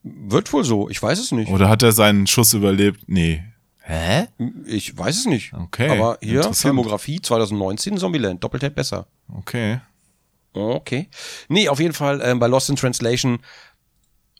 wird 0.02 0.52
wohl 0.52 0.62
so. 0.64 0.88
Ich 0.88 1.02
weiß 1.02 1.18
es 1.18 1.32
nicht. 1.32 1.50
Oder 1.50 1.68
hat 1.68 1.82
er 1.82 1.92
seinen 1.92 2.26
Schuss 2.26 2.52
überlebt? 2.54 3.00
Nee. 3.08 3.42
Hä? 3.88 4.26
Ich 4.66 4.98
weiß 4.98 5.16
es 5.16 5.26
nicht. 5.26 5.52
Okay, 5.52 5.88
Aber 5.88 6.18
hier. 6.20 6.52
Filmografie 6.52 7.20
2019, 7.20 7.98
Zombieland, 7.98 8.42
Doppeltap 8.42 8.74
besser. 8.74 9.06
Okay. 9.32 9.80
Okay. 10.52 11.08
Nee, 11.48 11.68
auf 11.68 11.78
jeden 11.78 11.94
Fall 11.94 12.20
ähm, 12.20 12.40
bei 12.40 12.48
Lost 12.48 12.68
in 12.68 12.74
Translation. 12.74 13.38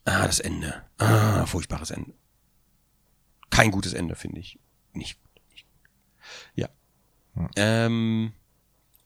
Ah, 0.04 0.26
das 0.26 0.40
Ende. 0.40 0.82
Ah, 0.98 1.46
furchtbares 1.46 1.92
Ende. 1.92 2.12
Kein 3.50 3.70
gutes 3.70 3.92
Ende, 3.92 4.16
finde 4.16 4.40
ich. 4.40 4.58
Nicht. 4.94 5.16
nicht. 5.52 5.66
Ja. 6.56 6.68
Ähm, 7.54 8.32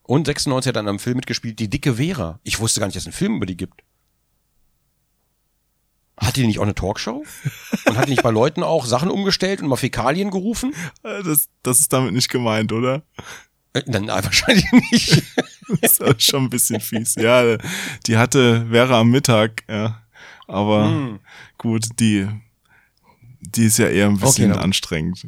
und 0.04 0.26
96 0.26 0.70
hat 0.70 0.76
dann 0.76 0.88
am 0.88 0.98
Film 0.98 1.16
mitgespielt, 1.16 1.58
die 1.58 1.68
dicke 1.68 1.96
Vera. 1.96 2.40
Ich 2.44 2.60
wusste 2.60 2.80
gar 2.80 2.86
nicht, 2.86 2.96
dass 2.96 3.02
es 3.02 3.08
einen 3.08 3.12
Film 3.12 3.36
über 3.36 3.46
die 3.46 3.58
gibt. 3.58 3.82
Hat 6.20 6.36
die 6.36 6.46
nicht 6.46 6.58
auch 6.58 6.64
eine 6.64 6.74
Talkshow? 6.74 7.24
Und 7.86 7.96
hat 7.96 8.06
die 8.06 8.10
nicht 8.10 8.22
bei 8.22 8.30
Leuten 8.30 8.62
auch 8.62 8.84
Sachen 8.84 9.10
umgestellt 9.10 9.62
und 9.62 9.68
mal 9.68 9.76
Fäkalien 9.76 10.30
gerufen? 10.30 10.74
Äh, 11.02 11.22
Das, 11.22 11.48
das 11.62 11.80
ist 11.80 11.92
damit 11.92 12.12
nicht 12.12 12.28
gemeint, 12.28 12.72
oder? 12.72 13.02
Dann 13.86 14.04
äh, 14.04 14.08
wahrscheinlich 14.24 14.70
nicht. 14.90 15.22
Das 15.80 15.98
ist 15.98 16.22
schon 16.22 16.44
ein 16.44 16.50
bisschen 16.50 16.80
fies. 16.80 17.14
Ja, 17.14 17.56
die 18.06 18.16
hatte, 18.18 18.70
wäre 18.70 18.96
am 18.96 19.10
Mittag, 19.10 19.62
ja. 19.68 20.02
Aber 20.46 20.88
Hm. 20.90 21.20
gut, 21.58 21.86
die, 22.00 22.28
die 23.40 23.64
ist 23.66 23.78
ja 23.78 23.86
eher 23.88 24.06
ein 24.06 24.18
bisschen 24.18 24.52
gut. 24.52 24.60
anstrengend. 24.60 25.26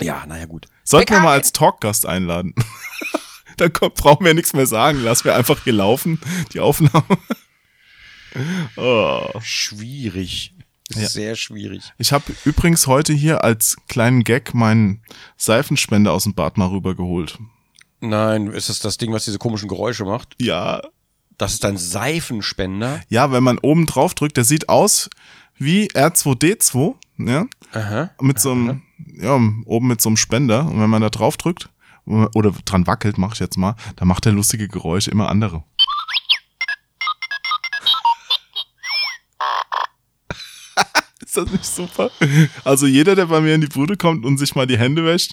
Ja, 0.00 0.24
naja, 0.26 0.46
gut. 0.46 0.66
Sollten 0.84 1.12
wir 1.14 1.20
mal 1.20 1.32
als 1.32 1.52
Talkgast 1.52 2.06
einladen. 2.06 2.54
Dann 3.58 3.72
kommt, 3.72 3.94
brauchen 3.94 4.24
wir 4.26 4.34
nichts 4.34 4.52
mehr 4.52 4.66
sagen. 4.66 5.02
Lassen 5.02 5.24
wir 5.26 5.36
einfach 5.36 5.62
hier 5.64 5.72
laufen, 5.74 6.20
die 6.52 6.60
Aufnahme. 6.60 7.04
Oh. 8.76 9.28
Schwierig. 9.40 10.54
Ja. 10.90 11.02
ist 11.02 11.14
sehr 11.14 11.34
schwierig. 11.34 11.92
Ich 11.96 12.12
habe 12.12 12.24
übrigens 12.44 12.86
heute 12.86 13.14
hier 13.14 13.42
als 13.42 13.76
kleinen 13.88 14.22
Gag 14.22 14.52
meinen 14.52 15.02
Seifenspender 15.38 16.12
aus 16.12 16.24
dem 16.24 16.34
Bad 16.34 16.58
mal 16.58 16.68
rübergeholt. 16.68 17.38
Nein, 18.00 18.48
ist 18.48 18.68
das 18.68 18.80
das 18.80 18.98
Ding, 18.98 19.10
was 19.12 19.24
diese 19.24 19.38
komischen 19.38 19.68
Geräusche 19.68 20.04
macht? 20.04 20.36
Ja, 20.40 20.82
Das 21.38 21.54
ist 21.54 21.64
ein 21.64 21.78
Seifenspender. 21.78 23.00
ja, 23.08 23.32
wenn 23.32 23.42
man 23.42 23.58
oben 23.58 23.86
drauf 23.86 24.14
drückt, 24.14 24.36
der 24.36 24.44
sieht 24.44 24.68
aus 24.68 25.08
wie 25.56 25.88
R2D2, 25.88 26.94
ja, 27.18 27.46
Aha. 27.72 28.10
mit 28.20 28.38
so 28.38 28.52
einem, 28.52 28.82
ja, 29.16 29.34
oben 29.64 29.86
mit 29.88 30.00
so 30.02 30.10
einem 30.10 30.16
Spender. 30.18 30.66
Und 30.66 30.80
wenn 30.80 30.90
man 30.90 31.00
da 31.00 31.08
drauf 31.10 31.36
drückt 31.38 31.70
oder 32.04 32.52
dran 32.66 32.86
wackelt, 32.86 33.16
mache 33.16 33.32
ich 33.34 33.40
jetzt 33.40 33.56
mal, 33.56 33.74
dann 33.96 34.06
macht 34.08 34.26
er 34.26 34.32
lustige 34.32 34.68
Geräusche, 34.68 35.10
immer 35.10 35.28
andere. 35.30 35.64
Ist 41.36 41.36
das 41.36 41.50
nicht 41.52 41.64
super? 41.66 42.10
Also 42.64 42.86
jeder, 42.86 43.16
der 43.16 43.26
bei 43.26 43.40
mir 43.40 43.54
in 43.56 43.60
die 43.60 43.66
Bude 43.66 43.96
kommt 43.96 44.24
und 44.24 44.38
sich 44.38 44.54
mal 44.54 44.66
die 44.66 44.78
Hände 44.78 45.04
wäscht, 45.04 45.32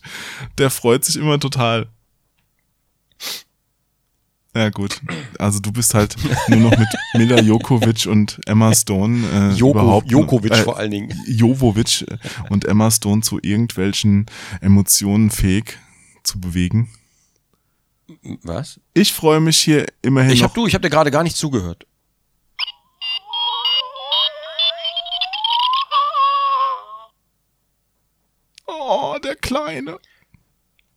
der 0.57 0.69
freut 0.71 1.05
sich 1.05 1.15
immer 1.17 1.39
total. 1.39 1.89
Ja 4.55 4.69
gut, 4.69 4.99
also 5.39 5.59
du 5.59 5.71
bist 5.71 5.93
halt 5.93 6.15
nur 6.49 6.59
noch 6.59 6.77
mit 6.77 6.87
Mila 7.13 7.39
Jokovic 7.39 8.05
und 8.07 8.37
Emma 8.45 8.73
Stone 8.75 9.25
äh, 9.31 9.55
Joko, 9.55 9.79
überhaupt 9.79 10.11
Jokovic 10.11 10.51
äh, 10.51 10.63
vor 10.63 10.77
allen 10.77 10.91
Dingen. 10.91 11.17
Jovovic 11.25 12.03
und 12.49 12.65
Emma 12.65 12.91
Stone 12.91 13.21
zu 13.21 13.39
irgendwelchen 13.41 14.25
Emotionen 14.59 15.29
fähig 15.29 15.77
zu 16.23 16.41
bewegen. 16.41 16.89
Was? 18.43 18.79
Ich 18.93 19.13
freue 19.13 19.39
mich 19.39 19.57
hier 19.57 19.85
immerhin 20.01 20.31
Ich 20.31 20.41
noch. 20.41 20.49
hab 20.49 20.55
du, 20.55 20.67
ich 20.67 20.75
hab 20.75 20.81
dir 20.81 20.89
gerade 20.89 21.11
gar 21.11 21.23
nicht 21.23 21.37
zugehört. 21.37 21.85
Kleine. 29.53 29.99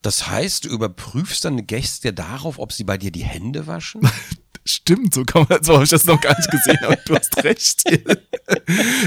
Das 0.03 0.29
heißt, 0.29 0.65
du 0.65 0.69
überprüfst 0.69 1.45
deine 1.45 1.63
Gäste 1.63 2.13
darauf, 2.13 2.59
ob 2.59 2.73
sie 2.73 2.85
bei 2.85 2.99
dir 2.99 3.11
die 3.11 3.25
Hände 3.25 3.67
waschen? 3.67 4.03
Stimmt, 4.67 5.13
so 5.15 5.25
kann 5.25 5.47
man, 5.49 5.63
so 5.63 5.75
habe 5.75 5.85
ich 5.85 5.91
das 5.91 6.05
noch 6.07 6.21
gar 6.21 6.37
nicht 6.37 6.51
gesehen, 6.51 6.79
aber 6.85 6.97
du 6.97 7.17
hast 7.17 7.43
recht. 7.45 7.83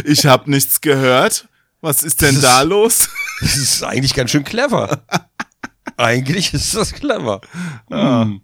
Ich 0.05 0.25
habe 0.25 0.49
nichts 0.49 0.81
gehört. 0.81 1.47
Was 1.81 2.03
ist 2.03 2.21
denn 2.21 2.35
Das 2.35 2.43
da 2.43 2.61
ist- 2.61 2.67
los? 2.67 3.09
Das 3.41 3.57
ist 3.57 3.83
eigentlich 3.83 4.13
ganz 4.15 4.31
schön 4.31 4.43
clever. 4.43 5.03
Eigentlich 5.95 6.53
ist 6.53 6.73
das 6.75 6.93
clever. 6.93 7.41
Hm. 7.89 8.41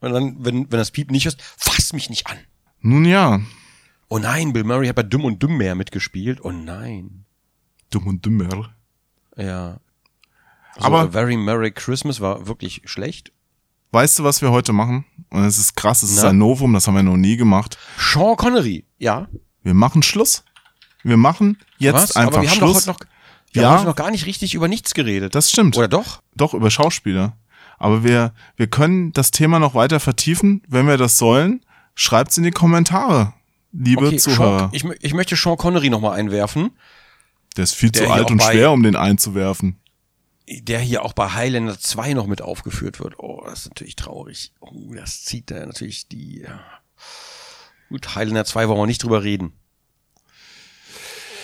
Und 0.00 0.12
dann, 0.12 0.36
wenn, 0.44 0.70
wenn 0.70 0.78
das 0.78 0.90
Piep 0.92 1.10
nicht 1.10 1.26
ist, 1.26 1.40
fass 1.56 1.92
mich 1.92 2.08
nicht 2.10 2.26
an. 2.28 2.38
Nun 2.80 3.04
ja, 3.04 3.40
Oh 4.08 4.18
nein, 4.18 4.52
Bill 4.52 4.64
Murray 4.64 4.88
hat 4.88 4.96
bei 4.96 5.02
Dumm 5.04 5.24
und 5.24 5.40
Dümmer 5.42 5.74
mitgespielt. 5.76 6.40
Oh 6.42 6.50
nein. 6.50 7.24
dumm 7.90 8.06
und 8.08 8.24
dümmer. 8.24 8.74
Ja. 9.36 9.78
So, 10.76 10.82
Aber- 10.84 11.10
Very 11.10 11.36
Merry 11.36 11.70
Christmas 11.72 12.20
war 12.20 12.46
wirklich 12.46 12.82
schlecht. 12.84 13.32
Weißt 13.92 14.18
du, 14.18 14.24
was 14.24 14.40
wir 14.40 14.50
heute 14.52 14.72
machen? 14.72 15.04
Und 15.30 15.44
es 15.44 15.58
ist 15.58 15.74
krass, 15.76 16.02
es 16.04 16.12
ist 16.12 16.22
ein 16.24 16.38
Novum, 16.38 16.72
das 16.74 16.86
haben 16.86 16.94
wir 16.94 17.02
noch 17.02 17.16
nie 17.16 17.36
gemacht. 17.36 17.76
Sean 17.98 18.36
Connery, 18.36 18.84
ja. 18.98 19.28
Wir 19.64 19.74
machen 19.74 20.02
Schluss. 20.02 20.44
Wir 21.02 21.16
machen 21.16 21.58
jetzt 21.78 21.94
Was? 21.94 22.16
einfach 22.16 22.34
Aber 22.34 22.42
wir 22.42 22.50
haben 22.50 22.56
Schluss. 22.56 22.84
doch 22.84 22.94
heute 22.94 23.00
noch, 23.04 23.08
wir 23.52 23.62
Ja. 23.62 23.70
haben 23.78 23.84
noch 23.86 23.96
gar 23.96 24.10
nicht 24.12 24.26
richtig 24.26 24.54
über 24.54 24.68
nichts 24.68 24.94
geredet. 24.94 25.34
das 25.34 25.50
stimmt. 25.50 25.76
Oder 25.76 25.88
doch? 25.88 26.22
Doch, 26.36 26.54
über 26.54 26.70
Schauspieler. 26.70 27.36
Aber 27.78 28.04
wir, 28.04 28.32
wir 28.56 28.66
können 28.68 29.12
das 29.12 29.32
Thema 29.32 29.58
noch 29.58 29.74
weiter 29.74 29.98
vertiefen. 29.98 30.62
Wenn 30.68 30.86
wir 30.86 30.96
das 30.96 31.18
sollen, 31.18 31.64
schreibt's 31.96 32.36
in 32.38 32.44
die 32.44 32.50
Kommentare, 32.52 33.32
liebe 33.72 34.06
Okay, 34.06 34.18
Zuhörer. 34.18 34.58
Sean, 34.58 34.70
ich, 34.72 34.84
ich 35.02 35.14
möchte 35.14 35.34
Sean 35.34 35.56
Connery 35.56 35.90
nochmal 35.90 36.16
einwerfen, 36.18 36.70
Der 37.56 37.64
ist 37.64 37.74
viel 37.74 37.90
der 37.90 38.04
zu 38.06 38.10
alt 38.12 38.30
und 38.30 38.40
schwer, 38.42 38.70
um 38.70 38.82
den 38.84 38.94
einzuwerfen. 38.94 39.80
Der 40.50 40.80
hier 40.80 41.04
auch 41.04 41.12
bei 41.12 41.30
Highlander 41.30 41.78
2 41.78 42.14
noch 42.14 42.26
mit 42.26 42.42
aufgeführt 42.42 43.00
wird. 43.00 43.18
Oh, 43.18 43.42
das 43.44 43.60
ist 43.60 43.68
natürlich 43.70 43.96
traurig. 43.96 44.52
Oh, 44.60 44.92
das 44.94 45.22
zieht 45.22 45.50
da 45.50 45.64
natürlich 45.64 46.08
die. 46.08 46.40
Ja. 46.40 46.60
Gut, 47.88 48.14
Highlander 48.14 48.44
2 48.44 48.68
wollen 48.68 48.80
wir 48.80 48.86
nicht 48.86 49.02
drüber 49.02 49.22
reden. 49.22 49.52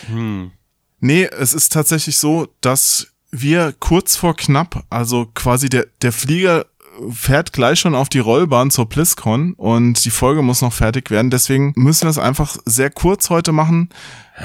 Hm. 0.07 0.53
Nee, 1.01 1.24
es 1.24 1.55
ist 1.55 1.73
tatsächlich 1.73 2.19
so, 2.19 2.49
dass 2.61 3.09
wir 3.31 3.74
kurz 3.78 4.16
vor 4.16 4.35
knapp, 4.35 4.85
also 4.91 5.27
quasi 5.35 5.69
der, 5.69 5.87
der 6.03 6.12
Flieger 6.12 6.66
fährt 7.11 7.53
gleich 7.53 7.81
schon 7.81 7.95
auf 7.95 8.09
die 8.09 8.19
Rollbahn 8.19 8.70
zur 8.70 8.89
BlizzCon 8.89 9.53
und 9.55 10.05
die 10.05 10.11
Folge 10.11 10.43
muss 10.43 10.62
noch 10.62 10.73
fertig 10.73 11.11
werden. 11.11 11.31
Deswegen 11.31 11.73
müssen 11.77 12.05
wir 12.05 12.11
es 12.11 12.19
einfach 12.19 12.57
sehr 12.65 12.91
kurz 12.91 13.31
heute 13.31 13.53
machen. 13.53 13.91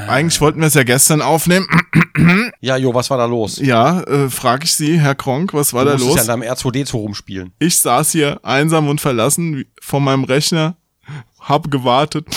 Eigentlich 0.08 0.40
wollten 0.40 0.60
wir 0.62 0.68
es 0.68 0.74
ja 0.74 0.84
gestern 0.84 1.22
aufnehmen. 1.22 1.68
Ja, 2.62 2.78
Jo, 2.78 2.94
was 2.94 3.10
war 3.10 3.18
da 3.18 3.26
los? 3.26 3.58
Ja, 3.58 4.02
äh, 4.04 4.30
frage 4.30 4.66
ich 4.66 4.74
Sie, 4.76 5.00
Herr 5.00 5.16
Kronk, 5.16 5.54
was 5.54 5.74
war 5.74 5.86
du 5.86 5.92
da 5.92 5.98
los? 5.98 6.16
ja 6.16 6.22
in 6.22 6.28
deinem 6.28 6.44
R2D2 6.44 6.92
rumspielen. 6.94 7.54
Ich 7.58 7.80
saß 7.80 8.12
hier 8.12 8.40
einsam 8.44 8.88
und 8.88 9.02
verlassen 9.02 9.66
vor 9.82 10.00
meinem 10.00 10.24
Rechner, 10.24 10.76
hab 11.40 11.72
gewartet 11.72 12.28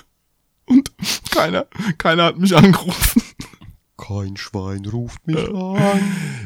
und 0.66 0.90
keiner, 1.30 1.66
keiner 1.98 2.24
hat 2.24 2.38
mich 2.38 2.56
angerufen. 2.56 3.22
Kein 3.96 4.36
Schwein 4.36 4.84
ruft 4.86 5.24
mich 5.26 5.38
an. 5.48 6.00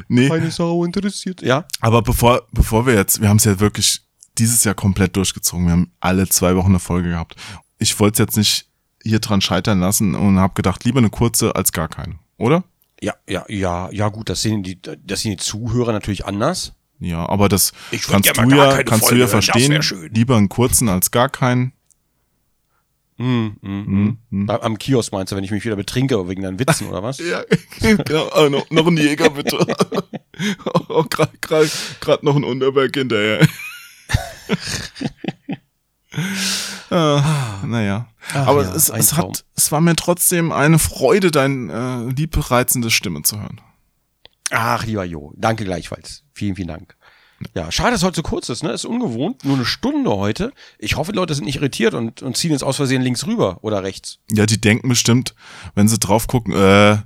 Nee, 0.07 0.29
Keine 0.29 0.51
Sau 0.51 0.85
interessiert. 0.85 1.41
Ja? 1.41 1.65
aber 1.81 2.01
bevor, 2.03 2.43
bevor 2.51 2.85
wir 2.85 2.93
jetzt, 2.93 3.21
wir 3.21 3.29
haben 3.29 3.37
es 3.37 3.45
ja 3.45 3.59
wirklich 3.59 4.01
dieses 4.37 4.63
Jahr 4.63 4.75
komplett 4.75 5.15
durchgezogen. 5.15 5.65
Wir 5.65 5.71
haben 5.73 5.91
alle 5.99 6.29
zwei 6.29 6.55
Wochen 6.55 6.69
eine 6.69 6.79
Folge 6.79 7.09
gehabt. 7.09 7.35
Ich 7.79 7.99
wollte 7.99 8.21
es 8.21 8.27
jetzt 8.27 8.37
nicht 8.37 8.68
hier 9.03 9.19
dran 9.19 9.41
scheitern 9.41 9.79
lassen 9.79 10.15
und 10.15 10.39
habe 10.39 10.53
gedacht, 10.55 10.83
lieber 10.85 10.99
eine 10.99 11.09
kurze 11.09 11.55
als 11.55 11.71
gar 11.71 11.87
keine, 11.87 12.15
oder? 12.37 12.63
Ja, 13.01 13.13
ja, 13.27 13.45
ja, 13.47 13.89
ja, 13.91 14.09
gut, 14.09 14.29
das 14.29 14.41
sehen 14.41 14.61
die, 14.63 14.77
das 14.81 15.21
sehen 15.21 15.31
die 15.31 15.37
Zuhörer 15.37 15.93
natürlich 15.93 16.25
anders. 16.25 16.73
Ja, 16.99 17.27
aber 17.29 17.47
das 17.47 17.71
kannst 18.07 18.29
du 18.37 18.49
ja, 18.55 18.83
kannst 18.83 19.05
Folge 19.05 19.15
du 19.15 19.21
ja 19.21 19.27
verstehen. 19.27 19.81
Lieber 20.13 20.35
einen 20.35 20.49
kurzen 20.49 20.89
als 20.89 21.11
gar 21.11 21.29
keinen. 21.29 21.71
Hm, 23.17 23.57
hm, 23.61 24.17
hm. 24.31 24.45
Bei- 24.45 24.61
Am 24.61 24.77
Kiosk 24.77 25.11
meinst 25.11 25.31
du, 25.31 25.35
wenn 25.35 25.43
ich 25.43 25.51
mich 25.51 25.63
wieder 25.65 25.75
betrinke 25.75 26.27
wegen 26.29 26.41
deinen 26.41 26.59
Witzen 26.59 26.87
oder 26.87 27.03
was? 27.03 27.19
Ja, 27.25 27.43
genau. 27.79 28.29
Ah, 28.29 28.49
noch, 28.49 28.69
noch 28.69 28.87
ein 28.87 28.97
Jäger, 28.97 29.29
bitte. 29.29 29.57
oh, 30.89 31.03
Gerade 31.03 32.25
noch 32.25 32.35
ein 32.35 32.43
Unterberg 32.45 32.95
hinterher. 32.95 33.45
Ah, 36.89 37.61
naja. 37.65 38.07
Ach 38.33 38.47
Aber 38.47 38.63
ja, 38.63 38.73
es, 38.73 38.89
es, 38.89 39.15
hat, 39.15 39.45
es 39.55 39.71
war 39.71 39.81
mir 39.81 39.95
trotzdem 39.95 40.51
eine 40.51 40.79
Freude, 40.79 41.31
deine 41.31 42.07
äh, 42.09 42.13
liebreizende 42.13 42.91
Stimme 42.91 43.23
zu 43.23 43.39
hören. 43.39 43.61
Ach, 44.51 44.85
lieber 44.85 45.05
Jo, 45.05 45.33
danke 45.37 45.63
gleichfalls. 45.65 46.23
Vielen, 46.33 46.55
vielen 46.55 46.67
Dank. 46.67 46.95
Ja, 47.55 47.71
schade, 47.71 47.91
dass 47.91 48.03
heute 48.03 48.17
so 48.17 48.23
kurz 48.23 48.49
ist, 48.49 48.63
ne? 48.63 48.71
Ist 48.71 48.85
ungewohnt. 48.85 49.45
Nur 49.45 49.55
eine 49.55 49.65
Stunde 49.65 50.09
heute. 50.09 50.51
Ich 50.77 50.97
hoffe, 50.97 51.13
die 51.13 51.17
Leute 51.17 51.33
sind 51.33 51.45
nicht 51.45 51.55
irritiert 51.57 51.93
und, 51.93 52.21
und 52.21 52.35
ziehen 52.35 52.51
jetzt 52.51 52.63
aus 52.63 52.75
Versehen 52.75 53.01
links 53.01 53.25
rüber 53.25 53.59
oder 53.61 53.81
rechts. 53.83 54.19
Ja, 54.29 54.45
die 54.45 54.59
denken 54.59 54.89
bestimmt, 54.89 55.35
wenn 55.73 55.87
sie 55.87 55.99
drauf 55.99 56.27
gucken, 56.27 56.53
äh, 56.53 56.97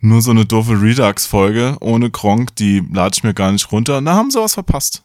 nur 0.00 0.22
so 0.22 0.30
eine 0.30 0.46
doofe 0.46 0.80
Redux-Folge 0.80 1.76
ohne 1.80 2.10
Gronk, 2.10 2.56
die 2.56 2.82
lade 2.90 3.14
ich 3.14 3.22
mir 3.22 3.34
gar 3.34 3.52
nicht 3.52 3.70
runter. 3.70 4.00
Da 4.00 4.14
haben 4.14 4.30
sie 4.30 4.40
was 4.40 4.54
verpasst. 4.54 5.02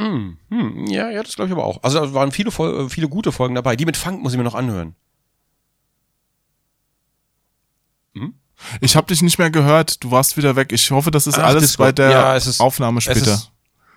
Hm, 0.00 0.38
hm, 0.48 0.86
ja, 0.86 1.10
ja, 1.10 1.22
das 1.22 1.34
glaube 1.36 1.48
ich 1.48 1.52
aber 1.52 1.64
auch. 1.66 1.82
Also 1.82 2.00
da 2.00 2.14
waren 2.14 2.32
viele, 2.32 2.50
äh, 2.50 2.88
viele 2.88 3.08
gute 3.08 3.32
Folgen 3.32 3.54
dabei. 3.54 3.76
Die 3.76 3.84
mit 3.84 3.96
Funk 3.98 4.22
muss 4.22 4.32
ich 4.32 4.38
mir 4.38 4.44
noch 4.44 4.54
anhören. 4.54 4.94
Ich 8.82 8.94
habe 8.94 9.06
dich 9.06 9.22
nicht 9.22 9.38
mehr 9.38 9.50
gehört, 9.50 10.02
du 10.04 10.10
warst 10.10 10.36
wieder 10.36 10.54
weg. 10.54 10.70
Ich 10.72 10.90
hoffe, 10.90 11.10
das 11.10 11.26
ist 11.26 11.38
Ach, 11.38 11.44
alles 11.44 11.62
Discord. 11.62 11.86
bei 11.88 11.92
der 11.92 12.10
Ja, 12.10 12.36
es 12.36 12.46
ist- 12.46 12.60
Aufnahme 12.60 13.00
später. 13.00 13.32
ist, 13.34 13.50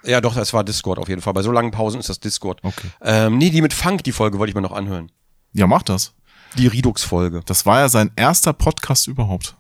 ja, 0.06 0.22
doch, 0.22 0.38
es 0.38 0.54
war 0.54 0.64
Discord 0.64 1.00
auf 1.00 1.10
jeden 1.10 1.22
Fall. 1.22 1.34
Bei 1.34 1.42
so 1.42 1.52
langen 1.52 1.72
Pausen 1.72 2.00
ist 2.00 2.08
das 2.10 2.20
Discord. 2.22 2.60
Okay. 2.64 2.88
Ähm, 3.02 3.38
nee, 3.38 3.50
die 3.50 3.62
mit 3.62 3.74
Funk, 3.74 4.04
die 4.06 4.12
Folge 4.14 4.40
wollte 4.40 4.52
ich 4.52 4.56
mir 4.56 4.62
noch 4.62 4.72
anhören. 4.72 5.12
Ja, 5.52 5.68
mach 5.68 5.84
das. 5.84 6.14
Die 6.58 6.68
Redux-Folge. 6.68 7.42
Das 7.46 7.66
war 7.66 7.80
ja 7.80 7.90
sein 7.90 8.12
erster 8.16 8.54
Podcast 8.54 9.08
überhaupt. 9.08 9.58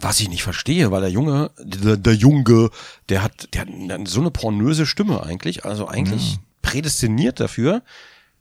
Was 0.00 0.20
ich 0.20 0.28
nicht 0.28 0.42
verstehe, 0.42 0.90
weil 0.90 1.00
der 1.00 1.10
Junge, 1.10 1.50
der, 1.58 1.96
der 1.96 2.14
Junge, 2.14 2.70
der 3.08 3.22
hat, 3.22 3.48
der 3.52 3.62
hat 3.62 4.08
so 4.08 4.20
eine 4.20 4.30
pornöse 4.30 4.86
Stimme 4.86 5.22
eigentlich, 5.22 5.64
also 5.64 5.88
eigentlich 5.88 6.38
prädestiniert 6.62 7.40
dafür. 7.40 7.82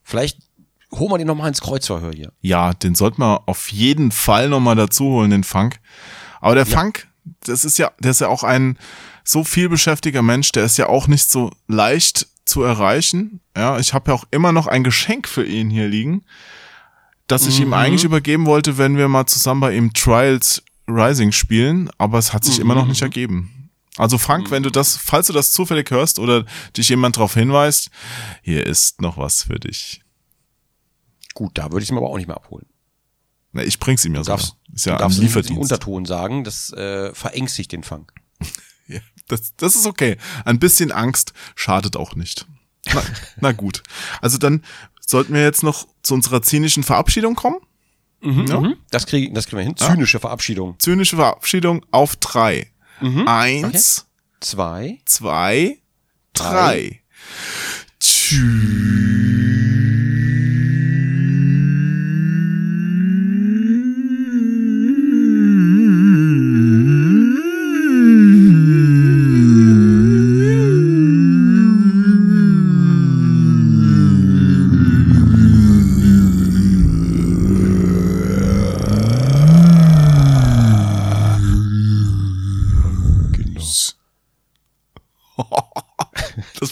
Vielleicht 0.03 0.39
holen 0.91 1.11
wir 1.11 1.17
den 1.17 1.27
nochmal 1.27 1.49
ins 1.49 1.61
Kreuzverhör 1.61 2.11
hier. 2.13 2.31
Ja, 2.41 2.73
den 2.73 2.95
sollten 2.95 3.21
wir 3.21 3.47
auf 3.47 3.71
jeden 3.71 4.11
Fall 4.11 4.49
nochmal 4.49 4.75
dazu 4.75 5.05
holen, 5.05 5.31
den 5.31 5.43
Funk. 5.43 5.79
Aber 6.39 6.55
der 6.55 6.65
Funk, 6.65 7.07
das 7.45 7.65
ist 7.65 7.77
ja, 7.77 7.91
der 7.99 8.11
ist 8.11 8.21
ja 8.21 8.27
auch 8.27 8.43
ein 8.43 8.77
so 9.23 9.43
viel 9.43 9.69
beschäftiger 9.69 10.21
Mensch, 10.21 10.51
der 10.51 10.63
ist 10.63 10.77
ja 10.77 10.88
auch 10.88 11.07
nicht 11.07 11.29
so 11.29 11.51
leicht 11.67 12.27
zu 12.45 12.63
erreichen. 12.63 13.41
Ja, 13.55 13.77
ich 13.79 13.93
habe 13.93 14.11
ja 14.11 14.15
auch 14.15 14.25
immer 14.31 14.51
noch 14.51 14.67
ein 14.67 14.84
Geschenk 14.84 15.27
für 15.27 15.45
ihn 15.45 15.69
hier 15.69 15.88
liegen, 15.88 16.23
das 17.27 17.45
ich 17.45 17.59
ihm 17.59 17.73
eigentlich 17.73 18.05
übergeben 18.05 18.45
wollte, 18.45 18.77
wenn 18.77 18.95
wir 18.95 19.09
mal 19.09 19.25
zusammen 19.25 19.59
bei 19.59 19.75
ihm 19.75 19.93
Trials 19.93 20.63
Rising 20.88 21.31
spielen, 21.31 21.89
aber 21.97 22.18
es 22.18 22.34
hat 22.34 22.43
sich 22.45 22.59
immer 22.59 22.76
noch 22.76 22.88
nicht 22.88 23.01
ergeben. 23.01 23.69
Also 23.97 24.18
Frank, 24.18 24.51
wenn 24.51 24.64
du 24.64 24.69
das, 24.69 24.95
falls 24.95 25.27
du 25.27 25.34
das 25.34 25.51
zufällig 25.51 25.89
hörst 25.91 26.19
oder 26.19 26.45
dich 26.76 26.89
jemand 26.89 27.18
darauf 27.18 27.34
hinweist, 27.34 27.89
hier 28.43 28.65
ist 28.65 29.01
noch 29.01 29.18
was 29.18 29.43
für 29.43 29.59
dich. 29.59 30.01
Gut, 31.34 31.57
da 31.57 31.72
würde 31.72 31.84
ich 31.84 31.89
es 31.89 31.91
mir 31.91 31.97
aber 31.97 32.09
auch 32.09 32.18
nicht 32.18 32.27
mehr 32.27 32.38
abholen. 32.38 32.68
Na, 33.51 33.64
ich 33.64 33.80
bring's 33.80 34.05
ihm 34.05 34.14
ja 34.14 34.22
darfst, 34.22 34.55
Ist 34.73 34.85
ja 34.85 34.93
du 34.93 34.99
darfst 34.99 35.19
Lieferdienst. 35.19 35.59
Unterton 35.59 36.05
sagen, 36.05 36.43
das 36.43 36.72
äh, 36.73 37.14
verängstigt 37.14 37.72
den 37.72 37.84
Funk. 37.84 38.14
Ja, 38.89 39.01
das, 39.27 39.53
das 39.57 39.76
ist 39.76 39.85
okay. 39.85 40.15
Ein 40.45 40.59
bisschen 40.59 40.93
Angst 40.93 41.34
schadet 41.55 41.97
auch 41.97 42.15
nicht. 42.15 42.47
Na, 42.93 43.03
na 43.41 43.51
gut. 43.51 43.84
Also 44.22 44.38
dann 44.38 44.64
sollten 45.01 45.34
wir 45.34 45.41
jetzt 45.41 45.61
noch 45.61 45.89
zu 46.03 46.14
unserer 46.14 46.41
zynischen 46.41 46.84
Verabschiedung 46.84 47.35
kommen. 47.35 47.57
Ja? 48.22 48.60
Mhm. 48.60 48.76
Das, 48.91 49.06
krieg, 49.06 49.34
das 49.34 49.45
kriegen 49.48 49.57
wir 49.60 49.65
hin. 49.65 49.77
Zynische 49.77 50.19
Verabschiedung. 50.19 50.76
Zynische 50.80 51.15
Verabschiedung 51.15 51.85
auf 51.91 52.15
drei. 52.15 52.72
Mhm. 52.99 53.27
Eins, 53.27 54.07
Zwei. 54.39 54.99
zwei, 55.06 55.77
drei. 56.34 57.02
Das 57.99 58.34
war 58.34 58.38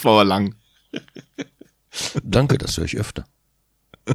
aber 0.06 0.24
lang. 0.24 0.54
Danke, 2.22 2.58
das 2.58 2.76
höre 2.76 2.84
ich 2.84 2.96
öfter. 2.96 3.24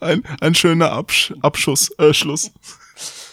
Ein, 0.00 0.22
ein 0.40 0.54
schöner 0.54 0.92
Absch 0.92 1.32
Abschuss, 1.40 1.90
äh, 1.98 2.12
Schluss. 2.12 2.50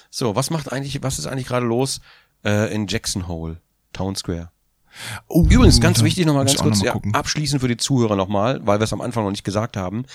So, 0.10 0.36
was 0.36 0.50
macht 0.50 0.72
eigentlich, 0.72 1.04
was 1.04 1.20
ist 1.20 1.28
eigentlich 1.28 1.48
gerade 1.48 1.66
los 1.66 2.00
äh, 2.46 2.74
in 2.74 2.88
Jackson 2.88 3.28
Hole, 3.28 3.62
Town 3.94 4.16
Square? 4.16 4.52
Oh, 5.28 5.46
Übrigens, 5.50 5.80
ganz 5.80 6.02
wichtig 6.02 6.26
nochmal 6.26 6.46
ganz 6.46 6.58
kurz, 6.58 6.82
noch 6.82 6.86
ja, 6.86 7.12
abschließend 7.14 7.62
für 7.62 7.68
die 7.68 7.78
Zuhörer 7.78 8.16
nochmal, 8.16 8.66
weil 8.66 8.80
wir 8.80 8.86
es 8.86 8.94
am 8.94 9.02
Anfang 9.02 9.26
noch 9.26 9.32
nicht 9.32 9.44
gesagt 9.44 9.78
haben. 9.78 10.06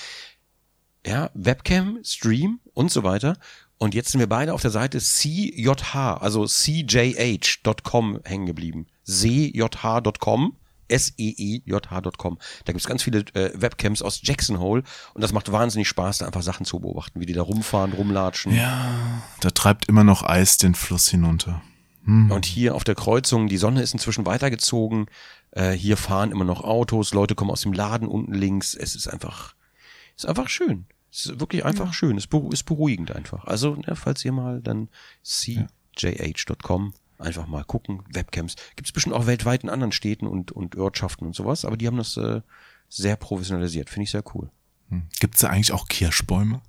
Ja, 1.07 1.31
Webcam, 1.35 1.99
Stream 2.03 2.61
und 2.75 2.91
so 2.91 3.03
weiter. 3.03 3.37
Und 3.79 3.95
jetzt 3.95 4.11
sind 4.13 4.21
wir 4.21 4.29
beide 4.29 4.55
auf 4.55 4.63
der 4.63 4.71
Seite 4.71 4.99
CJH, 4.99 6.19
also 6.21 6.47
CJH.com 6.47 8.21
hängen 8.25 8.47
geblieben. 8.47 8.87
CJH.com, 9.05 10.57
S-E-E-J-H.com. 10.89 12.39
Da 12.65 12.73
gibt's 12.73 12.87
ganz 12.87 13.03
viele 13.03 13.21
äh, 13.35 13.51
Webcams 13.55 14.03
aus 14.03 14.21
Jackson 14.23 14.59
Hole 14.59 14.83
und 15.15 15.23
das 15.23 15.33
macht 15.33 15.51
wahnsinnig 15.51 15.89
Spaß, 15.89 16.19
da 16.19 16.27
einfach 16.27 16.43
Sachen 16.43 16.67
zu 16.67 16.81
beobachten, 16.81 17.21
wie 17.21 17.27
die 17.27 17.33
da 17.33 17.43
rumfahren, 17.43 17.93
rumlatschen. 17.93 18.55
Da 19.41 19.51
treibt 19.51 19.89
immer 19.89 20.05
noch 20.05 20.23
Eis 20.23 20.59
den 20.59 20.75
Fluss 20.75 21.09
hinunter. 21.09 21.63
Und 22.33 22.47
hier 22.47 22.75
auf 22.75 22.85
der 22.85 22.97
Kreuzung, 22.97 23.47
die 23.49 23.57
Sonne 23.59 23.81
ist 23.81 23.93
inzwischen 23.93 24.27
weitergezogen. 24.27 25.07
Äh, 25.53 25.71
hier 25.71 25.97
fahren 25.97 26.33
immer 26.33 26.45
noch 26.45 26.65
Autos, 26.65 27.15
Leute 27.15 27.35
kommen 27.37 27.51
aus 27.51 27.61
dem 27.63 27.73
Laden 27.73 28.09
unten 28.09 28.35
links. 28.35 28.75
Es 28.75 28.97
ist 28.97 29.07
einfach, 29.07 29.55
ist 30.17 30.27
einfach 30.27 30.49
schön. 30.49 30.87
Es 31.13 31.27
ist 31.27 31.41
wirklich 31.41 31.65
einfach 31.65 31.95
schön. 31.95 32.17
Es 32.17 32.27
ist 32.27 32.65
beruhigend 32.65 33.15
einfach. 33.15 33.45
Also, 33.45 33.77
ne, 33.77 33.95
falls 33.95 34.25
ihr 34.25 34.33
mal 34.33 34.61
dann 34.61 34.89
cjh.com 35.23 36.95
einfach 37.23 37.47
mal 37.47 37.65
gucken, 37.65 38.03
Webcams. 38.13 38.57
Gibt 38.77 38.89
es 38.89 38.93
bestimmt 38.93 39.15
auch 39.15 39.27
weltweit 39.27 39.63
in 39.63 39.71
anderen 39.71 39.93
Städten 39.93 40.27
und, 40.27 40.53
und 40.53 40.77
Ortschaften 40.77 41.27
und 41.27 41.35
sowas, 41.35 41.65
aber 41.65 41.77
die 41.77 41.87
haben 41.87 41.97
das 41.97 42.17
äh, 42.17 42.43
sehr 42.89 43.17
professionalisiert. 43.17 43.89
Finde 43.89 44.05
ich 44.05 44.11
sehr 44.11 44.25
cool. 44.35 44.51
Gibt's 45.21 45.41
da 45.41 45.49
eigentlich 45.49 45.73
auch 45.73 45.89
Kirschbäume? 45.89 46.61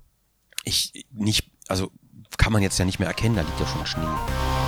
Ich 0.64 1.06
nicht, 1.12 1.50
also 1.68 1.90
kann 2.38 2.52
man 2.52 2.62
jetzt 2.62 2.78
ja 2.78 2.84
nicht 2.84 2.98
mehr 2.98 3.08
erkennen, 3.08 3.36
da 3.36 3.42
liegt 3.42 3.60
ja 3.60 3.66
schon 3.66 3.86
Schnee. 3.86 4.63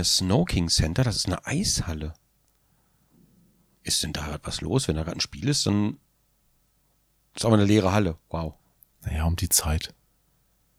Hier 0.00 0.04
Snow 0.04 0.44
King 0.46 0.68
Center, 0.68 1.04
das 1.04 1.16
ist 1.16 1.26
eine 1.26 1.44
Eishalle. 1.46 2.14
Ist 3.82 4.02
denn 4.02 4.12
da 4.12 4.38
was 4.42 4.60
los? 4.60 4.88
Wenn 4.88 4.96
da 4.96 5.02
gerade 5.02 5.18
ein 5.18 5.20
Spiel 5.20 5.48
ist, 5.48 5.66
dann 5.66 5.98
ist 7.34 7.44
aber 7.44 7.54
eine 7.54 7.64
leere 7.64 7.92
Halle. 7.92 8.18
Wow. 8.30 8.54
Naja, 9.02 9.24
um 9.24 9.36
die 9.36 9.48
Zeit. 9.48 9.94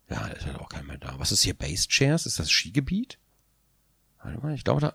Ja, 0.10 0.28
da 0.28 0.34
ist 0.34 0.46
halt 0.46 0.58
auch 0.60 0.70
keiner 0.70 0.84
mehr 0.86 0.98
da. 0.98 1.18
Was 1.20 1.32
ist 1.32 1.42
hier 1.44 1.54
Base 1.58 1.88
Chairs? 1.88 2.26
Ist 2.26 2.40
das 2.40 2.50
Skigebiet? 2.52 3.18
Warte 4.24 4.40
mal, 4.40 4.54
ich 4.54 4.64
glaube 4.64 4.82
da. 4.82 4.94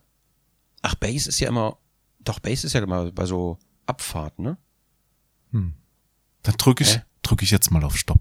Ach, 0.83 0.95
Base 0.97 1.29
ist 1.29 1.41
ja 1.41 1.49
immer. 1.49 1.79
Doch, 2.21 2.39
Base 2.41 2.67
ist 2.67 2.73
ja 2.75 2.83
immer 2.83 3.11
bei 3.13 3.27
so 3.27 3.59
Abfahrten, 3.87 4.45
ne? 4.45 4.59
Dann 5.53 6.55
drücke 6.59 6.85
ich, 6.85 6.97
Hä? 6.97 7.03
drück 7.23 7.43
ich 7.43 7.51
jetzt 7.51 7.71
mal 7.71 7.83
auf 7.85 7.97
Stopp. 7.97 8.21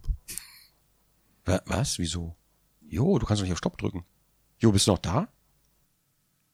Wa- 1.45 1.61
Was? 1.65 1.99
Wieso? 1.99 2.35
Jo, 2.81 3.19
du 3.19 3.25
kannst 3.25 3.41
doch 3.41 3.45
nicht 3.45 3.51
auf 3.53 3.57
Stopp 3.57 3.77
drücken. 3.77 4.05
Jo, 4.59 4.71
bist 4.71 4.87
du 4.87 4.91
noch 4.91 4.99
da? 4.99 5.27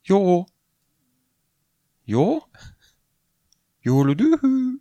Jo. 0.04 0.46
Jo? 2.06 2.44
Jo, 3.82 4.04
ludühü. 4.04 4.80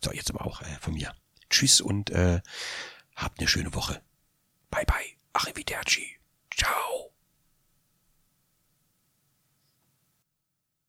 So, 0.00 0.12
jetzt 0.12 0.30
aber 0.30 0.46
auch 0.46 0.62
äh, 0.62 0.78
von 0.80 0.94
mir. 0.94 1.14
Tschüss 1.50 1.80
und 1.80 2.10
äh, 2.10 2.40
habt 3.14 3.38
eine 3.38 3.48
schöne 3.48 3.74
Woche. 3.74 4.02
Bye, 4.70 4.84
bye. 4.86 5.16
Arrivederci. 5.32 6.18
Ciao. 6.54 7.11